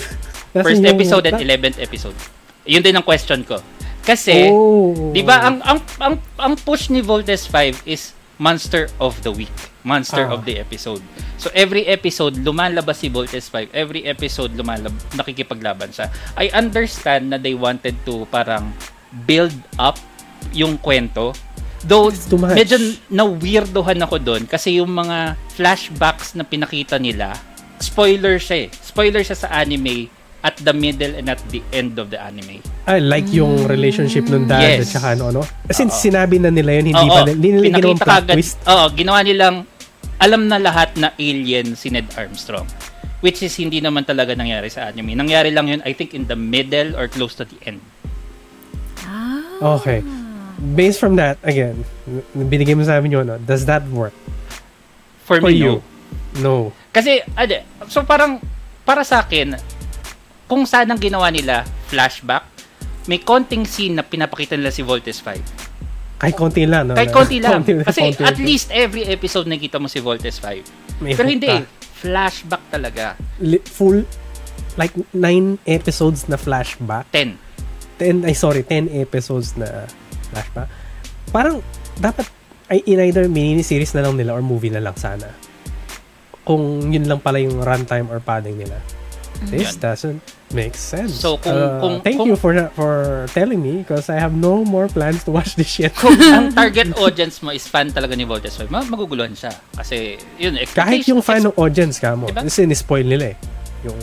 Nasaan 0.55 0.63
First 0.63 0.80
yung- 0.80 0.95
episode 0.95 1.25
and 1.27 1.43
eleventh 1.43 1.75
episode. 1.75 2.15
Yun 2.63 2.80
din 2.80 2.95
ang 2.95 3.03
question 3.03 3.43
ko. 3.43 3.59
Kasi, 3.99 4.47
Oh. 4.47 5.11
'di 5.11 5.27
ba 5.27 5.43
ang 5.43 5.59
ang 5.59 5.80
ang 5.99 6.15
ang 6.39 6.53
push 6.55 6.88
ni 6.88 7.03
Voltes 7.03 7.43
5 7.45 7.84
is 7.84 8.15
Monster 8.39 8.87
of 8.97 9.19
the 9.21 9.29
Week, 9.29 9.51
Monster 9.83 10.25
Ah. 10.25 10.33
of 10.33 10.47
the 10.47 10.57
Episode. 10.57 11.03
So 11.35 11.51
every 11.51 11.83
episode 11.85 12.39
lumalabas 12.39 13.03
si 13.03 13.11
Voltes 13.11 13.51
5, 13.51 13.69
every 13.71 14.07
episode 14.07 14.55
lumalab 14.55 14.95
nakikipaglaban 15.13 15.91
siya. 15.91 16.07
I 16.35 16.47
understand 16.49 17.29
na 17.29 17.37
they 17.37 17.53
wanted 17.53 17.99
to 18.07 18.23
parang 18.27 18.71
build 19.27 19.55
up 19.75 19.99
yung 20.51 20.79
kwento. 20.79 21.35
Though 21.79 22.11
medyo 22.35 22.75
na-weirdohan 23.07 24.03
ako 24.03 24.19
doon 24.19 24.43
kasi 24.43 24.79
yung 24.79 24.91
mga 24.91 25.39
flashbacks 25.53 26.35
na 26.35 26.43
pinakita 26.43 26.99
nila, 26.99 27.35
spoiler 27.79 28.35
siya 28.35 28.67
eh. 28.67 28.69
Spoiler 28.73 29.23
siya 29.23 29.35
sa 29.37 29.51
anime 29.53 30.11
at 30.39 30.55
the 30.63 30.71
middle 30.71 31.11
and 31.15 31.27
at 31.27 31.41
the 31.51 31.59
end 31.75 31.99
of 31.99 32.07
the 32.09 32.19
anime. 32.19 32.63
I 32.87 33.03
like 33.03 33.27
yung 33.29 33.67
relationship 33.67 34.25
nung 34.27 34.47
dad 34.47 34.79
Yes. 34.79 34.95
at 34.95 34.99
saka 34.99 35.07
ano, 35.19 35.23
ano. 35.29 35.41
Since 35.67 35.99
Oo. 35.99 36.03
sinabi 36.09 36.39
na 36.39 36.47
nila 36.47 36.79
yun, 36.79 36.95
hindi 36.95 37.05
Oo, 37.05 37.11
pa 37.11 37.21
nila, 37.27 37.31
hindi 37.35 37.49
nila 37.51 37.63
pinakita 37.67 38.03
plot 38.07 38.23
twist. 38.31 38.57
Oo, 38.65 38.85
ginawa 38.95 39.19
nilang 39.21 39.55
alam 40.19 40.47
na 40.47 40.57
lahat 40.59 40.95
na 40.95 41.11
alien 41.15 41.75
si 41.75 41.91
Ned 41.91 42.07
Armstrong. 42.15 42.67
Which 43.19 43.43
is 43.43 43.51
hindi 43.59 43.83
naman 43.83 44.07
talaga 44.07 44.31
nangyari 44.31 44.71
sa 44.71 44.87
anime. 44.87 45.11
Nangyari 45.11 45.51
lang 45.51 45.67
yun, 45.67 45.83
I 45.83 45.91
think, 45.91 46.15
in 46.15 46.23
the 46.23 46.39
middle 46.39 46.95
or 46.95 47.11
close 47.11 47.35
to 47.35 47.43
the 47.43 47.59
end. 47.67 47.83
Okay. 49.59 49.99
Based 50.75 50.99
from 50.99 51.15
that, 51.15 51.35
again, 51.43 51.83
binigay 52.31 52.75
mo 52.75 52.83
sa 52.83 52.99
amin 52.99 53.11
yun, 53.11 53.27
no? 53.27 53.39
does 53.39 53.63
that 53.63 53.83
work 53.91 54.15
For, 55.23 55.39
for 55.39 55.51
me, 55.51 55.59
you? 55.59 55.79
no. 55.79 55.83
No. 56.39 56.55
Kasi, 56.91 57.23
ade, 57.35 57.63
so 57.87 58.03
parang, 58.03 58.39
para 58.83 59.03
sa 59.03 59.23
akin, 59.23 59.55
kung 60.50 60.66
saan 60.66 60.89
ang 60.89 60.97
ginawa 60.97 61.30
nila, 61.30 61.62
flashback, 61.88 62.41
may 63.06 63.22
konting 63.22 63.64
scene 63.64 63.93
na 63.93 64.02
pinapakita 64.02 64.58
nila 64.58 64.74
si 64.74 64.82
Voltes 64.82 65.22
5. 65.22 66.18
Kahit 66.20 66.36
konti 66.36 66.66
lang, 66.66 66.89
no? 66.89 66.97
Kahit 66.97 67.14
konti 67.14 67.38
lang. 67.43 67.62
Konti- 67.62 67.80
Kasi 67.80 68.12
konti 68.12 68.26
at 68.26 68.36
least 68.36 68.74
every 68.74 69.06
episode 69.06 69.45
nakita 69.45 69.78
mo 69.78 69.86
si 69.86 70.02
Voltes 70.02 70.41
5. 70.41 71.00
May 71.00 71.14
Pero 71.14 71.30
hook 71.30 71.34
hindi, 71.38 71.54
flashback 71.95 72.64
talaga. 72.68 73.14
Li- 73.39 73.62
full, 73.62 74.04
like, 74.76 74.91
nine 75.10 75.62
episodes 75.64 76.26
na 76.26 76.36
flashback. 76.36 77.06
10. 77.14 77.38
10, 78.02 78.26
ay 78.26 78.34
sorry, 78.34 78.66
10 78.66 78.89
episodes 78.91 79.54
na 79.54 79.86
flashback. 80.28 80.68
Parang, 81.30 81.62
dapat, 81.95 82.26
ay 82.68 82.84
in 82.86 83.00
either 83.00 83.26
mini-series 83.26 83.93
na 83.93 84.02
lang 84.02 84.14
nila 84.14 84.34
or 84.34 84.41
movie 84.41 84.70
na 84.70 84.80
lang 84.80 84.93
sana. 84.93 85.30
Kung 86.41 86.89
yun 86.89 87.06
lang 87.06 87.20
pala 87.20 87.38
yung 87.38 87.62
runtime 87.62 88.10
or 88.10 88.18
padding 88.20 88.58
nila. 88.58 88.78
This 89.47 89.74
Yan. 89.74 89.82
doesn't 89.82 90.20
make 90.52 90.74
sense. 90.74 91.14
So, 91.16 91.38
kung- 91.38 91.54
Uh, 91.54 91.78
kung- 91.80 92.02
thank 92.02 92.18
kung- 92.18 92.28
you 92.28 92.36
for 92.36 92.52
for 92.72 92.93
telling 93.30 93.58
me 93.58 93.82
because 93.82 94.08
I 94.08 94.18
have 94.18 94.32
no 94.32 94.62
more 94.64 94.88
plans 94.88 95.22
to 95.24 95.32
watch 95.32 95.54
this 95.54 95.70
shit. 95.70 95.93
kung 95.93 96.14
ang 96.16 96.50
target 96.58 96.91
audience 96.95 97.39
mo 97.39 97.50
is 97.50 97.64
fan 97.64 97.89
talaga 97.89 98.14
ni 98.14 98.24
Voltes 98.24 98.56
5, 98.56 98.68
ma- 98.68 98.82
maguguluhan 98.84 99.32
siya. 99.32 99.54
Kasi, 99.72 100.18
yun, 100.36 100.58
Kahit 100.68 101.06
yung 101.06 101.22
fan 101.22 101.43
ng 101.43 101.56
audience 101.56 101.97
ka 101.97 102.14
mo, 102.14 102.26
Diba? 102.26 102.41
kasi 102.43 102.66
ni-spoil 102.66 103.04
nila 103.04 103.32
eh. 103.32 103.38
Yung, 103.84 103.95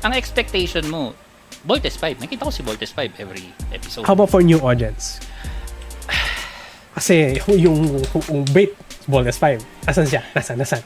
ang 0.00 0.12
expectation 0.12 0.82
mo, 0.86 1.12
Voltes 1.62 1.94
5. 1.94 2.18
Nakita 2.18 2.42
ko 2.42 2.50
si 2.50 2.60
Voltes 2.60 2.90
5 2.90 3.14
every 3.16 3.46
episode. 3.70 4.02
how 4.02 4.12
about 4.12 4.26
for 4.26 4.40
new 4.40 4.58
audience? 4.58 5.22
Kasi 6.92 7.38
yung, 7.38 7.58
yung, 7.58 7.78
yung 8.26 8.42
bait, 8.48 8.74
Voltes 9.04 9.36
5, 9.36 9.60
asan 9.86 10.04
siya? 10.04 10.22
Nasaan, 10.32 10.58
nasaan? 10.58 10.82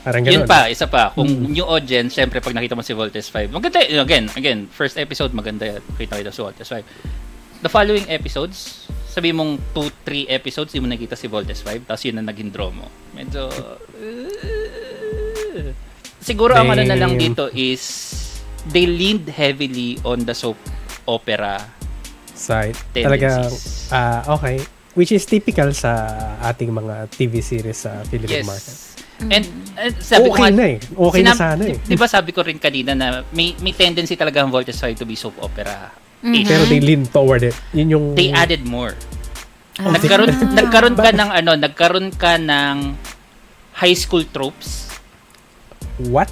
Parang 0.00 0.24
ganun. 0.24 0.34
Yun 0.40 0.44
pa, 0.48 0.68
isa 0.68 0.88
pa. 0.88 1.12
Kung 1.12 1.28
Hmm. 1.28 1.52
new 1.52 1.64
audience, 1.64 2.16
syempre 2.16 2.40
pag 2.40 2.56
nakita 2.56 2.72
mo 2.72 2.80
si 2.80 2.96
Voltes 2.96 3.28
5, 3.28 3.52
maganda, 3.52 3.84
again, 3.84 4.32
again, 4.32 4.64
first 4.72 4.96
episode, 4.96 5.32
maganda 5.36 5.76
yan. 5.76 5.82
Kita 5.96 6.16
kita 6.16 6.32
si 6.32 6.40
Voltes 6.40 6.68
5. 6.68 6.84
The 7.60 7.68
following 7.68 8.08
episodes, 8.08 8.88
sabi 9.04 9.36
mong 9.36 9.60
2-3 9.76 10.24
episodes, 10.26 10.72
di 10.72 10.80
mo 10.80 10.88
nakita 10.88 11.12
si 11.12 11.28
Voltes 11.28 11.60
5, 11.60 11.84
tapos 11.84 12.00
yun 12.08 12.16
ang 12.16 12.26
naging 12.26 12.48
draw 12.48 12.72
mo. 12.72 12.88
Medyo... 13.12 13.52
uh, 13.52 13.76
siguro 16.20 16.56
ang 16.56 16.70
ano 16.70 16.84
na 16.84 16.96
lang 16.96 17.16
dito 17.16 17.52
is 17.52 18.08
they 18.72 18.84
leaned 18.84 19.28
heavily 19.28 20.00
on 20.04 20.24
the 20.24 20.32
soap 20.32 20.56
opera 21.04 21.60
side. 22.32 22.76
Talaga, 22.94 23.52
ah 23.90 24.24
okay. 24.32 24.60
Which 24.96 25.12
is 25.12 25.22
typical 25.22 25.70
sa 25.70 26.08
ating 26.42 26.72
mga 26.72 27.12
TV 27.12 27.38
series 27.40 27.84
sa 27.84 28.02
Philippine 28.08 28.42
market. 28.42 28.89
Yes. 29.20 29.32
And, 29.36 29.44
and 29.76 29.94
sabi 30.00 30.28
ko 30.32 30.36
okay 30.40 30.50
nga, 30.50 30.56
na 30.56 30.64
eh. 30.64 30.76
Okay 30.80 31.20
na 31.20 31.32
Sinab- 31.32 31.40
sana 31.40 31.62
eh. 31.68 31.76
Di, 31.76 31.96
ba 31.96 32.06
sabi 32.08 32.30
ko 32.32 32.40
rin 32.40 32.56
kanina 32.56 32.92
na 32.96 33.20
may 33.36 33.52
may 33.60 33.76
tendency 33.76 34.16
talaga 34.16 34.40
ang 34.40 34.48
Voltes 34.48 34.80
5 34.80 35.00
to 35.00 35.04
be 35.04 35.16
soap 35.16 35.36
opera. 35.44 35.92
ish. 36.24 36.48
Pero 36.48 36.64
they 36.68 36.80
lean 36.80 37.08
toward 37.08 37.44
it. 37.44 37.56
Yun 37.72 37.88
yung... 37.88 38.04
They 38.12 38.28
added 38.32 38.64
more. 38.64 38.92
Ah. 39.80 39.96
Nagkaroon 39.96 40.32
nagkaroon 40.58 40.96
ka 40.96 41.10
ng 41.12 41.30
ano, 41.32 41.50
nagkaroon 41.56 42.08
ka 42.12 42.36
ng 42.36 42.76
high 43.80 43.96
school 43.96 44.24
tropes. 44.28 44.92
What? 46.12 46.28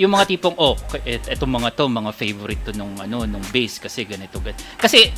Yung 0.00 0.16
mga 0.16 0.32
tipong 0.32 0.56
oh, 0.56 0.76
et, 1.04 1.20
etong 1.28 1.52
mga 1.52 1.76
to, 1.76 1.84
mga 1.88 2.12
favorite 2.16 2.62
to 2.64 2.72
nung 2.72 2.96
ano, 2.96 3.28
nung 3.28 3.44
base 3.52 3.80
kasi 3.80 4.08
ganito 4.08 4.40
ganito. 4.40 4.64
Kasi 4.80 5.12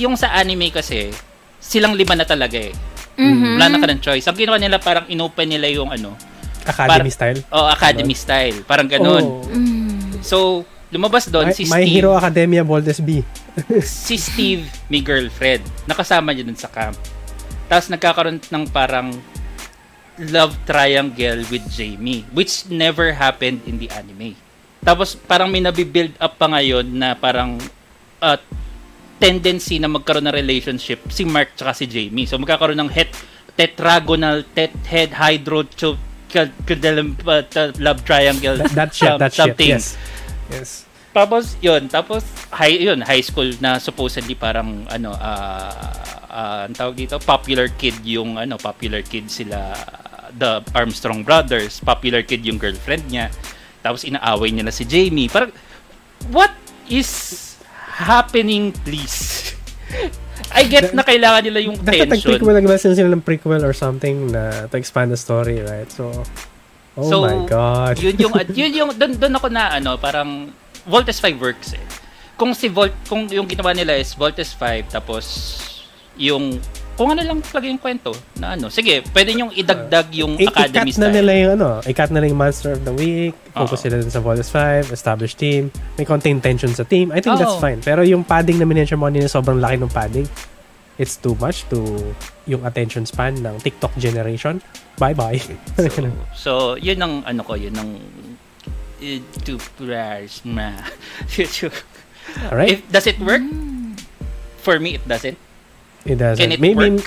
yung 0.00 0.16
sa 0.16 0.32
anime 0.32 0.72
kasi 0.72 1.12
silang 1.60 1.92
lima 1.92 2.16
na 2.16 2.24
talaga 2.24 2.56
eh. 2.56 2.72
Mhm. 3.20 3.60
Wala 3.60 3.66
na 3.68 3.78
ka 3.78 3.86
ng 3.92 4.00
choice. 4.00 4.24
Ang 4.24 4.36
ginawa 4.40 4.56
nila 4.56 4.80
parang 4.80 5.04
inopen 5.12 5.44
nila 5.44 5.68
yung 5.68 5.92
ano, 5.92 6.16
Academy 6.64 7.08
Par- 7.08 7.16
style? 7.16 7.40
oh, 7.52 7.66
academy 7.68 8.16
style. 8.16 8.56
Parang 8.64 8.88
ganun. 8.88 9.24
Oh. 9.24 9.44
Mm. 9.48 10.20
So, 10.20 10.64
lumabas 10.92 11.28
doon 11.28 11.52
My, 11.52 11.56
si 11.56 11.64
My 11.68 11.84
Steve. 11.84 11.92
Hero 12.00 12.12
Academia 12.16 12.62
Voltes 12.64 13.00
B. 13.00 13.24
si 13.84 14.16
Steve, 14.16 14.64
may 14.88 15.00
girlfriend. 15.00 15.64
Nakasama 15.84 16.32
niya 16.32 16.44
dun 16.44 16.56
sa 16.56 16.68
camp. 16.68 16.96
Tapos 17.68 17.86
nagkakaroon 17.88 18.40
ng 18.40 18.64
parang 18.72 19.14
love 20.28 20.52
triangle 20.68 21.40
with 21.48 21.64
Jamie, 21.72 22.28
which 22.36 22.68
never 22.68 23.16
happened 23.16 23.64
in 23.64 23.80
the 23.80 23.88
anime. 23.88 24.36
Tapos 24.84 25.16
parang 25.16 25.48
may 25.48 25.64
nabibuild 25.64 26.12
up 26.20 26.36
pa 26.36 26.48
ngayon 26.48 26.84
na 26.84 27.16
parang 27.16 27.56
uh, 28.20 28.36
tendency 29.20 29.76
na 29.76 29.86
magkaroon 29.86 30.26
ng 30.26 30.34
relationship 30.34 31.04
si 31.12 31.28
Mark 31.28 31.52
tsaka 31.54 31.76
si 31.76 31.84
Jamie. 31.84 32.24
So 32.24 32.40
magkakaroon 32.40 32.80
ng 32.80 32.90
het 32.90 33.12
tetragonal 33.54 34.48
tet 34.56 34.72
head 34.88 35.12
hydro 35.12 35.68
uh, 35.68 35.94
love 37.76 38.00
triangle 38.08 38.56
That, 38.56 38.72
that 38.72 38.90
shit, 38.96 39.14
that 39.20 39.32
shit. 39.36 39.52
something. 39.52 39.76
Yes. 39.76 40.00
Yes. 40.48 40.88
Tapos 41.10 41.58
yun, 41.60 41.90
tapos 41.90 42.22
high 42.54 42.80
yun, 42.80 43.02
high 43.02 43.20
school 43.20 43.50
na 43.58 43.82
supposedly 43.82 44.38
parang 44.38 44.86
ano 44.88 45.10
ah 45.18 45.90
ah, 46.30 46.70
ang 46.70 46.74
tawag 46.78 46.96
dito, 46.96 47.18
popular 47.18 47.66
kid 47.74 47.98
yung 48.06 48.38
ano, 48.38 48.54
popular 48.56 49.02
kid 49.02 49.26
sila 49.26 49.74
the 50.38 50.62
Armstrong 50.72 51.26
brothers, 51.26 51.82
popular 51.82 52.22
kid 52.22 52.46
yung 52.46 52.56
girlfriend 52.56 53.02
niya. 53.10 53.34
Tapos 53.82 54.06
inaaway 54.06 54.54
niya 54.54 54.62
na 54.62 54.70
si 54.70 54.86
Jamie. 54.86 55.26
Parang 55.26 55.50
what 56.30 56.54
is 56.86 57.49
happening 58.00 58.72
please? 58.80 59.52
I 60.50 60.64
get 60.64 60.90
na 60.90 61.04
kailangan 61.04 61.44
nila 61.44 61.60
yung 61.60 61.76
Dapat 61.78 62.10
tension. 62.10 62.34
nag-prequel, 62.34 62.56
nagbasan 62.58 62.96
sila 62.96 63.08
ng 63.08 63.22
prequel 63.22 63.62
or 63.62 63.70
something 63.70 64.32
na 64.32 64.66
to 64.66 64.74
expand 64.74 65.12
the 65.12 65.16
story, 65.16 65.62
right? 65.62 65.86
So, 65.86 66.10
oh 66.96 67.06
So, 67.06 67.22
my 67.22 67.46
God. 67.46 67.94
yun 67.96 68.18
yung 68.18 68.34
yun 68.58 68.72
yung 68.72 68.90
doon 68.92 69.14
doon 69.14 69.34
ako 69.36 69.46
na 69.46 69.70
ano, 69.72 69.94
parang 69.94 70.50
Voltes 70.82 71.20
5 71.20 71.38
works 71.38 71.76
eh. 71.76 71.84
Kung 72.34 72.50
si 72.50 72.66
Volt 72.66 72.96
kung 73.04 73.28
yung 73.28 73.46
ginawa 73.46 73.70
nila 73.70 73.94
is 73.94 74.10
Voltes 74.10 74.50
5 74.50 74.90
tapos 74.90 75.24
yung 76.16 76.58
kung 77.00 77.16
ano 77.16 77.24
lang 77.24 77.40
talaga 77.40 77.64
yung 77.64 77.80
kwento 77.80 78.12
na 78.36 78.52
ano. 78.52 78.68
Sige, 78.68 79.00
pwede 79.16 79.32
nyo 79.32 79.48
idagdag 79.56 80.12
yung 80.12 80.36
I- 80.36 80.44
academy 80.44 80.92
i-cut 80.92 81.00
na 81.00 81.08
style. 81.08 81.16
nila 81.16 81.32
yung 81.32 81.52
ano, 81.56 81.68
i-cut 81.88 82.12
na 82.12 82.20
nila 82.20 82.28
yung 82.28 82.40
Monster 82.44 82.76
of 82.76 82.84
the 82.84 82.92
Week, 82.92 83.32
focus 83.56 83.88
sila 83.88 84.04
dun 84.04 84.12
sa 84.12 84.20
Voltes 84.20 84.52
5, 84.52 84.92
established 84.92 85.40
team, 85.40 85.72
may 85.96 86.04
konting 86.04 86.44
tension 86.44 86.68
sa 86.76 86.84
team. 86.84 87.08
I 87.08 87.24
think 87.24 87.40
that's 87.40 87.56
Oo. 87.56 87.64
fine. 87.64 87.80
Pero 87.80 88.04
yung 88.04 88.20
padding 88.20 88.60
na 88.60 88.68
miniature 88.68 89.00
mo 89.00 89.08
kanina, 89.08 89.32
sobrang 89.32 89.56
laki 89.56 89.80
ng 89.80 89.88
padding. 89.88 90.28
It's 91.00 91.16
too 91.16 91.32
much 91.40 91.64
to 91.72 91.80
yung 92.44 92.68
attention 92.68 93.08
span 93.08 93.40
ng 93.40 93.56
TikTok 93.64 93.96
generation. 93.96 94.60
Bye-bye. 95.00 95.40
So, 95.80 95.88
so, 96.44 96.52
yun 96.76 97.00
ang 97.00 97.24
ano 97.24 97.40
ko, 97.40 97.56
yun 97.56 97.80
ang 97.80 97.96
uh, 99.00 99.20
toothbrush 99.40 100.44
ma. 100.44 100.76
Alright? 102.52 102.84
If, 102.84 102.92
does 102.92 103.08
it 103.08 103.16
work? 103.24 103.40
For 104.60 104.76
me, 104.76 105.00
it 105.00 105.04
doesn't. 105.08 105.40
It 106.02 106.16
doesn't. 106.16 106.38
Can 106.38 106.50
it 106.50 106.58
maybe 106.58 106.96
work? 106.96 107.04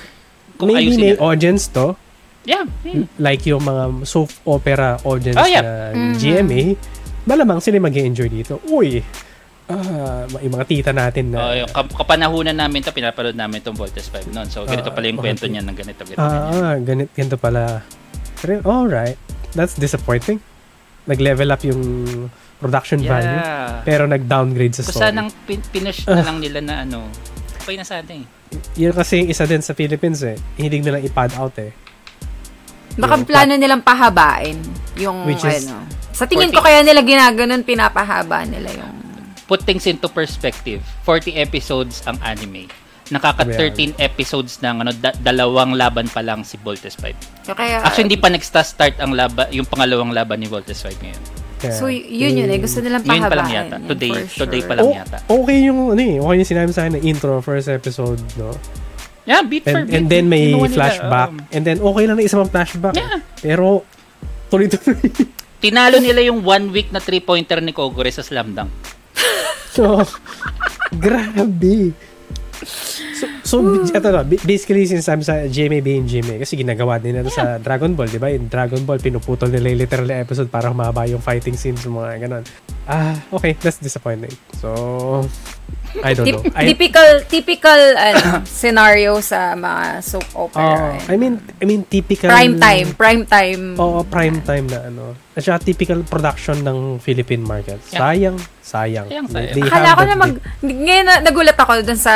Kung 0.55 0.69
maybe 0.69 0.93
may 0.93 1.13
nila. 1.13 1.21
audience 1.23 1.65
to, 1.69 1.97
Yeah. 2.43 2.67
hmm. 2.83 3.07
like 3.17 3.41
yung 3.43 3.61
mga 3.61 4.03
soap 4.03 4.29
opera 4.43 4.99
audience 5.01 5.35
Oh, 5.35 5.47
yeah. 5.47 5.63
na 5.63 5.71
Mhm. 5.93 6.13
GMA, 6.15 6.61
malamang 7.23 7.57
sila 7.57 7.79
mag 7.79 7.93
enjoy 7.93 8.27
dito. 8.27 8.59
Uy, 8.67 8.99
ah, 9.65 10.27
yung 10.37 10.53
mga 10.53 10.65
tita 10.67 10.91
natin 10.91 11.31
na, 11.31 11.39
Oh, 11.41 11.55
yung 11.55 11.69
kap- 11.69 11.95
kapanahunan 11.95 12.53
namin 12.53 12.79
to, 12.79 12.91
pinapanood 12.91 13.33
namin 13.33 13.59
tong 13.59 13.73
Voltes 13.73 14.05
5 14.05 14.27
noon. 14.27 14.45
So, 14.45 14.63
ganito 14.63 14.87
Ah, 14.87 14.93
pala 14.93 15.07
yung 15.07 15.17
okay. 15.17 15.31
kwento 15.31 15.45
niya 15.47 15.61
ng 15.61 15.73
ganito, 15.73 16.03
ganito. 16.03 16.19
ganyan. 16.19 16.51
ah, 16.53 16.75
ganit, 16.77 17.09
ganito 17.11 17.37
pala. 17.37 17.81
Pero, 18.37 18.59
alright. 18.61 19.15
That's 19.53 19.73
disappointing. 19.73 20.43
Nag-level 21.05 21.47
up 21.47 21.61
yung 21.61 21.81
production 22.57 22.99
value. 22.99 23.27
Yeah. 23.33 23.83
Pero 23.83 24.03
nag-downgrade 24.03 24.71
sa 24.73 24.83
Kung 24.83 24.91
story. 24.93 25.03
sanang 25.05 25.27
pin- 25.43 25.67
pinush 25.69 26.03
na 26.05 26.21
lang 26.21 26.37
nila 26.39 26.59
na 26.59 26.75
ano, 26.81 27.07
okay 27.63 27.79
na 27.79 27.87
sana 27.87 28.11
eh. 28.11 28.27
Yun 28.75 28.91
kasi 28.91 29.23
isa 29.25 29.47
din 29.47 29.63
sa 29.63 29.71
Philippines 29.71 30.19
eh. 30.21 30.35
Hilig 30.55 30.83
nilang 30.83 31.01
i-pad 31.01 31.31
out 31.33 31.55
eh. 31.57 31.71
Baka 32.93 33.17
Yung 33.17 33.25
plano 33.25 33.53
nilang 33.55 33.81
pahabain 33.81 34.59
yung 34.93 35.25
Which 35.25 35.41
is- 35.41 35.65
ano. 35.65 35.81
Sa 36.13 36.29
tingin 36.29 36.51
40. 36.51 36.53
ko 36.53 36.61
kaya 36.61 36.85
nila 36.85 37.01
ginaganon, 37.01 37.65
pinapahaba 37.65 38.45
nila 38.45 38.69
yung... 38.69 38.93
Put 39.43 39.65
things 39.65 39.89
into 39.89 40.05
perspective, 40.05 40.77
40 41.01 41.33
episodes 41.35 42.05
ang 42.05 42.21
anime. 42.21 42.69
Nakaka 43.09 43.43
Yeah. 43.43 43.73
13 43.73 43.97
episodes 43.97 44.61
ng 44.61 44.79
ano 44.79 44.91
da- 44.93 45.17
dalawang 45.17 45.73
laban 45.73 46.05
pa 46.07 46.21
lang 46.21 46.45
si 46.45 46.55
Voltes 46.55 46.95
5. 46.95 47.49
Kaya, 47.49 47.81
Actually 47.81 48.07
hindi 48.07 48.21
pa 48.21 48.29
nagsta-start 48.29 49.01
ang 49.01 49.11
laban 49.11 49.49
yung 49.49 49.65
pangalawang 49.65 50.13
laban 50.13 50.39
ni 50.39 50.47
Voltes 50.47 50.79
5 50.79 50.95
ngayon. 51.01 51.23
Kaya, 51.63 51.73
so, 51.73 51.87
yun 51.87 52.33
yun 52.35 52.45
eh. 52.45 52.59
Gusto 52.59 52.79
nilang 52.79 53.01
Ngayon 53.01 53.23
pa 53.23 53.33
lang 53.33 53.47
pahabain. 53.47 53.63
yata. 53.63 53.77
yun, 53.77 53.87
Today, 53.87 54.11
for 54.11 54.43
today 54.43 54.59
sure. 54.59 54.67
pa 54.67 54.73
lang 54.73 54.83
Oh, 54.83 54.91
yata. 54.93 55.17
okay 55.23 55.57
yung 55.61 55.79
ano 55.89 56.01
eh. 56.01 56.15
Okay 56.17 56.35
yung 56.37 56.49
sinabi 56.49 56.69
sa 56.69 56.79
akin 56.83 56.93
na 56.93 57.01
intro 57.01 57.39
first 57.39 57.67
episode, 57.67 58.19
no? 58.35 58.51
Yeah, 59.23 59.39
beat 59.41 59.63
for 59.63 59.71
And, 59.73 59.87
beat. 59.87 59.95
and 59.95 60.05
then 60.05 60.25
may 60.27 60.51
Ginawa 60.51 60.67
nila, 60.67 60.77
flashback. 60.83 61.29
um, 61.29 61.35
and 61.49 61.63
then 61.63 61.77
okay 61.79 62.03
lang 62.03 62.15
na 62.15 62.23
isa 62.23 62.35
pang 62.37 62.51
flashback. 62.51 62.93
Yeah. 62.93 63.19
Pero 63.37 63.87
tuloy-tuloy. 64.47 64.99
tinalo 65.63 65.97
nila 65.97 66.19
yung 66.21 66.43
one 66.43 66.67
week 66.69 66.91
na 66.91 66.99
three-pointer 66.99 67.57
ni 67.57 67.71
Kogure 67.71 68.11
sa 68.11 68.19
slam 68.19 68.51
dunk. 68.51 68.67
so, 69.71 70.03
grabe. 70.99 71.95
So, 72.61 73.25
so 73.43 73.55
ito 73.81 74.07
na, 74.09 74.21
basically 74.25 74.85
sinasabi 74.85 75.21
sa 75.25 75.45
GMA 75.49 75.81
being 75.81 76.05
GMA 76.05 76.41
kasi 76.41 76.53
ginagawa 76.57 77.01
din 77.01 77.17
nila 77.17 77.29
sa 77.33 77.57
Dragon 77.57 77.97
Ball, 77.97 78.09
di 78.09 78.21
ba? 78.21 78.29
Yung 78.29 78.47
Dragon 78.47 78.81
Ball, 78.85 79.01
pinuputol 79.01 79.49
nila 79.49 79.73
yung 79.73 79.81
literal 79.81 80.09
episode 80.13 80.49
para 80.53 80.69
humaba 80.69 81.05
yung 81.09 81.21
fighting 81.21 81.57
scenes, 81.57 81.83
mga 81.85 82.29
ganon. 82.29 82.43
Ah, 82.85 83.15
okay, 83.31 83.55
that's 83.59 83.79
disappointing. 83.79 84.33
So, 84.59 85.25
I 86.01 86.17
don't 86.17 86.25
Tip- 86.25 86.41
know. 86.41 86.57
I, 86.57 86.73
typical 86.73 87.09
typical 87.29 87.79
ano, 87.93 88.41
scenario 88.61 89.21
sa 89.21 89.53
mga 89.53 90.01
soap 90.01 90.25
uh, 90.33 90.49
opera. 90.49 90.97
I 91.05 91.15
mean, 91.15 91.37
I 91.61 91.65
mean, 91.69 91.85
typical... 91.85 92.33
prime 92.33 92.57
time, 92.57 92.87
prime 92.97 93.23
time. 93.29 93.77
Oo, 93.77 94.01
prime 94.01 94.41
time 94.41 94.65
na 94.73 94.89
ano. 94.89 95.13
At 95.37 95.45
saka 95.45 95.61
typical 95.61 96.01
production 96.01 96.65
ng 96.65 96.97
Philippine 96.97 97.45
market. 97.45 97.77
Yeah. 97.93 98.01
Sayang, 98.01 98.37
sayang. 98.73 99.05
Sayang, 99.05 99.29
sayang. 99.29 99.53
they 99.53 99.61
Akala 99.69 99.93
ko 99.93 100.01
na 100.09 100.15
mag... 100.17 100.33
Ngayon, 100.65 101.05
na, 101.05 101.15
nagulat 101.21 101.53
ako 101.53 101.85
dun 101.85 101.99
sa, 102.01 102.13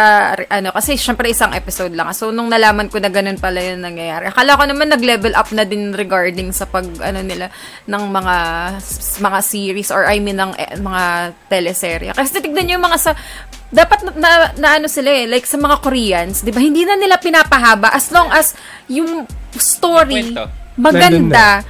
ano, 0.50 0.74
kasi 0.74 0.98
syempre 0.98 1.30
isang 1.30 1.54
episode 1.54 1.94
lang. 1.94 2.10
So, 2.18 2.34
nung 2.34 2.50
nalaman 2.50 2.90
ko 2.90 2.98
na 2.98 3.14
ganun 3.14 3.38
pala 3.38 3.62
yung 3.62 3.86
nangyayari. 3.86 4.34
Akala 4.34 4.58
ko 4.58 4.66
naman 4.66 4.90
nag-level 4.90 5.38
up 5.38 5.54
na 5.54 5.62
din 5.70 5.94
regarding 5.94 6.50
sa 6.50 6.66
pag, 6.66 6.90
ano 7.06 7.22
nila, 7.22 7.54
ng 7.86 8.04
mga, 8.10 8.36
s- 8.82 9.22
mga 9.22 9.40
series 9.46 9.94
or 9.94 10.10
I 10.10 10.18
mean, 10.18 10.42
ng 10.42 10.58
eh, 10.58 10.82
mga 10.82 11.04
teleserye. 11.46 12.12
Kasi 12.18 12.42
tignan 12.42 12.66
nyo 12.66 12.74
yung 12.82 12.88
mga 12.90 13.00
sa, 13.00 13.12
dapat 13.70 14.00
na, 14.08 14.12
na, 14.18 14.30
na 14.58 14.70
ano 14.82 14.88
sila 14.90 15.14
eh, 15.14 15.30
like 15.30 15.46
sa 15.46 15.62
mga 15.62 15.78
Koreans, 15.84 16.42
di 16.42 16.50
ba, 16.50 16.64
hindi 16.64 16.82
na 16.88 16.98
nila 16.98 17.22
pinapahaba 17.22 17.94
as 17.94 18.10
long 18.10 18.34
as 18.34 18.58
yung 18.90 19.30
story, 19.54 20.34
Kwento. 20.34 20.67
Maganda. 20.78 21.66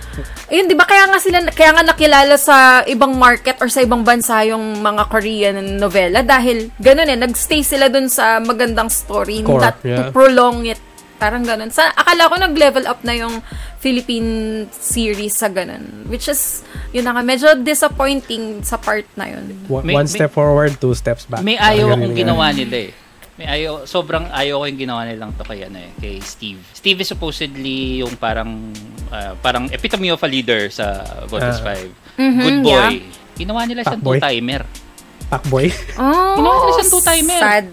Ayun, 0.47 0.67
'di 0.67 0.75
ba 0.79 0.87
kaya 0.87 1.07
nga 1.11 1.19
sila 1.19 1.43
kaya 1.51 1.71
nga 1.75 1.83
nakilala 1.83 2.35
sa 2.39 2.83
ibang 2.87 3.15
market 3.15 3.59
or 3.59 3.67
sa 3.67 3.83
ibang 3.83 4.03
bansa 4.03 4.43
yung 4.47 4.79
mga 4.79 5.03
Korean 5.11 5.59
novela 5.75 6.23
dahil 6.23 6.71
ganun 6.79 7.11
eh, 7.11 7.19
nagstay 7.19 7.63
sila 7.63 7.91
dun 7.91 8.07
sa 8.07 8.39
magandang 8.39 8.87
story 8.87 9.43
Core, 9.43 9.63
not 9.63 9.77
yeah. 9.83 10.07
to 10.07 10.15
prolong 10.15 10.67
it. 10.67 10.79
Parang 11.17 11.41
ganun. 11.41 11.73
Sa, 11.73 11.89
akala 11.97 12.29
ko 12.29 12.37
nag-level 12.37 12.85
up 12.85 13.01
na 13.01 13.17
yung 13.17 13.41
Philippine 13.81 14.63
series 14.69 15.33
sa 15.33 15.49
ganun. 15.49 16.05
Which 16.05 16.29
is, 16.29 16.61
yun 16.93 17.09
na 17.09 17.17
nga, 17.17 17.25
medyo 17.25 17.57
disappointing 17.57 18.61
sa 18.61 18.77
part 18.77 19.09
na 19.17 19.25
yun. 19.25 19.65
One, 19.65 19.81
May- 19.81 19.97
one 19.97 20.05
may- 20.05 20.13
step 20.13 20.29
forward, 20.29 20.77
two 20.77 20.93
steps 20.93 21.25
back. 21.25 21.41
May 21.41 21.57
ayaw 21.57 21.97
akong 21.97 22.13
ganun 22.13 22.21
ginawa 22.21 22.53
nila 22.53 22.93
eh. 22.93 23.06
May 23.37 23.45
ayaw, 23.47 23.85
sobrang 23.85 24.25
ayaw 24.27 24.59
ko 24.59 24.65
yung 24.65 24.81
ginawa 24.81 25.05
nilang 25.05 25.29
to 25.31 25.45
kay, 25.45 25.61
ano 25.61 25.77
eh, 25.77 25.93
kay 25.95 26.17
Steve. 26.19 26.57
Steve 26.73 26.97
is 26.97 27.07
supposedly 27.07 28.01
yung 28.01 28.17
parang, 28.17 28.73
ah, 29.07 29.37
parang 29.37 29.69
epitome 29.69 30.09
of 30.09 30.17
a 30.17 30.27
leader 30.27 30.69
sa 30.69 30.99
Voltes 31.25 31.61
Ah. 31.61 31.77
5. 31.77 32.17
Mhm, 32.17 32.41
Good 32.41 32.59
boy. 32.63 32.73
yeah. 32.73 32.91
Ginawa 33.37 33.61
nila 33.63 33.81
siyang 33.83 34.01
two-timer. 34.01 34.61
Fuckboy. 35.29 35.69
Oh, 35.95 36.33
Ginawa 36.33 36.53
nila 36.57 36.73
siyang 36.75 36.91
two-timer. 36.91 37.39
Sad. 37.39 37.65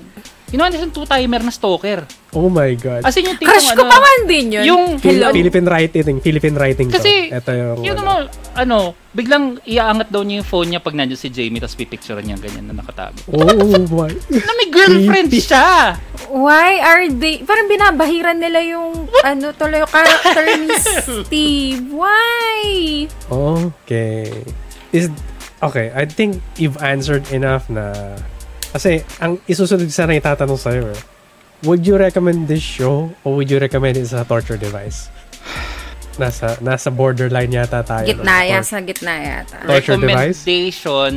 Ginawa 0.55 0.71
nila 0.71 0.87
siyang 0.87 0.95
two-timer 0.95 1.43
na 1.43 1.51
stalker. 1.51 2.07
Oh 2.31 2.47
my 2.47 2.79
God. 2.79 3.03
As 3.03 3.19
in 3.19 3.27
yung 3.27 3.35
tipong 3.35 3.51
Crush 3.51 3.75
ko 3.75 3.83
ano, 3.83 3.91
pa 3.91 3.99
man 3.99 4.21
din 4.25 4.55
yun. 4.55 4.63
yung- 4.65 5.03
Hello. 5.03 5.35
Philippine 5.35 5.67
writing, 5.67 6.23
Philippine 6.23 6.55
writing 6.55 6.87
to. 6.87 6.95
Kasi, 6.95 7.27
Ito 7.27 7.51
yung, 7.51 7.79
yun 7.83 7.99
ano. 7.99 8.31
ano, 8.55 8.79
biglang 9.11 9.59
iaangat 9.67 10.15
daw 10.15 10.23
niya 10.23 10.39
yung 10.39 10.47
phone 10.47 10.71
niya 10.71 10.79
pag 10.79 10.95
nandiyan 10.95 11.19
si 11.19 11.27
Jamie 11.29 11.59
tapos 11.59 11.75
pipicture 11.75 12.23
niya 12.23 12.39
ganyan 12.39 12.71
na 12.71 12.79
nakatago. 12.79 13.19
Oh 13.29 13.51
my. 13.99 14.15
Na 14.31 14.53
may 14.55 14.71
girlfriend 14.71 15.35
siya! 15.35 15.99
Why 16.31 16.79
are 16.79 17.11
they, 17.11 17.43
parang 17.43 17.67
binabahiran 17.67 18.39
nila 18.39 18.63
yung, 18.63 19.11
ano, 19.27 19.51
tuloy 19.51 19.83
yung 19.83 19.91
character 19.91 20.45
ni 20.55 20.71
Steve. 21.27 21.83
Why? 21.91 22.63
Okay. 23.27 24.31
Is 24.93 25.11
okay, 25.59 25.91
I 25.91 26.07
think 26.07 26.39
you've 26.55 26.79
answered 26.79 27.27
enough 27.29 27.67
na 27.67 28.15
kasi 28.75 28.91
ang 29.17 29.39
isusunod 29.47 29.87
sana 29.89 30.13
itatanong 30.13 30.59
sa'yo 30.59 30.91
eh. 30.91 31.01
Would 31.63 31.87
you 31.87 31.95
recommend 31.95 32.45
this 32.45 32.61
show 32.61 33.15
or 33.23 33.39
would 33.39 33.49
you 33.49 33.57
recommend 33.57 33.97
it 33.97 34.03
as 34.03 34.13
a 34.13 34.27
torture 34.27 34.59
device? 34.59 35.09
Nasa 36.21 36.55
nasa 36.59 36.91
borderline 36.91 37.51
yata 37.51 37.83
tayo. 37.83 38.03
no? 38.03 38.11
Gitna 38.11 38.35
Tor- 38.37 38.51
yasa, 38.53 38.75
gitna 38.83 39.15
yata. 39.17 39.57
Torture 39.63 39.97
device? 39.97 40.39
Recommendation, 40.43 41.13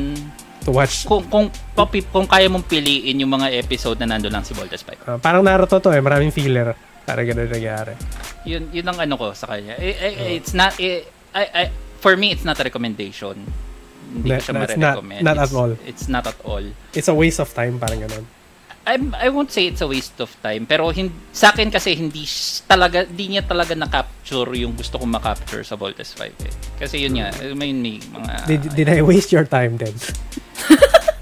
To 0.65 0.71
watch. 0.71 1.05
kung, 1.05 1.21
kung, 1.27 1.45
papi, 1.73 2.01
kung 2.07 2.25
kaya 2.25 2.49
mong 2.49 2.65
piliin 2.65 3.21
yung 3.21 3.29
mga 3.31 3.53
episode 3.55 3.97
na 3.97 4.09
nando 4.09 4.25
lang 4.27 4.41
si 4.41 4.53
Voltes 4.53 4.81
5. 4.81 5.05
ah, 5.05 5.17
parang 5.17 5.41
Naruto 5.41 5.77
to 5.77 5.89
eh, 5.89 6.01
maraming 6.01 6.29
filler. 6.29 6.73
Para 7.05 7.23
ganun 7.23 7.47
nangyari. 7.47 7.95
Yun, 8.43 8.67
yun 8.73 8.83
ang 8.83 8.99
ano 8.99 9.15
ko 9.15 9.31
sa 9.31 9.47
kanya. 9.47 9.79
Eh, 9.79 9.95
eh, 9.95 10.35
it's 10.35 10.51
not, 10.51 10.75
eh, 10.75 11.07
I, 11.31 11.43
I, 11.45 11.63
for 11.99 12.19
me, 12.19 12.31
it's 12.31 12.43
not 12.43 12.59
a 12.59 12.63
recommendation. 12.63 13.37
Hindi 14.07 14.29
ko 14.29 14.39
siya 14.39 14.53
na- 14.53 14.63
it's 14.63 14.77
not- 14.77 15.03
not 15.21 15.37
at 15.37 15.51
all. 15.53 15.71
It's 15.83 16.05
not 16.07 16.25
at 16.25 16.39
all. 16.43 16.65
It's 16.93 17.07
a 17.07 17.15
waste 17.15 17.39
of 17.39 17.51
time, 17.51 17.77
parang 17.77 18.07
ganun. 18.07 18.25
I'm, 18.87 19.11
I 19.19 19.27
won't 19.27 19.51
say 19.51 19.67
it's 19.67 19.83
a 19.83 19.87
waste 19.87 20.15
of 20.23 20.31
time, 20.39 20.63
pero 20.63 20.87
hin, 20.95 21.11
sa 21.35 21.51
akin 21.51 21.67
kasi 21.67 21.91
hindi 21.91 22.23
talaga, 22.63 23.03
di 23.03 23.35
niya 23.35 23.43
talaga 23.43 23.75
na-capture 23.75 24.55
yung 24.55 24.79
gusto 24.79 24.95
kong 24.95 25.11
ma-capture 25.11 25.59
sa 25.67 25.75
Voltes 25.75 26.15
5 26.15 26.23
eh. 26.47 26.53
Kasi 26.79 27.03
yun 27.03 27.19
nga, 27.19 27.35
may 27.51 27.75
may 27.75 27.99
mga... 27.99 28.47
Did, 28.47 28.61
did 28.79 28.87
I 28.87 29.03
waste 29.03 29.35
your 29.35 29.43
time 29.43 29.75
then? 29.75 29.91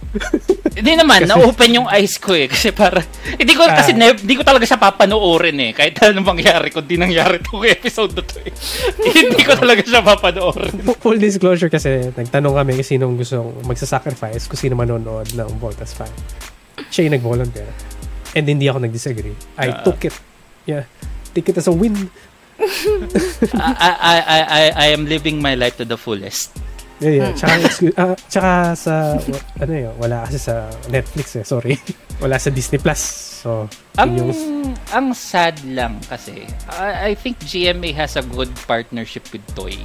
Hindi 0.75 0.91
naman, 0.95 1.23
na-open 1.23 1.71
yung 1.73 1.87
eyes 1.87 2.19
ko 2.19 2.31
eh. 2.31 2.47
Kasi 2.47 2.71
para, 2.71 2.99
hindi 3.35 3.53
ko, 3.53 3.63
kasi 3.63 3.95
Ah. 3.95 3.99
ne- 4.01 4.19
hindi 4.19 4.35
ko 4.35 4.43
talaga 4.43 4.63
siya 4.63 4.75
papanoorin 4.75 5.55
eh. 5.59 5.71
Kahit 5.71 5.95
anong 6.01 6.35
mangyari, 6.35 6.67
kung 6.69 6.83
di 6.83 6.95
nangyari 6.95 7.39
itong 7.39 7.63
episode 7.65 8.11
na 8.11 8.21
to 8.21 8.37
eh. 8.39 8.51
hindi 9.23 9.39
ko 9.39 9.55
talaga 9.55 9.81
siya 9.81 10.01
papanoorin. 10.01 10.75
Fu- 10.83 10.99
Full 10.99 11.17
disclosure 11.17 11.69
kasi, 11.69 12.11
nagtanong 12.11 12.55
kami 12.55 12.75
kung 12.75 12.87
sinong 12.87 13.13
gustong 13.15 13.55
magsasacrifice, 13.63 14.45
kung 14.45 14.59
sino 14.59 14.75
manonood 14.75 15.31
ng 15.31 15.49
Voltas 15.57 15.95
5. 15.95 16.11
Siya 16.89 17.07
yung 17.07 17.15
nag-volunteer. 17.15 17.71
And 18.35 18.43
hindi 18.43 18.67
ako 18.67 18.83
nag-disagree. 18.83 19.35
I 19.55 19.71
Ah. 19.71 19.79
took 19.81 20.03
it. 20.03 20.15
Yeah. 20.67 20.83
Take 21.31 21.49
it 21.49 21.57
as 21.57 21.67
a 21.67 21.73
win. 21.73 21.95
I, 23.55 23.71
I, 23.79 23.91
I, 23.99 24.39
I, 24.41 24.63
I 24.71 24.87
am 24.91 25.05
living 25.05 25.41
my 25.41 25.55
life 25.55 25.75
to 25.77 25.85
the 25.85 25.95
fullest. 25.95 26.51
Yeah, 27.03 27.11
yeah. 27.11 27.31
Tsaka, 27.35 27.53
exclu- 27.59 27.97
ah, 27.99 28.15
tsaka 28.31 28.51
sa, 28.73 28.93
ano 29.59 29.71
yun, 29.75 29.93
wala 29.99 30.23
kasi 30.23 30.39
sa 30.39 30.71
Netflix 30.87 31.35
eh, 31.35 31.43
sorry. 31.43 31.75
wala 32.23 32.39
sa 32.39 32.47
Disney 32.47 32.79
Plus. 32.79 33.01
So, 33.43 33.67
Ang, 33.99 34.15
yun 34.15 34.31
yung, 34.31 34.41
ang 34.89 35.11
sad 35.11 35.59
lang 35.67 35.99
kasi, 36.07 36.47
I, 36.71 37.11
I 37.11 37.19
think 37.19 37.37
GMA 37.43 37.91
has 37.93 38.15
a 38.15 38.23
good 38.23 38.49
partnership 38.63 39.27
with 39.35 39.43
Toy. 39.53 39.75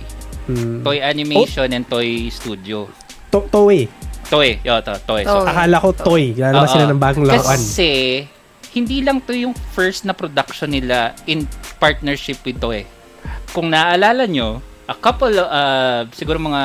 hmm, 0.46 0.86
Toy 0.86 1.02
Animation 1.02 1.66
and 1.74 1.84
Toy 1.84 2.30
Studio. 2.30 2.86
to- 3.34 3.50
Toei. 3.50 3.90
Toy, 4.30 4.62
yo, 4.62 4.78
to, 4.78 4.94
Toy. 5.02 5.26
So, 5.26 5.42
Toy. 5.42 5.50
Akala 5.50 5.76
ko 5.82 5.88
Toy. 5.90 6.24
Lalabas 6.38 6.70
Oo. 6.70 6.74
sila 6.78 6.86
ng 6.94 7.00
bagong 7.02 7.26
laruan. 7.26 7.58
Kasi, 7.58 7.90
hindi 8.70 9.02
lang 9.02 9.18
to 9.26 9.34
yung 9.34 9.50
first 9.74 10.06
na 10.06 10.14
production 10.14 10.70
nila 10.70 11.10
in 11.26 11.42
partnership 11.82 12.38
with 12.46 12.62
Toy. 12.62 12.86
Kung 13.50 13.74
naaalala 13.74 14.30
nyo, 14.30 14.62
a 14.90 14.96
couple, 14.98 15.30
uh, 15.38 16.02
siguro 16.10 16.42
mga 16.42 16.62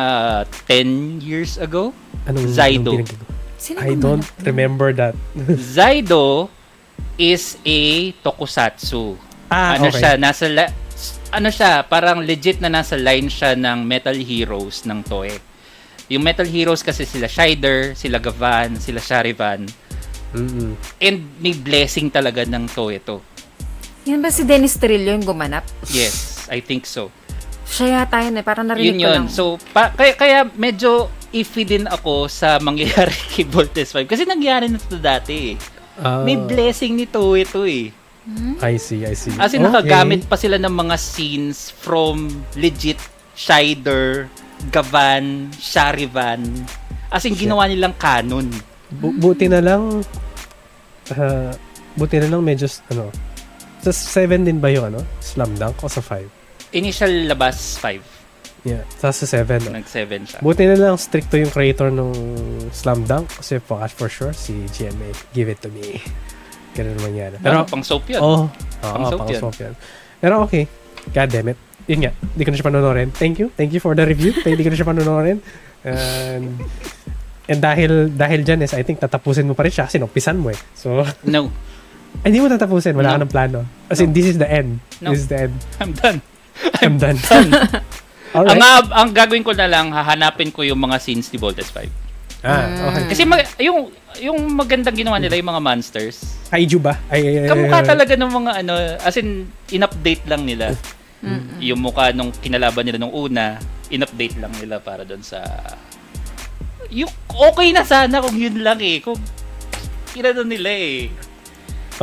10 0.65 1.21
years 1.21 1.61
ago, 1.61 1.93
Anong, 2.25 2.49
Zaido. 2.49 2.97
anong 2.97 3.85
I 3.85 3.93
don't 3.93 4.25
remember 4.41 4.89
that. 4.97 5.13
Zaido 5.77 6.49
is 7.21 7.61
a 7.61 8.11
tokusatsu. 8.25 9.13
ah, 9.53 9.77
ano 9.77 9.93
okay. 9.93 10.01
siya, 10.01 10.11
nasa 10.17 10.49
la- 10.49 10.73
ano 11.29 11.53
siya, 11.53 11.85
parang 11.85 12.25
legit 12.25 12.57
na 12.57 12.69
nasa 12.69 12.97
line 12.97 13.29
siya 13.29 13.53
ng 13.53 13.85
Metal 13.85 14.17
Heroes 14.17 14.89
ng 14.89 15.05
Toei. 15.05 15.37
Yung 16.09 16.21
Metal 16.25 16.45
Heroes 16.45 16.81
kasi 16.81 17.05
sila 17.05 17.29
Shider, 17.29 17.93
sila 17.93 18.17
Gavan, 18.17 18.77
sila 18.81 19.01
Sharivan. 19.01 19.69
Mm-mm. 20.33 20.73
And 21.01 21.17
may 21.41 21.53
blessing 21.53 22.09
talaga 22.09 22.45
ng 22.45 22.69
Toei 22.73 23.01
to. 23.05 23.21
Yan 24.05 24.21
ba 24.21 24.29
si 24.29 24.45
Dennis 24.45 24.77
Trillo 24.77 25.13
yung 25.13 25.25
gumanap? 25.25 25.65
Yes, 25.89 26.45
I 26.49 26.61
think 26.61 26.85
so. 26.85 27.09
Siya 27.65 27.87
yata 27.99 28.21
yun 28.21 28.35
eh. 28.35 28.43
Parang 28.43 28.65
narinig 28.65 28.87
Yun 28.87 28.97
ko 28.97 29.03
yun. 29.03 29.15
lang. 29.15 29.27
So, 29.27 29.43
pa, 29.71 29.89
kaya, 29.89 30.13
kaya 30.13 30.39
medyo 30.51 31.07
iffy 31.29 31.63
din 31.63 31.85
ako 31.85 32.25
sa 32.25 32.57
mangyayari 32.57 33.11
kay 33.31 33.43
Voltes 33.43 33.91
5. 33.91 34.05
Kasi 34.05 34.23
nangyari 34.23 34.65
na 34.65 34.77
ito 34.77 34.95
dati 34.95 35.51
eh. 35.51 35.55
Ah, 35.95 36.21
May 36.21 36.35
blessing 36.35 36.93
ni 36.93 37.05
Toei 37.05 37.43
to 37.43 37.63
eh. 37.63 37.89
I 38.59 38.75
see, 38.75 39.01
I 39.01 39.13
see. 39.13 39.31
As 39.35 39.53
in, 39.53 39.61
Okay. 39.61 39.69
nakagamit 39.85 40.25
pa 40.25 40.33
sila 40.33 40.57
ng 40.57 40.71
mga 40.71 40.95
scenes 40.95 41.69
from 41.69 42.27
legit 42.53 42.97
Shider, 43.33 44.25
Gavan, 44.69 45.53
Sharivan. 45.53 46.41
As 47.07 47.21
in, 47.23 47.31
Shit. 47.31 47.45
ginawa 47.45 47.65
nilang 47.65 47.93
canon. 47.95 48.49
Bu- 48.89 49.13
buti 49.13 49.45
na 49.45 49.59
lang, 49.59 50.01
ah, 51.11 51.53
buti 51.93 52.17
na 52.17 52.27
lang 52.27 52.41
medyo, 52.41 52.65
ano, 52.89 53.13
sa 53.79 53.91
7 53.91 54.41
din 54.41 54.57
ba 54.57 54.67
yung, 54.67 54.89
ano, 54.89 54.99
Slam 55.19 55.53
Dunk 55.53 55.79
o 55.79 55.87
sa 55.87 56.01
5? 56.01 56.25
Initial 56.75 57.25
labas 57.25 57.79
5. 57.79 58.03
Yeah, 58.65 58.81
sa 58.97 59.13
sa 59.13 59.29
7, 59.29 59.61
no? 59.61 59.77
Nag-7 59.77 60.09
siya. 60.25 60.39
Buti 60.41 60.65
na 60.65 60.75
lang 60.75 60.97
stricto 60.97 61.37
yung 61.37 61.53
creator 61.53 61.93
ng 61.93 62.09
Slam 62.73 63.05
Dunk 63.05 63.29
kasi 63.29 63.61
for, 63.61 63.77
for 63.87 64.09
sure 64.09 64.33
si 64.33 64.65
GMA, 64.67 65.13
give 65.31 65.47
it 65.47 65.61
to 65.61 65.69
me. 65.69 66.01
Ganun 66.73 66.97
naman 66.97 67.13
yan. 67.13 67.31
Pero, 67.39 67.61
pang 67.63 67.85
soap 67.85 68.09
yun. 68.09 68.19
oh, 68.19 68.49
Pang 68.81 69.05
oo, 69.05 69.09
soap 69.13 69.19
pang 69.21 69.29
yan. 69.29 69.39
soap 69.39 69.55
yan. 69.61 69.73
Pero 70.17 70.33
okay, 70.43 70.65
god 71.13 71.29
damn 71.29 71.47
it. 71.47 71.59
Yun 71.85 71.99
nga, 72.03 72.11
hindi 72.17 72.41
ko 72.41 72.49
na 72.49 72.57
siya 72.57 72.67
panonorin. 72.67 73.09
Thank 73.13 73.37
you. 73.37 73.53
Thank 73.53 73.69
you 73.69 73.79
for 73.79 73.93
the 73.93 74.01
review. 74.01 74.33
Hindi 74.41 74.65
ko 74.65 74.73
na 74.73 74.77
siya 74.81 74.89
panonorin. 74.89 75.37
And, 75.85 76.57
and 77.45 77.59
dahil 77.61 78.09
dahil 78.09 78.41
dyan 78.41 78.65
is, 78.65 78.73
I 78.73 78.81
think 78.81 78.97
tatapusin 78.97 79.45
mo 79.45 79.53
pa 79.53 79.61
rin 79.61 79.69
siya 79.69 79.85
kasi 79.85 80.01
numpisan 80.01 80.41
mo 80.41 80.49
eh. 80.49 80.57
So, 80.73 81.05
No, 81.29 81.53
hindi 82.25 82.41
mo 82.41 82.49
tatapusin. 82.49 82.97
Wala 82.97 83.13
No. 83.13 83.15
ka 83.15 83.21
ng 83.21 83.31
plano. 83.31 83.59
As 83.85 84.01
in, 84.01 84.09
No. 84.09 84.17
this 84.17 84.25
is 84.25 84.41
the 84.41 84.49
end. 84.49 84.81
No. 84.97 85.13
This 85.13 85.23
is 85.23 85.29
the 85.29 85.45
end. 85.45 85.53
I'm 85.77 85.93
done. 85.93 86.25
I'm 86.81 86.95
done. 86.97 87.19
Ang, 88.35 88.51
Alright. 88.51 88.59
ang, 88.59 88.91
ang 88.91 89.09
gagawin 89.15 89.47
ko 89.47 89.55
na 89.55 89.63
lang, 89.63 89.95
hahanapin 89.95 90.51
ko 90.51 90.59
yung 90.59 90.75
mga 90.75 90.99
scenes 90.99 91.31
ni 91.31 91.39
Voltes 91.39 91.71
5. 91.71 91.87
ah, 92.43 92.67
okay. 92.91 93.15
Kasi 93.15 93.23
mag, 93.23 93.47
yung 93.63 93.95
yung 94.19 94.35
magandang 94.51 94.91
ginawa 94.91 95.23
nila 95.23 95.39
yung 95.39 95.55
mga 95.55 95.63
monsters. 95.63 96.35
Kaiju 96.51 96.83
ba? 96.83 96.99
Ay, 97.07 97.23
ay, 97.23 97.35
ay, 97.43 97.47
Kamukha 97.47 97.79
ay, 97.79 97.87
talaga 97.87 98.13
ng 98.19 98.31
mga 98.35 98.51
ano, 98.59 98.73
as 98.99 99.15
in 99.15 99.47
in-update 99.71 100.27
lang 100.27 100.43
nila. 100.43 100.75
Yung 101.63 101.79
mukha 101.79 102.11
nung 102.11 102.35
kinalaban 102.35 102.83
nila 102.83 102.99
nung 102.99 103.15
una, 103.15 103.55
in-update 103.87 104.35
lang 104.35 104.51
nila 104.59 104.83
para 104.83 105.07
doon 105.07 105.23
sa 105.23 105.39
yung 106.93 107.09
okay 107.33 107.73
na 107.73 107.81
sana 107.81 108.21
kung 108.21 108.37
yun 108.37 108.61
lang 108.61 108.77
eh. 108.83 109.01
Kung 109.01 109.17
kinano 110.13 110.43
nila 110.45 110.69
eh. 110.69 111.09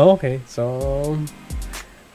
Oh, 0.01 0.17
okay. 0.17 0.41
So, 0.49 1.17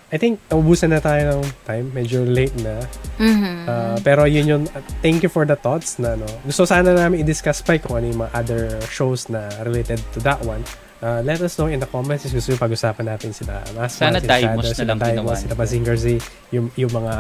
I 0.08 0.16
think 0.16 0.40
naubusan 0.48 0.96
na 0.96 1.04
tayo 1.04 1.36
ng 1.36 1.44
time. 1.68 1.92
Medyo 1.92 2.24
late 2.24 2.56
na. 2.64 2.80
Mhm. 3.20 3.56
Uh, 3.68 3.98
pero 4.02 4.24
yun 4.24 4.46
yun. 4.48 4.62
uh, 4.72 4.80
thank 5.04 5.20
you 5.20 5.28
for 5.28 5.44
the 5.44 5.56
thoughts 5.56 6.00
na 6.00 6.16
no. 6.16 6.24
Gusto 6.48 6.64
sana 6.64 6.96
namin 6.96 7.28
i-discuss 7.28 7.60
pa 7.60 7.76
kung 7.76 8.00
ano 8.00 8.08
yung 8.08 8.20
mga 8.24 8.32
other 8.32 8.62
shows 8.88 9.28
na 9.28 9.44
related 9.68 10.00
to 10.16 10.24
that 10.24 10.40
one. 10.48 10.64
Uh, 10.98 11.22
let 11.22 11.38
us 11.44 11.60
know 11.60 11.68
in 11.68 11.78
the 11.78 11.86
comments 11.86 12.26
if 12.26 12.34
gusto 12.34 12.56
yung 12.56 12.64
pag-usapan 12.64 13.06
natin 13.06 13.30
sila. 13.30 13.62
Mas 13.76 13.94
Sana 13.94 14.18
Shadow, 14.18 14.58
na 14.58 14.66
sila 14.66 14.96
lang 14.96 15.00
ginawa 15.04 15.36
Sila. 15.38 15.54
Bazinger 15.54 15.94
Z, 15.94 16.18
yung, 16.50 16.72
yung 16.74 16.90
mga 16.90 17.14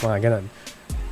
mga 0.00 0.16
ganon. 0.24 0.44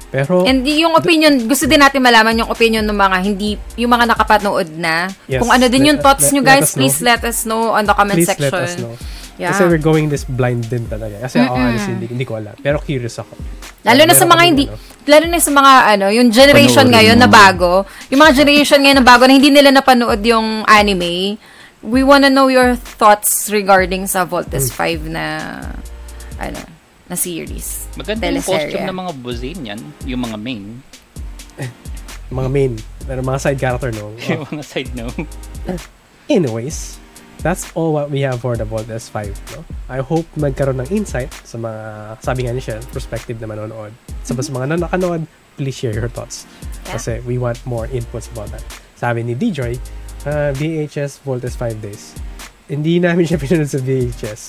Pero, 0.08 0.40
And 0.42 0.64
yung 0.64 0.96
opinion, 0.96 1.36
gusto 1.44 1.68
din 1.68 1.78
natin 1.78 2.00
malaman 2.00 2.32
yung 2.34 2.48
opinion 2.48 2.80
ng 2.80 2.96
mga 2.96 3.16
hindi, 3.20 3.60
yung 3.76 3.92
mga 3.92 4.08
nakapanood 4.08 4.72
na. 4.72 5.12
Yes. 5.28 5.44
Kung 5.44 5.52
ano 5.52 5.68
din 5.68 5.84
Let- 5.84 5.88
yung 5.92 5.98
thoughts 6.00 6.24
let- 6.24 6.32
nyo 6.32 6.42
let 6.42 6.48
guys, 6.48 6.66
know. 6.66 6.76
please 6.80 6.98
let 7.04 7.20
us 7.22 7.38
know 7.44 7.62
on 7.76 7.84
the 7.84 7.92
comment 7.92 8.16
please 8.16 8.26
section. 8.32 8.48
let 8.48 8.64
us 8.64 8.74
know. 8.80 8.96
Yeah. 9.38 9.54
Kasi 9.54 9.70
we're 9.70 9.78
going 9.78 10.10
this 10.10 10.26
blind 10.26 10.66
din 10.66 10.90
talaga. 10.90 11.22
Kasi 11.22 11.38
ako 11.38 11.54
honestly, 11.54 11.94
hindi, 11.94 12.06
hindi 12.10 12.26
ko 12.26 12.42
alam. 12.42 12.58
Pero 12.58 12.82
curious 12.82 13.22
ako. 13.22 13.38
Lalo 13.86 14.02
na 14.02 14.14
sa 14.18 14.26
mga 14.26 14.42
hindi, 14.42 14.64
ano, 14.66 14.74
lalo 15.06 15.24
na 15.30 15.38
sa 15.38 15.52
mga 15.54 15.72
ano, 15.94 16.06
yung 16.10 16.28
generation 16.34 16.90
Panoorin 16.90 16.94
ngayon 16.98 17.18
na 17.22 17.28
mo. 17.30 17.38
bago, 17.38 17.70
yung 18.10 18.20
mga 18.20 18.34
generation 18.34 18.78
ngayon 18.82 18.98
na 18.98 19.06
bago 19.06 19.22
na 19.30 19.32
hindi 19.38 19.54
nila 19.54 19.70
napanood 19.70 20.18
yung 20.26 20.66
anime, 20.66 21.38
we 21.86 22.02
wanna 22.02 22.26
know 22.26 22.50
your 22.50 22.74
thoughts 22.74 23.46
regarding 23.54 24.10
sa 24.10 24.26
Voltes 24.26 24.74
5 24.74 25.06
na, 25.06 25.24
ano, 26.42 26.58
na 27.06 27.14
series. 27.14 27.86
Maganda 27.94 28.26
yung 28.26 28.42
costume 28.42 28.90
ng 28.90 28.98
mga 29.06 29.12
buzin 29.22 29.58
yan, 29.62 29.80
yung 30.02 30.22
mga 30.26 30.36
main, 30.36 30.82
mga 32.42 32.48
main. 32.50 32.72
Pero 33.08 33.24
mga 33.24 33.40
side 33.40 33.60
character, 33.62 33.90
no? 33.94 34.12
Oh. 34.12 34.18
yung 34.28 34.44
mga 34.50 34.64
side 34.66 34.92
no. 34.92 35.08
Anyways, 36.28 37.00
that's 37.42 37.70
all 37.74 37.92
what 37.92 38.10
we 38.10 38.20
have 38.22 38.40
for 38.40 38.56
the 38.56 38.64
Vault 38.64 38.86
S5. 38.86 39.30
No? 39.54 39.64
I 39.88 40.00
hope 40.02 40.26
magkaroon 40.36 40.82
ng 40.82 40.90
insight 40.90 41.32
sa 41.46 41.58
mga, 41.58 41.82
sabi 42.22 42.46
nga 42.46 42.52
ni 42.52 42.60
Shell, 42.60 42.82
perspective 42.90 43.38
na 43.40 43.46
manonood. 43.46 43.94
Sa 44.26 44.34
sa 44.34 44.52
mga 44.52 44.78
nakanood, 44.78 45.26
please 45.56 45.74
share 45.74 45.94
your 45.94 46.10
thoughts. 46.10 46.46
Yeah. 46.86 46.98
Kasi 46.98 47.12
we 47.26 47.38
want 47.38 47.58
more 47.66 47.86
inputs 47.90 48.30
about 48.30 48.50
that. 48.54 48.64
Sabi 48.98 49.22
ni 49.22 49.34
DJ, 49.34 49.78
uh, 50.26 50.50
VHS 50.54 51.22
Vault 51.22 51.42
S5 51.42 51.78
days. 51.82 52.14
Hindi 52.66 52.98
namin 52.98 53.26
siya 53.26 53.38
pinanood 53.42 53.70
sa 53.70 53.80
VHS. 53.80 54.42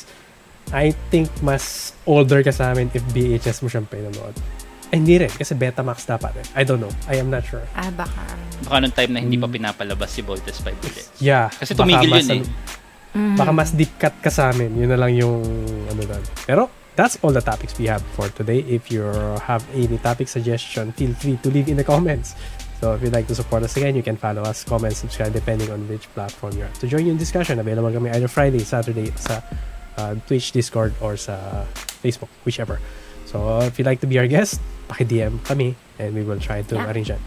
I 0.70 0.94
think 1.10 1.34
mas 1.42 1.98
older 2.06 2.46
ka 2.46 2.54
sa 2.54 2.74
amin 2.74 2.94
if 2.94 3.02
VHS 3.10 3.66
mo 3.66 3.68
siyang 3.74 3.90
pinanood. 3.90 4.38
Ay, 4.90 4.98
hindi 4.98 5.16
rin. 5.18 5.30
Kasi 5.30 5.54
Betamax 5.54 6.04
dapat 6.04 6.34
eh. 6.36 6.46
I 6.54 6.64
don't 6.64 6.80
know. 6.80 6.90
I 7.06 7.18
am 7.18 7.30
not 7.30 7.44
sure. 7.44 7.62
Ah, 7.72 7.90
baka. 7.90 8.26
Baka 8.64 8.76
nung 8.80 8.92
time 8.92 9.12
na 9.12 9.20
hindi 9.20 9.38
pa 9.38 9.46
Mm. 9.46 9.54
pinapalabas 9.54 10.10
si 10.10 10.22
Voltes 10.22 10.58
5 10.60 10.74
ulit. 10.82 11.06
Yeah. 11.20 11.50
Kasi 11.52 11.74
tumigil 11.74 12.10
yun 12.10 12.26
eh. 12.28 12.42
ano- 12.42 13.38
Baka 13.38 13.52
mas 13.52 13.70
deep 13.72 13.94
cut 13.96 14.14
ka 14.18 14.30
sa 14.30 14.50
amin. 14.50 14.74
Yun 14.76 14.90
na 14.90 14.98
lang 14.98 15.14
yung 15.14 15.42
ano 15.86 16.02
doon. 16.04 16.24
Pero 16.44 16.62
that's 16.94 17.18
all 17.22 17.30
the 17.30 17.40
topics 17.40 17.74
we 17.76 17.86
have 17.86 18.02
for 18.14 18.30
today. 18.30 18.62
If 18.62 18.90
you 18.90 19.06
have 19.40 19.62
any 19.72 19.98
topic 19.98 20.26
suggestion, 20.26 20.90
feel 20.92 21.14
free 21.14 21.38
to 21.40 21.50
leave 21.50 21.66
in 21.66 21.76
the 21.76 21.84
comments. 21.84 22.34
So 22.78 22.94
if 22.94 23.02
you'd 23.02 23.12
like 23.12 23.28
to 23.28 23.36
support 23.36 23.62
us 23.62 23.76
again, 23.76 23.94
you 23.94 24.02
can 24.02 24.16
follow 24.16 24.42
us, 24.42 24.64
comment, 24.64 24.94
subscribe 24.94 25.34
depending 25.34 25.68
on 25.68 25.84
which 25.86 26.08
platform 26.14 26.56
you're 26.56 26.66
at. 26.66 26.78
To 26.80 26.88
join 26.88 27.06
yung 27.06 27.18
discussion, 27.18 27.58
available 27.58 27.92
kami 27.92 28.10
either 28.10 28.28
Friday, 28.28 28.64
Saturday 28.64 29.12
sa 29.18 29.44
uh, 29.98 30.16
Twitch, 30.26 30.50
Discord, 30.50 30.96
or 30.98 31.14
sa 31.14 31.66
Facebook, 32.00 32.32
whichever. 32.42 32.80
So 33.30 33.62
if 33.62 33.78
you'd 33.78 33.86
like 33.86 34.02
to 34.02 34.10
be 34.10 34.18
our 34.18 34.26
guest, 34.26 34.58
paki-DM 34.90 35.46
kami 35.46 35.78
and 36.02 36.18
we 36.18 36.26
will 36.26 36.42
try 36.42 36.66
to 36.66 36.74
Yeah. 36.74 36.90
arrange 36.90 37.14
that. 37.14 37.22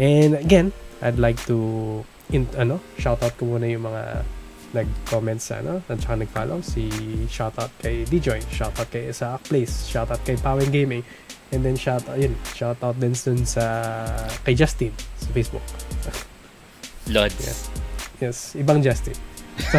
And 0.00 0.32
again, 0.40 0.72
I'd 1.04 1.20
like 1.20 1.36
to 1.46 2.00
in, 2.32 2.48
ano, 2.56 2.80
shout 2.96 3.20
out 3.20 3.36
ko 3.36 3.44
muna 3.44 3.68
yung 3.68 3.84
mga 3.84 4.24
nag-comment 4.72 5.36
sa 5.36 5.60
ano, 5.60 5.84
at 5.84 6.00
saka 6.00 6.24
nag-follow. 6.24 6.64
Si 6.64 6.88
shoutout 7.28 7.68
kay 7.76 8.08
DJoy, 8.08 8.40
shoutout 8.48 8.88
kay 8.88 9.12
Isaac 9.12 9.44
Place, 9.44 9.84
shoutout 9.92 10.24
kay 10.24 10.40
Powen 10.40 10.72
Gaming, 10.72 11.04
and 11.52 11.60
then 11.60 11.76
shoutout, 11.76 12.16
yun, 12.16 12.32
shoutout 12.56 12.96
din 12.96 13.12
dun 13.12 13.44
sa 13.44 13.60
kay 14.48 14.56
Justin 14.56 14.96
sa 15.20 15.28
Facebook. 15.36 15.60
Lods. 17.12 17.36
Yes. 17.36 17.58
Yes, 18.16 18.36
ibang 18.56 18.80
Justin. 18.80 19.12
So, 19.60 19.76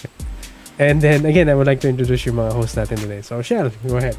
and 0.80 1.02
then 1.04 1.28
again, 1.28 1.52
I 1.52 1.54
would 1.58 1.66
like 1.68 1.84
to 1.84 1.88
introduce 1.92 2.24
yung 2.24 2.40
mga 2.40 2.56
host 2.56 2.80
natin 2.80 2.96
today. 2.96 3.20
So, 3.20 3.42
Shell, 3.44 3.68
go 3.84 4.00
ahead. 4.00 4.16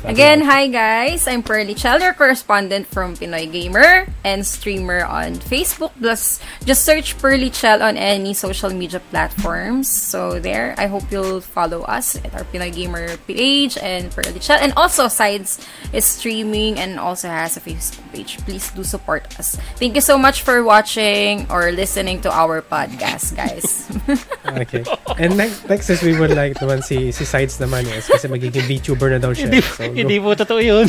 Again, 0.00 0.40
hi 0.40 0.66
guys. 0.66 1.28
I'm 1.28 1.42
Pearly 1.44 1.74
Chell, 1.76 2.00
your 2.00 2.16
correspondent 2.16 2.88
from 2.88 3.14
Pinoy 3.20 3.52
Gamer 3.52 4.08
and 4.24 4.46
streamer 4.46 5.04
on 5.04 5.36
Facebook. 5.36 5.92
Plus, 6.00 6.40
just 6.64 6.88
search 6.88 7.18
Pearly 7.20 7.50
Chell 7.50 7.82
on 7.82 8.00
any 8.00 8.32
social 8.32 8.70
media 8.72 9.00
platforms. 9.12 9.92
So 9.92 10.40
there, 10.40 10.74
I 10.78 10.86
hope 10.88 11.04
you'll 11.12 11.44
follow 11.44 11.82
us 11.84 12.16
at 12.16 12.32
our 12.32 12.48
Pinoy 12.48 12.72
Gamer 12.72 13.18
page 13.28 13.76
and 13.76 14.10
Pearly 14.10 14.40
Chell. 14.40 14.56
And 14.56 14.72
also, 14.72 15.06
Sides 15.06 15.60
is 15.92 16.06
streaming 16.06 16.80
and 16.80 16.98
also 16.98 17.28
has 17.28 17.58
a 17.58 17.60
Facebook 17.60 18.00
page. 18.10 18.40
Please 18.48 18.72
do 18.72 18.82
support 18.82 19.28
us. 19.38 19.60
Thank 19.76 19.94
you 19.94 20.00
so 20.00 20.16
much 20.16 20.42
for 20.42 20.64
watching 20.64 21.44
or 21.52 21.72
listening 21.72 22.22
to 22.22 22.32
our 22.32 22.62
podcast, 22.62 23.36
guys. 23.36 23.84
Okay. 24.50 24.82
And 25.18 25.36
next, 25.36 25.68
next 25.68 25.90
is 25.90 26.02
we 26.02 26.18
would 26.18 26.34
like 26.34 26.58
naman 26.58 26.82
si, 26.82 27.12
si 27.12 27.24
Sides 27.24 27.58
naman 27.62 27.86
yes, 27.86 28.10
kasi 28.10 28.26
magiging 28.26 28.66
VTuber 28.66 29.14
na 29.14 29.18
daw 29.22 29.30
siya. 29.30 29.62
So, 29.62 29.86
hindi 29.94 30.16
po 30.22 30.34
totoo 30.34 30.60
yun. 30.60 30.86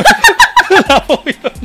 Wala 0.72 0.94
po 1.04 1.20
yun. 1.26 1.58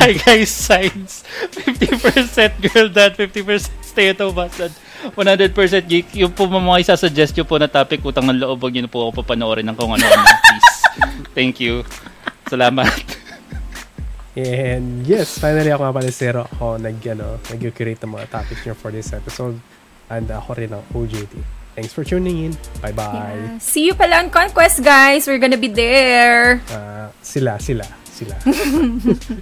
Hi 0.00 0.16
guys, 0.16 0.50
signs. 0.50 1.24
50% 1.52 2.60
girl 2.60 2.88
dad, 2.88 3.14
50% 3.16 3.68
stay 3.84 4.12
at 4.12 4.20
home 4.20 4.36
husband. 4.36 4.72
100% 5.16 5.56
geek. 5.88 6.12
Yung 6.16 6.32
po 6.32 6.44
mga 6.48 6.84
isasuggest 6.84 7.32
nyo 7.36 7.44
po 7.48 7.56
na 7.56 7.68
topic 7.68 8.04
utang 8.04 8.28
ng 8.28 8.40
loob, 8.40 8.60
huwag 8.60 8.74
nyo 8.76 8.88
po 8.88 9.08
ako 9.08 9.24
papanoorin 9.24 9.64
ng 9.68 9.76
kung 9.76 9.92
ano-ano. 9.92 10.24
Please. 10.44 10.72
Thank 11.32 11.60
you. 11.60 11.84
Salamat. 12.48 12.92
And 14.36 15.02
yes, 15.04 15.36
finally 15.42 15.74
ako 15.74 15.90
nga 15.90 15.96
pala 15.96 16.08
si 16.08 16.16
Zero. 16.16 16.46
Ako 16.56 16.78
nag, 16.78 16.96
ano, 17.10 17.40
nag-curate 17.50 18.00
ng 18.04 18.12
mga 18.14 18.26
topics 18.30 18.62
niyo 18.64 18.74
for 18.76 18.94
this 18.94 19.10
episode. 19.12 19.56
And 20.08 20.26
ako 20.30 20.58
rin 20.58 20.70
ang 20.72 20.84
OJT. 20.92 21.59
Thanks 21.74 21.92
for 21.92 22.04
tuning 22.04 22.44
in. 22.50 22.52
Bye-bye. 22.82 23.58
See 23.60 23.86
you 23.86 23.94
pala 23.94 24.16
on 24.24 24.30
Conquest, 24.30 24.82
guys. 24.82 25.26
We're 25.26 25.38
gonna 25.38 25.56
be 25.60 25.68
there. 25.68 26.60
Ah, 26.70 27.08
sila, 27.22 27.58
sila, 27.60 27.86
sila. 28.04 28.36